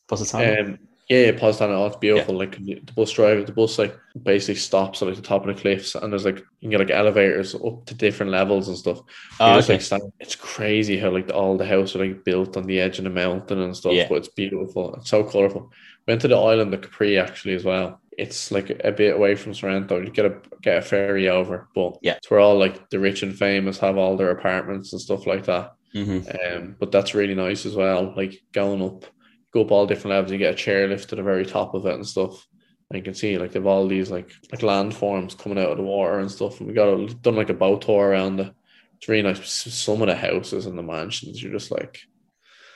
Positano. 0.08 0.62
Um, 0.62 0.80
yeah, 1.10 1.26
yeah, 1.26 1.38
Positano, 1.38 1.84
oh, 1.84 1.88
it's 1.88 1.98
beautiful. 1.98 2.38
Like 2.38 2.58
the 2.58 2.80
bus 2.95 3.12
driver, 3.12 3.44
the 3.44 3.52
bus 3.52 3.78
like 3.78 3.98
basically 4.24 4.56
stops 4.56 5.02
at 5.02 5.08
like 5.10 5.18
the 5.18 5.22
top 5.22 5.45
of 5.45 5.53
the 5.53 5.62
cliffs, 5.62 5.94
and 5.95 6.12
there's 6.12 6.24
like 6.26 6.38
you 6.38 6.45
can 6.62 6.70
get 6.70 6.80
like 6.80 6.90
elevators 6.90 7.53
up 7.53 7.86
to 7.88 7.94
different 7.94 8.32
levels 8.32 8.70
and 8.70 8.78
stuff. 8.78 9.02
oh, 9.41 9.49
You 9.56 9.62
just, 9.62 9.91
like, 9.91 10.02
it's 10.22 10.36
crazy 10.38 10.98
how 10.98 11.10
like 11.12 11.30
all 11.34 11.58
the 11.58 11.66
houses 11.66 11.98
are 11.98 12.06
like 12.08 12.24
built 12.24 12.56
on 12.56 12.64
the 12.66 12.80
edge 12.80 12.98
of 12.98 13.03
the 13.03 13.10
mountain 13.10 13.60
and 13.60 13.76
stuff, 13.76 13.91
Yeah. 13.94 14.08
but 14.08 14.20
it's 14.20 14.30
beautiful. 14.30 14.95
It's 14.95 15.10
so 15.10 15.24
colorful. 15.26 15.70
Went 16.07 16.22
to 16.22 16.28
the 16.28 16.38
island 16.38 16.73
of 16.73 16.82
Capri 16.82 17.18
actually 17.18 17.53
as 17.56 17.64
well. 17.64 18.02
It's 18.18 18.52
like 18.52 18.69
a 18.84 18.91
bit 18.91 19.15
away 19.15 19.36
from 19.36 19.53
Sorrento. 19.53 19.99
You 20.02 20.11
get 20.11 20.26
a 20.26 20.41
get 20.61 20.78
a 20.78 20.82
ferry 20.82 21.30
over, 21.30 21.69
but 21.76 21.98
Yeah. 22.02 22.14
it's 22.18 22.30
where 22.30 22.40
all 22.40 22.57
like 22.57 22.90
the 22.90 22.99
rich 22.99 23.23
and 23.23 23.36
famous 23.36 23.80
have 23.80 23.98
all 23.98 24.18
their 24.18 24.32
apartments 24.32 24.91
and 24.94 25.02
stuff 25.02 25.26
like 25.28 25.45
that. 25.45 25.72
hmm 25.94 26.19
Um, 26.45 26.76
but 26.80 26.91
that's 26.91 27.14
really 27.15 27.36
nice 27.36 27.65
as 27.65 27.76
well. 27.76 28.14
Like 28.15 28.41
going 28.53 28.82
up, 28.82 29.06
go 29.53 29.61
up 29.61 29.72
all 29.72 29.88
different 29.88 30.11
levels, 30.15 30.32
you 30.32 30.38
get 30.38 30.53
a 30.53 30.57
chairlift 30.57 31.07
to 31.07 31.15
the 31.15 31.23
very 31.23 31.45
top 31.45 31.73
of 31.73 31.86
it 31.86 31.95
and 31.95 32.07
stuff. 32.07 32.45
And 32.90 32.98
you 32.98 33.03
can 33.03 33.14
see 33.14 33.38
like 33.38 33.52
they've 33.53 33.65
all 33.65 33.88
these 33.88 34.11
like 34.11 34.32
like 34.52 34.61
landforms 34.61 35.38
coming 35.38 35.57
out 35.57 35.72
of 35.72 35.78
the 35.78 35.84
water 35.84 36.19
and 36.19 36.30
stuff. 36.30 36.60
And 36.60 36.68
we 36.68 36.73
got 36.73 36.90
a, 36.90 37.07
done 37.15 37.38
like 37.38 37.49
a 37.49 37.53
boat 37.53 37.84
tour 37.84 38.10
around 38.10 38.40
it. 38.41 38.52
It's 38.98 39.07
really 39.07 39.23
nice. 39.23 39.49
Some 39.73 40.02
of 40.02 40.07
the 40.10 40.15
houses 40.15 40.65
and 40.65 40.78
the 40.78 40.84
mansions, 40.84 41.41
you're 41.41 41.53
just 41.53 41.72
like, 41.72 41.99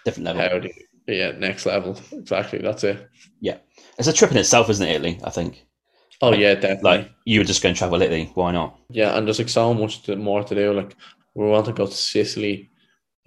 Different 0.05 0.25
level. 0.25 0.41
how 0.41 0.59
do 0.59 0.67
you, 0.69 0.73
yeah, 1.07 1.31
next 1.31 1.65
level. 1.65 1.97
Exactly. 2.11 2.59
That's 2.59 2.83
it. 2.83 3.09
Yeah. 3.41 3.57
It's 3.97 4.07
a 4.07 4.13
trip 4.13 4.31
in 4.31 4.37
itself, 4.37 4.69
isn't 4.69 4.85
it, 4.87 4.95
Italy? 4.95 5.19
I 5.23 5.29
think. 5.29 5.65
Oh 6.21 6.33
yeah, 6.33 6.53
definitely. 6.55 6.83
Like 6.83 7.11
you 7.25 7.39
were 7.39 7.45
just 7.45 7.61
going 7.61 7.75
to 7.75 7.79
travel 7.79 8.01
Italy. 8.01 8.31
Why 8.35 8.51
not? 8.51 8.79
Yeah, 8.89 9.17
and 9.17 9.27
there's 9.27 9.39
like 9.39 9.49
so 9.49 9.73
much 9.73 10.03
to, 10.03 10.15
more 10.15 10.43
to 10.43 10.55
do. 10.55 10.73
Like 10.73 10.95
we 11.33 11.45
want 11.45 11.65
to 11.65 11.73
go 11.73 11.85
to 11.85 11.91
Sicily. 11.91 12.71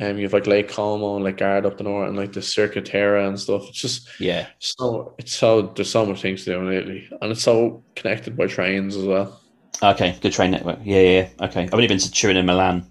Um, 0.01 0.17
you 0.17 0.23
have 0.25 0.33
like 0.33 0.47
Lake 0.47 0.69
Como 0.69 1.17
and 1.17 1.25
like 1.25 1.39
Garda 1.39 1.69
up 1.69 1.77
the 1.77 1.85
north 1.85 2.09
and 2.09 2.17
like 2.17 2.33
the 2.33 2.41
Cinque 2.41 2.85
Terre 2.85 3.19
and 3.27 3.39
stuff. 3.39 3.69
It's 3.69 3.81
just 3.81 4.09
Yeah. 4.21 4.47
so 4.61 5.15
it's 5.19 5.33
so 5.33 5.63
there's 5.75 5.91
so 5.91 6.07
much 6.07 6.23
things 6.23 6.45
to 6.45 6.53
do 6.53 6.61
in 6.69 6.73
Italy, 6.73 7.09
and 7.21 7.33
it's 7.33 7.43
so 7.43 7.83
connected 7.97 8.37
by 8.37 8.47
trains 8.47 8.97
as 8.97 9.05
well. 9.05 9.41
Okay. 9.83 10.17
Good 10.21 10.33
train 10.33 10.51
network. 10.53 10.79
Yeah, 10.85 11.01
yeah. 11.01 11.29
yeah. 11.39 11.47
Okay. 11.47 11.63
I've 11.65 11.75
only 11.75 11.87
been 11.89 11.99
to 11.99 12.11
Turin 12.11 12.37
and 12.37 12.47
Milan. 12.47 12.91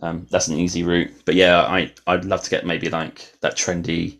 Um, 0.00 0.26
that's 0.30 0.48
an 0.48 0.58
easy 0.58 0.82
route. 0.84 1.10
But 1.24 1.34
yeah, 1.34 1.62
I 1.62 1.92
I'd 2.06 2.24
love 2.24 2.42
to 2.42 2.50
get 2.50 2.64
maybe 2.66 2.88
like 2.88 3.32
that 3.40 3.56
trendy. 3.56 4.18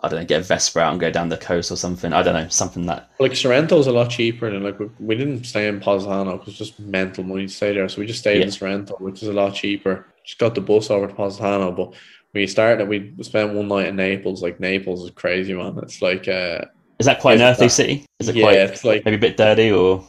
I 0.00 0.08
don't 0.08 0.20
know, 0.20 0.26
get 0.26 0.42
a 0.42 0.44
Vespa 0.44 0.78
out 0.78 0.92
and 0.92 1.00
go 1.00 1.10
down 1.10 1.28
the 1.28 1.36
coast 1.36 1.72
or 1.72 1.76
something. 1.76 2.12
I 2.12 2.22
don't 2.22 2.34
know, 2.34 2.46
something 2.48 2.86
that. 2.86 3.10
Like 3.18 3.32
Sorrento's 3.32 3.88
a 3.88 3.92
lot 3.92 4.10
cheaper 4.10 4.46
and 4.46 4.62
like 4.64 4.78
we, 4.78 4.88
we 5.00 5.16
didn't 5.16 5.42
stay 5.44 5.66
in 5.66 5.80
Positano 5.80 6.38
because 6.38 6.50
it's 6.50 6.58
just 6.58 6.78
mental 6.78 7.24
money 7.24 7.48
to 7.48 7.52
stay 7.52 7.74
there, 7.74 7.88
so 7.88 8.00
we 8.00 8.06
just 8.06 8.20
stayed 8.20 8.38
Yeah. 8.38 8.44
in 8.44 8.52
Sorrento, 8.52 8.94
which 9.00 9.22
is 9.24 9.28
a 9.28 9.32
lot 9.32 9.54
cheaper. 9.54 10.06
Just 10.24 10.38
got 10.38 10.54
the 10.54 10.60
bus 10.60 10.88
over 10.90 11.08
to 11.08 11.14
Positano, 11.14 11.72
but 11.72 11.94
we 12.32 12.46
started 12.46 12.86
we 12.88 13.12
spent 13.22 13.54
one 13.54 13.66
night 13.66 13.86
in 13.88 13.96
Naples. 13.96 14.40
Like 14.40 14.60
Naples 14.60 15.02
is 15.02 15.10
crazy, 15.10 15.52
man. 15.52 15.76
It's 15.82 16.00
like 16.00 16.28
uh 16.28 16.60
Is 17.00 17.06
that 17.06 17.18
quite 17.20 17.40
an 17.40 17.42
Is 17.42 17.50
earthly 17.50 17.66
that- 17.66 17.70
city? 17.72 18.06
Is 18.20 18.28
it 18.28 18.36
yeah, 18.36 18.42
quite 18.44 18.56
it's 18.56 18.84
like 18.84 19.04
maybe 19.04 19.16
a 19.16 19.20
bit 19.20 19.36
dirty 19.36 19.72
or? 19.72 20.06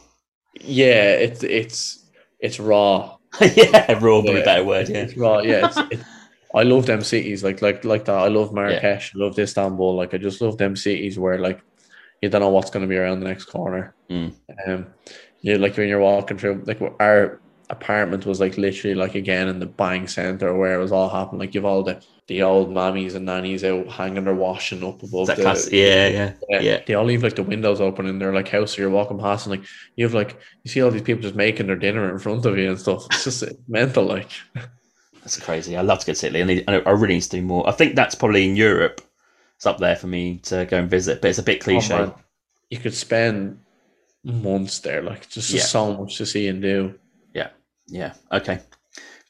yeah, 0.60 1.14
it's 1.14 1.42
it's 1.42 2.04
it's 2.38 2.60
raw. 2.60 3.16
yeah, 3.40 3.92
raw, 4.00 4.20
Yeah, 4.22 4.32
a 4.32 4.44
better 4.44 4.64
word. 4.64 4.88
Yeah. 4.88 4.98
It's 4.98 5.16
raw. 5.16 5.38
Yeah, 5.40 5.66
it's, 5.66 5.76
it, 5.90 6.00
I 6.54 6.64
love 6.64 6.86
them 6.86 7.02
cities 7.02 7.44
like 7.44 7.62
like 7.62 7.84
like 7.84 8.04
that. 8.06 8.14
I 8.16 8.28
love 8.28 8.52
Marrakesh. 8.52 9.14
I 9.14 9.18
love 9.18 9.38
Istanbul. 9.38 9.94
Like 9.94 10.14
I 10.14 10.18
just 10.18 10.40
love 10.40 10.58
them 10.58 10.74
cities 10.76 11.18
where 11.18 11.38
like 11.38 11.60
you 12.20 12.28
don't 12.28 12.40
know 12.40 12.48
what's 12.50 12.70
going 12.70 12.82
to 12.82 12.88
be 12.88 12.96
around 12.96 13.20
the 13.20 13.28
next 13.28 13.44
corner. 13.44 13.94
Mm. 14.10 14.34
Um, 14.66 14.86
Yeah, 15.42 15.56
like 15.56 15.76
when 15.76 15.88
you're 15.88 16.00
walking 16.00 16.36
through, 16.36 16.64
like 16.66 16.80
our 17.00 17.40
apartment 17.70 18.26
was 18.26 18.40
like 18.40 18.58
literally 18.58 18.94
like 18.94 19.14
again 19.14 19.48
in 19.48 19.60
the 19.60 19.66
bang 19.66 20.08
center 20.08 20.56
where 20.56 20.74
it 20.74 20.82
was 20.82 20.92
all 20.92 21.08
happening. 21.08 21.40
Like 21.40 21.54
you've 21.54 21.64
all 21.64 21.82
the 21.82 22.02
the 22.26 22.42
old 22.42 22.70
mammies 22.70 23.14
and 23.14 23.26
nannies 23.26 23.64
out 23.64 23.88
hanging 23.88 24.24
their 24.24 24.34
washing 24.34 24.84
up 24.84 25.02
above 25.02 25.26
That 25.26 25.36
the, 25.36 25.42
class, 25.42 25.70
yeah, 25.72 26.08
yeah, 26.08 26.32
yeah, 26.48 26.60
yeah. 26.60 26.82
They 26.86 26.94
all 26.94 27.04
leave 27.04 27.22
like 27.22 27.36
the 27.36 27.42
windows 27.42 27.80
open 27.80 28.06
in 28.06 28.18
their 28.18 28.32
like 28.32 28.48
house, 28.48 28.74
so 28.74 28.82
you're 28.82 28.90
walking 28.90 29.18
past 29.18 29.46
and 29.46 29.58
like 29.58 29.68
you 29.96 30.04
have 30.04 30.14
like 30.14 30.38
you 30.62 30.70
see 30.70 30.82
all 30.82 30.90
these 30.90 31.02
people 31.02 31.22
just 31.22 31.34
making 31.34 31.66
their 31.66 31.76
dinner 31.76 32.10
in 32.10 32.18
front 32.18 32.44
of 32.46 32.58
you 32.58 32.68
and 32.68 32.78
stuff. 32.80 33.06
It's 33.10 33.24
just 33.24 33.44
mental, 33.68 34.04
like 34.04 34.30
That's 35.22 35.38
crazy. 35.38 35.76
I 35.76 35.82
love 35.82 36.00
to 36.00 36.06
go 36.06 36.12
to 36.12 36.26
Italy. 36.26 36.44
Need, 36.44 36.64
I 36.68 36.78
I 36.80 36.90
really 36.90 37.14
need 37.14 37.22
to 37.22 37.30
do 37.30 37.42
more. 37.42 37.68
I 37.68 37.72
think 37.72 37.94
that's 37.94 38.14
probably 38.14 38.48
in 38.48 38.56
Europe. 38.56 39.00
It's 39.56 39.66
up 39.66 39.78
there 39.78 39.96
for 39.96 40.06
me 40.06 40.38
to 40.44 40.64
go 40.64 40.78
and 40.78 40.88
visit, 40.88 41.20
but 41.20 41.28
it's 41.28 41.38
a 41.38 41.42
bit 41.42 41.58
oh, 41.60 41.64
cliche. 41.64 41.94
Oh, 41.94 42.14
you 42.70 42.78
could 42.78 42.94
spend 42.94 43.60
months 44.24 44.78
there. 44.80 45.02
Like 45.02 45.28
just, 45.28 45.50
Yeah. 45.50 45.62
so 45.62 45.96
much 45.96 46.16
to 46.18 46.26
see 46.26 46.48
and 46.48 46.62
do. 46.62 46.94
Yeah. 47.90 48.14
Okay. 48.32 48.60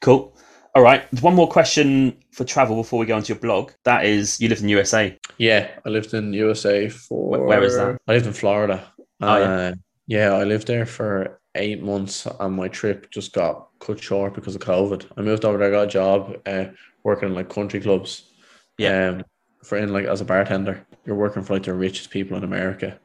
Cool. 0.01 0.35
All 0.73 0.83
right. 0.83 1.03
One 1.21 1.35
more 1.35 1.49
question 1.49 2.17
for 2.31 2.45
travel 2.45 2.77
before 2.77 2.99
we 2.99 3.05
go 3.05 3.17
into 3.17 3.33
your 3.33 3.39
blog. 3.39 3.71
That 3.83 4.05
is, 4.05 4.39
you 4.39 4.47
lived 4.47 4.61
in 4.61 4.69
USA. 4.69 5.17
Yeah, 5.37 5.69
I 5.85 5.89
lived 5.89 6.13
in 6.13 6.33
USA 6.33 6.87
for 6.87 7.37
Wh- 7.37 7.47
where 7.47 7.63
is 7.63 7.75
that? 7.75 7.99
I 8.07 8.13
lived 8.13 8.27
in 8.27 8.33
Florida. 8.33 8.87
Oh, 9.19 9.37
yeah. 9.37 9.51
Uh, 9.51 9.73
yeah, 10.07 10.33
I 10.33 10.43
lived 10.43 10.67
there 10.67 10.85
for 10.85 11.39
eight 11.55 11.83
months, 11.83 12.27
and 12.39 12.55
my 12.55 12.67
trip 12.69 13.11
just 13.11 13.33
got 13.33 13.67
cut 13.79 14.01
short 14.01 14.33
because 14.33 14.55
of 14.55 14.61
COVID. 14.61 15.05
I 15.17 15.21
moved 15.21 15.45
over 15.45 15.57
there, 15.57 15.71
got 15.71 15.83
a 15.83 15.87
job, 15.87 16.37
uh, 16.45 16.65
working 17.03 17.29
in 17.29 17.35
like 17.35 17.49
country 17.49 17.81
clubs. 17.81 18.31
Yeah. 18.77 19.09
Um, 19.09 19.23
for 19.63 19.77
in 19.77 19.91
like 19.93 20.05
as 20.05 20.21
a 20.21 20.25
bartender, 20.25 20.85
you're 21.05 21.15
working 21.15 21.43
for 21.43 21.53
like 21.53 21.63
the 21.63 21.73
richest 21.73 22.09
people 22.09 22.37
in 22.37 22.43
America. 22.43 22.99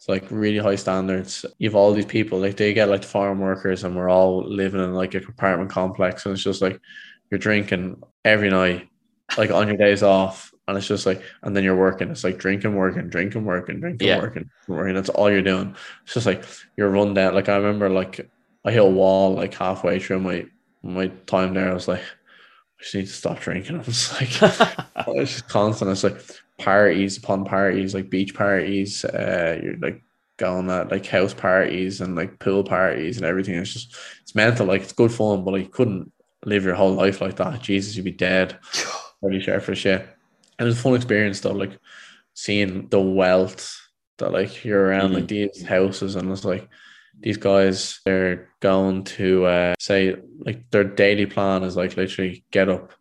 It's 0.00 0.08
like 0.08 0.24
really 0.30 0.56
high 0.56 0.76
standards. 0.76 1.44
You've 1.58 1.76
all 1.76 1.92
these 1.92 2.06
people, 2.06 2.38
like 2.38 2.56
they 2.56 2.72
get 2.72 2.88
like 2.88 3.04
farm 3.04 3.38
workers, 3.38 3.84
and 3.84 3.94
we're 3.94 4.08
all 4.08 4.42
living 4.42 4.80
in 4.82 4.94
like 4.94 5.14
a 5.14 5.18
apartment 5.18 5.68
complex, 5.70 6.24
and 6.24 6.32
it's 6.32 6.42
just 6.42 6.62
like 6.62 6.80
you're 7.30 7.38
drinking 7.38 8.02
every 8.24 8.48
night, 8.48 8.88
like 9.36 9.50
on 9.50 9.68
your 9.68 9.76
days 9.76 10.02
off, 10.02 10.54
and 10.66 10.78
it's 10.78 10.86
just 10.86 11.04
like, 11.04 11.22
and 11.42 11.54
then 11.54 11.64
you're 11.64 11.76
working. 11.76 12.08
It's 12.10 12.24
like 12.24 12.38
drinking, 12.38 12.76
working, 12.76 13.10
drinking, 13.10 13.44
working, 13.44 13.78
drinking, 13.78 14.08
Yeah. 14.08 14.20
working, 14.22 14.48
working. 14.68 14.94
That's 14.94 15.10
all 15.10 15.30
you're 15.30 15.42
doing. 15.42 15.76
It's 16.04 16.14
just 16.14 16.24
like 16.24 16.44
you're 16.78 16.88
run 16.88 17.12
down. 17.12 17.34
Like 17.34 17.50
I 17.50 17.56
remember, 17.56 17.90
like 17.90 18.30
I 18.64 18.70
hit 18.70 18.80
a 18.82 18.86
wall 18.86 19.34
like 19.34 19.52
halfway 19.52 19.98
through 20.00 20.20
my 20.20 20.46
my 20.82 21.08
time 21.26 21.52
there. 21.52 21.70
I 21.70 21.74
was 21.74 21.88
like, 21.88 22.00
I 22.00 22.82
just 22.82 22.94
need 22.94 23.06
to 23.06 23.12
stop 23.12 23.40
drinking. 23.40 23.76
I 23.80 23.82
was 23.82 24.12
like, 24.14 24.30
it's 25.18 25.32
just 25.32 25.48
constant. 25.50 25.90
It's 25.90 26.04
like 26.04 26.22
parties 26.60 27.16
upon 27.16 27.44
parties, 27.44 27.94
like 27.94 28.10
beach 28.10 28.34
parties. 28.34 29.04
Uh, 29.04 29.58
you're 29.62 29.78
like 29.78 30.02
going 30.36 30.70
at 30.70 30.90
like 30.90 31.06
house 31.06 31.34
parties 31.34 32.00
and 32.00 32.16
like 32.16 32.38
pool 32.38 32.64
parties 32.64 33.16
and 33.16 33.26
everything. 33.26 33.54
It's 33.56 33.72
just 33.72 33.96
it's 34.22 34.34
mental. 34.34 34.66
Like 34.66 34.82
it's 34.82 34.92
good 34.92 35.12
fun, 35.12 35.44
but 35.44 35.52
like, 35.52 35.64
you 35.64 35.68
couldn't 35.68 36.12
live 36.44 36.64
your 36.64 36.74
whole 36.74 36.92
life 36.92 37.20
like 37.20 37.36
that. 37.36 37.60
Jesus, 37.60 37.96
you'd 37.96 38.04
be 38.04 38.12
dead. 38.12 38.58
Pretty 39.22 39.40
sure 39.40 39.60
for 39.60 39.74
shit. 39.74 40.00
And 40.00 40.66
it 40.66 40.70
was 40.70 40.78
a 40.78 40.82
fun 40.82 40.94
experience 40.94 41.40
though, 41.40 41.52
like 41.52 41.78
seeing 42.34 42.88
the 42.88 43.00
wealth 43.00 43.78
that 44.18 44.32
like 44.32 44.64
you're 44.64 44.86
around 44.86 45.12
like 45.12 45.28
these 45.28 45.62
houses 45.62 46.16
and 46.16 46.30
it's 46.30 46.44
like 46.44 46.68
these 47.18 47.36
guys 47.36 48.00
they're 48.04 48.48
going 48.60 49.04
to 49.04 49.44
uh 49.44 49.74
say 49.78 50.16
like 50.38 50.70
their 50.70 50.84
daily 50.84 51.26
plan 51.26 51.62
is 51.64 51.76
like 51.76 51.96
literally 51.96 52.44
get 52.50 52.68
up, 52.68 52.92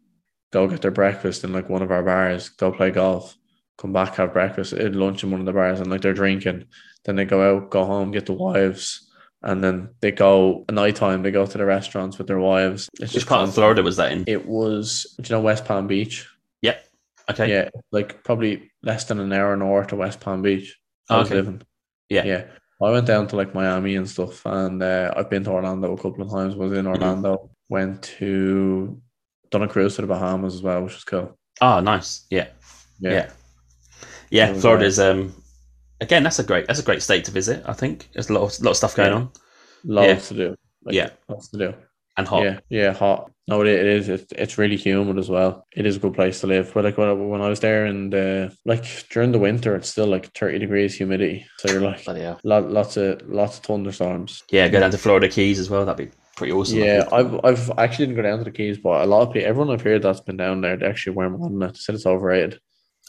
go 0.52 0.68
get 0.68 0.82
their 0.82 0.92
breakfast 0.92 1.44
in 1.44 1.54
like 1.54 1.70
one 1.70 1.82
of 1.82 1.92
our 1.92 2.04
bars, 2.04 2.50
go 2.50 2.72
play 2.72 2.92
golf, 2.92 3.38
come 3.80 3.94
back, 3.94 4.16
have 4.16 4.34
breakfast, 4.34 4.74
eat 4.74 4.94
lunch 4.94 5.24
in 5.24 5.32
one 5.32 5.40
of 5.40 5.46
the 5.46 5.54
bars, 5.54 5.80
and 5.80 5.90
like 5.90 6.02
they're 6.02 6.14
drinking. 6.14 6.66
Then 7.06 7.16
they 7.16 7.26
go 7.26 7.58
out, 7.58 7.70
go 7.72 7.86
home, 7.86 8.12
get 8.12 8.26
the 8.26 8.34
wives, 8.34 9.10
and 9.42 9.64
then 9.64 9.90
they 10.02 10.12
go 10.12 10.66
at 10.68 10.76
night 10.76 10.98
time, 10.98 11.24
they 11.24 11.32
go 11.32 11.46
to 11.46 11.58
the 11.58 11.66
restaurants 11.66 12.18
with 12.18 12.28
their 12.28 12.40
wives. 12.40 12.90
It's 13.00 13.14
Which 13.14 13.26
part 13.26 13.48
of 13.48 13.54
Florida 13.54 13.82
was 13.82 13.96
that 13.98 14.12
in? 14.12 14.26
It 14.28 14.46
was, 14.46 15.16
do 15.22 15.30
you 15.30 15.36
know, 15.38 15.42
West 15.42 15.64
Palm 15.66 15.88
Beach. 15.88 16.28
Yep. 16.62 16.86
Okay. 17.32 17.50
Yeah, 17.50 17.70
like 17.92 18.24
probably 18.24 18.70
less 18.84 19.06
than 19.06 19.20
an 19.20 19.32
hour 19.32 19.56
north 19.56 19.92
of 19.94 20.00
West 20.00 20.20
Palm 20.20 20.42
Beach. 20.42 20.78
I 21.10 21.18
was 21.20 21.28
Okay. 21.28 21.36
living. 21.36 21.62
Yeah. 22.10 22.26
Yeah. 22.26 22.44
I 22.82 22.92
went 22.92 23.08
down 23.08 23.28
to 23.28 23.36
like 23.36 23.54
Miami 23.54 23.96
and 23.96 24.10
stuff, 24.10 24.46
and 24.46 24.82
uh, 24.84 25.14
I've 25.16 25.30
been 25.30 25.44
to 25.46 25.52
Orlando 25.52 25.94
a 25.94 25.98
couple 25.98 26.22
of 26.24 26.32
times. 26.32 26.56
Was 26.56 26.72
in 26.74 26.80
Mm-hmm. 26.86 26.88
Orlando. 26.88 27.50
Went 27.70 28.02
to 28.20 29.00
done 29.52 29.62
a 29.64 29.68
cruise 29.68 29.96
to 29.96 30.02
the 30.02 30.08
Bahamas 30.08 30.56
as 30.56 30.62
well, 30.64 30.82
which 30.84 30.94
was 30.96 31.04
cool. 31.04 31.38
Oh, 31.62 31.80
nice. 31.82 32.26
Yeah. 32.30 32.48
Yeah, 33.00 33.12
Yeah. 33.12 33.30
Yeah. 34.32 34.50
It 34.50 34.54
was, 34.54 34.62
Florida's 34.62 35.00
um 35.00 35.34
again 36.02 36.24
that's 36.24 36.40
a 36.40 36.44
great 36.44 36.68
that's 36.68 36.80
a 36.80 36.84
great 36.84 37.02
state 37.02 37.26
to 37.26 37.32
visit. 37.32 37.64
I 37.66 37.74
think 37.74 38.10
there's 38.14 38.30
a 38.30 38.34
lot 38.34 38.44
of 38.44 38.62
lot 38.64 38.72
of 38.72 38.78
stuff 38.78 38.96
going 38.96 39.10
Yeah. 39.12 39.16
on 39.18 39.32
loads 39.84 40.28
to 40.30 40.34
do. 40.34 40.56
Like, 40.84 40.96
Yeah. 40.96 41.10
lots 41.28 41.50
to 41.50 41.58
do. 41.58 41.74
and 42.18 42.28
hot. 42.28 42.44
Yeah, 42.44 42.60
yeah, 42.70 42.94
hot. 42.94 43.32
No, 43.48 43.62
it, 43.62 43.68
it 43.68 43.86
is. 43.86 44.10
It's, 44.10 44.32
it's 44.34 44.58
really 44.58 44.76
humid 44.76 45.18
as 45.18 45.30
well. 45.30 45.66
It 45.76 45.86
is 45.86 45.96
a 45.96 46.00
good 46.00 46.14
place 46.14 46.42
to 46.42 46.48
live. 46.48 46.72
But 46.74 46.84
like 46.84 46.98
when 46.98 47.08
I, 47.08 47.14
when 47.14 47.42
I 47.42 47.48
was 47.50 47.62
there 47.62 47.86
and 47.86 48.14
uh, 48.14 48.50
like 48.66 48.84
during 49.10 49.32
the 49.32 49.40
winter, 49.40 49.74
it's 49.76 49.90
still 49.90 50.06
like 50.08 50.32
thirty 50.34 50.60
degrees 50.60 50.96
humidity. 50.96 51.46
So 51.58 51.72
you're 51.72 51.82
like 51.82 52.04
Bloody 52.04 52.26
lot, 52.44 52.70
lots 52.70 52.98
of 52.98 53.22
lots 53.28 53.58
of 53.58 53.64
thunderstorms. 53.64 54.44
Yeah, 54.52 54.68
go 54.68 54.80
down 54.82 54.92
to 54.92 54.98
Florida 54.98 55.30
Keys 55.30 55.60
as 55.60 55.70
well. 55.70 55.86
That'd 55.86 56.10
be 56.10 56.16
pretty 56.36 56.52
awesome. 56.54 56.80
Yeah. 56.80 57.08
I've 57.12 57.40
I've 57.44 57.72
actually 57.78 58.08
didn't 58.08 58.18
go 58.18 58.24
down 58.30 58.38
to 58.40 58.44
the 58.44 58.52
Keys, 58.52 58.78
but 58.78 59.02
a 59.02 59.06
lot 59.06 59.22
of 59.26 59.34
people, 59.34 59.48
everyone 59.50 59.74
I've 59.74 59.82
heard 59.82 60.02
that's 60.04 60.20
been 60.22 60.38
down 60.38 60.60
there, 60.62 60.76
they 60.78 60.86
actually 60.86 61.16
wear 61.16 61.30
more 61.30 61.50
than 61.50 61.60
that. 61.60 61.74
They 61.76 61.80
said 61.80 61.96
it's 61.96 62.06
overrated. 62.06 62.60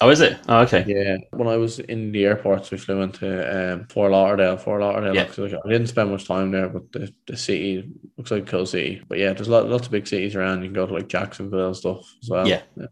Oh, 0.03 0.09
is 0.09 0.21
it? 0.23 0.39
Oh, 0.49 0.61
okay. 0.61 0.83
Yeah, 0.87 1.19
when 1.33 1.47
I 1.47 1.57
was 1.59 1.79
in 1.79 2.11
the 2.13 2.25
airports, 2.25 2.71
we 2.71 2.79
flew 2.79 3.03
into 3.03 3.75
um, 3.75 3.87
Fort 3.89 4.13
Lauderdale. 4.13 4.57
Fort 4.57 4.81
Lauderdale. 4.81 5.15
Yeah. 5.15 5.29
like- 5.37 5.53
I 5.53 5.69
didn't 5.69 5.89
spend 5.89 6.11
much 6.11 6.27
time 6.27 6.51
there, 6.51 6.71
but 6.71 6.91
the, 6.93 7.13
the 7.27 7.37
city 7.37 7.91
looks 8.17 8.31
like 8.31 8.45
a 8.45 8.47
cool 8.47 8.65
city. 8.65 9.03
But 9.09 9.19
yeah, 9.19 9.35
there's 9.35 9.49
lot, 9.49 9.69
lots 9.69 9.87
of 9.87 9.93
big 9.93 10.07
cities 10.07 10.35
around. 10.35 10.63
You 10.63 10.69
can 10.69 10.75
go 10.75 10.87
to 10.87 10.95
like 10.95 11.09
Jacksonville 11.09 11.67
and 11.67 11.77
stuff 11.77 11.99
as 12.23 12.31
well. 12.31 12.49
Yeah. 12.49 12.63
Yeah. 12.77 12.87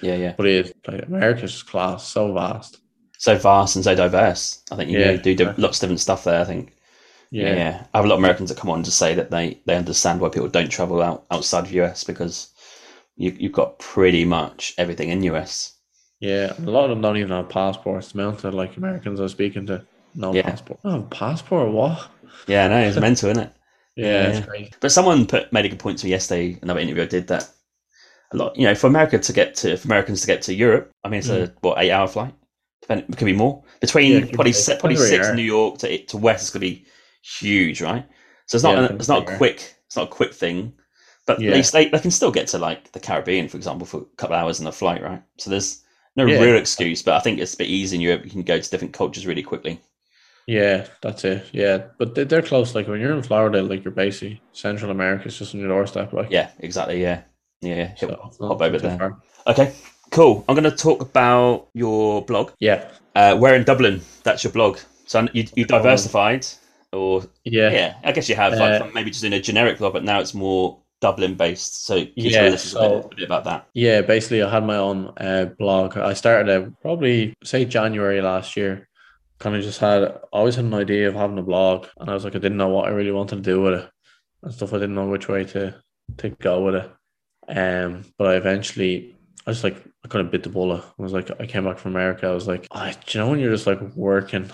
Yeah, 0.00 0.14
yeah. 0.14 0.34
But 0.38 0.46
it 0.46 0.66
is 0.66 0.72
like 0.88 1.06
America's 1.06 1.52
just 1.52 1.66
class, 1.68 2.06
so 2.08 2.32
vast. 2.32 2.78
So 3.18 3.36
vast 3.36 3.76
and 3.76 3.84
so 3.84 3.94
diverse. 3.94 4.62
I 4.72 4.76
think 4.76 4.90
you 4.90 4.98
Yeah, 4.98 5.16
do, 5.16 5.34
do 5.34 5.52
lots 5.58 5.78
of 5.78 5.80
different 5.82 6.00
stuff 6.00 6.24
there. 6.24 6.40
I 6.40 6.44
think. 6.44 6.72
Yeah, 7.30 7.54
Yeah. 7.54 7.86
I 7.92 7.98
have 7.98 8.06
a 8.06 8.08
lot 8.08 8.14
of 8.14 8.20
Americans 8.20 8.48
that 8.48 8.58
come 8.58 8.70
on 8.70 8.82
to 8.84 8.90
say 8.90 9.14
that 9.14 9.30
they, 9.30 9.60
they 9.66 9.76
understand 9.76 10.20
why 10.20 10.30
people 10.30 10.48
don't 10.48 10.70
travel 10.70 11.02
out 11.02 11.26
outside 11.30 11.64
of 11.66 11.72
US 11.72 12.04
because 12.04 12.48
you 13.16 13.36
you've 13.38 13.52
got 13.52 13.78
pretty 13.78 14.24
much 14.24 14.72
everything 14.78 15.10
in 15.10 15.22
US. 15.24 15.73
Yeah. 16.24 16.52
A 16.58 16.70
lot 16.70 16.84
of 16.84 16.90
them 16.90 17.00
don't 17.00 17.16
even 17.16 17.30
have 17.30 17.48
passports. 17.48 18.12
The 18.12 18.20
amount 18.20 18.44
like 18.54 18.76
Americans 18.76 19.20
I 19.20 19.24
was 19.24 19.32
speaking 19.32 19.66
to, 19.66 19.84
no 20.14 20.32
Yeah. 20.32 20.42
passport. 20.42 20.80
Oh, 20.84 21.02
passport? 21.10 21.72
What? 21.72 22.08
Yeah, 22.46 22.68
no, 22.68 22.78
it's 22.78 22.96
mental, 22.96 23.30
isn't 23.30 23.42
it? 23.44 23.52
Yeah, 23.96 24.44
Yeah. 24.50 24.66
But 24.80 24.90
someone 24.90 25.24
put 25.26 25.52
made 25.52 25.66
a 25.66 25.68
good 25.68 25.78
point 25.78 25.98
to 25.98 26.06
me 26.06 26.10
yesterday. 26.10 26.58
Another 26.62 26.80
interview 26.80 27.04
I 27.04 27.06
did 27.06 27.28
that 27.28 27.48
a 28.32 28.36
lot. 28.36 28.56
You 28.56 28.64
know, 28.64 28.74
for 28.74 28.88
America 28.88 29.18
to 29.18 29.32
get 29.32 29.54
to 29.56 29.76
for 29.76 29.86
Americans 29.86 30.20
to 30.22 30.26
get 30.26 30.42
to 30.42 30.54
Europe, 30.54 30.90
I 31.04 31.08
mean, 31.08 31.18
it's 31.18 31.28
a 31.28 31.46
mm. 31.46 31.52
what 31.60 31.78
eight 31.78 31.92
hour 31.92 32.08
flight. 32.08 32.34
Depend, 32.82 33.04
it 33.08 33.16
could 33.16 33.24
be 33.24 33.32
more 33.32 33.62
between 33.80 34.12
Yeah, 34.12 34.32
probably 34.32 34.52
se- 34.52 34.78
probably 34.80 34.96
Depends 34.96 35.00
where 35.00 35.08
you 35.08 35.16
six 35.16 35.28
are. 35.28 35.34
New 35.36 35.42
York 35.42 35.78
to 35.78 36.04
to 36.06 36.16
west. 36.16 36.42
It's 36.42 36.50
going 36.50 36.60
to 36.62 36.66
be 36.74 36.86
huge, 37.22 37.80
right? 37.80 38.04
So 38.46 38.56
it's 38.56 38.64
not 38.64 38.76
Yeah, 38.76 38.86
an, 38.86 38.96
it's 38.96 39.08
not 39.08 39.22
a 39.22 39.36
quick 39.36 39.76
it's 39.86 39.96
not 39.96 40.08
a 40.08 40.10
quick 40.10 40.34
thing, 40.34 40.72
but 41.26 41.38
Yeah. 41.40 41.50
at 41.50 41.56
least 41.56 41.72
they, 41.72 41.88
they 41.88 42.00
can 42.00 42.10
still 42.10 42.32
get 42.32 42.48
to 42.48 42.58
like 42.58 42.90
the 42.92 43.00
Caribbean, 43.00 43.48
for 43.48 43.56
example, 43.56 43.86
for 43.86 43.98
a 43.98 44.16
couple 44.16 44.34
of 44.34 44.42
hours 44.42 44.60
in 44.60 44.66
a 44.66 44.72
flight, 44.72 45.02
right? 45.02 45.22
So 45.38 45.50
there's 45.50 45.83
no 46.16 46.26
Yeah. 46.26 46.40
real 46.40 46.56
excuse, 46.56 47.02
but 47.02 47.14
I 47.14 47.20
think 47.20 47.38
it's 47.40 47.54
a 47.54 47.56
bit 47.58 47.68
easy 47.68 47.96
in 47.96 48.00
Europe. 48.02 48.24
You 48.24 48.30
can 48.30 48.42
go 48.42 48.58
to 48.58 48.70
different 48.70 48.94
cultures 48.94 49.26
really 49.26 49.42
quickly. 49.42 49.80
Yeah, 50.46 50.86
that's 51.00 51.24
it. 51.24 51.46
Yeah, 51.52 51.78
but 51.98 52.14
they- 52.14 52.24
they're 52.24 52.42
close. 52.42 52.74
Like 52.74 52.86
when 52.86 53.00
you're 53.00 53.14
in 53.14 53.22
Florida, 53.22 53.62
like 53.62 53.82
you're 53.84 53.92
basically 53.94 54.42
Central 54.52 54.90
America. 54.90 55.26
is 55.28 55.38
just 55.38 55.54
on 55.54 55.60
your 55.60 55.70
doorstep. 55.70 56.12
Like 56.12 56.30
Yeah, 56.30 56.50
exactly. 56.60 57.00
Yeah, 57.02 57.22
yeah. 57.62 57.94
so 57.96 58.08
Hop- 58.40 58.60
over 58.60 58.78
there. 58.78 58.98
far. 58.98 59.22
Okay, 59.46 59.72
cool. 60.10 60.44
I'm 60.48 60.54
going 60.54 60.70
to 60.70 60.76
talk 60.76 61.00
about 61.00 61.68
your 61.74 62.22
blog. 62.24 62.50
Yeah, 62.60 62.84
Uh, 63.16 63.36
where 63.38 63.54
in 63.54 63.64
Dublin? 63.64 64.00
That's 64.24 64.42
your 64.44 64.52
blog. 64.52 64.78
So 65.06 65.26
you 65.32 65.44
you 65.54 65.64
diversified, 65.66 66.46
or 66.92 67.22
yeah, 67.44 67.70
yeah, 67.72 67.94
I 68.02 68.12
guess 68.12 68.28
you 68.28 68.34
have 68.36 68.52
Uh, 68.54 68.78
from 68.80 68.92
maybe 68.92 69.10
just 69.10 69.22
doing 69.22 69.32
a 69.34 69.40
generic 69.40 69.78
blog, 69.78 69.92
but 69.92 70.02
now 70.04 70.18
it's 70.20 70.34
more 70.34 70.78
Dublin 71.04 71.34
based. 71.34 71.84
So 71.86 71.94
can 72.04 72.12
you 72.16 72.30
Yeah, 72.30 72.40
tell 72.44 72.54
us 72.54 72.64
a 72.64 72.68
so- 72.68 72.88
bit, 73.02 73.04
a 73.04 73.16
bit 73.16 73.24
about 73.30 73.44
that? 73.44 73.66
Yeah, 73.74 74.00
basically, 74.00 74.42
I 74.42 74.50
had 74.50 74.64
my 74.64 74.76
own 74.88 75.12
uh, 75.18 75.44
blog. 75.58 75.96
I 75.98 76.14
started 76.14 76.48
it 76.50 76.72
probably 76.80 77.34
say 77.44 77.64
January 77.64 78.20
last 78.22 78.56
year. 78.56 78.88
Kind 79.38 79.56
of 79.56 79.62
just 79.62 79.80
had 79.80 80.02
always 80.32 80.54
had 80.56 80.64
an 80.64 80.74
idea 80.74 81.08
of 81.08 81.14
having 81.14 81.38
a 81.38 81.42
blog, 81.52 81.86
and 81.98 82.08
I 82.08 82.14
was 82.14 82.24
like, 82.24 82.36
I 82.36 82.38
didn't 82.38 82.56
know 82.62 82.68
what 82.74 82.86
I 82.88 82.90
really 82.98 83.10
wanted 83.18 83.36
to 83.36 83.42
do 83.52 83.60
with 83.60 83.74
it 83.80 83.90
and 84.42 84.54
stuff. 84.54 84.72
I 84.72 84.78
didn't 84.78 84.94
know 84.94 85.08
which 85.08 85.28
way 85.28 85.44
to 85.52 85.74
to 86.18 86.28
go 86.30 86.62
with 86.64 86.76
it. 86.76 86.90
Um, 87.48 88.04
but 88.16 88.28
I 88.28 88.34
eventually, 88.36 89.14
I 89.46 89.50
was 89.50 89.62
like, 89.64 89.76
I 90.04 90.08
kind 90.08 90.24
of 90.24 90.32
bit 90.32 90.42
the 90.44 90.48
bullet. 90.48 90.82
I 90.98 91.02
was 91.02 91.12
like, 91.12 91.30
I 91.40 91.46
came 91.46 91.64
back 91.64 91.78
from 91.78 91.92
America. 91.92 92.26
I 92.26 92.34
was 92.40 92.48
like, 92.48 92.66
I, 92.70 92.92
do 92.92 93.18
you 93.18 93.24
know 93.24 93.30
when 93.30 93.40
you're 93.40 93.52
just 93.56 93.66
like 93.66 93.80
working 93.94 94.50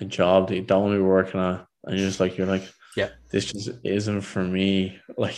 a 0.00 0.04
job 0.04 0.48
that 0.48 0.56
you 0.56 0.62
don't 0.62 0.82
want 0.82 0.92
to 0.94 0.98
be 0.98 1.02
working 1.18 1.40
at, 1.40 1.66
and 1.84 1.98
you're 1.98 2.06
just 2.08 2.20
like, 2.20 2.36
you're 2.38 2.46
like, 2.54 2.66
Yeah. 2.96 3.10
this 3.30 3.46
just 3.52 3.70
isn't 3.84 4.20
for 4.22 4.44
me. 4.44 4.98
Like, 5.16 5.36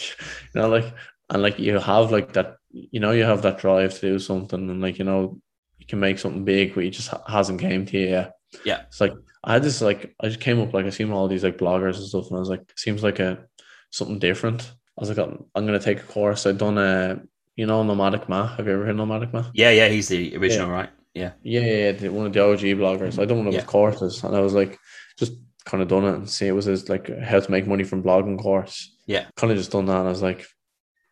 you 0.55 0.61
know, 0.61 0.69
like 0.69 0.93
and 1.31 1.43
like 1.43 1.59
you 1.59 1.79
have 1.79 2.11
like 2.13 2.33
that 2.35 2.57
you 2.71 3.01
know 3.01 3.11
you 3.13 3.25
have 3.25 3.43
that 3.43 3.59
drive 3.59 3.95
to 3.95 4.01
do 4.01 4.19
something 4.19 4.71
and 4.71 4.81
like 4.83 4.99
you 4.99 5.05
know 5.05 5.41
you 5.79 5.87
can 5.87 5.99
make 6.01 6.19
something 6.19 6.45
big 6.45 6.75
but 6.75 6.85
you 6.85 6.91
just 6.91 7.13
hasn't 7.27 7.61
came 7.61 7.85
to 7.87 7.99
you 7.99 8.09
yet 8.09 8.33
Yeah. 8.65 8.83
It's 8.83 9.01
like 9.01 9.13
I 9.43 9.55
had 9.55 9.63
this 9.63 9.81
like 9.81 10.15
I 10.21 10.29
just 10.29 10.41
came 10.41 10.61
up 10.61 10.73
like 10.75 10.87
I 10.87 10.91
seen 10.91 11.11
all 11.13 11.29
these 11.29 11.45
like 11.45 11.59
bloggers 11.59 11.97
and 11.97 12.07
stuff, 12.07 12.29
and 12.29 12.37
I 12.37 12.41
was 12.41 12.49
like, 12.51 12.71
seems 12.77 13.03
like 13.03 13.19
a 13.21 13.45
something 13.91 14.19
different. 14.19 14.63
I 14.99 15.01
was 15.01 15.09
like, 15.09 15.19
I'm, 15.19 15.45
I'm 15.55 15.67
gonna 15.67 15.79
take 15.79 16.01
a 16.01 16.03
course. 16.05 16.47
I'd 16.47 16.59
done 16.59 16.79
a 16.79 17.21
you 17.55 17.67
know 17.67 17.83
Nomadic 17.83 18.29
Matt. 18.29 18.57
Have 18.57 18.67
you 18.67 18.73
ever 18.75 18.87
heard 18.87 18.97
Nomadic 18.97 19.33
Matt? 19.33 19.47
Yeah, 19.55 19.71
yeah, 19.71 19.89
he's 19.89 20.09
the 20.09 20.37
original, 20.37 20.69
right? 20.71 20.91
Yeah. 21.15 21.33
Yeah, 21.43 21.61
yeah, 21.61 21.91
yeah, 22.01 22.09
one 22.09 22.27
of 22.27 22.33
the 22.33 22.43
OG 22.45 22.61
bloggers. 22.77 23.19
I 23.21 23.25
done 23.25 23.39
one 23.39 23.47
of 23.47 23.55
Yeah. 23.55 23.61
his 23.61 23.69
courses, 23.69 24.23
and 24.25 24.35
I 24.37 24.41
was 24.41 24.53
like, 24.53 24.79
just 25.19 25.35
kind 25.67 25.83
of 25.83 25.89
done 25.89 26.05
it 26.05 26.15
and 26.15 26.31
see 26.31 26.47
it 26.47 26.53
was 26.53 26.65
his 26.65 26.89
like 26.89 27.09
how 27.21 27.41
to 27.41 27.51
make 27.51 27.67
money 27.67 27.85
from 27.85 28.03
blogging 28.03 28.39
course. 28.39 28.97
Yeah. 29.07 29.27
kind 29.37 29.53
of 29.53 29.59
just 29.59 29.73
done 29.73 29.87
that, 29.87 29.99
and 29.99 30.07
I 30.07 30.11
was 30.11 30.23
like, 30.23 30.47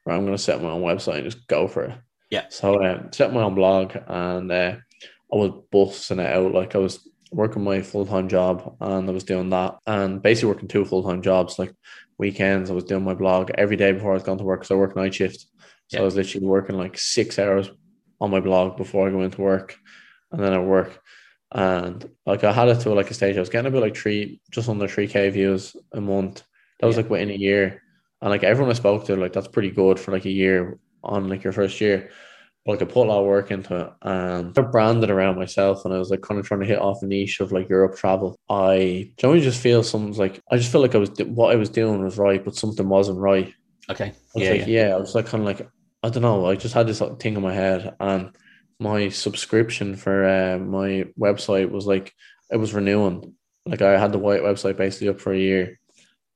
right, 0.07 0.17
I'm 0.17 0.25
gonna 0.25 0.39
set 0.39 0.63
my 0.63 0.71
own 0.71 0.83
website 0.83 1.17
and 1.17 1.25
just 1.31 1.47
go 1.47 1.69
for 1.69 1.85
it. 1.85 1.99
Yeah. 2.31 2.47
So 2.49 2.83
uh, 2.83 3.11
set 3.13 3.33
my 3.33 3.43
own 3.43 3.55
blog, 3.55 3.95
and 4.07 4.51
uh, 4.51 4.77
I 5.33 5.37
was 5.37 5.53
busting 5.71 6.19
it 6.21 6.27
out. 6.33 6.53
Like 6.53 6.75
I 6.75 6.79
was 6.79 7.07
working 7.31 7.63
my 7.65 7.83
full 7.83 8.07
time 8.07 8.29
job, 8.29 8.77
and 8.81 9.09
I 9.09 9.13
was 9.13 9.25
doing 9.25 9.51
that, 9.51 9.77
and 9.87 10.23
basically 10.23 10.49
working 10.55 10.69
two 10.69 10.85
full 10.85 11.03
time 11.03 11.23
jobs. 11.23 11.59
Like 11.59 11.73
weekends, 12.19 12.71
I 12.71 12.75
was 12.75 12.85
doing 12.85 13.05
my 13.05 13.15
blog 13.15 13.51
every 13.57 13.77
day 13.77 13.93
before 13.93 14.13
I 14.13 14.15
was 14.15 14.23
going 14.23 14.39
to 14.39 14.45
work 14.45 14.61
because 14.61 14.71
I 14.71 14.77
work 14.77 14.97
night 14.97 15.15
shift. 15.15 15.41
So 15.89 15.99
Yeah. 15.99 16.01
I 16.01 16.05
was 16.05 16.17
literally 16.17 16.47
working 16.47 16.77
like 16.79 16.97
six 16.97 17.39
hours 17.39 17.71
on 18.21 18.31
my 18.31 18.41
blog 18.41 18.77
before 18.77 19.07
I 19.07 19.11
go 19.11 19.23
into 19.23 19.41
work, 19.41 19.77
and 20.33 20.43
then 20.43 20.53
at 20.53 20.65
work. 20.65 21.01
And 21.55 22.09
like 22.27 22.43
I 22.45 22.53
had 22.53 22.69
it 22.69 22.81
to 22.81 22.95
like 22.95 23.11
a 23.11 23.15
stage, 23.15 23.37
I 23.37 23.41
was 23.41 23.49
getting 23.49 23.69
about 23.69 23.83
like 23.83 23.97
three, 23.97 24.41
just 24.51 24.69
under 24.69 24.89
three 24.89 25.07
k 25.09 25.31
views 25.31 25.77
a 25.93 26.01
month. 26.01 26.43
That 26.81 26.87
was 26.87 26.97
Yeah. 26.97 27.03
like 27.03 27.11
within 27.11 27.31
a 27.31 27.35
year, 27.35 27.83
and 28.21 28.31
like 28.31 28.43
everyone 28.45 28.71
I 28.71 28.75
spoke 28.75 29.05
to, 29.07 29.17
like 29.17 29.33
that's 29.33 29.49
pretty 29.49 29.71
good 29.71 30.01
for 30.01 30.11
like 30.13 30.25
a 30.25 30.31
year 30.31 30.79
on 31.05 31.29
like 31.29 31.45
your 31.45 31.53
first 31.53 31.81
year. 31.81 32.11
But 32.67 32.73
like 32.73 32.83
I 32.83 32.87
put 32.93 33.07
a 33.07 33.11
lot 33.11 33.21
of 33.21 33.27
work 33.27 33.51
into 33.53 33.77
it, 33.79 33.93
and 34.03 34.59
I 34.59 34.63
branded 34.63 35.11
around 35.11 35.37
myself, 35.37 35.85
and 35.85 35.95
I 35.95 35.99
was 35.99 36.11
like 36.11 36.23
kind 36.23 36.41
of 36.41 36.47
trying 36.47 36.61
to 36.61 36.67
hit 36.67 36.81
off 36.81 37.03
a 37.03 37.07
niche 37.07 37.39
of 37.41 37.53
like 37.53 37.69
Europe 37.69 37.97
travel. 37.97 38.37
I 38.49 39.13
generally 39.19 39.43
just 39.43 39.61
feel 39.61 39.83
something's 39.85 40.19
like 40.19 40.41
I 40.51 40.57
just 40.57 40.73
feel 40.73 40.81
like 40.81 40.95
I 40.97 40.99
was 40.99 41.11
what 41.27 41.53
I 41.53 41.57
was 41.57 41.69
doing 41.71 42.03
was 42.03 42.19
right, 42.19 42.45
but 42.45 42.57
something 42.57 42.89
wasn't 42.89 43.19
right. 43.19 43.53
Okay. 43.91 44.07
I 44.07 44.13
was 44.35 44.43
Yeah, 44.45 44.51
like, 44.51 44.61
yeah. 44.67 44.89
yeah. 44.89 44.95
I 44.95 44.99
was 44.99 45.15
like, 45.15 45.27
kind 45.27 45.43
of 45.43 45.47
like, 45.47 45.69
I 46.03 46.09
don't 46.09 46.23
know. 46.23 46.47
I 46.47 46.57
just 46.57 46.75
had 46.75 46.87
this 46.89 47.01
thing 47.21 47.37
in 47.37 47.43
my 47.43 47.53
head, 47.55 47.95
and 48.01 48.35
my 48.79 49.09
subscription 49.09 49.97
for 49.97 50.25
uh, 50.25 50.59
my 50.59 51.07
website 51.19 51.71
was 51.71 51.87
like, 51.87 52.13
it 52.51 52.57
was 52.57 52.75
renewing. 52.75 53.35
Like 53.67 53.83
I 53.83 53.99
had 53.99 54.13
the 54.13 54.19
white 54.19 54.43
website 54.43 54.77
basically 54.77 55.09
up 55.09 55.21
for 55.21 55.33
a 55.33 55.39
year, 55.39 55.79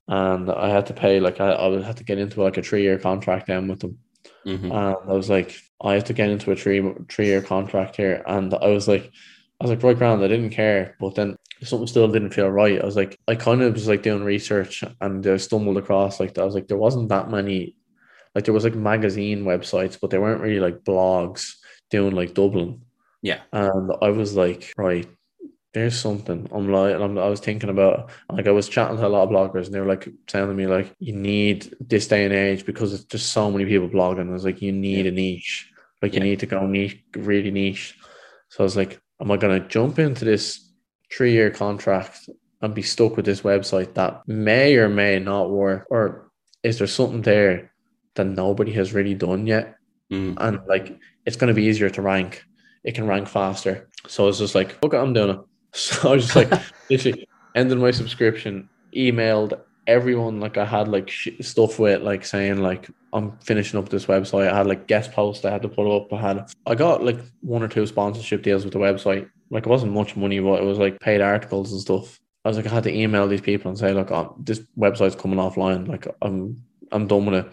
and 0.07 0.51
I 0.51 0.71
had 0.71 0.87
to 0.87 0.95
pay 0.95 1.21
like 1.21 1.41
I, 1.41 1.51
I 1.51 1.67
would 1.69 1.85
have 1.85 1.97
to 1.97 2.05
get 2.05 2.19
into 2.19 2.43
like 2.43 2.57
a 2.57 2.63
three 2.63 2.83
year 2.83 2.99
contract 2.99 3.49
then 3.49 3.69
with 3.69 3.81
them. 3.81 3.99
Mhm. 4.47 4.65
And 4.65 5.11
I 5.11 5.13
was 5.13 5.29
like, 5.29 5.55
I 5.83 5.95
have 5.95 6.05
to 6.05 6.15
get 6.15 6.31
into 6.31 6.51
a 6.51 6.57
three 6.57 6.83
three 7.11 7.27
year 7.27 7.43
contract 7.43 7.97
here, 7.97 8.23
and 8.27 8.55
I 8.55 8.69
was 8.69 8.89
like, 8.89 9.11
I 9.61 9.65
was 9.65 9.71
like, 9.71 9.83
right, 9.83 9.99
grand. 9.99 10.25
I 10.25 10.29
didn't 10.29 10.51
care, 10.51 10.97
but 10.99 11.17
then 11.17 11.37
something 11.63 11.87
still 11.87 12.09
didn't 12.09 12.31
feel 12.31 12.49
right. 12.49 12.81
I 12.81 12.87
was 12.87 12.97
like, 12.97 13.19
I 13.29 13.35
kind 13.35 13.61
of 13.61 13.75
was 13.75 13.89
like 13.89 14.03
doing 14.03 14.25
research, 14.25 14.83
and 15.03 15.27
I 15.27 15.37
stumbled 15.37 15.77
across 15.77 16.21
like 16.21 16.39
I 16.39 16.45
was 16.45 16.55
like, 16.55 16.69
there 16.69 16.79
wasn't 16.79 17.11
that 17.11 17.31
many, 17.31 17.77
like 18.35 18.45
there 18.45 18.55
was 18.55 18.65
like 18.65 18.75
magazine 18.75 19.45
websites, 19.45 19.99
but 20.01 20.09
they 20.09 20.19
weren't 20.19 20.41
really 20.41 20.61
like 20.61 20.85
blogs 20.85 21.58
doing 21.91 22.15
like 22.15 22.35
Dublin. 22.35 22.83
Yeah. 23.23 23.41
And 23.53 23.93
I 24.01 24.11
was 24.11 24.37
like, 24.37 24.73
right, 24.77 25.07
there's 25.75 25.99
something. 25.99 26.49
I'm 26.53 26.71
like, 26.71 26.95
and 26.95 27.03
I'm, 27.03 27.19
I 27.19 27.29
was 27.29 27.41
thinking 27.41 27.71
about, 27.71 28.11
like, 28.31 28.47
I 28.47 28.53
was 28.53 28.69
chatting 28.69 28.97
to 28.97 29.07
a 29.07 29.09
lot 29.09 29.25
of 29.25 29.31
bloggers, 29.31 29.67
and 29.67 29.75
they 29.75 29.81
were 29.81 29.87
like 29.87 30.09
telling 30.27 30.57
me, 30.57 30.67
like, 30.67 30.95
you 30.99 31.13
need 31.13 31.75
this 31.81 32.09
day 32.09 32.25
and 32.25 32.33
age 32.33 32.65
because 32.65 32.93
it's 32.93 33.05
just 33.05 33.33
so 33.33 33.51
many 33.51 33.65
people 33.65 33.89
blogging. 33.89 34.29
I 34.29 34.33
was 34.33 34.45
like, 34.45 34.63
you 34.63 34.73
need 34.73 35.07
a 35.07 35.11
niche, 35.11 35.71
like, 36.01 36.15
you 36.15 36.21
need 36.21 36.41
to 36.41 36.47
go 36.47 36.67
niche, 36.67 37.03
really 37.17 37.51
niche. 37.51 37.99
So 38.51 38.61
I 38.61 38.65
was 38.65 38.77
like, 38.77 39.01
am 39.21 39.31
I 39.31 39.37
going 39.37 39.61
to 39.61 39.69
jump 39.69 39.99
into 39.99 40.25
this 40.25 40.73
three 41.13 41.33
year 41.33 41.51
contract 41.51 42.29
and 42.63 42.75
be 42.75 42.83
stuck 42.83 43.17
with 43.17 43.27
this 43.27 43.43
website 43.43 43.95
that 43.95 44.23
may 44.27 44.77
or 44.77 44.89
may 44.89 45.19
not 45.19 45.51
work? 45.51 45.87
Or 45.91 46.31
is 46.63 46.79
there 46.79 46.87
something 46.87 47.23
there 47.23 47.73
that 48.15 48.25
nobody 48.25 48.73
has 48.73 48.95
really 48.95 49.15
done 49.15 49.47
yet? 49.47 49.79
Mm. 50.11 50.37
and 50.39 50.61
like 50.67 50.99
it's 51.29 51.37
going 51.37 51.49
to 51.49 51.55
be 51.55 51.65
easier 51.65 51.91
to 51.91 52.01
rank. 52.01 52.43
It 52.85 52.95
can 52.95 53.07
rank 53.07 53.29
faster. 53.29 53.87
So 54.07 54.29
it's 54.29 54.39
just 54.39 54.55
like, 54.55 54.83
okay, 54.83 54.97
I'm 54.97 55.13
doing 55.13 55.31
it. 55.37 55.41
So 55.75 56.09
I 56.09 56.13
was 56.15 56.25
just 56.25 56.35
like, 56.35 56.51
literally 56.91 57.29
ended 57.55 57.77
my 57.79 57.91
subscription, 57.91 58.71
emailed 58.97 59.61
everyone 59.87 60.41
like 60.41 60.57
I 60.57 60.65
had 60.65 60.89
like 60.89 61.11
sh- 61.11 61.29
stuff 61.41 61.79
with 61.79 62.01
like 62.03 62.25
saying 62.25 62.63
like 62.63 62.89
I'm 63.13 63.37
finishing 63.39 63.79
up 63.79 63.91
this 63.91 64.07
website. 64.07 64.51
I 64.51 64.57
had 64.57 64.67
like 64.67 64.87
guest 64.87 65.13
posts 65.13 65.45
I 65.45 65.51
had 65.51 65.61
to 65.63 65.69
put 65.69 65.95
up. 65.95 66.11
I 66.11 66.21
had 66.21 66.51
I 66.67 66.75
got 66.75 67.05
like 67.05 67.21
one 67.43 67.63
or 67.63 67.69
two 67.69 67.87
sponsorship 67.87 68.43
deals 68.43 68.65
with 68.65 68.73
the 68.73 68.79
website. 68.79 69.29
Like 69.51 69.67
it 69.67 69.69
wasn't 69.69 69.93
much 69.93 70.17
money, 70.17 70.41
but 70.41 70.63
it 70.63 70.65
was 70.65 70.79
like 70.79 70.99
paid 71.01 71.21
articles 71.21 71.73
and 71.73 71.81
stuff. 71.83 72.19
I 72.47 72.49
was 72.49 72.57
like 72.57 72.67
I 72.67 72.71
had 72.71 72.85
to 72.85 72.95
email 72.95 73.29
these 73.29 73.43
people 73.43 73.69
and 73.69 73.79
say 73.79 73.93
like 73.93 74.11
oh, 74.11 74.35
this 74.41 74.61
website's 74.79 75.15
coming 75.15 75.39
offline. 75.39 75.87
Like 75.87 76.07
I'm 76.23 76.63
I'm 76.91 77.07
done 77.07 77.27
with 77.27 77.45
it. 77.45 77.53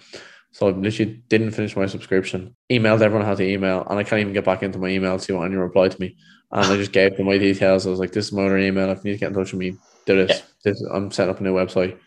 So 0.56 0.70
I 0.70 0.72
literally 0.72 1.22
didn't 1.28 1.52
finish 1.52 1.76
my 1.76 1.86
subscription. 1.86 2.56
Emailed 2.72 3.02
everyone 3.02 3.28
had 3.28 3.36
to 3.38 3.44
email, 3.44 3.86
and 3.90 4.00
I 4.00 4.06
can't 4.06 4.22
even 4.22 4.32
get 4.32 4.46
back 4.46 4.64
into 4.64 4.80
my 4.80 4.88
email 4.88 5.18
to 5.18 5.22
see 5.22 5.34
what 5.34 5.44
anyone 5.44 5.66
replied 5.66 5.92
to 5.92 6.00
me. 6.00 6.16
And 6.50 6.66
I 6.66 6.78
just 6.78 6.94
gave 6.94 7.18
them 7.18 7.26
my 7.26 7.38
details. 7.38 7.86
I 7.86 7.90
was 7.90 8.00
like, 8.00 8.14
"This 8.14 8.28
is 8.28 8.32
my 8.32 8.46
other 8.46 8.58
email. 8.58 8.90
If 8.90 9.00
you 9.00 9.12
need 9.12 9.18
to 9.18 9.20
get 9.20 9.28
in 9.32 9.34
touch 9.34 9.52
with 9.52 9.60
me, 9.60 9.76
do 10.06 10.26
this. 10.26 10.44
this 10.64 10.82
I'm 10.94 11.12
setting 11.12 11.32
up 11.32 11.42
a 11.42 11.44
new 11.44 11.54
website." 11.54 11.98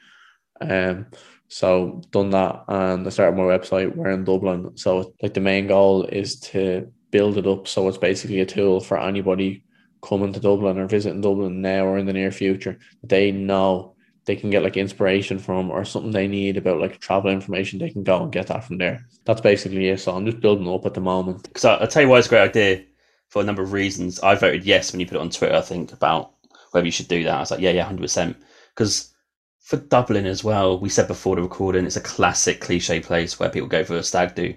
Um, 0.63 1.09
so 1.49 2.01
done 2.11 2.31
that, 2.31 2.65
and 2.69 3.07
I 3.07 3.11
started 3.11 3.37
my 3.37 3.43
website. 3.43 3.95
Where 3.95 4.13
in 4.13 4.25
Dublin, 4.25 4.79
so 4.79 5.13
like 5.23 5.35
the 5.35 5.41
main 5.41 5.67
goal 5.67 6.05
is 6.05 6.41
to 6.53 6.91
build 7.11 7.37
it 7.37 7.47
up 7.47 7.69
so 7.69 7.87
it's 7.87 7.99
basically 7.99 8.41
a 8.41 8.47
tool 8.47 8.81
for 8.81 8.99
anybody 8.99 9.63
coming 10.03 10.33
to 10.33 10.41
Dublin 10.41 10.79
or 10.79 10.87
visiting 10.87 11.21
Dublin 11.21 11.61
now 11.61 11.85
or 11.85 11.99
in 11.99 12.07
the 12.07 12.15
near 12.15 12.31
future. 12.31 12.79
They 13.03 13.31
know 13.31 13.95
they 14.29 14.37
can 14.37 14.51
get 14.51 14.63
like 14.63 14.77
inspiration 14.77 15.39
from 15.39 15.71
or 15.71 15.85
something 15.87 16.13
they 16.13 16.29
need 16.29 16.59
about 16.59 16.81
like 16.81 17.01
travel 17.01 17.31
information. 17.31 17.79
They 17.79 17.89
can 17.89 18.05
go 18.05 18.23
and 18.23 18.31
get 18.31 18.47
that 18.49 18.63
from 18.63 18.77
there. 18.77 19.05
That's 19.25 19.41
basically 19.41 19.89
it. 19.89 20.01
So 20.01 20.15
I'm 20.15 20.27
just 20.27 20.41
building 20.41 20.69
up 20.69 20.85
at 20.85 20.93
the 20.93 21.01
moment. 21.01 21.45
Because 21.45 21.65
I'll 21.65 21.89
tell 21.89 22.03
you 22.03 22.09
why 22.11 22.19
it's 22.19 22.27
a 22.27 22.31
great 22.31 22.51
idea 22.51 22.85
for 23.29 23.41
a 23.41 23.45
number 23.45 23.63
of 23.63 23.73
reasons. 23.73 24.21
I 24.21 24.35
voted 24.35 24.65
yes 24.65 24.93
when 24.93 25.01
you 25.01 25.07
put 25.07 25.17
it 25.17 25.21
on 25.23 25.31
Twitter, 25.31 25.55
I 25.57 25.63
think, 25.63 25.93
about 25.95 26.33
whether 26.73 26.85
you 26.87 26.93
should 26.93 27.09
do 27.09 27.25
that. 27.25 27.35
I 27.37 27.41
was 27.41 27.51
like, 27.51 27.61
yeah, 27.61 27.71
yeah, 27.71 27.91
100%. 27.91 28.37
Because 28.75 29.15
for 29.61 29.79
Dublin 29.79 30.27
as 30.27 30.45
well, 30.45 30.79
we 30.79 30.91
said 30.91 31.09
before 31.09 31.37
the 31.37 31.43
recording, 31.43 31.87
it's 31.87 31.97
a 31.97 32.01
classic 32.03 32.61
cliche 32.61 33.01
place 33.01 33.41
where 33.41 33.49
people 33.49 33.69
go 33.69 33.83
for 33.83 33.97
a 33.97 34.03
stag 34.03 34.35
do. 34.35 34.55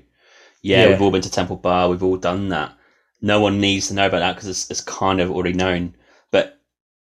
Yeah, 0.62 0.84
Yeah. 0.84 0.90
we've 0.90 1.02
all 1.02 1.12
been 1.12 1.22
to 1.22 1.32
Temple 1.32 1.56
Bar, 1.56 1.90
we've 1.90 2.04
all 2.04 2.18
done 2.18 2.50
that. 2.50 2.74
No 3.22 3.40
one 3.40 3.62
needs 3.62 3.88
to 3.88 3.94
know 3.94 4.08
about 4.08 4.20
that 4.20 4.36
because 4.36 4.50
it's, 4.50 4.70
it's 4.70 4.82
kind 4.82 5.22
of 5.22 5.32
already 5.32 5.54
known. 5.54 5.96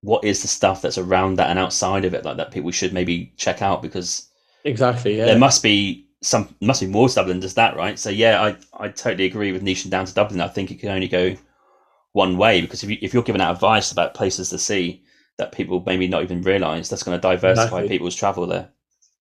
What 0.01 0.23
is 0.23 0.41
the 0.41 0.47
stuff 0.47 0.81
that's 0.81 0.97
around 0.97 1.35
that 1.35 1.49
and 1.49 1.59
outside 1.59 2.05
of 2.05 2.13
it, 2.15 2.25
like 2.25 2.37
that 2.37 2.51
people 2.51 2.71
should 2.71 2.93
maybe 2.93 3.33
check 3.37 3.61
out 3.61 3.81
because 3.81 4.29
Exactly. 4.63 5.17
Yeah. 5.17 5.25
there 5.25 5.37
must 5.39 5.63
be 5.63 6.07
some 6.21 6.55
must 6.61 6.81
be 6.81 6.87
more 6.87 7.09
stuff 7.09 7.27
than 7.27 7.41
just 7.41 7.55
that, 7.55 7.75
right? 7.77 7.99
So 7.99 8.09
yeah, 8.09 8.41
I 8.41 8.57
I 8.85 8.89
totally 8.89 9.25
agree 9.25 9.51
with 9.51 9.63
niching 9.63 9.89
down 9.91 10.05
to 10.05 10.13
Dublin. 10.13 10.41
I 10.41 10.47
think 10.47 10.71
it 10.71 10.79
can 10.79 10.89
only 10.89 11.07
go 11.07 11.35
one 12.13 12.37
way 12.37 12.61
because 12.61 12.83
if 12.83 12.89
you 12.91 12.97
if 13.01 13.13
you're 13.13 13.23
giving 13.23 13.41
out 13.41 13.55
advice 13.55 13.91
about 13.91 14.15
places 14.15 14.49
to 14.51 14.59
see 14.59 15.03
that 15.37 15.53
people 15.53 15.83
maybe 15.85 16.07
not 16.07 16.23
even 16.23 16.41
realise, 16.43 16.89
that's 16.89 17.03
going 17.03 17.17
to 17.17 17.21
diversify 17.21 17.81
Exactly. 17.81 17.89
people's 17.89 18.15
travel 18.15 18.47
there. 18.47 18.69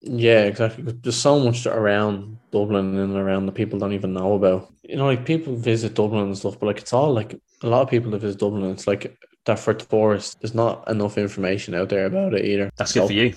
Yeah, 0.02 0.44
exactly 0.44 0.84
There's 0.84 1.16
so 1.16 1.38
much 1.40 1.66
around 1.66 2.38
Dublin 2.52 2.97
and 2.97 3.14
around 3.16 3.47
that 3.47 3.52
people 3.55 3.78
don't 3.78 3.92
even 3.92 4.14
know 4.14 4.34
about. 4.34 4.72
You 4.82 4.97
know, 4.97 5.05
like 5.06 5.26
people 5.26 5.56
visit 5.56 5.94
Dublin 5.94 6.24
and 6.24 6.38
stuff, 6.38 6.59
but 6.59 6.66
like 6.66 6.78
it's 6.78 6.92
all 6.94 7.12
like 7.12 7.34
a 7.62 7.66
lot 7.66 7.82
of 7.82 7.90
people 7.90 8.10
that 8.12 8.20
visit 8.20 8.40
Dublin. 8.40 8.70
It's 8.70 8.86
like 8.86 9.18
that 9.46 9.58
for 9.58 9.74
tourists. 9.74 10.34
There's 10.34 10.54
not 10.54 10.88
enough 10.88 11.18
information 11.18 11.74
out 11.74 11.88
there 11.88 12.06
about 12.06 12.34
it 12.34 12.44
either. 12.44 12.70
That's 12.76 12.92
good 12.92 13.06
for 13.06 13.12
you. 13.12 13.34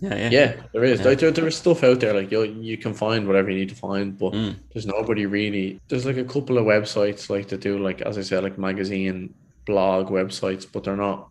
Yeah, 0.00 0.14
yeah, 0.16 0.30
Yeah, 0.30 0.62
there 0.72 0.84
is. 0.84 1.00
Yeah. 1.00 1.06
Like, 1.06 1.18
there, 1.20 1.30
there 1.30 1.46
is 1.46 1.56
stuff 1.56 1.84
out 1.84 2.00
there. 2.00 2.12
Like 2.14 2.32
you, 2.32 2.42
you 2.42 2.76
can 2.76 2.92
find 2.92 3.26
whatever 3.26 3.50
you 3.50 3.58
need 3.58 3.68
to 3.68 3.74
find, 3.76 4.18
but 4.18 4.32
Mm. 4.32 4.56
there's 4.72 4.86
nobody 4.86 5.26
really. 5.26 5.80
There's 5.88 6.06
like 6.06 6.16
a 6.16 6.24
couple 6.24 6.58
of 6.58 6.64
websites 6.64 7.30
like 7.30 7.46
to 7.48 7.56
do 7.56 7.78
like 7.78 8.00
as 8.02 8.18
I 8.18 8.22
said, 8.22 8.42
like 8.42 8.58
magazine, 8.58 9.32
blog 9.66 10.08
websites, 10.08 10.66
but 10.70 10.84
they're 10.84 10.96
not 10.96 11.28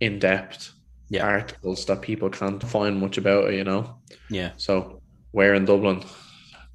in 0.00 0.18
depth 0.18 0.72
Yeah. 1.08 1.26
articles 1.26 1.84
that 1.86 2.02
people 2.02 2.28
can't 2.28 2.62
find 2.62 2.98
much 3.00 3.16
about 3.16 3.48
it. 3.50 3.54
You 3.54 3.64
know. 3.64 3.96
yeah. 4.28 4.50
So 4.58 5.00
where 5.32 5.54
in 5.54 5.64
Dublin, 5.64 6.02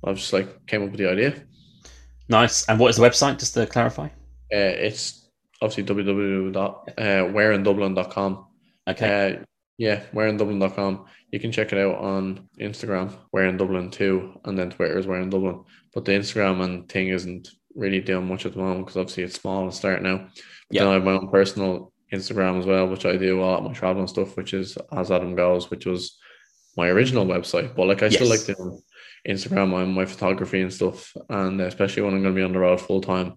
I 0.04 0.14
just 0.14 0.34
like 0.34 0.66
came 0.66 0.84
up 0.84 0.90
with 0.92 1.00
the 1.00 1.10
idea. 1.12 1.44
Nice. 2.28 2.68
And 2.68 2.80
what 2.80 2.90
is 2.90 2.96
the 2.96 3.04
website? 3.04 3.38
Just 3.40 3.54
to 3.54 3.68
clarify. 3.68 4.06
Uh, 4.52 4.74
it's 4.88 5.25
obviously 5.62 5.84
www.whereindublin.com. 5.84 8.46
Okay. 8.88 9.36
Uh, 9.36 9.40
yeah, 9.78 10.04
whereindublin.com. 10.14 11.06
You 11.32 11.40
can 11.40 11.52
check 11.52 11.74
it 11.74 11.80
out 11.80 11.98
on 11.98 12.48
Instagram, 12.60 13.12
where 13.32 13.48
in 13.48 13.58
Dublin 13.58 13.90
too, 13.92 14.40
and 14.46 14.58
then 14.58 14.70
Twitter 14.70 14.98
is 14.98 15.06
where 15.08 15.20
in 15.20 15.30
Dublin. 15.30 15.64
But 15.94 16.06
the 16.06 16.14
Instagram 16.14 16.64
and 16.64 16.88
thing 16.88 17.10
isn't 17.10 17.50
really 17.74 18.00
doing 18.00 18.28
much 18.28 18.46
at 18.46 18.54
the 18.54 18.60
moment 18.60 18.86
because 18.86 18.98
obviously 18.98 19.24
it's 19.24 19.36
small 19.40 19.64
and 19.64 19.74
starting 19.74 20.08
out. 20.08 20.28
But 20.30 20.42
Yeah. 20.72 20.84
then 20.84 20.92
I 20.92 20.94
have 20.94 21.04
my 21.04 21.12
own 21.12 21.30
personal 21.30 21.92
Instagram 22.14 22.60
as 22.60 22.66
well, 22.66 22.88
which 22.88 23.06
I 23.06 23.18
do 23.18 23.40
a 23.40 23.44
lot 23.44 23.60
of 23.60 23.66
my 23.66 23.74
traveling 23.74 24.08
stuff, 24.08 24.38
which 24.38 24.54
is 24.54 24.78
as 24.94 25.12
Adam 25.12 25.36
goes, 25.36 25.70
which 25.70 25.86
was 25.86 26.18
my 26.78 26.88
original 26.88 27.26
website. 27.26 27.76
But 27.76 27.88
like 27.88 28.02
I 28.02 28.10
still 28.10 28.30
like 28.30 28.46
doing 28.46 28.82
Instagram 29.28 29.74
on 29.74 29.92
my 29.94 30.06
photography 30.06 30.62
and 30.62 30.74
stuff, 30.74 31.12
and 31.30 31.60
especially 31.60 32.04
when 32.04 32.14
I'm 32.14 32.22
going 32.22 32.34
to 32.34 32.40
be 32.40 32.46
on 32.46 32.54
the 32.54 32.60
road 32.60 32.80
full 32.80 33.02
time. 33.02 33.34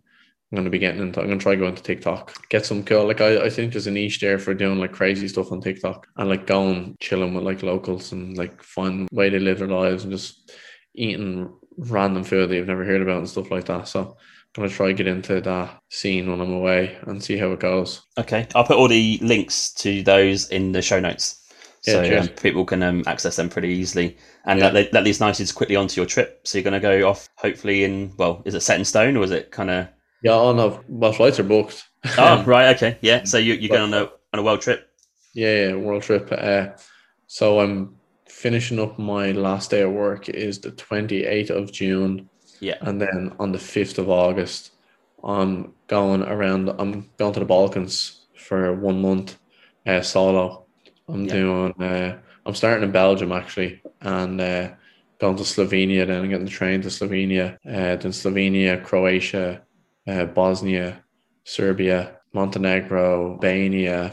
I'm 0.50 0.56
gonna 0.56 0.70
be 0.70 0.78
getting 0.78 1.02
into. 1.02 1.20
I'm 1.20 1.28
gonna 1.28 1.38
try 1.40 1.56
going 1.56 1.74
to 1.74 1.82
TikTok, 1.82 2.48
get 2.48 2.64
some 2.64 2.82
cool. 2.82 3.06
Like 3.06 3.20
I, 3.20 3.44
I 3.44 3.50
think 3.50 3.72
there's 3.72 3.86
a 3.86 3.90
niche 3.90 4.20
there 4.20 4.38
for 4.38 4.54
doing 4.54 4.78
like 4.78 4.92
crazy 4.92 5.28
stuff 5.28 5.52
on 5.52 5.60
TikTok 5.60 6.06
and 6.16 6.28
like 6.28 6.46
going 6.46 6.96
chilling 7.00 7.34
with 7.34 7.44
like 7.44 7.62
locals 7.62 8.12
and 8.12 8.36
like 8.36 8.62
find 8.62 9.08
way 9.12 9.28
they 9.28 9.38
live 9.38 9.58
their 9.58 9.68
lives 9.68 10.04
and 10.04 10.12
just 10.12 10.52
eating 10.94 11.52
random 11.76 12.24
food 12.24 12.48
that 12.48 12.56
you've 12.56 12.66
never 12.66 12.84
heard 12.84 13.02
about 13.02 13.18
and 13.18 13.28
stuff 13.28 13.50
like 13.50 13.66
that. 13.66 13.88
So 13.88 14.00
I'm 14.00 14.16
gonna 14.54 14.68
try 14.70 14.92
get 14.92 15.06
into 15.06 15.40
that 15.42 15.80
scene 15.90 16.30
when 16.30 16.40
I'm 16.40 16.52
away 16.52 16.96
and 17.02 17.22
see 17.22 17.36
how 17.36 17.52
it 17.52 17.60
goes. 17.60 18.02
Okay, 18.18 18.46
I'll 18.54 18.64
put 18.64 18.78
all 18.78 18.88
the 18.88 19.18
links 19.20 19.72
to 19.74 20.02
those 20.02 20.48
in 20.48 20.72
the 20.72 20.80
show 20.80 20.98
notes. 20.98 21.44
So 21.82 22.02
Yeah, 22.02 22.20
um, 22.20 22.28
people 22.28 22.64
can 22.64 22.82
um, 22.82 23.04
access 23.06 23.36
them 23.36 23.48
pretty 23.48 23.68
easily, 23.68 24.16
and 24.46 24.58
Yeah. 24.58 24.70
that, 24.70 24.92
that 24.92 25.04
leads 25.04 25.20
nicely 25.20 25.46
quickly 25.54 25.76
onto 25.76 26.00
your 26.00 26.06
trip. 26.06 26.40
So 26.44 26.58
you're 26.58 26.64
going 26.64 26.72
to 26.72 26.80
go 26.80 27.08
off, 27.08 27.28
hopefully 27.36 27.84
in 27.84 28.12
well, 28.16 28.42
is 28.44 28.54
it 28.54 28.60
set 28.62 28.78
in 28.78 28.84
stone 28.84 29.16
or 29.16 29.22
is 29.24 29.30
it 29.30 29.50
kind 29.52 29.70
of? 29.70 29.88
Yeah, 30.22 30.32
oh 30.32 30.52
no, 30.52 30.82
well 30.88 31.12
flights 31.12 31.38
are 31.38 31.44
booked. 31.44 31.84
Oh, 32.18 32.42
right, 32.46 32.74
okay, 32.76 32.98
yeah. 33.00 33.24
So 33.24 33.38
you, 33.38 33.54
you're 33.54 33.76
going 33.76 33.92
on 33.94 34.02
a 34.02 34.10
on 34.32 34.40
a 34.40 34.42
world 34.42 34.60
trip. 34.60 34.88
Yeah, 35.34 35.68
yeah, 35.68 35.74
world 35.74 36.02
trip. 36.02 36.28
Uh, 36.32 36.68
so 37.26 37.60
I'm 37.60 37.96
finishing 38.28 38.78
up 38.80 38.98
my 38.98 39.32
last 39.32 39.70
day 39.70 39.82
of 39.82 39.92
work 39.92 40.28
is 40.28 40.60
the 40.60 40.70
28th 40.72 41.50
of 41.50 41.72
June, 41.72 42.28
Yeah, 42.60 42.76
and 42.80 43.00
then 43.00 43.34
on 43.38 43.52
the 43.52 43.58
5th 43.58 43.98
of 43.98 44.08
August, 44.10 44.72
I'm 45.22 45.74
going 45.86 46.22
around. 46.22 46.68
I'm 46.78 47.08
going 47.18 47.32
to 47.34 47.40
the 47.40 47.46
Balkans 47.46 48.26
for 48.36 48.74
one 48.74 49.00
month, 49.02 49.38
uh, 49.86 50.00
solo. 50.02 50.66
I'm 51.08 51.24
Yeah. 51.26 51.32
doing. 51.34 51.74
Uh, 51.82 52.18
I'm 52.46 52.54
starting 52.54 52.84
in 52.84 52.92
Belgium 52.92 53.30
actually, 53.32 53.82
and 54.00 54.40
uh, 54.40 54.70
going 55.20 55.36
to 55.36 55.42
Slovenia. 55.44 56.06
Then 56.06 56.22
I'm 56.22 56.28
getting 56.30 56.44
the 56.46 56.50
train 56.50 56.80
to 56.82 56.88
Slovenia. 56.88 57.58
Uh, 57.66 57.96
then 57.96 58.12
Slovenia, 58.12 58.82
Croatia, 58.82 59.62
uh, 60.08 60.24
Bosnia, 60.24 61.02
Serbia, 61.44 62.16
Montenegro, 62.32 63.32
Albania, 63.32 64.12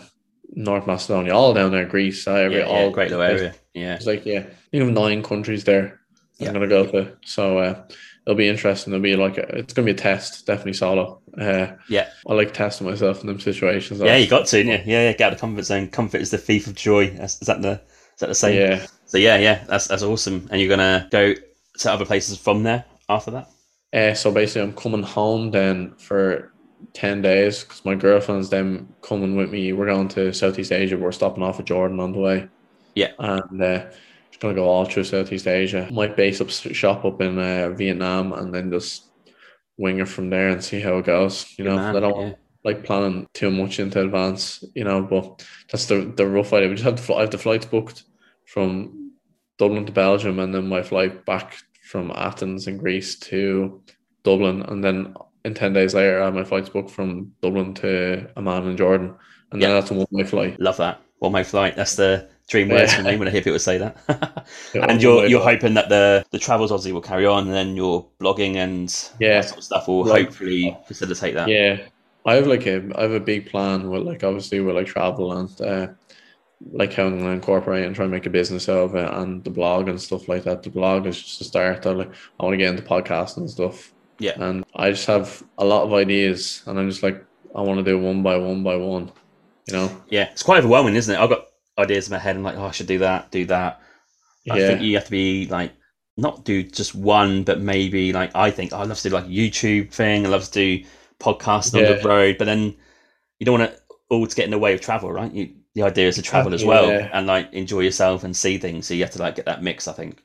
North 0.49 0.85
Macedonia, 0.87 1.33
all 1.33 1.53
down 1.53 1.71
there, 1.71 1.85
Greece, 1.85 2.27
every, 2.27 2.57
yeah, 2.59 2.65
yeah, 2.65 2.71
all 2.71 2.91
great 2.91 3.09
little 3.09 3.23
area. 3.23 3.55
Yeah, 3.73 3.95
It's 3.95 4.05
like 4.05 4.25
yeah, 4.25 4.45
you 4.71 4.83
have 4.83 4.93
nine 4.93 5.23
countries 5.23 5.63
there. 5.63 5.99
Yeah. 6.37 6.47
I'm 6.49 6.53
gonna 6.53 6.67
go 6.67 6.85
to, 6.85 7.15
so 7.25 7.57
uh, 7.59 7.83
it'll 8.25 8.37
be 8.37 8.47
interesting. 8.47 8.93
It'll 8.93 9.01
be 9.03 9.15
like 9.15 9.37
a, 9.37 9.43
it's 9.57 9.73
gonna 9.73 9.85
be 9.85 9.91
a 9.91 9.95
test, 9.95 10.45
definitely 10.45 10.73
solo. 10.73 11.21
Uh, 11.39 11.67
yeah, 11.89 12.09
I 12.27 12.33
like 12.33 12.53
testing 12.53 12.87
myself 12.87 13.21
in 13.21 13.27
them 13.27 13.39
situations. 13.39 14.01
yeah. 14.01 14.17
You 14.17 14.27
got 14.27 14.47
to, 14.47 14.63
yeah, 14.63 14.81
yeah, 14.85 15.03
yeah. 15.03 15.13
Get 15.13 15.27
out 15.27 15.33
of 15.33 15.37
the 15.39 15.41
comfort 15.41 15.63
zone. 15.63 15.87
Comfort 15.89 16.21
is 16.21 16.31
the 16.31 16.37
thief 16.37 16.67
of 16.67 16.75
joy. 16.75 17.05
Is, 17.05 17.37
is 17.41 17.47
that 17.47 17.61
the 17.61 17.81
is 18.13 18.19
that 18.19 18.27
the 18.27 18.35
same? 18.35 18.59
yeah, 18.59 18.85
So 19.05 19.17
yeah, 19.17 19.37
yeah. 19.37 19.63
That's 19.67 19.87
that's 19.87 20.03
awesome. 20.03 20.47
And 20.51 20.59
you're 20.61 20.69
gonna 20.69 21.07
go 21.11 21.33
to 21.79 21.91
other 21.91 22.05
places 22.05 22.37
from 22.37 22.63
there 22.63 22.85
after 23.09 23.31
that. 23.31 23.49
Uh, 23.93 24.13
so 24.13 24.31
basically, 24.31 24.63
I'm 24.63 24.73
coming 24.73 25.03
home 25.03 25.51
then 25.51 25.95
for 25.97 26.51
10 26.93 27.21
days 27.21 27.63
because 27.63 27.83
my 27.85 27.95
girlfriend's 27.95 28.49
then 28.49 28.93
coming 29.01 29.35
with 29.35 29.51
me. 29.51 29.73
We're 29.73 29.85
going 29.85 30.07
to 30.09 30.33
Southeast 30.33 30.71
Asia. 30.71 30.97
We're 30.97 31.11
stopping 31.11 31.43
off 31.43 31.59
at 31.59 31.65
Jordan 31.65 31.99
on 31.99 32.11
the 32.11 32.19
way. 32.19 32.49
Yeah. 32.95 33.11
And 33.19 33.61
uh, 33.61 33.85
just 34.29 34.39
going 34.39 34.55
to 34.55 34.61
go 34.61 34.67
all 34.67 34.85
through 34.85 35.03
Southeast 35.03 35.47
Asia. 35.47 35.87
Might 35.91 36.15
base 36.15 36.41
up 36.41 36.49
shop 36.49 37.05
up 37.05 37.21
in 37.21 37.39
uh, 37.39 37.69
Vietnam 37.69 38.33
and 38.33 38.53
then 38.53 38.71
just 38.71 39.05
wing 39.77 39.99
it 39.99 40.07
from 40.07 40.29
there 40.29 40.49
and 40.49 40.63
see 40.63 40.79
how 40.79 40.97
it 40.97 41.05
goes. 41.05 41.53
You 41.57 41.65
know, 41.65 41.75
man, 41.75 41.95
I 41.95 41.99
don't 41.99 42.27
yeah. 42.27 42.33
like 42.63 42.83
planning 42.83 43.27
too 43.33 43.51
much 43.51 43.79
into 43.79 44.01
advance, 44.01 44.63
you 44.73 44.83
know, 44.83 45.01
but 45.01 45.45
that's 45.71 45.85
the, 45.85 46.13
the 46.15 46.27
rough 46.27 46.53
idea. 46.53 46.69
We 46.69 46.75
just 46.75 46.85
have 46.85 46.97
the, 46.97 47.01
fl- 47.01 47.15
I 47.15 47.21
have 47.21 47.31
the 47.31 47.37
flights 47.37 47.65
booked 47.65 48.03
from 48.45 49.11
Dublin 49.57 49.85
to 49.85 49.91
Belgium 49.91 50.39
and 50.39 50.53
then 50.53 50.67
my 50.67 50.81
flight 50.81 51.25
back 51.25 51.57
from 51.85 52.11
Athens 52.15 52.67
in 52.67 52.77
Greece 52.77 53.15
to 53.19 53.81
Dublin, 54.23 54.63
and 54.63 54.83
then 54.83 55.15
in 55.45 55.53
ten 55.53 55.73
days 55.73 55.93
later, 55.93 56.21
I 56.21 56.25
have 56.25 56.33
my 56.33 56.43
flights 56.43 56.69
booked 56.69 56.89
from 56.91 57.31
Dublin 57.41 57.73
to 57.75 58.27
Amman 58.35 58.67
in 58.67 58.77
Jordan, 58.77 59.13
and 59.51 59.61
then 59.61 59.69
that's 59.71 59.91
a 59.91 59.93
one 59.93 60.07
way 60.11 60.23
flight. 60.23 60.59
Love 60.59 60.77
that. 60.77 61.01
One 61.19 61.31
way 61.31 61.43
flight. 61.43 61.75
That's 61.75 61.95
the 61.95 62.27
dream 62.47 62.69
words 62.69 62.91
Yeah. 62.91 62.97
for 62.97 63.03
me 63.03 63.17
when 63.17 63.27
I 63.27 63.31
hear 63.31 63.41
people 63.41 63.59
say 63.59 63.77
that. 63.77 63.95
Yeah, 64.73 64.85
and 64.89 65.01
you're 65.01 65.25
you're 65.27 65.43
hoping 65.43 65.73
that 65.75 65.89
the 65.89 66.25
the 66.31 66.39
travels 66.39 66.71
Aussie 66.71 66.91
will 66.91 67.01
carry 67.01 67.25
on, 67.25 67.45
and 67.45 67.53
then 67.53 67.75
your 67.75 68.05
blogging 68.19 68.55
and 68.55 68.93
Yeah. 69.19 69.35
that 69.41 69.45
sort 69.49 69.57
of 69.59 69.63
stuff 69.63 69.87
will 69.87 70.05
Like- 70.05 70.25
hopefully 70.25 70.75
facilitate 70.87 71.33
that. 71.35 71.47
Yeah, 71.47 71.77
I 72.25 72.35
have 72.35 72.47
like 72.47 72.65
a 72.67 72.83
I 72.95 73.03
have 73.03 73.11
a 73.13 73.19
big 73.19 73.49
plan 73.49 73.89
with 73.89 74.01
like 74.03 74.23
obviously 74.23 74.59
with 74.59 74.75
like 74.75 74.87
travel 74.87 75.33
and 75.37 75.61
uh, 75.61 75.87
like 76.71 76.93
how 76.93 77.05
I'm 77.05 77.17
gonna 77.19 77.31
incorporate 77.31 77.85
and 77.85 77.95
try 77.95 78.05
and 78.05 78.11
make 78.11 78.25
a 78.25 78.29
business 78.29 78.67
out 78.69 78.77
of 78.79 78.95
it 78.95 79.13
and 79.13 79.43
the 79.43 79.49
blog 79.49 79.87
and 79.87 80.01
stuff 80.01 80.27
like 80.27 80.43
that. 80.43 80.63
The 80.63 80.69
blog 80.69 81.05
is 81.05 81.21
just 81.21 81.41
a 81.41 81.43
start. 81.43 81.85
I 81.85 81.91
like 81.91 82.11
I 82.39 82.43
want 82.43 82.53
to 82.53 82.57
get 82.57 82.69
into 82.69 82.83
podcasting 82.83 83.37
and 83.37 83.49
stuff. 83.49 83.91
Yeah. 84.17 84.31
and 84.41 84.63
I 84.73 84.91
just 84.91 85.07
have 85.07 85.43
a 85.57 85.65
lot 85.65 85.83
of 85.83 85.93
ideas, 85.93 86.63
and 86.67 86.79
I'm 86.79 86.89
just 86.89 87.03
like 87.03 87.23
I 87.53 87.61
want 87.61 87.79
to 87.79 87.83
do 87.83 87.99
one 87.99 88.23
by 88.23 88.37
one 88.37 88.63
by 88.63 88.75
one. 88.77 89.11
You 89.67 89.73
know. 89.73 90.01
Yeah, 90.09 90.29
it's 90.31 90.43
quite 90.43 90.59
overwhelming, 90.59 90.95
isn't 90.95 91.13
it? 91.13 91.19
I've 91.19 91.29
got 91.29 91.47
ideas 91.77 92.07
in 92.07 92.13
my 92.13 92.19
head. 92.19 92.35
I'm 92.35 92.43
like, 92.43 92.55
oh, 92.57 92.65
I 92.65 92.71
should 92.71 92.87
do 92.87 92.99
that, 92.99 93.31
do 93.31 93.45
that. 93.47 93.81
I 94.49 94.57
Yeah. 94.59 94.67
think 94.67 94.81
you 94.81 94.95
have 94.95 95.05
to 95.05 95.11
be 95.11 95.47
like, 95.47 95.73
not 96.17 96.45
do 96.45 96.63
just 96.63 96.95
one, 96.95 97.43
but 97.43 97.59
maybe 97.59 98.13
like 98.13 98.31
I 98.35 98.51
think 98.51 98.71
oh, 98.73 98.77
I 98.77 98.83
love 98.83 98.97
to 98.97 99.09
do 99.09 99.15
like 99.15 99.25
a 99.25 99.27
YouTube 99.27 99.91
thing. 99.91 100.25
I 100.25 100.29
love 100.29 100.45
to 100.45 100.51
do 100.51 100.85
podcasting 101.19 101.75
on 101.79 101.83
Yeah. 101.83 101.93
the 102.01 102.07
road, 102.07 102.37
but 102.37 102.45
then 102.45 102.75
you 103.39 103.45
don't 103.45 103.59
want 103.59 103.71
it 103.71 103.79
all 104.09 104.25
to 104.25 104.35
get 104.35 104.45
in 104.45 104.51
the 104.51 104.59
way 104.59 104.73
of 104.73 104.79
travel, 104.81 105.11
right? 105.11 105.31
You, 105.33 105.49
the 105.75 105.83
idea 105.83 106.07
is 106.07 106.15
to 106.15 106.21
travel 106.21 106.53
as 106.53 106.65
well 106.65 106.87
Yeah. 106.87 107.09
and 107.13 107.27
like 107.27 107.53
enjoy 107.53 107.81
yourself 107.81 108.23
and 108.23 108.35
see 108.35 108.57
things. 108.57 108.87
So 108.87 108.93
you 108.93 109.03
have 109.03 109.11
to 109.13 109.19
like 109.21 109.35
get 109.35 109.45
that 109.45 109.61
mix. 109.61 109.87
I 109.87 109.93
think. 109.93 110.21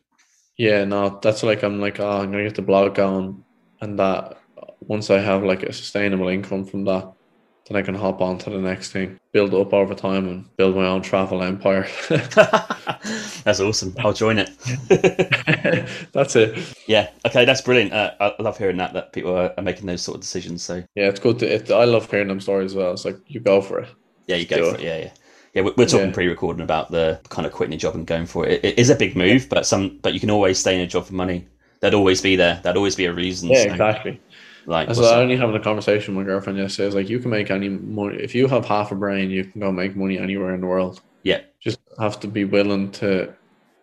Yeah, 0.56 0.84
no, 0.84 1.18
that's 1.22 1.42
like 1.42 1.62
I'm 1.62 1.80
like, 1.80 2.00
oh, 2.00 2.20
I'm 2.20 2.30
gonna 2.30 2.44
get 2.44 2.54
the 2.54 2.62
blog 2.62 2.94
going, 2.94 3.44
and 3.80 3.98
that 3.98 4.38
once 4.80 5.10
I 5.10 5.18
have 5.18 5.42
like 5.44 5.62
a 5.62 5.72
sustainable 5.72 6.28
income 6.28 6.64
from 6.64 6.84
that, 6.84 7.12
then 7.66 7.76
I 7.76 7.82
can 7.82 7.94
hop 7.94 8.20
on 8.20 8.36
to 8.38 8.50
the 8.50 8.58
next 8.58 8.92
thing, 8.92 9.18
build 9.32 9.54
up 9.54 9.72
over 9.72 9.94
time, 9.94 10.28
and 10.28 10.56
build 10.56 10.76
my 10.76 10.86
own 10.86 11.02
travel 11.02 11.42
empire. 11.42 11.86
that's 13.44 13.60
awesome. 13.60 13.94
I'll 14.00 14.12
join 14.12 14.38
it. 14.38 14.50
that's 16.12 16.36
it. 16.36 16.58
yeah. 16.86 17.10
Okay, 17.26 17.44
that's 17.44 17.60
brilliant. 17.60 17.92
Uh, 17.92 18.12
I 18.20 18.34
love 18.42 18.58
hearing 18.58 18.76
that 18.78 18.92
that 18.94 19.12
people 19.12 19.34
are, 19.36 19.54
making 19.62 19.86
those 19.86 20.02
sort 20.02 20.16
of 20.16 20.20
decisions. 20.20 20.62
So 20.62 20.82
Yeah, 20.94 21.08
it's 21.08 21.20
good 21.20 21.38
to. 21.40 21.54
It, 21.54 21.70
I 21.70 21.84
love 21.84 22.10
hearing 22.10 22.28
them 22.28 22.40
stories 22.40 22.72
as 22.72 22.76
well. 22.76 22.92
It's 22.92 23.04
like 23.04 23.16
you 23.26 23.40
go 23.40 23.60
for 23.62 23.80
it. 23.80 23.88
Yeah, 24.26 24.36
you 24.36 24.46
go 24.46 24.70
for 24.70 24.74
it. 24.74 24.80
it. 24.80 24.84
Yeah, 24.84 24.98
yeah, 24.98 25.10
yeah. 25.54 25.62
We're, 25.62 25.72
we're 25.76 25.86
talking 25.86 26.08
Yeah. 26.08 26.12
pre-recording 26.14 26.62
about 26.62 26.90
the 26.90 27.20
kind 27.28 27.46
of 27.46 27.52
quitting 27.52 27.74
a 27.74 27.78
job 27.78 27.94
and 27.94 28.06
going 28.06 28.26
for 28.26 28.46
it. 28.46 28.64
it. 28.64 28.64
It 28.64 28.78
is 28.78 28.90
a 28.90 28.94
big 28.96 29.16
move, 29.16 29.48
but 29.48 29.66
some, 29.66 29.98
but 30.02 30.14
you 30.14 30.20
can 30.20 30.30
always 30.30 30.58
stay 30.58 30.74
in 30.74 30.80
a 30.80 30.86
job 30.86 31.06
for 31.06 31.14
money. 31.14 31.46
That'd 31.80 31.94
always 31.94 32.20
be 32.20 32.36
there. 32.36 32.60
That'd 32.62 32.76
always 32.76 32.96
be 32.96 33.06
a 33.06 33.12
reason. 33.12 33.48
Yeah, 33.48 33.64
So, 33.64 33.70
exactly. 33.70 34.20
Like, 34.66 34.88
what's 34.88 35.00
I 35.00 35.02
the- 35.02 35.14
only 35.22 35.36
having 35.36 35.56
a 35.56 35.60
conversation 35.60 36.14
with 36.14 36.26
my 36.26 36.30
girlfriend 36.32 36.58
yesterday. 36.58 36.84
I 36.84 36.86
was 36.86 36.94
like, 36.94 37.08
you 37.08 37.18
can 37.18 37.30
make 37.30 37.50
any 37.50 37.68
money 37.68 38.16
if 38.18 38.34
you 38.34 38.46
have 38.48 38.66
half 38.66 38.92
a 38.92 38.94
brain. 38.94 39.30
You 39.30 39.44
can 39.44 39.60
go 39.60 39.72
make 39.72 39.96
money 39.96 40.18
anywhere 40.18 40.54
in 40.54 40.60
the 40.60 40.66
world. 40.66 41.00
yeah, 41.22 41.40
just 41.60 41.78
have 41.98 42.18
to 42.20 42.28
be 42.28 42.44
willing 42.44 42.90
to 42.92 43.32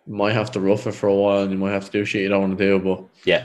might 0.06 0.32
have 0.32 0.50
to 0.52 0.60
rough 0.60 0.86
it 0.86 0.92
for 0.92 1.06
a 1.08 1.14
while 1.14 1.42
and 1.42 1.52
you 1.52 1.58
might 1.58 1.72
have 1.72 1.84
to 1.84 1.90
do 1.92 2.04
shit 2.04 2.22
you 2.22 2.28
don't 2.30 2.40
want 2.40 2.56
to 2.58 2.64
do, 2.64 2.78
but 2.78 3.04
yeah, 3.26 3.44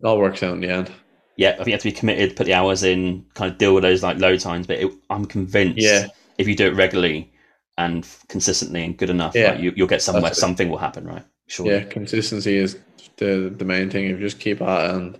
it 0.00 0.06
all 0.06 0.18
works 0.18 0.42
out 0.44 0.54
in 0.54 0.60
the 0.60 0.68
end. 0.68 0.90
yeah. 1.36 1.50
I 1.50 1.54
think 1.56 1.66
you 1.66 1.72
have 1.72 1.82
to 1.82 1.88
be 1.88 1.92
committed, 1.92 2.36
put 2.36 2.46
the 2.46 2.54
hours 2.54 2.84
in, 2.84 3.24
kind 3.34 3.50
of 3.50 3.58
deal 3.58 3.74
with 3.74 3.82
those 3.82 4.02
like 4.04 4.18
low 4.20 4.36
times. 4.36 4.66
But 4.68 4.78
it, 4.78 4.92
I'm 5.10 5.24
convinced, 5.24 5.78
Yeah. 5.80 6.06
if 6.38 6.46
you 6.46 6.54
do 6.54 6.66
it 6.68 6.74
regularly 6.76 7.32
and 7.78 8.06
consistently 8.28 8.84
and 8.84 8.96
good 8.96 9.10
enough, 9.10 9.34
Yeah. 9.34 9.52
like, 9.52 9.60
you, 9.60 9.72
you'll 9.76 9.86
get 9.88 10.02
somewhere. 10.02 10.22
That's 10.22 10.38
it. 10.38 10.40
Something 10.40 10.68
will 10.68 10.78
happen, 10.78 11.06
right? 11.06 11.24
Sure. 11.46 11.66
Yeah, 11.66 11.84
consistency 11.84 12.56
is 12.56 12.78
the 13.16 13.52
the 13.56 13.64
main 13.64 13.90
thing. 13.90 14.04
If 14.06 14.18
you 14.18 14.26
just 14.26 14.40
keep 14.40 14.60
at 14.62 14.90
it 14.90 14.94
and 14.96 15.18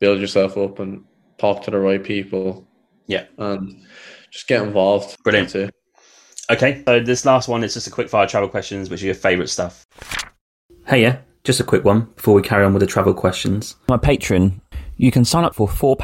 build 0.00 0.20
yourself 0.20 0.56
up 0.58 0.78
and 0.80 1.04
talk 1.38 1.62
to 1.64 1.70
the 1.70 1.78
right 1.78 2.02
people 2.02 2.66
Yeah. 3.06 3.24
and 3.38 3.82
just 4.30 4.46
get 4.48 4.62
involved. 4.62 5.16
Brilliant. 5.24 5.52
That's. 5.52 5.70
Okay, 6.50 6.82
so 6.86 7.00
this 7.00 7.24
last 7.24 7.48
one 7.48 7.64
is 7.64 7.72
just 7.74 7.86
a 7.86 7.90
quick 7.90 8.08
fire 8.10 8.26
travel 8.26 8.48
questions, 8.50 8.90
which 8.90 9.02
are 9.02 9.06
your 9.06 9.14
favourite 9.14 9.48
stuff. 9.48 9.86
Hey, 10.86 11.00
yeah, 11.00 11.18
just 11.44 11.58
a 11.60 11.64
quick 11.64 11.84
one 11.84 12.08
before 12.16 12.34
we 12.34 12.42
carry 12.42 12.64
on 12.64 12.74
with 12.74 12.80
the 12.80 12.86
travel 12.86 13.14
questions. 13.14 13.76
My 13.88 13.96
Patreon, 13.96 14.60
you 14.98 15.10
can 15.10 15.24
sign 15.24 15.44
up 15.44 15.54
for 15.54 15.66
£4, 15.66 15.96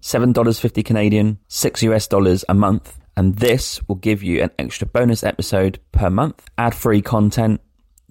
$7.50 0.00 0.82
Canadian, 0.84 1.38
6 1.48 1.82
US 1.82 2.06
dollars 2.08 2.44
a 2.48 2.54
month, 2.54 2.98
and 3.16 3.36
this 3.36 3.80
will 3.88 3.96
give 3.96 4.22
you 4.22 4.42
an 4.42 4.50
extra 4.58 4.86
bonus 4.86 5.22
episode 5.22 5.78
per 5.92 6.10
month, 6.10 6.44
ad 6.58 6.74
free 6.74 7.02
content, 7.02 7.60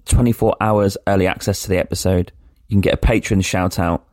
24 0.06 0.56
hours 0.60 0.96
early 1.06 1.26
access 1.26 1.62
to 1.62 1.68
the 1.68 1.78
episode. 1.78 2.32
You 2.68 2.74
can 2.74 2.80
get 2.80 2.94
a 2.94 2.98
patron 2.98 3.40
shout 3.40 3.78
out. 3.78 4.06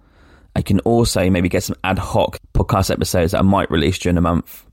I 0.56 0.62
can 0.62 0.80
also 0.82 1.30
maybe 1.30 1.50
get 1.50 1.64
some 1.64 1.78
ad 1.84 1.98
hoc 1.98 2.38
podcast 2.54 2.92
episodes 2.92 3.32
that 3.32 3.40
I 3.40 3.44
might 3.44 3.72
release 3.72 3.98
during 4.00 4.16
the 4.16 4.22
month. 4.22 4.66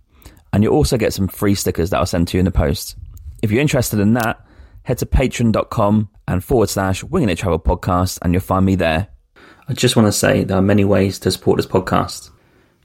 And 0.53 0.63
you'll 0.63 0.75
also 0.75 0.97
get 0.97 1.13
some 1.13 1.29
free 1.29 1.55
stickers 1.55 1.91
that 1.91 1.99
I'll 1.99 2.07
send 2.07 2.29
to 2.29 2.37
you 2.37 2.41
in 2.41 2.45
the 2.45 2.51
post. 2.51 2.97
If 3.43 3.53
you're 3.53 3.61
interested 3.61 4.01
in 4.01 4.15
that, 4.15 4.45
head 4.83 4.99
to 4.99 5.07
patreon.com 5.07 6.09
and 6.27 6.43
forward 6.43 6.69
slash 6.69 7.05
winging 7.05 7.29
it 7.29 7.39
travel 7.39 7.59
podcast 7.61 8.19
and 8.23 8.33
you'll 8.33 8.41
find 8.41 8.67
me 8.67 8.75
there. 8.75 9.09
I 9.69 9.75
just 9.75 9.95
want 9.95 10.07
to 10.07 10.13
say 10.13 10.45
there 10.45 10.57
are 10.57 10.63
many 10.63 10.85
ways 10.85 11.19
to 11.21 11.31
support 11.31 11.59
this 11.59 11.67
podcast. 11.67 12.31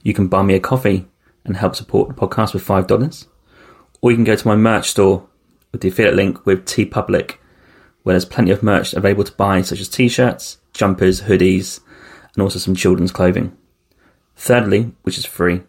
You 0.04 0.14
can 0.14 0.28
buy 0.28 0.44
me 0.44 0.54
a 0.54 0.60
coffee 0.60 1.08
and 1.46 1.58
help 1.58 1.76
support 1.76 2.10
the 2.10 2.16
podcast 2.16 2.54
with 2.54 2.66
$5. 2.66 3.28
Or 4.02 4.12
you 4.12 4.18
can 4.18 4.24
go 4.24 4.36
to 4.36 4.48
my 4.48 4.56
merch 4.56 4.90
store 4.90 5.28
with 5.72 5.82
the 5.82 5.90
affiliate 5.90 6.16
link 6.16 6.46
with 6.46 6.66
TeePublic, 6.66 7.36
where 8.04 8.14
there's 8.14 8.26
plenty 8.26 8.52
of 8.52 8.64
merch 8.64 8.94
available 8.94 9.24
to 9.24 9.32
buy, 9.34 9.62
such 9.62 9.80
as 9.80 9.90
t 9.90 10.08
shirts, 10.08 10.58
jumpers, 10.74 11.22
hoodies, 11.22 11.80
and 12.34 12.42
also 12.42 12.60
some 12.60 12.76
children's 12.76 13.12
clothing. 13.12 13.56
Thirdly, 14.36 14.94
which 15.04 15.18
is 15.18 15.26
free, 15.26 15.62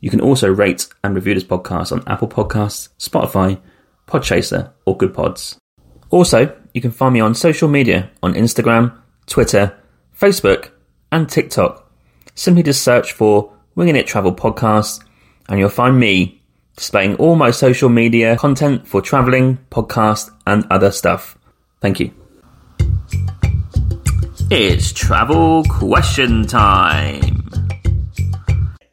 You 0.00 0.10
can 0.10 0.20
also 0.20 0.48
rate 0.48 0.86
and 1.02 1.14
review 1.14 1.34
this 1.34 1.44
podcast 1.44 1.90
on 1.90 2.04
Apple 2.06 2.28
Podcasts, 2.28 2.88
Spotify, 2.98 3.60
Podchaser, 4.06 4.70
or 4.86 4.96
Goodpods. 4.96 5.56
Also, 6.10 6.56
you 6.72 6.80
can 6.80 6.92
find 6.92 7.14
me 7.14 7.20
on 7.20 7.34
social 7.34 7.68
media 7.68 8.10
on 8.22 8.34
Instagram, 8.34 8.96
Twitter, 9.26 9.76
Facebook, 10.16 10.70
and 11.10 11.28
TikTok. 11.28 11.90
Simply 12.34 12.62
just 12.62 12.82
search 12.82 13.12
for 13.12 13.52
Winging 13.78 13.94
It 13.94 14.08
Travel 14.08 14.34
Podcast, 14.34 15.04
and 15.48 15.60
you'll 15.60 15.68
find 15.68 16.00
me 16.00 16.42
displaying 16.74 17.14
all 17.14 17.36
my 17.36 17.52
social 17.52 17.88
media 17.88 18.36
content 18.36 18.88
for 18.88 19.00
traveling, 19.00 19.56
podcast, 19.70 20.32
and 20.48 20.66
other 20.68 20.90
stuff. 20.90 21.38
Thank 21.80 22.00
you. 22.00 22.10
It's 24.50 24.92
travel 24.92 25.62
question 25.70 26.44
time. 26.44 27.48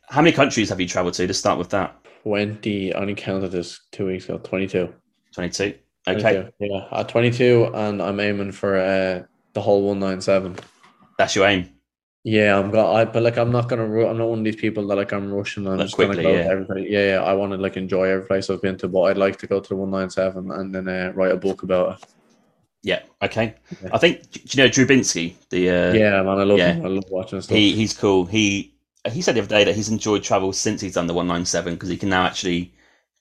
How 0.08 0.22
many 0.22 0.32
countries 0.32 0.70
have 0.70 0.80
you 0.80 0.88
traveled 0.88 1.16
to? 1.16 1.26
To 1.26 1.34
start 1.34 1.58
with 1.58 1.72
that, 1.72 1.96
20, 2.22 2.94
I 2.94 3.00
only 3.00 3.16
counted 3.16 3.50
this 3.50 3.82
two 3.92 4.06
weeks 4.06 4.26
ago, 4.26 4.38
22. 4.38 4.94
22. 5.34 5.64
Okay, 6.08 6.22
22. 6.22 6.52
Yeah, 6.60 6.88
at 6.92 7.10
22, 7.10 7.72
and 7.74 8.04
I'm 8.04 8.20
aiming 8.20 8.52
for 8.52 8.78
uh, 8.78 9.24
the 9.54 9.62
whole 9.62 9.82
197. 9.82 10.58
that's 11.18 11.36
your 11.36 11.48
aim. 11.48 11.75
Yeah, 12.28 12.58
I'm 12.58 12.72
got. 12.72 12.96
I 12.96 13.06
but 13.06 13.22
like 13.22 13.38
I'm 13.38 13.52
not 13.52 13.70
gonna. 13.70 13.84
I'm 13.84 14.18
not 14.18 14.28
one 14.28 14.40
of 14.40 14.46
these 14.46 14.56
people 14.56 14.88
that 14.88 14.96
like 14.96 15.14
I'm 15.14 15.32
rushing. 15.32 15.68
I'm 15.68 15.78
just 15.78 15.96
gonna 15.96 16.16
go 16.16 16.34
yeah. 16.34 16.48
everybody. 16.50 16.88
Yeah, 16.90 17.06
yeah. 17.06 17.24
I 17.24 17.34
want 17.34 17.52
to 17.52 17.58
like 17.60 17.78
enjoy 17.78 18.06
every 18.06 18.26
place 18.26 18.50
I've 18.50 18.64
been 18.64 18.78
to, 18.80 18.88
but 18.88 19.04
I'd 19.04 19.18
like 19.18 19.38
to 19.38 19.48
go 19.48 19.60
to 19.60 19.70
the 19.70 19.76
197 19.76 20.50
and 20.50 20.74
then 20.74 20.88
uh, 20.88 21.12
write 21.14 21.32
a 21.32 21.38
book 21.38 21.62
about 21.62 22.02
it. 22.02 22.08
Yeah. 22.82 23.04
Okay. 23.22 23.54
Yeah. 23.84 23.90
I 23.94 24.00
think. 24.00 24.32
Do 24.32 24.40
you 24.44 24.64
know 24.64 24.68
Drew 24.68 24.88
Binsky. 24.88 25.36
The 25.52 25.70
uh, 25.70 25.94
yeah, 25.94 26.24
man, 26.24 26.40
I 26.40 26.44
love 26.46 26.58
yeah. 26.58 26.74
him. 26.74 26.86
I 26.88 26.90
love 26.90 27.06
watching 27.12 27.42
stuff. 27.42 27.56
he 27.56 27.76
he's 27.76 27.94
cool. 27.96 28.26
He 28.26 28.74
he 29.12 29.22
said 29.22 29.36
the 29.36 29.42
other 29.42 29.50
day 29.50 29.64
that 29.64 29.76
he's 29.76 29.90
enjoyed 29.90 30.24
travel 30.24 30.52
since 30.52 30.82
he's 30.82 30.96
done 30.96 31.06
the 31.06 31.14
one 31.14 31.28
nine 31.28 31.46
seven 31.46 31.76
because 31.76 31.90
he 31.90 31.98
can 31.98 32.10
now 32.10 32.26
actually 32.26 32.74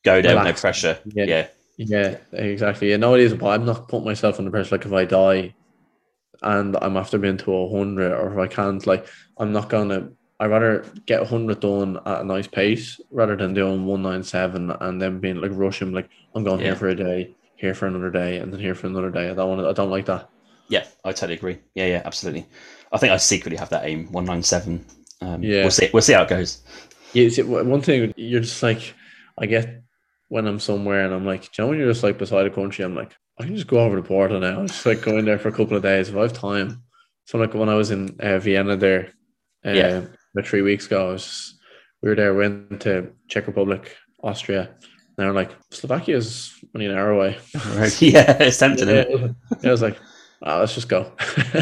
go 0.02 0.22
there 0.22 0.30
with 0.30 0.36
no 0.36 0.40
Relax. 0.44 0.62
pressure. 0.62 0.98
Yeah. 1.04 1.24
Yeah. 1.24 1.46
Yeah, 1.76 2.16
exactly. 2.32 2.88
Yeah, 2.88 2.96
no, 2.96 3.14
it 3.14 3.20
is. 3.20 3.34
But 3.34 3.48
I'm 3.48 3.66
not 3.66 3.86
putting 3.88 4.06
myself 4.06 4.38
under 4.38 4.50
pressure. 4.50 4.76
Like 4.76 4.86
if 4.86 4.92
I 4.94 5.04
die, 5.04 5.54
and 6.44 6.76
I'm 6.80 6.96
after 6.96 7.18
being 7.18 7.36
to 7.38 7.52
a 7.54 7.68
hundred, 7.76 8.12
or 8.12 8.32
if 8.32 8.38
I 8.38 8.52
can't, 8.54 8.86
like 8.86 9.06
I'm 9.38 9.52
not 9.52 9.68
gonna. 9.68 10.10
I'd 10.40 10.50
rather 10.50 10.84
get 11.06 11.22
a 11.22 11.24
hundred 11.24 11.60
done 11.60 11.96
at 12.06 12.20
a 12.20 12.24
nice 12.24 12.46
pace 12.46 13.00
rather 13.10 13.36
than 13.36 13.54
doing 13.54 13.86
one 13.86 14.02
nine 14.02 14.22
seven 14.22 14.70
and 14.70 15.00
then 15.00 15.20
being 15.20 15.40
like 15.40 15.52
rushing. 15.54 15.92
Like 15.92 16.08
I'm 16.34 16.44
going 16.44 16.60
Yeah. 16.60 16.66
here 16.66 16.76
for 16.76 16.88
a 16.88 16.94
day, 16.94 17.34
here 17.56 17.74
for 17.74 17.86
another 17.86 18.10
day, 18.10 18.38
and 18.38 18.52
then 18.52 18.60
here 18.60 18.74
for 18.74 18.86
another 18.86 19.10
day. 19.10 19.30
I 19.30 19.34
don't 19.34 19.48
want. 19.48 19.60
to 19.62 19.68
I 19.68 19.72
don't 19.72 19.90
like 19.90 20.06
that. 20.06 20.28
Yeah. 20.68 20.84
I 21.04 21.12
totally 21.12 21.34
agree. 21.34 21.58
Yeah. 21.74 21.86
Yeah. 21.86 22.02
Absolutely. 22.04 22.46
I 22.92 22.98
think 22.98 23.12
I 23.12 23.16
secretly 23.16 23.56
have 23.58 23.70
that 23.70 23.84
aim 23.86 24.10
one 24.12 24.24
nine 24.24 24.42
seven. 24.42 24.84
Um, 25.20 25.42
Yeah. 25.42 25.62
We'll 25.62 25.70
see. 25.70 25.90
We'll 25.92 26.02
see 26.02 26.12
how 26.14 26.22
it 26.22 26.28
goes. 26.28 26.62
Yeah, 27.12 27.28
see, 27.28 27.42
one 27.42 27.70
one 27.70 27.80
thing 27.80 28.12
you're 28.16 28.40
just 28.40 28.62
like, 28.62 28.92
I 29.38 29.46
get 29.46 29.82
when 30.28 30.46
I'm 30.48 30.58
somewhere 30.58 31.04
and 31.04 31.14
I'm 31.14 31.24
like, 31.24 31.42
do 31.42 31.48
you 31.56 31.64
know 31.64 31.68
when 31.68 31.78
you're 31.78 31.92
just 31.92 32.02
like 32.02 32.18
beside 32.18 32.44
a 32.46 32.50
country, 32.50 32.84
I'm 32.84 32.96
like, 32.96 33.12
I 33.38 33.44
can 33.44 33.56
just 33.56 33.66
go 33.66 33.80
over 33.80 33.96
to 33.96 34.02
Porto 34.02 34.38
now. 34.38 34.66
Just 34.66 34.86
like 34.86 35.02
go 35.02 35.18
in 35.18 35.24
there 35.24 35.38
for 35.38 35.48
a 35.48 35.52
couple 35.52 35.76
of 35.76 35.82
days 35.82 36.08
if 36.08 36.16
I 36.16 36.22
have 36.22 36.32
time. 36.32 36.82
So 37.26 37.38
like 37.38 37.54
when 37.54 37.68
I 37.68 37.74
was 37.74 37.90
in 37.90 38.16
uh, 38.20 38.38
Vienna 38.38 38.76
there, 38.76 39.12
uh, 39.66 39.70
Yeah. 39.70 40.04
about 40.34 40.46
three 40.46 40.62
weeks 40.62 40.86
ago, 40.86 41.08
I 41.08 41.12
was 41.12 41.58
we 42.02 42.10
were 42.10 42.14
there, 42.16 42.34
went 42.34 42.82
to 42.82 43.08
Czech 43.28 43.46
Republic, 43.46 43.96
Austria. 44.22 44.68
And 45.16 45.26
they're 45.26 45.32
like, 45.32 45.50
Slovakia 45.70 46.16
is 46.16 46.52
only 46.74 46.86
an 46.86 46.94
hour 46.96 47.10
away. 47.10 47.38
Right. 47.76 48.02
yeah. 48.02 48.36
It's 48.42 48.58
tempting. 48.58 48.88
Yeah, 48.88 49.28
I 49.64 49.70
was 49.70 49.80
like, 49.82 49.96
ah, 50.42 50.58
let's 50.60 50.74
just 50.74 50.88
go. 50.88 51.10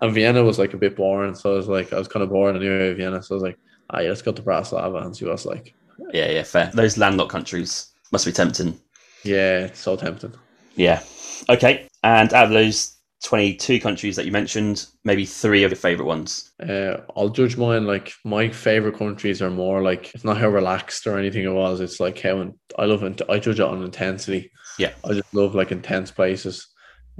and 0.00 0.12
Vienna 0.14 0.42
was 0.44 0.58
like 0.58 0.74
a 0.74 0.76
bit 0.76 0.96
boring, 0.96 1.34
so 1.34 1.52
I 1.54 1.56
was 1.56 1.68
like, 1.68 1.92
I 1.92 1.98
was 1.98 2.08
kind 2.08 2.22
of 2.22 2.30
bored 2.30 2.56
anyway. 2.56 2.94
Vienna, 2.94 3.22
so 3.22 3.34
I 3.34 3.36
was 3.36 3.42
like, 3.42 3.58
ah, 3.90 4.00
yeah, 4.00 4.08
let's 4.08 4.22
go 4.22 4.32
to 4.32 4.42
Bratislava 4.42 5.04
and 5.04 5.16
see 5.16 5.24
what 5.24 5.34
it's 5.34 5.46
like. 5.46 5.74
yeah. 6.12 6.30
Yeah. 6.30 6.42
Fair. 6.42 6.70
Those 6.74 6.98
landlocked 6.98 7.30
countries 7.32 7.90
must 8.12 8.26
be 8.26 8.32
tempting. 8.32 8.78
Yeah, 9.22 9.66
it's 9.66 9.80
so 9.80 9.96
tempting. 9.96 10.34
Yeah. 10.76 11.02
Okay. 11.48 11.88
And 12.02 12.32
out 12.32 12.46
of 12.46 12.50
those 12.52 12.96
22 13.24 13.80
countries 13.80 14.16
that 14.16 14.24
you 14.24 14.32
mentioned, 14.32 14.86
maybe 15.04 15.26
three 15.26 15.62
of 15.62 15.70
your 15.70 15.76
favorite 15.76 16.06
ones. 16.06 16.52
Uh, 16.66 16.98
I'll 17.16 17.28
judge 17.28 17.56
mine 17.56 17.86
like 17.86 18.12
my 18.24 18.48
favorite 18.48 18.96
countries 18.96 19.42
are 19.42 19.50
more 19.50 19.82
like 19.82 20.14
it's 20.14 20.24
not 20.24 20.38
how 20.38 20.48
relaxed 20.48 21.06
or 21.06 21.18
anything 21.18 21.44
it 21.44 21.52
was. 21.52 21.80
It's 21.80 22.00
like 22.00 22.20
how 22.20 22.40
in, 22.40 22.54
I 22.78 22.86
love 22.86 23.02
it. 23.02 23.20
I 23.28 23.38
judge 23.38 23.60
it 23.60 23.66
on 23.66 23.82
intensity. 23.82 24.50
Yeah. 24.78 24.92
I 25.04 25.12
just 25.12 25.34
love 25.34 25.54
like 25.54 25.70
intense 25.70 26.10
places. 26.10 26.66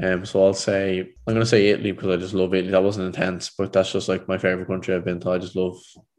Um, 0.02 0.24
so 0.24 0.42
I'll 0.42 0.54
say 0.54 1.00
I'm 1.00 1.34
gonna 1.34 1.44
say 1.44 1.68
Italy 1.68 1.92
because 1.92 2.08
I 2.08 2.16
just 2.16 2.32
love 2.32 2.54
Italy. 2.54 2.70
That 2.70 2.82
wasn't 2.82 3.06
intense, 3.06 3.50
but 3.50 3.72
that's 3.72 3.92
just 3.92 4.08
like 4.08 4.26
my 4.28 4.38
favorite 4.38 4.68
country 4.68 4.94
I've 4.94 5.04
been 5.04 5.20
to. 5.20 5.30
I 5.30 5.38
just 5.38 5.56
love 5.56 5.76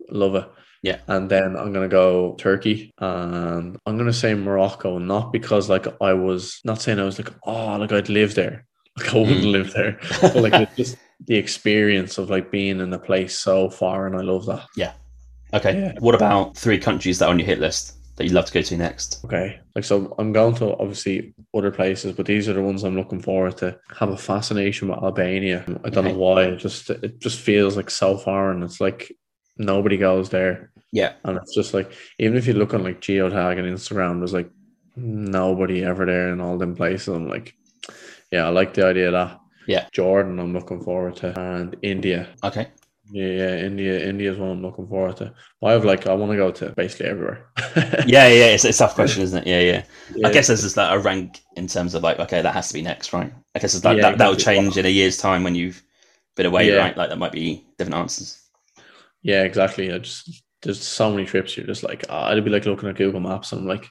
love 0.09 0.35
it. 0.35 0.47
Yeah. 0.83 0.97
And 1.07 1.29
then 1.29 1.55
I'm 1.55 1.71
gonna 1.73 1.87
go 1.87 2.35
Turkey 2.39 2.91
and 2.97 3.77
I'm 3.85 3.97
gonna 3.97 4.13
say 4.13 4.33
Morocco, 4.33 4.97
not 4.97 5.31
because 5.31 5.69
like 5.69 5.85
I 6.01 6.13
was 6.13 6.59
not 6.65 6.81
saying 6.81 6.99
I 6.99 7.03
was 7.03 7.19
like, 7.19 7.33
oh 7.45 7.77
like 7.77 7.91
I'd 7.91 8.09
live 8.09 8.35
there. 8.35 8.65
Like 8.97 9.13
I 9.13 9.17
wouldn't 9.19 9.45
Mm. 9.45 9.51
live 9.53 9.73
there. 9.73 9.97
But 10.21 10.35
like 10.35 10.53
it's 10.55 10.75
just 10.75 10.97
the 11.27 11.35
experience 11.35 12.17
of 12.17 12.29
like 12.29 12.51
being 12.51 12.79
in 12.81 12.91
a 12.93 12.99
place 12.99 13.37
so 13.39 13.69
far 13.69 14.05
and 14.07 14.15
I 14.17 14.21
love 14.21 14.45
that. 14.47 14.65
Yeah. 14.75 14.93
Okay. 15.53 15.79
Yeah. 15.79 15.93
What 15.99 16.15
about 16.15 16.57
three 16.57 16.77
countries 16.79 17.19
that 17.19 17.27
are 17.27 17.29
on 17.31 17.39
your 17.39 17.45
hit 17.45 17.59
list 17.59 17.93
that 18.17 18.23
you'd 18.25 18.33
love 18.33 18.45
to 18.47 18.53
go 18.53 18.61
to 18.61 18.77
next? 18.77 19.23
Okay. 19.23 19.59
Like 19.75 19.85
so 19.85 20.13
I'm 20.17 20.33
going 20.33 20.55
to 20.55 20.75
obviously 20.77 21.33
other 21.55 21.71
places, 21.71 22.13
but 22.15 22.25
these 22.25 22.49
are 22.49 22.53
the 22.53 22.61
ones 22.61 22.83
I'm 22.83 22.97
looking 22.97 23.21
forward 23.21 23.55
to. 23.57 23.79
Have 23.99 24.09
a 24.09 24.17
fascination 24.17 24.87
with 24.89 24.97
Albania. 25.03 25.63
I 25.85 25.89
don't 25.89 26.05
Okay. 26.05 26.11
know 26.13 26.17
why. 26.19 26.43
It 26.45 26.57
just 26.57 26.89
it 26.89 27.19
just 27.19 27.39
feels 27.39 27.77
like 27.77 27.89
so 27.89 28.17
foreign. 28.17 28.63
It's 28.63 28.81
like 28.81 29.11
nobody 29.57 29.95
goes 29.97 30.29
there. 30.29 30.70
Yeah. 30.91 31.13
And 31.23 31.37
it's 31.37 31.55
just 31.55 31.73
like 31.73 31.91
even 32.19 32.37
if 32.37 32.47
you 32.47 32.53
look 32.53 32.73
on 32.73 32.83
like 32.83 33.01
geotag 33.01 33.57
and 33.59 33.67
Instagram, 33.67 34.19
there's 34.19 34.33
like 34.33 34.49
nobody 34.95 35.83
ever 35.83 36.05
there 36.05 36.29
in 36.29 36.41
all 36.41 36.57
them 36.57 36.75
places. 36.75 37.07
I'm 37.09 37.29
like, 37.29 37.55
yeah, 38.31 38.45
I 38.45 38.49
like 38.49 38.73
the 38.73 38.85
idea 38.85 39.07
of 39.07 39.13
that. 39.13 39.39
Yeah. 39.67 39.87
Jordan 39.91 40.39
I'm 40.39 40.53
looking 40.53 40.81
forward 40.81 41.15
to. 41.17 41.39
And 41.39 41.75
India. 41.81 42.29
Okay. 42.43 42.67
Yeah, 43.13 43.27
yeah, 43.27 43.55
India 43.57 44.07
India 44.07 44.31
is 44.31 44.37
one 44.37 44.51
I'm 44.51 44.61
looking 44.61 44.87
forward 44.87 45.17
to. 45.17 45.33
I 45.61 45.71
have 45.73 45.83
like 45.83 46.07
I 46.07 46.13
want 46.13 46.31
to 46.31 46.37
go 46.37 46.49
to 46.51 46.69
basically 46.69 47.07
everywhere. 47.07 47.47
Yeah, 48.07 48.27
yeah, 48.27 48.45
it's, 48.55 48.63
it's 48.63 48.77
a 48.79 48.83
tough 48.83 48.95
question, 48.95 49.21
isn't 49.23 49.45
it? 49.45 49.47
Yeah, 49.47 49.59
yeah. 49.59 49.83
Yeah. 50.15 50.27
I 50.27 50.31
guess 50.31 50.47
there's 50.47 50.61
just 50.61 50.77
like 50.77 50.93
a 50.93 50.99
rank 50.99 51.41
in 51.57 51.67
terms 51.67 51.93
of 51.93 52.03
like, 52.03 52.19
okay, 52.19 52.41
that 52.41 52.53
has 52.53 52.69
to 52.69 52.73
be 52.73 52.81
next, 52.81 53.11
right? 53.13 53.33
I 53.53 53.59
guess 53.59 53.75
it's 53.75 53.83
like 53.83 53.97
Yeah, 53.97 54.11
that, 54.11 54.17
that'll 54.17 54.35
change 54.35 54.77
in 54.77 54.85
a 54.85 54.89
year's 54.89 55.17
time 55.17 55.43
when 55.43 55.55
you've 55.55 55.83
been 56.35 56.45
away, 56.45 56.69
Yeah. 56.69 56.77
right? 56.77 56.95
Like 56.97 57.09
that 57.09 57.17
might 57.17 57.33
be 57.33 57.65
different 57.77 57.95
answers. 57.99 58.41
Yeah, 59.23 59.43
exactly. 59.43 59.91
I 59.91 59.97
just 59.99 60.41
there's 60.61 60.81
so 60.81 61.09
many 61.11 61.25
trips 61.25 61.57
you're 61.57 61.65
just 61.65 61.83
like 61.83 62.05
ah, 62.09 62.29
I'd 62.29 62.43
be 62.43 62.51
like 62.51 62.65
looking 62.65 62.89
at 62.89 62.95
Google 62.95 63.19
Maps 63.19 63.51
and 63.51 63.61
I'm 63.61 63.67
like 63.67 63.89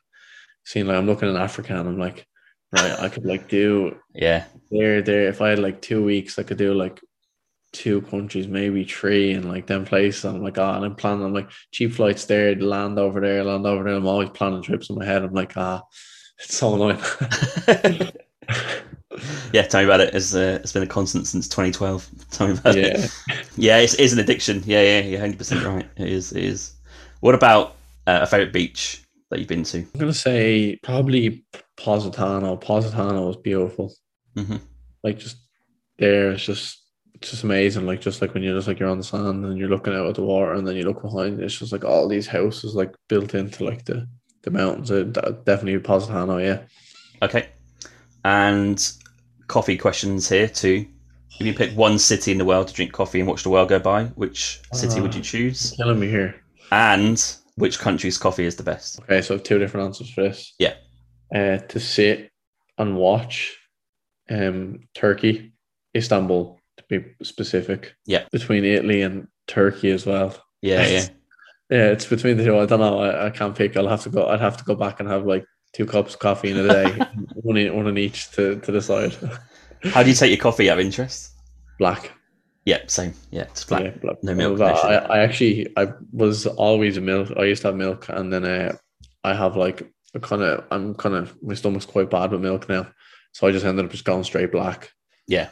seeing 0.65 0.87
like 0.87 0.97
I'm 0.97 1.07
looking 1.07 1.29
in 1.29 1.37
Africa 1.37 1.79
and 1.79 1.89
I'm 1.89 1.99
like, 1.99 2.27
right, 2.73 2.99
I 3.01 3.09
could 3.09 3.25
like 3.25 3.49
do 3.49 3.97
Yeah, 4.15 4.45
there 4.71 5.03
there 5.03 5.29
if 5.29 5.41
I 5.41 5.51
had 5.51 5.59
like 5.59 5.83
two 5.83 6.05
weeks 6.05 6.39
I 6.39 6.43
could 6.43 6.59
do 6.59 6.75
like 6.75 7.01
two 7.73 8.03
countries, 8.03 8.49
maybe 8.49 8.85
three 8.85 9.33
and 9.33 9.49
like 9.49 9.67
them 9.67 9.85
places. 9.85 10.25
I'm 10.25 10.43
like, 10.43 10.59
ah, 10.59 10.77
and 10.77 10.85
I'm 10.85 10.97
planning 10.97 11.25
I'm 11.25 11.35
like 11.35 11.51
cheap 11.73 11.93
flights 11.93 12.25
there, 12.25 12.55
land 12.57 12.99
over 12.99 13.21
there, 13.21 13.45
land 13.45 13.67
over 13.67 13.85
there. 13.85 13.95
I'm 13.95 14.07
always 14.07 14.31
planning 14.31 14.63
trips 14.63 14.91
in 14.91 14.97
my 14.97 15.05
head. 15.05 15.23
I'm 15.23 15.35
like, 15.35 15.57
ah, 15.57 15.83
it's 16.39 16.57
so 16.57 16.75
annoying. 16.75 17.01
yeah. 19.53 19.63
Tell 19.63 19.81
me 19.81 19.85
about 19.85 20.01
it. 20.01 20.15
It's 20.15 20.35
uh, 20.35 20.61
it's 20.63 20.73
been 20.73 20.83
a 20.83 20.87
constant 20.87 21.27
since 21.27 21.49
2012. 21.49 22.09
Tell 22.31 22.49
me 22.49 22.55
about 22.55 22.77
yeah. 22.77 22.85
it. 22.87 23.11
Yeah, 23.57 23.79
it's, 23.79 24.13
an 24.13 24.19
addiction. 24.19 24.63
Yeah, 24.65 24.81
yeah, 24.83 25.01
you're 25.01 25.21
100 25.21 25.37
percent 25.37 25.65
right. 25.65 25.87
It 25.97 26.09
is. 26.09 26.33
It 26.33 26.45
is. 26.45 26.75
What 27.21 27.35
about 27.35 27.77
uh, 28.07 28.21
a 28.23 28.27
favorite 28.27 28.53
beach 28.53 29.05
that 29.31 29.39
you've 29.39 29.49
been 29.49 29.65
to? 29.65 29.79
I'm 29.79 30.01
gonna 30.01 30.15
say 30.15 30.79
probably 30.83 31.45
Positano. 31.77 32.57
Positano 32.57 33.27
was 33.27 33.37
beautiful. 33.37 33.95
hmm 34.37 34.57
like 35.03 35.19
just 35.19 35.39
there 35.99 36.31
it's 36.33 36.45
just 36.45 36.83
it's 37.15 37.31
just 37.31 37.43
amazing 37.43 37.87
like 37.87 38.03
just 38.03 38.21
like 38.21 38.35
when 38.35 38.43
you're 38.43 38.55
just 38.55 38.69
like 38.69 38.79
you're 38.79 38.89
on 38.91 38.99
the 38.99 39.05
sand 39.05 39.45
and 39.45 39.57
you're 39.59 39.69
looking 39.69 39.95
out 39.95 40.07
at 40.07 40.15
the 40.15 40.23
water 40.23 40.53
and 40.53 40.69
then 40.69 40.77
you 40.77 40.83
look 40.83 41.01
behind 41.01 41.41
it's 41.41 41.59
just 41.59 41.73
like 41.73 41.85
all 41.85 42.07
these 42.07 42.27
houses 42.27 42.75
like 42.75 42.95
built 43.09 43.35
into 43.35 43.65
like 43.65 43.83
the 43.87 44.07
the 44.43 44.51
mountains 44.51 44.91
uh, 44.91 45.05
definitely 45.45 45.79
Positano 45.79 46.37
yeah 46.37 46.61
Okay. 47.23 47.49
And 48.25 48.93
coffee 49.47 49.77
questions 49.77 50.29
here 50.29 50.49
too. 50.49 50.87
If 51.39 51.47
you 51.47 51.55
pick 51.55 51.73
one 51.77 51.99
city 51.99 52.33
in 52.33 52.39
the 52.39 52.45
world 52.45 52.69
to 52.69 52.75
drink 52.75 52.93
coffee 52.93 53.21
and 53.21 53.29
watch 53.29 53.43
the 53.45 53.51
world 53.51 53.69
go 53.71 53.79
by, 53.79 54.05
which 54.17 54.61
city 54.75 55.01
would 55.01 55.15
you 55.15 55.23
choose? 55.23 55.73
killing 55.77 55.99
me 55.99 56.09
here 56.09 56.35
And 56.71 57.23
which 57.57 57.79
country's 57.79 58.19
coffee 58.19 58.45
is 58.45 58.57
the 58.57 58.63
best? 58.63 59.01
okay 59.01 59.23
so 59.23 59.35
I 59.35 59.37
have 59.39 59.45
two 59.45 59.59
different 59.59 59.87
answers 59.87 60.11
for 60.11 60.23
this 60.25 60.55
Yeah. 60.59 60.75
uh 61.35 61.59
to 61.59 61.81
sit 61.81 62.31
and 62.77 62.97
watch 62.97 63.57
um 64.31 64.81
Turkey 64.95 65.53
Istanbul 65.97 66.59
to 66.77 66.85
be 66.91 67.05
specific 67.23 67.95
Yeah. 68.07 68.25
between 68.31 68.65
Italy 68.65 69.01
and 69.03 69.27
Turkey 69.47 69.91
as 69.93 70.05
well 70.05 70.37
Yeah, 70.61 70.87
yeah. 70.87 71.07
Yeah, 71.71 71.91
it's 71.93 72.05
between 72.07 72.37
the 72.37 72.43
two. 72.45 72.59
I 72.59 72.67
don't 72.67 72.81
know. 72.81 72.99
I, 72.99 73.27
I 73.27 73.31
can't 73.31 73.55
pick. 73.55 73.77
I'll 73.77 73.87
have 73.87 74.03
to 74.03 74.09
go. 74.11 74.27
I'd 74.27 74.41
have 74.41 74.57
to 74.57 74.65
go 74.65 74.75
back 74.75 74.99
and 74.99 75.09
have 75.09 75.25
like 75.25 75.45
two 75.73 75.87
cups 75.87 76.15
of 76.15 76.21
coffee 76.21 76.51
in 76.51 76.59
a 76.59 76.69
day, 76.69 76.91
one 77.35 77.57
in 77.57 77.75
one 77.75 77.87
in 77.87 77.99
each 77.99 78.31
to 78.33 78.57
to 78.61 78.73
decide. 78.73 79.15
How 79.85 80.03
do 80.03 80.11
you 80.11 80.15
take 80.15 80.31
your 80.31 80.41
coffee 80.41 80.69
out 80.71 80.79
of 80.79 80.85
interest? 80.85 81.33
Black. 81.79 82.13
Yeah, 82.67 82.79
same. 82.87 83.15
Yeah, 83.31 83.43
it's 83.43 83.63
flat. 83.65 83.85
Yeah, 83.85 83.91
black- 84.03 84.23
no 84.23 84.35
milk, 84.35 84.59
Well, 84.59 84.77
I. 84.77 84.97
I 84.97 85.19
actually 85.21 85.67
I 85.77 85.89
was 86.13 86.47
always 86.47 86.97
a 86.99 87.01
milk. 87.01 87.33
I 87.37 87.45
used 87.45 87.63
to 87.63 87.69
have 87.69 87.77
milk, 87.77 88.09
and 88.09 88.33
then 88.33 88.45
uh, 88.45 88.77
I 89.25 89.35
have 89.35 89.57
like 89.57 89.91
a 90.15 90.21
kind 90.21 90.43
of 90.43 90.65
I'm 90.71 90.95
kind 90.95 91.15
of 91.15 91.35
my 91.43 91.55
stomach's 91.55 91.87
quite 91.87 92.11
bad 92.11 92.33
with 92.33 92.43
milk 92.43 92.69
now, 92.69 92.87
so 93.33 93.47
I 93.47 93.51
just 93.53 93.65
ended 93.65 93.85
up 93.87 93.91
just 93.91 94.05
going 94.05 94.25
straight 94.25 94.53
black. 94.53 94.93
Yeah, 95.27 95.49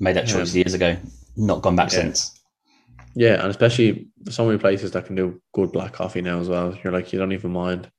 made 0.00 0.16
that 0.16 0.26
choice 0.26 0.52
Um, 0.52 0.58
years 0.58 0.74
ago. 0.74 0.96
Not 1.36 1.62
gone 1.62 1.76
back 1.76 1.90
yeah. 1.92 2.00
since. 2.02 2.38
Yeah, 3.16 3.40
and 3.40 3.50
especially 3.50 4.08
so 4.28 4.44
many 4.44 4.58
places 4.58 4.90
that 4.92 5.06
can 5.06 5.14
do 5.14 5.40
good 5.54 5.72
black 5.72 5.92
coffee 5.92 6.20
now 6.20 6.40
as 6.40 6.48
well. 6.48 6.76
You're 6.84 6.92
like 6.92 7.12
you 7.12 7.18
don't 7.18 7.32
even 7.32 7.52
mind. 7.52 7.90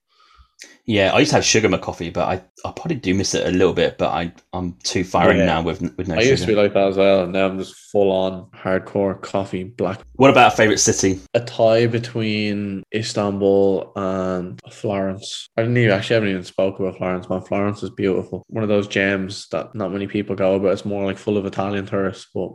Yeah, 0.88 1.12
I 1.14 1.20
used 1.20 1.32
to 1.32 1.36
have 1.38 1.46
sugar 1.46 1.66
in 1.66 1.72
my 1.72 1.78
coffee, 1.80 2.12
but 2.12 2.28
I, 2.28 2.34
I 2.68 2.72
probably 2.72 2.96
do 2.96 3.14
miss 3.16 3.34
it 3.34 3.46
a 3.46 3.52
little 3.52 3.74
bit. 3.74 3.98
But 3.98 4.10
I 4.10 4.32
I'm 4.54 4.74
too 4.84 5.04
far 5.04 5.32
in 5.32 5.38
Yeah. 5.38 5.46
now 5.46 5.62
with 5.64 5.82
with 5.98 6.08
no 6.08 6.14
sugar. 6.14 6.20
I 6.20 6.22
sugar. 6.22 6.30
used 6.32 6.44
to 6.44 6.48
be 6.48 6.56
like 6.56 6.74
that 6.74 6.88
as 6.88 6.98
well, 6.98 7.24
and 7.24 7.34
now 7.34 7.48
I'm 7.48 7.58
just 7.58 7.76
full 7.92 8.12
on 8.12 8.50
hardcore 8.52 9.20
coffee 9.22 9.64
black. 9.64 10.00
what 10.14 10.30
about 10.30 10.54
a 10.54 10.56
favorite 10.56 10.78
city? 10.78 11.20
A 11.34 11.40
tie 11.42 11.88
between 11.88 12.84
Istanbul 12.94 13.92
and 13.96 14.60
Florence. 14.72 15.48
I 15.58 15.64
didn't 15.64 15.78
even 15.78 15.92
actually 15.92 16.14
haven't 16.16 16.30
even 16.30 16.44
spoke 16.44 16.80
about 16.80 16.98
Florence, 16.98 17.30
man. 17.30 17.42
Florence 17.42 17.82
is 17.84 17.90
beautiful. 17.90 18.44
One 18.48 18.64
of 18.64 18.70
those 18.70 18.88
gems 18.88 19.48
that 19.50 19.74
not 19.76 19.92
many 19.92 20.08
people 20.08 20.36
go 20.36 20.60
but 20.60 20.72
It's 20.72 20.86
more 20.86 21.06
like 21.06 21.18
full 21.18 21.38
of 21.38 21.46
Italian 21.46 21.88
tourists, 21.88 22.28
but 22.34 22.52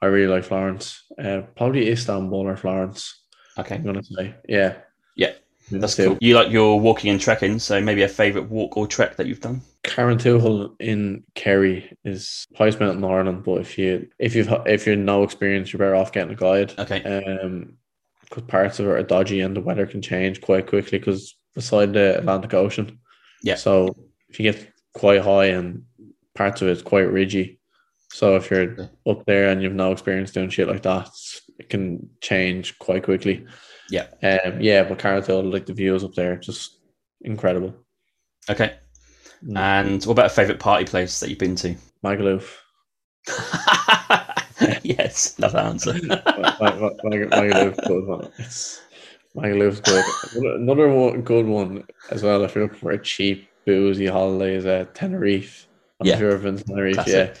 I 0.00 0.06
really 0.06 0.32
like 0.32 0.44
Florence. 0.44 1.02
Uh, 1.22 1.40
probably 1.56 1.88
Istanbul 1.90 2.46
or 2.46 2.56
Florence. 2.56 3.20
Okay, 3.58 3.74
I'm 3.74 3.84
gonna 3.84 4.04
say, 4.04 4.36
yeah, 4.48 4.76
Yeah, 5.16 5.32
that's 5.70 5.94
cool. 5.94 6.18
You 6.20 6.34
like 6.34 6.50
your 6.50 6.80
walking 6.80 7.10
and 7.10 7.20
trekking, 7.20 7.58
so 7.58 7.80
maybe 7.80 8.02
a 8.02 8.08
favorite 8.08 8.50
walk 8.50 8.76
or 8.76 8.86
trek 8.86 9.16
that 9.16 9.26
you've 9.26 9.40
done. 9.40 9.60
Carrauntoohil 9.84 10.74
in 10.80 11.24
Kerry 11.34 11.96
is 12.04 12.46
highest 12.54 12.80
mountain 12.80 13.04
in 13.04 13.10
Ireland, 13.10 13.44
but 13.44 13.60
if 13.60 13.78
you 13.78 14.08
if 14.18 14.34
you've 14.34 14.52
if 14.66 14.86
you're 14.86 14.96
no 14.96 15.22
experience, 15.22 15.72
you're 15.72 15.78
better 15.78 15.94
off 15.94 16.12
getting 16.12 16.32
a 16.32 16.36
guide. 16.36 16.74
Okay, 16.78 17.02
Um, 17.02 17.74
because 18.22 18.44
parts 18.44 18.78
of 18.78 18.86
it 18.86 18.90
are 18.90 19.02
dodgy 19.02 19.40
and 19.40 19.56
the 19.56 19.60
weather 19.60 19.86
can 19.86 20.02
change 20.02 20.40
quite 20.40 20.66
quickly 20.66 20.98
because 20.98 21.36
beside 21.54 21.92
the 21.92 22.18
Atlantic 22.18 22.52
Ocean. 22.54 22.98
Yeah. 23.42 23.54
So 23.54 23.96
if 24.28 24.38
you 24.38 24.50
get 24.52 24.70
quite 24.94 25.22
high 25.22 25.46
and 25.46 25.84
parts 26.34 26.60
of 26.60 26.68
it's 26.68 26.82
quite 26.82 27.10
ridgy, 27.10 27.58
so 28.10 28.36
if 28.36 28.50
you're 28.50 28.90
up 29.06 29.24
there 29.26 29.48
and 29.48 29.62
you've 29.62 29.74
no 29.74 29.92
experience 29.92 30.30
doing 30.30 30.50
shit 30.50 30.68
like 30.68 30.82
that, 30.82 31.08
it 31.58 31.68
can 31.68 32.08
change 32.20 32.78
quite 32.78 33.02
quickly. 33.02 33.46
Yeah. 33.90 34.06
Um. 34.22 34.60
Yeah, 34.60 34.84
but 34.84 34.98
Carrauntoohil, 34.98 35.52
like 35.52 35.66
the 35.66 35.72
views 35.72 36.04
up 36.04 36.14
there, 36.14 36.36
just 36.36 36.78
incredible. 37.22 37.74
okay. 38.50 38.76
Mm. 39.46 39.56
And 39.56 40.04
what 40.04 40.12
about 40.14 40.26
a 40.26 40.30
favorite 40.30 40.58
party 40.58 40.84
place 40.84 41.20
that 41.20 41.30
you've 41.30 41.38
been 41.38 41.54
to? 41.56 41.76
Magaluf. 42.04 42.56
yes, 44.82 45.38
love 45.38 45.52
that 45.52 45.64
answer. 45.66 45.92
Magaluf 47.02 47.86
good 47.86 48.06
one. 48.06 48.32
It's 48.38 48.80
Magaluf's 49.36 49.80
good. 49.80 50.04
Another 50.60 50.88
one, 50.88 51.22
good 51.22 51.46
one 51.46 51.84
as 52.10 52.22
well. 52.22 52.42
If 52.44 52.54
you're 52.54 52.64
looking 52.64 52.78
for 52.80 52.90
a 52.90 53.02
cheap 53.02 53.48
boozy 53.66 54.06
holiday, 54.06 54.54
is 54.56 54.66
uh, 54.66 54.86
Tenerife. 54.94 55.68
I'm 56.00 56.06
Yeah. 56.06 56.18
sure 56.18 56.36
to 56.38 56.62
Tenerife. 56.62 56.94
Classic. 56.94 57.36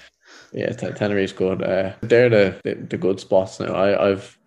Yeah, 0.52 0.70
yeah. 0.70 0.90
Tenerife's 0.92 1.32
good. 1.32 1.62
Uh, 1.62 1.94
they're 2.02 2.28
the, 2.28 2.60
the 2.64 2.74
the 2.90 2.96
good 2.96 3.18
spots 3.20 3.58
now. 3.60 3.74
I 3.74 4.10
I've 4.10 4.37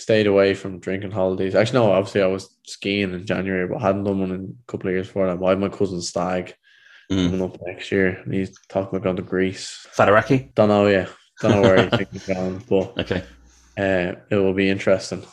stayed 0.00 0.26
away 0.26 0.54
from 0.54 0.80
drinking 0.80 1.10
holidays. 1.10 1.54
Actually, 1.54 1.80
no. 1.80 1.92
Obviously, 1.92 2.22
I 2.22 2.26
was 2.26 2.56
skiing 2.66 3.12
in 3.12 3.26
January, 3.26 3.68
but 3.68 3.78
I 3.78 3.86
hadn't 3.88 4.04
done 4.04 4.20
one 4.20 4.30
in 4.32 4.56
a 4.66 4.70
couple 4.70 4.88
of 4.88 4.94
years 4.94 5.06
before 5.06 5.26
that. 5.26 5.42
I 5.44 5.50
have 5.50 5.58
my 5.58 5.68
cousin's 5.68 6.08
stag 6.08 6.54
Mm. 7.10 7.26
coming 7.26 7.42
up 7.42 7.58
next 7.66 7.90
year, 7.90 8.20
and 8.24 8.32
he's 8.32 8.56
talking 8.68 8.88
about 8.90 9.02
going 9.02 9.16
to 9.16 9.22
Greece. 9.22 9.84
Faliraki. 9.96 10.54
Don't 10.54 10.68
know. 10.68 10.86
Yeah, 10.86 11.06
don't 11.40 11.50
know 11.50 11.62
where 11.62 11.90
he's 12.12 12.24
going, 12.24 12.62
but 12.68 12.96
Okay. 13.00 13.24
uh, 13.76 14.14
it 14.30 14.36
will 14.36 14.52
be 14.54 14.70
interesting. 14.70 15.24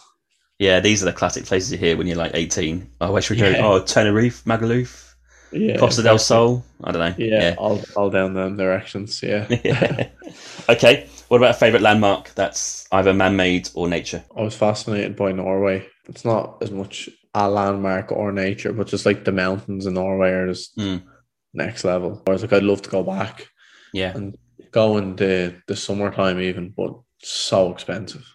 Yeah, 0.58 0.80
these 0.80 1.04
are 1.04 1.06
the 1.06 1.14
classic 1.14 1.46
places 1.46 1.72
you 1.72 1.78
hear 1.78 1.96
when 1.96 2.08
you're 2.08 2.18
like 2.18 2.32
18. 2.34 2.90
Oh, 3.00 3.12
where 3.12 3.22
should 3.22 3.38
we 3.40 3.42
go? 3.44 3.54
Oh, 3.60 3.80
Tenerife, 3.84 4.44
Magaluf, 4.46 5.14
Yeah, 5.52 5.78
Costa 5.78 6.02
del. 6.02 6.18
Sol. 6.18 6.66
I 6.84 6.92
don't 6.92 7.00
know. 7.00 7.24
Yeah, 7.24 7.54
all, 7.60 7.80
all 7.96 8.10
down 8.10 8.34
them 8.34 8.58
directions. 8.58 9.22
Yeah, 9.22 9.46
Yeah. 9.64 10.10
okay. 10.70 11.08
What 11.28 11.38
about 11.38 11.52
a 11.56 11.60
favorite 11.60 11.82
landmark 11.82 12.34
that's 12.36 12.88
either 12.92 13.14
man-made 13.14 13.70
or 13.74 13.88
nature? 13.88 14.24
I 14.36 14.42
was 14.44 14.56
fascinated 14.56 15.16
by 15.16 15.34
Norway. 15.34 15.86
It's 16.08 16.24
not 16.24 16.58
as 16.62 16.72
much 16.72 17.10
a 17.34 17.50
landmark 17.50 18.12
or 18.12 18.32
nature, 18.32 18.72
but 18.72 18.88
just 18.88 19.06
like 19.06 19.26
the 19.26 19.32
mountains 19.34 19.86
in 19.86 19.96
Norway 19.96 20.30
are 20.32 20.48
just 20.48 20.78
Mm. 20.78 21.04
next 21.54 21.84
level. 21.84 22.22
Whereas 22.26 22.42
like 22.44 22.54
I'd 22.54 22.64
love 22.64 22.82
to 22.84 22.90
go 22.90 23.04
back 23.04 23.48
Yeah. 23.94 24.14
and 24.16 24.38
go 24.72 24.98
in 24.98 25.16
the 25.18 25.56
the 25.68 25.76
summertime 25.76 26.40
even, 26.40 26.74
but 26.76 26.94
so 27.22 27.72
expensive. 27.72 28.26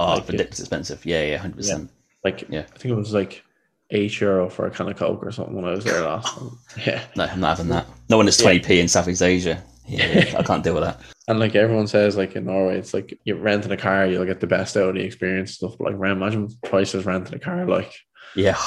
Oh, 0.00 0.14
Like 0.14 0.22
it. 0.24 0.32
ridiculous 0.32 0.60
expensive. 0.60 1.06
Yeah, 1.06 1.22
yeah, 1.24 1.36
hundred 1.38 1.56
percent. 1.58 1.90
Like 2.24 2.44
Yeah. 2.50 2.64
I 2.74 2.78
think 2.78 2.92
it 2.92 2.96
was 2.96 3.14
like 3.14 3.44
eight 3.90 4.20
euro 4.20 4.50
for 4.50 4.66
a 4.66 4.70
can 4.70 4.88
of 4.88 4.96
Coke 4.96 5.24
or 5.24 5.30
something 5.30 5.54
when 5.54 5.64
I 5.64 5.70
was 5.70 5.84
there 5.84 6.02
last 6.02 6.34
time. 6.36 6.58
Yeah. 6.86 7.00
No, 7.16 7.24
I'm 7.24 7.40
not 7.40 7.56
having 7.58 7.70
that. 7.70 7.86
No 8.10 8.16
one 8.16 8.26
is 8.28 8.36
twenty 8.36 8.58
p 8.58 8.80
in 8.80 8.88
Southeast 8.88 9.22
Asia. 9.22 9.62
Yeah, 9.88 10.34
I 10.38 10.42
can't 10.42 10.62
deal 10.62 10.74
with 10.74 10.84
that. 10.84 11.00
And 11.28 11.38
like 11.38 11.54
everyone 11.54 11.86
says, 11.86 12.16
like 12.16 12.36
in 12.36 12.44
Norway, 12.44 12.78
it's 12.78 12.92
like 12.94 13.18
you're 13.24 13.38
renting 13.38 13.72
a 13.72 13.76
car, 13.76 14.06
you'll 14.06 14.24
get 14.26 14.40
the 14.40 14.46
best 14.46 14.76
out 14.76 14.90
of 14.90 14.94
the 14.94 15.00
experience 15.02 15.50
and 15.50 15.54
stuff. 15.70 15.78
But 15.78 15.98
like, 15.98 16.10
imagine 16.12 16.48
prices 16.64 17.06
renting 17.06 17.34
a 17.34 17.38
car, 17.38 17.66
like 17.66 17.92
Yeah, 18.34 18.58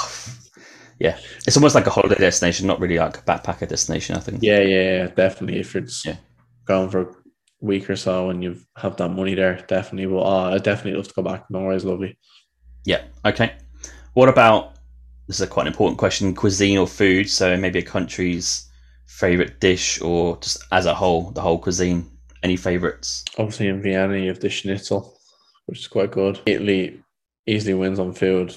yeah. 0.98 1.18
It's 1.46 1.56
almost 1.56 1.74
like 1.74 1.86
a 1.86 1.90
holiday 1.90 2.16
destination, 2.16 2.66
not 2.66 2.80
really 2.80 2.98
like 2.98 3.18
a 3.18 3.22
backpacker 3.22 3.68
destination. 3.68 4.16
I 4.16 4.20
think. 4.20 4.42
yeah, 4.42 4.60
yeah, 4.60 4.82
yeah, 4.98 5.06
definitely. 5.08 5.60
If 5.60 5.74
you're 5.74 5.82
just 5.84 6.04
Yeah. 6.06 6.16
going 6.64 6.90
for 6.90 7.00
a 7.02 7.14
week 7.60 7.88
or 7.88 7.96
so 7.96 8.30
and 8.30 8.42
you 8.42 8.56
have 8.76 8.96
that 8.96 9.08
money 9.10 9.34
there, 9.34 9.56
definitely. 9.68 10.06
But 10.12 10.22
uh, 10.22 10.50
I 10.54 10.58
definitely 10.58 10.94
love 10.98 11.08
to 11.08 11.14
go 11.14 11.22
back. 11.22 11.50
Norway's 11.50 11.84
lovely. 11.84 12.18
Yeah. 12.84 13.02
Okay. 13.24 13.54
What 14.14 14.28
about 14.28 14.74
this 15.28 15.36
is 15.36 15.42
a 15.42 15.46
quite 15.46 15.66
an 15.66 15.72
important 15.72 15.98
question: 15.98 16.34
cuisine 16.34 16.78
or 16.78 16.86
food? 16.86 17.30
So 17.30 17.56
maybe 17.56 17.78
a 17.78 17.82
country's 17.82 18.68
favorite 19.22 19.60
dish, 19.60 20.00
or 20.02 20.36
just 20.40 20.58
as 20.72 20.86
a 20.86 20.94
whole, 20.94 21.30
the 21.30 21.40
whole 21.40 21.58
cuisine. 21.58 22.00
Any 22.42 22.56
favorites? 22.56 23.24
Obviously, 23.38 23.68
in 23.68 23.80
Vienna, 23.80 24.16
you 24.18 24.28
have 24.28 24.40
the 24.40 24.50
schnitzel, 24.50 25.16
which 25.66 25.78
is 25.78 25.86
quite 25.86 26.10
good. 26.10 26.40
Italy 26.44 27.00
easily 27.46 27.74
wins 27.74 27.98
on 28.00 28.12
food. 28.12 28.48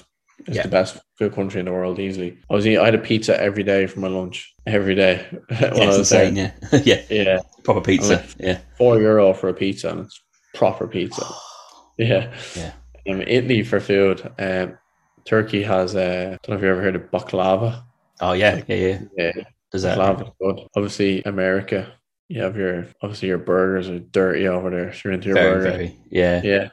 It's 0.46 0.56
Yeah. 0.56 0.62
the 0.64 0.68
best 0.68 0.98
food 1.18 1.34
country 1.34 1.60
in 1.60 1.66
the 1.66 1.72
world, 1.72 1.98
easily. 2.00 2.36
I 2.50 2.54
was 2.54 2.66
eating, 2.66 2.80
I 2.80 2.84
had 2.86 2.94
a 2.96 2.98
pizza 3.10 3.40
every 3.40 3.62
day 3.62 3.86
for 3.86 4.00
my 4.00 4.08
lunch, 4.08 4.52
every 4.66 4.94
day 4.96 5.24
Yeah, 5.50 5.70
it's 5.70 6.10
there. 6.10 6.24
insane. 6.26 6.36
Yeah, 6.36 6.50
yeah. 6.84 7.02
Yeah, 7.10 7.38
Proper 7.64 7.80
pizza. 7.80 8.14
like- 8.16 8.34
Yeah. 8.40 8.58
four 8.76 9.00
euro 9.00 9.32
for 9.34 9.48
a 9.48 9.54
pizza, 9.54 9.88
and 9.90 10.00
it's 10.00 10.20
proper 10.54 10.86
pizza. 10.88 11.24
Yeah, 11.98 12.24
Yeah. 12.56 12.72
Um, 13.08 13.22
Italy 13.22 13.62
for 13.62 13.80
food. 13.80 14.18
Um, 14.38 14.76
Turkey 15.24 15.62
has. 15.62 15.94
Uh, 15.96 16.34
I 16.34 16.38
don't 16.42 16.48
know 16.50 16.56
if 16.56 16.62
you 16.62 16.68
ever 16.68 16.82
heard 16.82 16.96
of 16.96 17.10
baklava. 17.10 17.82
Oh 18.20 18.32
yeah, 18.34 18.62
yeah, 18.68 18.76
yeah. 18.76 18.98
Yeah, 19.16 19.32
Dessert. 19.82 19.98
baklava 19.98 20.22
is 20.22 20.32
good. 20.40 20.60
Obviously, 20.76 21.22
America. 21.24 21.92
You 22.28 22.42
have 22.42 22.56
your 22.56 22.86
obviously 23.02 23.28
your 23.28 23.38
burgers 23.38 23.88
are 23.88 23.98
dirty 24.00 24.48
over 24.48 24.70
there. 24.70 24.92
So 24.92 25.00
you're 25.04 25.12
into 25.14 25.28
your 25.28 25.36
Very, 25.36 25.54
burger. 25.54 25.70
very. 25.70 25.96
Yeah. 26.10 26.40
Yeah. 26.42 26.68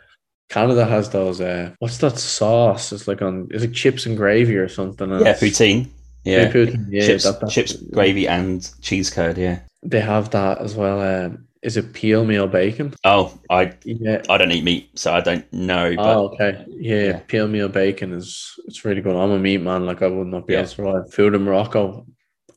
Canada 0.50 0.86
has 0.86 1.10
those. 1.10 1.40
Uh, 1.42 1.72
what's 1.80 1.98
that 2.00 2.18
sauce? 2.18 2.92
It's 2.92 3.08
like 3.08 3.22
on. 3.22 3.48
It's 3.52 3.64
like 3.64 3.74
chips 3.74 4.06
and 4.06 4.18
gravy 4.18 4.56
or 4.58 4.68
something. 4.68 5.10
Yeah, 5.10 5.34
poutine. 5.36 5.88
Yeah. 6.26 6.52
poutine, 6.52 6.86
Yeah, 6.90 7.06
chips, 7.06 7.24
that- 7.26 7.40
that- 7.42 7.50
chips, 7.50 7.74
gravy, 7.74 8.28
and 8.28 8.68
cheese 8.82 9.10
curd. 9.10 9.38
Yeah. 9.38 9.60
They 9.84 10.00
have 10.00 10.30
that 10.32 10.60
as 10.60 10.74
well. 10.76 11.02
Um, 11.02 11.46
is 11.62 11.76
it 11.78 11.94
peameal 11.94 12.50
bacon? 12.52 12.94
Oh, 13.04 13.38
I 13.50 13.74
Yeah. 13.84 14.22
I 14.30 14.38
don't 14.38 14.52
eat 14.52 14.64
meat, 14.64 14.90
so 14.96 15.14
I 15.14 15.22
don't 15.22 15.46
know. 15.54 15.94
But 15.96 16.06
Oh, 16.16 16.28
okay. 16.30 16.66
Yeah, 16.70 16.96
Yeah. 17.04 17.20
peameal 17.28 17.72
bacon 17.72 18.14
is 18.14 18.54
it's 18.68 18.84
really 18.86 19.02
good. 19.02 19.16
I'm 19.16 19.32
a 19.32 19.40
meat 19.40 19.62
man. 19.62 19.86
Like 19.86 20.02
I 20.02 20.08
would 20.08 20.28
not 20.28 20.48
be 20.48 20.54
Yeah. 20.54 20.60
able 20.60 20.70
to 20.70 20.76
survive. 20.76 21.14
Food 21.14 21.36
in 21.36 21.44
Morocco, 21.44 22.06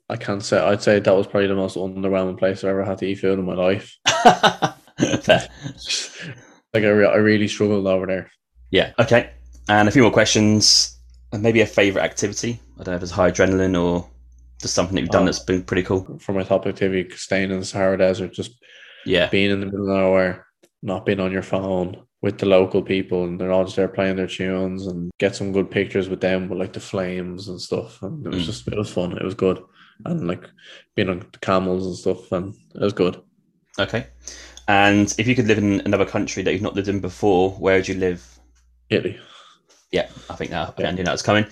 I 0.08 0.16
can't 0.16 0.42
say. 0.42 0.58
I'd 0.58 0.82
say 0.82 1.00
that 1.00 1.14
was 1.14 1.26
probably 1.26 1.48
the 1.48 1.54
most 1.56 1.76
underwhelming 1.76 2.38
place 2.38 2.62
I've 2.62 2.70
ever 2.70 2.84
had 2.84 2.98
to 2.98 3.06
eat 3.06 3.16
food 3.16 3.38
in 3.38 3.44
my 3.44 3.54
life. 3.54 3.96
Like 6.74 6.84
I, 6.84 6.88
re- 6.88 7.06
I 7.06 7.16
really 7.16 7.48
struggled 7.48 7.86
over 7.86 8.06
there. 8.06 8.30
Yeah. 8.70 8.92
Okay. 8.98 9.30
And 9.68 9.88
a 9.88 9.92
few 9.92 10.02
more 10.02 10.10
questions. 10.10 10.98
Maybe 11.32 11.60
a 11.62 11.66
favorite 11.66 12.02
activity. 12.02 12.60
I 12.78 12.82
don't 12.82 12.92
know 12.92 12.96
if 12.96 13.02
it's 13.02 13.12
high 13.12 13.30
adrenaline 13.30 13.80
or 13.80 14.06
just 14.60 14.74
something 14.74 14.94
that 14.96 15.00
you've 15.02 15.10
done 15.10 15.22
Oh. 15.22 15.26
that's 15.26 15.38
been 15.38 15.62
pretty 15.62 15.82
cool. 15.84 16.18
For 16.20 16.32
my 16.32 16.42
top 16.42 16.66
activity, 16.66 17.08
staying 17.16 17.50
in 17.50 17.60
the 17.60 17.64
Sahara 17.64 17.96
Desert, 17.96 18.32
just 18.32 18.52
Yeah. 19.06 19.28
being 19.30 19.50
in 19.50 19.60
the 19.60 19.66
middle 19.66 19.82
of 19.90 19.96
nowhere, 19.96 20.46
not 20.82 21.06
being 21.06 21.20
on 21.20 21.32
your 21.32 21.42
phone 21.42 21.96
with 22.20 22.38
the 22.38 22.46
local 22.46 22.82
people, 22.82 23.24
and 23.24 23.40
they're 23.40 23.52
all 23.52 23.64
just 23.64 23.76
there 23.76 23.88
playing 23.88 24.16
their 24.16 24.26
tunes 24.26 24.86
and 24.86 25.10
get 25.18 25.34
some 25.36 25.52
good 25.52 25.70
pictures 25.70 26.08
with 26.10 26.20
them 26.20 26.48
with 26.48 26.58
like 26.58 26.72
the 26.74 26.80
flames 26.80 27.48
and 27.48 27.60
stuff. 27.60 28.02
And 28.02 28.26
it 28.26 28.30
was 28.34 28.42
Mm. 28.42 28.46
just 28.46 28.68
it 28.68 28.76
was 28.76 28.90
fun. 28.92 29.12
It 29.16 29.24
was 29.24 29.34
good, 29.34 29.62
and 30.04 30.26
like 30.26 30.44
being 30.94 31.08
on 31.08 31.22
camels 31.40 31.86
and 31.86 31.96
stuff, 31.96 32.30
and 32.32 32.54
it 32.74 32.80
was 32.80 32.92
good. 32.92 33.20
Okay. 33.78 34.06
And 34.68 35.14
if 35.18 35.26
you 35.28 35.34
could 35.36 35.46
live 35.46 35.58
in 35.58 35.80
another 35.82 36.06
country 36.06 36.42
that 36.42 36.52
you've 36.52 36.62
not 36.62 36.74
lived 36.74 36.88
in 36.88 37.00
before, 37.00 37.50
where 37.52 37.76
would 37.76 37.88
you 37.88 37.94
live? 37.94 38.38
Italy. 38.90 39.18
Yeah, 39.92 40.08
I 40.28 40.34
think 40.34 40.50
that 40.50 40.74
Yeah. 40.78 40.88
I 40.88 40.90
knew 40.92 41.04
that 41.04 41.12
was 41.12 41.22
coming. 41.22 41.46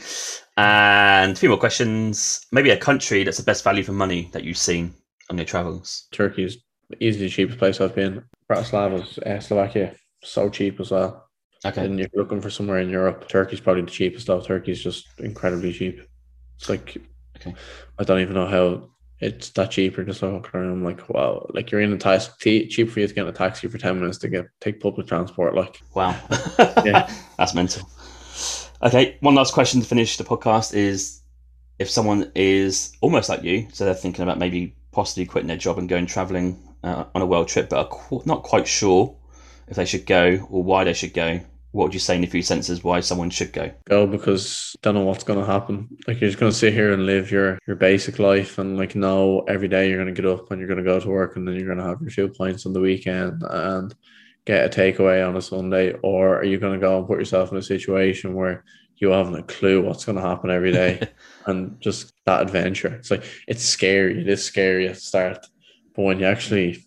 And 0.57 1.33
a 1.33 1.37
few 1.37 1.49
more 1.49 1.59
questions. 1.59 2.45
Maybe 2.53 2.71
a 2.71 2.77
country 2.77 3.23
that's 3.25 3.37
the 3.39 3.45
best 3.45 3.63
value 3.65 3.83
for 3.85 3.93
money 3.93 4.31
that 4.33 4.45
you've 4.45 4.59
seen 4.59 4.95
on 5.31 5.39
your 5.39 5.45
travels. 5.47 6.07
Turkey 6.13 6.45
is 6.45 6.59
easily 7.01 7.27
the 7.27 7.31
cheapest 7.31 7.59
place 7.59 7.81
I've 7.81 7.95
been. 7.95 8.25
Bratislava, 8.51 9.19
uh, 9.27 9.41
Slovakia. 9.41 9.95
so 10.23 10.49
cheap 10.49 10.81
as 10.81 10.91
well. 10.91 11.29
Okay. 11.67 11.85
And 11.85 11.99
you're 11.99 12.09
looking 12.15 12.41
for 12.41 12.51
somewhere 12.51 12.79
in 12.81 12.91
Europe, 12.91 13.29
Turkey's 13.29 13.61
probably 13.61 13.83
the 13.83 13.91
cheapest 13.91 14.27
though. 14.27 14.41
Turkey's 14.41 14.83
just 14.83 15.07
incredibly 15.19 15.73
cheap. 15.73 16.01
It's 16.57 16.69
like 16.69 16.97
Okay. 17.47 17.55
I 17.99 18.05
don't 18.05 18.21
even 18.21 18.35
know 18.35 18.47
how 18.47 18.91
it's 19.21 19.51
that 19.51 19.71
cheap. 19.71 19.97
You're 19.97 20.07
just 20.07 20.23
like 20.23 20.33
walking 20.33 20.61
around. 20.61 20.73
I'm 20.73 20.85
like, 20.85 21.09
wow, 21.09 21.47
like 21.55 21.71
you're 21.71 21.81
in 21.81 21.93
a 21.93 21.99
taxi 21.99 22.67
cheap 22.67 22.91
for 22.91 23.01
you 23.01 23.07
to 23.07 23.15
get 23.15 23.23
in 23.23 23.29
a 23.29 23.33
taxi 23.33 23.69
for 23.69 23.79
ten 23.79 23.99
minutes 23.99 24.19
to 24.19 24.29
get 24.29 24.47
take 24.61 24.81
public 24.81 25.07
transport. 25.07 25.55
Like 25.55 25.81
Wow. 25.95 26.19
Yeah. 26.85 27.11
That's 27.39 27.55
mental. 27.55 27.89
Okay, 28.83 29.17
one 29.21 29.35
last 29.35 29.55
question 29.55 29.81
to 29.81 29.87
finish 29.87 30.17
the 30.17 30.25
podcast 30.25 30.75
is 30.75 31.23
if 31.79 31.89
someone 31.89 32.31
is 32.35 32.93
almost 33.01 33.29
like 33.29 33.43
you, 33.43 33.69
so 33.73 33.85
they're 33.85 33.95
thinking 33.95 34.23
about 34.23 34.39
maybe 34.39 34.77
possibly 34.93 35.25
quitting 35.27 35.49
their 35.49 35.57
job 35.57 35.79
and 35.79 35.89
going 35.89 36.07
traveling 36.07 36.59
uh, 36.83 37.05
on 37.15 37.23
a 37.23 37.27
world 37.27 37.49
trip, 37.49 37.71
but 37.71 37.79
are 37.79 37.89
qu- 37.89 38.23
not 38.27 38.43
quite 38.43 38.67
sure 38.69 39.17
if 39.69 39.77
they 39.77 39.85
should 39.85 40.07
go 40.07 40.47
or 40.51 40.63
why 40.63 40.85
they 40.85 40.93
should 40.93 41.15
go, 41.15 41.41
what 41.75 41.87
would 41.87 41.95
you 41.95 41.99
say 41.99 42.15
in 42.15 42.23
a 42.23 42.29
few 42.29 42.41
sentences 42.41 42.85
why 42.85 43.01
someone 43.01 43.31
should 43.31 43.53
go? 43.53 43.69
go 43.89 44.07
because 44.07 44.77
don't 44.83 44.95
know 44.95 45.03
what's 45.03 45.25
gonna 45.25 45.45
happen. 45.45 45.89
Like 46.07 46.21
you're 46.21 46.31
just 46.31 46.39
gonna 46.39 46.53
sit 46.53 46.73
here 46.73 46.93
and 46.93 47.05
live 47.05 47.33
your 47.33 47.59
your 47.67 47.75
basic 47.75 48.21
life 48.21 48.59
and 48.59 48.79
like 48.79 48.95
know 48.95 49.41
every 49.49 49.67
day 49.67 49.89
you're 49.89 49.99
gonna 49.99 50.13
get 50.13 50.25
up 50.25 50.53
and 50.53 50.61
you're 50.61 50.69
gonna 50.69 50.85
go 50.85 51.01
to 51.01 51.09
work 51.09 51.35
and 51.35 51.47
then 51.47 51.57
you're 51.57 51.67
gonna 51.67 51.89
have 51.89 52.01
your 52.01 52.11
few 52.11 52.29
pints 52.29 52.65
on 52.65 52.75
the 52.75 52.81
weekend 52.81 53.43
and 53.51 53.93
get 54.45 54.65
a 54.65 54.81
takeaway 54.81 55.27
on 55.27 55.37
a 55.37 55.43
Sunday, 55.43 55.95
or 56.05 56.37
are 56.37 56.45
you 56.45 56.59
gonna 56.59 56.79
go 56.79 56.97
and 56.99 57.09
put 57.09 57.19
yourself 57.19 57.51
in 57.51 57.59
a 57.59 57.63
situation 57.63 58.35
where 58.35 58.65
you 58.99 59.09
haven't 59.09 59.35
a 59.35 59.43
clue 59.43 59.83
what's 59.83 60.05
gonna 60.05 60.21
happen 60.21 60.51
every 60.51 60.71
day 60.71 61.03
and 61.47 61.81
just 61.81 62.13
that 62.25 62.43
adventure. 62.43 62.95
It's 62.95 63.11
like 63.11 63.25
it's 63.49 63.65
scary. 63.65 64.21
It 64.21 64.29
is 64.29 64.45
scary 64.45 64.87
at 64.87 64.95
the 64.95 65.01
start, 65.01 65.45
but 65.97 66.03
when 66.03 66.21
you 66.21 66.27
actually 66.27 66.85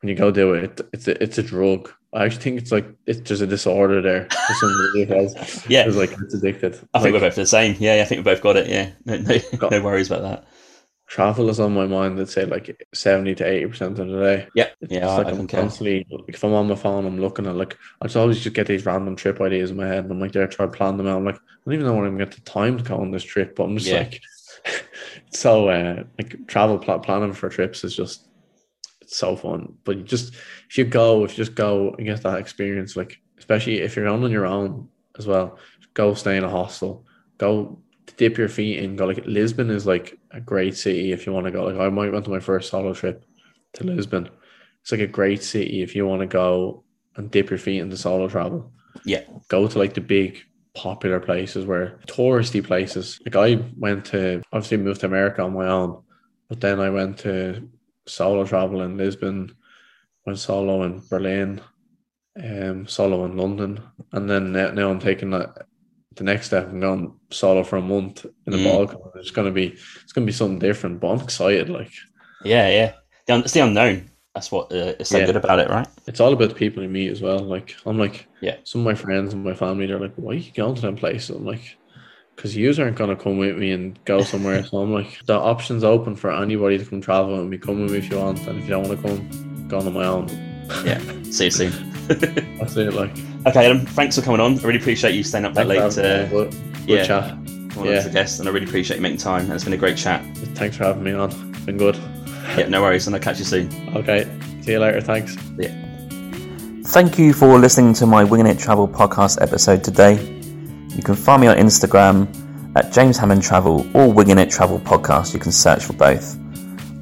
when 0.00 0.08
you 0.08 0.14
go 0.14 0.30
do 0.30 0.54
it, 0.54 0.80
it's 0.92 1.08
a, 1.08 1.22
it's 1.22 1.38
a 1.38 1.42
drug. 1.42 1.90
I 2.12 2.24
actually 2.24 2.42
think 2.42 2.58
it's 2.60 2.72
like 2.72 2.86
it's 3.06 3.20
just 3.20 3.42
a 3.42 3.46
disorder 3.46 4.00
there. 4.00 4.28
for 4.30 4.54
somebody 4.54 5.04
who 5.04 5.14
has 5.14 5.64
Yeah. 5.68 5.86
it's 5.86 5.96
like 5.96 6.12
it's 6.12 6.34
addicted. 6.34 6.74
I 6.94 7.00
think 7.00 7.12
Like, 7.12 7.22
we're 7.22 7.28
both 7.28 7.34
the 7.36 7.46
same. 7.46 7.76
Yeah, 7.78 8.00
I 8.00 8.04
think 8.04 8.20
we 8.20 8.22
both 8.32 8.42
got 8.42 8.56
it. 8.56 8.68
Yeah, 8.68 8.90
no, 9.04 9.16
no, 9.18 9.68
no 9.70 9.82
worries 9.82 10.10
about 10.10 10.22
that. 10.22 10.44
travel 11.06 11.48
is 11.50 11.58
on 11.60 11.74
my 11.74 11.86
mind. 11.86 12.18
I'd 12.20 12.28
say 12.28 12.44
like 12.44 12.86
seventy 12.94 13.34
to 13.36 13.46
eighty 13.46 13.66
percent 13.66 13.98
of 13.98 14.08
the 14.08 14.20
day. 14.20 14.48
Yeah, 14.54 14.68
It's 14.80 14.92
yeah, 14.92 15.06
like 15.16 15.26
I 15.26 15.30
I'm 15.30 15.36
concur. 15.36 15.60
constantly 15.60 16.06
like 16.10 16.24
if 16.28 16.44
I'm 16.44 16.52
on 16.54 16.68
my 16.68 16.76
phone, 16.76 17.06
I'm 17.06 17.20
looking 17.20 17.46
at 17.46 17.56
like 17.56 17.76
I 18.00 18.06
just 18.06 18.16
always 18.16 18.40
just 18.40 18.54
get 18.54 18.66
these 18.68 18.86
random 18.86 19.16
trip 19.16 19.40
ideas 19.40 19.70
in 19.70 19.76
my 19.76 19.86
head, 19.86 20.04
and 20.04 20.12
I'm 20.12 20.20
like 20.20 20.32
there 20.32 20.46
try 20.46 20.66
to 20.66 20.72
plan 20.72 20.96
them 20.96 21.06
out. 21.08 21.18
I'm 21.18 21.24
like 21.24 21.36
I 21.36 21.40
don't 21.66 21.74
even 21.74 21.86
know 21.86 21.94
when 21.94 22.06
I'm 22.06 22.12
gonna 22.16 22.24
get 22.26 22.34
the 22.34 22.40
time 22.50 22.78
to 22.78 22.84
go 22.84 22.96
on 22.96 23.10
this 23.10 23.24
trip, 23.24 23.56
but 23.56 23.64
I'm 23.64 23.76
just 23.76 23.90
Yeah. 23.90 23.98
like 23.98 24.20
so 25.30 25.68
uh 25.68 26.04
like 26.18 26.46
travel 26.46 26.78
pl- 26.78 26.98
planning 27.00 27.32
for 27.32 27.48
trips 27.48 27.84
is 27.84 27.94
just 27.94 28.27
so 29.16 29.36
fun. 29.36 29.74
But 29.84 29.98
you 29.98 30.02
just 30.02 30.34
if 30.68 30.78
you 30.78 30.84
go, 30.84 31.24
if 31.24 31.32
you 31.32 31.44
just 31.44 31.54
go 31.56 31.94
and 31.96 32.06
get 32.06 32.22
that 32.22 32.38
experience, 32.38 32.96
like 32.96 33.20
especially 33.38 33.80
if 33.80 33.96
you're 33.96 34.06
going 34.06 34.24
on 34.24 34.30
your 34.30 34.46
own 34.46 34.88
as 35.18 35.26
well, 35.26 35.58
go 35.94 36.14
stay 36.14 36.36
in 36.36 36.44
a 36.44 36.48
hostel, 36.48 37.04
go 37.38 37.78
dip 38.16 38.38
your 38.38 38.48
feet 38.48 38.78
in. 38.78 38.96
Go 38.96 39.06
like 39.06 39.24
Lisbon 39.26 39.70
is 39.70 39.86
like 39.86 40.18
a 40.30 40.40
great 40.40 40.76
city 40.76 41.12
if 41.12 41.26
you 41.26 41.32
want 41.32 41.46
to 41.46 41.52
go. 41.52 41.64
Like 41.64 41.76
I 41.76 41.88
might 41.88 42.12
went 42.12 42.24
to 42.26 42.30
my 42.30 42.40
first 42.40 42.70
solo 42.70 42.94
trip 42.94 43.24
to 43.74 43.84
Lisbon. 43.84 44.28
It's 44.82 44.92
like 44.92 45.00
a 45.00 45.06
great 45.06 45.42
city 45.42 45.82
if 45.82 45.94
you 45.94 46.06
want 46.06 46.20
to 46.20 46.26
go 46.26 46.84
and 47.16 47.30
dip 47.30 47.50
your 47.50 47.58
feet 47.58 47.80
into 47.80 47.96
solo 47.96 48.28
travel. 48.28 48.72
Yeah. 49.04 49.22
Go 49.48 49.68
to 49.68 49.78
like 49.78 49.94
the 49.94 50.00
big 50.00 50.38
popular 50.74 51.20
places 51.20 51.66
where 51.66 51.98
touristy 52.06 52.64
places. 52.64 53.20
Like 53.24 53.36
I 53.36 53.62
went 53.76 54.04
to 54.06 54.42
obviously 54.52 54.76
moved 54.78 55.00
to 55.00 55.06
America 55.06 55.42
on 55.42 55.54
my 55.54 55.66
own, 55.66 56.02
but 56.48 56.60
then 56.60 56.80
I 56.80 56.90
went 56.90 57.18
to 57.18 57.68
solo 58.08 58.44
travel 58.44 58.82
in 58.82 58.96
Lisbon, 58.96 59.54
went 60.26 60.38
solo 60.38 60.82
in 60.82 61.02
Berlin, 61.08 61.60
um, 62.42 62.86
solo 62.86 63.24
in 63.24 63.36
London, 63.36 63.80
and 64.12 64.28
then 64.28 64.52
now, 64.52 64.90
I'm 64.90 65.00
taking 65.00 65.30
that 65.30 65.66
the 66.14 66.24
next 66.24 66.46
step. 66.46 66.68
I'm 66.68 66.80
going 66.80 67.14
solo 67.30 67.62
for 67.64 67.76
a 67.76 67.82
month 67.82 68.24
in 68.46 68.52
the 68.52 68.58
Mm. 68.58 68.64
Balkans. 68.64 69.00
It's 69.16 69.30
gonna 69.30 69.50
be 69.52 69.66
it's 70.02 70.12
gonna 70.12 70.26
be 70.26 70.32
something 70.32 70.58
different, 70.58 71.00
but 71.00 71.08
I'm 71.08 71.20
excited. 71.20 71.68
Like 71.68 71.90
Yeah, 72.44 72.68
yeah. 72.68 72.92
The 73.26 73.38
It's 73.38 73.52
the 73.52 73.60
unknown. 73.60 74.10
That's 74.34 74.52
what 74.52 74.72
uh, 74.72 74.94
is 75.00 75.08
so 75.08 75.18
Yeah. 75.18 75.26
good 75.26 75.36
about 75.36 75.58
it, 75.58 75.68
right? 75.68 75.88
it's 76.06 76.20
all 76.20 76.32
about 76.32 76.48
the 76.48 76.54
people 76.54 76.82
you 76.82 76.88
meet 76.88 77.10
as 77.10 77.20
well. 77.20 77.38
Like 77.38 77.74
I'm 77.84 77.98
like 77.98 78.26
Yeah. 78.40 78.56
some 78.64 78.80
of 78.80 78.84
my 78.86 78.94
friends 78.94 79.34
and 79.34 79.44
my 79.44 79.54
family, 79.54 79.86
they're 79.86 80.00
like, 80.00 80.14
why 80.16 80.32
are 80.32 80.36
you 80.36 80.52
going 80.52 80.74
to 80.74 80.80
them 80.82 80.96
places? 80.96 81.30
I'm 81.36 81.44
like, 81.44 81.64
because 82.38 82.54
you 82.54 82.72
aren't 82.78 82.96
gonna 82.96 83.16
come 83.16 83.36
with 83.36 83.58
me 83.58 83.72
and 83.72 83.98
go 84.04 84.22
somewhere. 84.22 84.64
so 84.64 84.78
I'm 84.78 84.92
like, 84.92 85.18
the 85.26 85.34
option's 85.34 85.82
open 85.82 86.14
for 86.14 86.30
anybody 86.30 86.78
to 86.78 86.84
come 86.84 87.00
travel 87.00 87.40
and 87.40 87.50
me. 87.50 87.58
Come 87.58 87.82
with 87.82 87.90
me 87.90 87.98
if 87.98 88.08
you 88.08 88.16
want, 88.18 88.46
and 88.46 88.60
if 88.60 88.64
you 88.64 88.70
don't 88.70 88.86
want 88.88 89.02
to 89.02 89.08
come, 89.08 89.66
go 89.66 89.78
on 89.80 89.92
my 89.92 90.04
own. 90.06 90.28
Yeah. 90.84 91.00
See 91.24 91.46
you 91.46 91.50
soon. 91.50 91.72
That's 92.06 92.76
it. 92.76 92.94
Like, 92.94 93.10
okay, 93.44 93.66
Adam, 93.66 93.80
thanks 93.86 94.14
for 94.14 94.22
coming 94.22 94.40
on. 94.40 94.56
I 94.60 94.62
really 94.62 94.78
appreciate 94.78 95.16
you 95.16 95.24
staying 95.24 95.46
up 95.46 95.54
that 95.54 95.66
late 95.66 95.80
thanks 95.80 95.96
for 95.96 96.02
having 96.02 96.28
to. 96.30 96.34
Good, 96.36 96.50
good 96.86 96.88
yeah. 96.88 97.04
chat. 97.04 97.24
come 97.70 97.78
on 97.78 97.84
Yeah. 97.86 97.90
as 97.94 98.06
a 98.06 98.10
guest, 98.10 98.38
and 98.38 98.48
I 98.48 98.52
really 98.52 98.66
appreciate 98.66 98.98
you 98.98 99.02
making 99.02 99.18
time. 99.18 99.42
And 99.46 99.52
it's 99.52 99.64
been 99.64 99.72
a 99.72 99.76
great 99.76 99.96
chat. 99.96 100.24
Thanks 100.54 100.76
for 100.76 100.84
having 100.84 101.02
me 101.02 101.14
on. 101.14 101.30
Been 101.66 101.76
good. 101.76 101.96
Yeah, 102.56 102.68
no 102.68 102.82
worries, 102.82 103.08
and 103.08 103.16
I'll 103.16 103.20
catch 103.20 103.40
you 103.40 103.44
soon. 103.44 103.68
Okay. 103.96 104.30
See 104.62 104.70
you 104.72 104.78
later. 104.78 105.00
Thanks. 105.00 105.36
Yeah. 105.56 105.74
Thank 106.84 107.18
you 107.18 107.32
for 107.32 107.58
listening 107.58 107.94
to 107.94 108.06
my 108.06 108.22
Winging 108.22 108.46
It 108.46 108.60
Travel 108.60 108.86
podcast 108.86 109.42
episode 109.42 109.82
today. 109.82 110.37
You 110.98 111.04
can 111.04 111.14
find 111.14 111.40
me 111.40 111.46
on 111.46 111.56
Instagram 111.56 112.26
at 112.74 112.92
James 112.92 113.16
Hammond 113.16 113.40
Travel 113.40 113.86
or 113.96 114.12
Winging 114.12 114.36
It 114.36 114.50
Travel 114.50 114.80
Podcast. 114.80 115.32
You 115.32 115.38
can 115.38 115.52
search 115.52 115.84
for 115.84 115.92
both. 115.92 116.36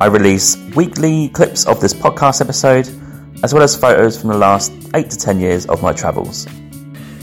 I 0.03 0.07
release 0.07 0.59
weekly 0.77 1.31
clips 1.31 1.67
of 1.67 1.81
this 1.81 1.95
podcast 1.95 2.43
episode, 2.43 2.87
as 3.43 3.55
well 3.55 3.63
as 3.63 3.75
photos 3.75 4.21
from 4.21 4.29
the 4.29 4.37
last 4.37 4.71
8 4.93 5.09
to 5.09 5.17
10 5.17 5.41
years 5.41 5.65
of 5.65 5.83
my 5.83 5.95
travels. 5.95 6.47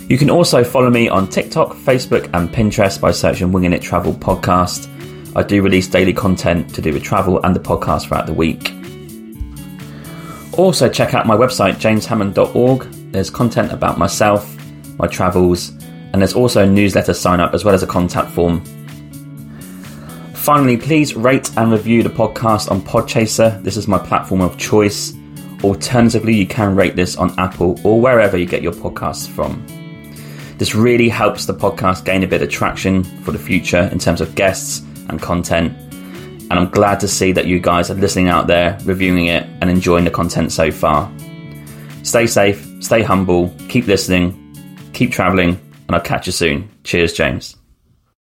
You 0.09 0.17
can 0.17 0.31
also 0.31 0.63
follow 0.63 0.89
me 0.89 1.07
on 1.09 1.29
TikTok, 1.29 1.73
Facebook, 1.75 2.27
and 2.33 2.49
Pinterest 2.49 2.99
by 2.99 3.11
searching 3.11 3.51
Winging 3.51 3.73
It 3.73 3.83
Travel 3.83 4.13
Podcast. 4.13 4.89
I 5.35 5.43
do 5.43 5.61
release 5.61 5.87
daily 5.87 6.11
content 6.11 6.73
to 6.73 6.81
do 6.81 6.91
with 6.91 7.03
travel 7.03 7.39
and 7.43 7.55
the 7.55 7.59
podcast 7.59 8.07
throughout 8.07 8.25
the 8.25 8.33
week. 8.33 8.73
Also, 10.57 10.89
check 10.89 11.13
out 11.13 11.27
my 11.27 11.37
website, 11.37 11.75
jameshammond.org. 11.75 12.81
There's 13.11 13.29
content 13.29 13.71
about 13.71 13.99
myself, 13.99 14.57
my 14.97 15.05
travels, 15.05 15.71
and 16.14 16.22
there's 16.22 16.35
also 16.35 16.64
a 16.64 16.68
newsletter 16.68 17.14
sign 17.14 17.40
up 17.40 17.53
as 17.53 17.65
well 17.65 17.73
as 17.73 17.84
a 17.84 17.88
contact 17.88 18.31
form. 18.31 18.64
Finally, 20.35 20.77
please 20.77 21.15
rate 21.15 21.49
and 21.57 21.72
review 21.72 22.03
the 22.03 22.10
podcast 22.10 22.69
on 22.69 22.81
Podchaser. 22.81 23.61
This 23.64 23.77
is 23.77 23.88
my 23.88 23.98
platform 23.98 24.41
of 24.41 24.57
choice. 24.57 25.14
Alternatively, 25.64 26.35
you 26.35 26.45
can 26.45 26.76
rate 26.76 26.95
this 26.95 27.15
on 27.15 27.34
Apple 27.40 27.80
or 27.84 27.99
wherever 27.99 28.38
you 28.38 28.45
get 28.45 28.61
your 28.61 28.73
podcasts 28.73 29.27
from. 29.27 29.65
This 30.57 30.76
really 30.76 31.10
helps 31.10 31.45
the 31.45 31.53
podcast 31.53 32.06
gain 32.06 32.23
a 32.23 32.27
bit 32.27 32.41
of 32.41 32.49
traction 32.49 33.03
for 33.23 33.31
the 33.31 33.40
future 33.40 33.90
in 33.91 33.99
terms 33.99 34.22
of 34.22 34.35
guests 34.35 34.80
and 35.10 35.22
content. 35.22 35.76
And 36.52 36.53
I'm 36.53 36.69
glad 36.69 36.99
to 36.99 37.07
see 37.07 37.31
that 37.31 37.48
you 37.48 37.60
guys 37.60 37.90
are 37.90 37.95
listening 37.95 38.27
out 38.27 38.48
there, 38.48 38.77
reviewing 38.84 39.27
it, 39.27 39.44
and 39.61 39.69
enjoying 39.69 40.03
the 40.03 40.11
content 40.11 40.52
so 40.52 40.72
far. 40.72 41.11
Stay 42.03 42.27
safe, 42.27 42.68
stay 42.81 43.02
humble, 43.02 43.49
keep 43.69 43.88
listening, 43.88 44.38
keep 44.94 45.11
traveling, 45.11 45.60
and 45.94 45.99
I'll 45.99 46.06
catch 46.06 46.26
you 46.26 46.34
soon. 46.34 46.70
Cheers, 46.84 47.14
James. 47.14 47.56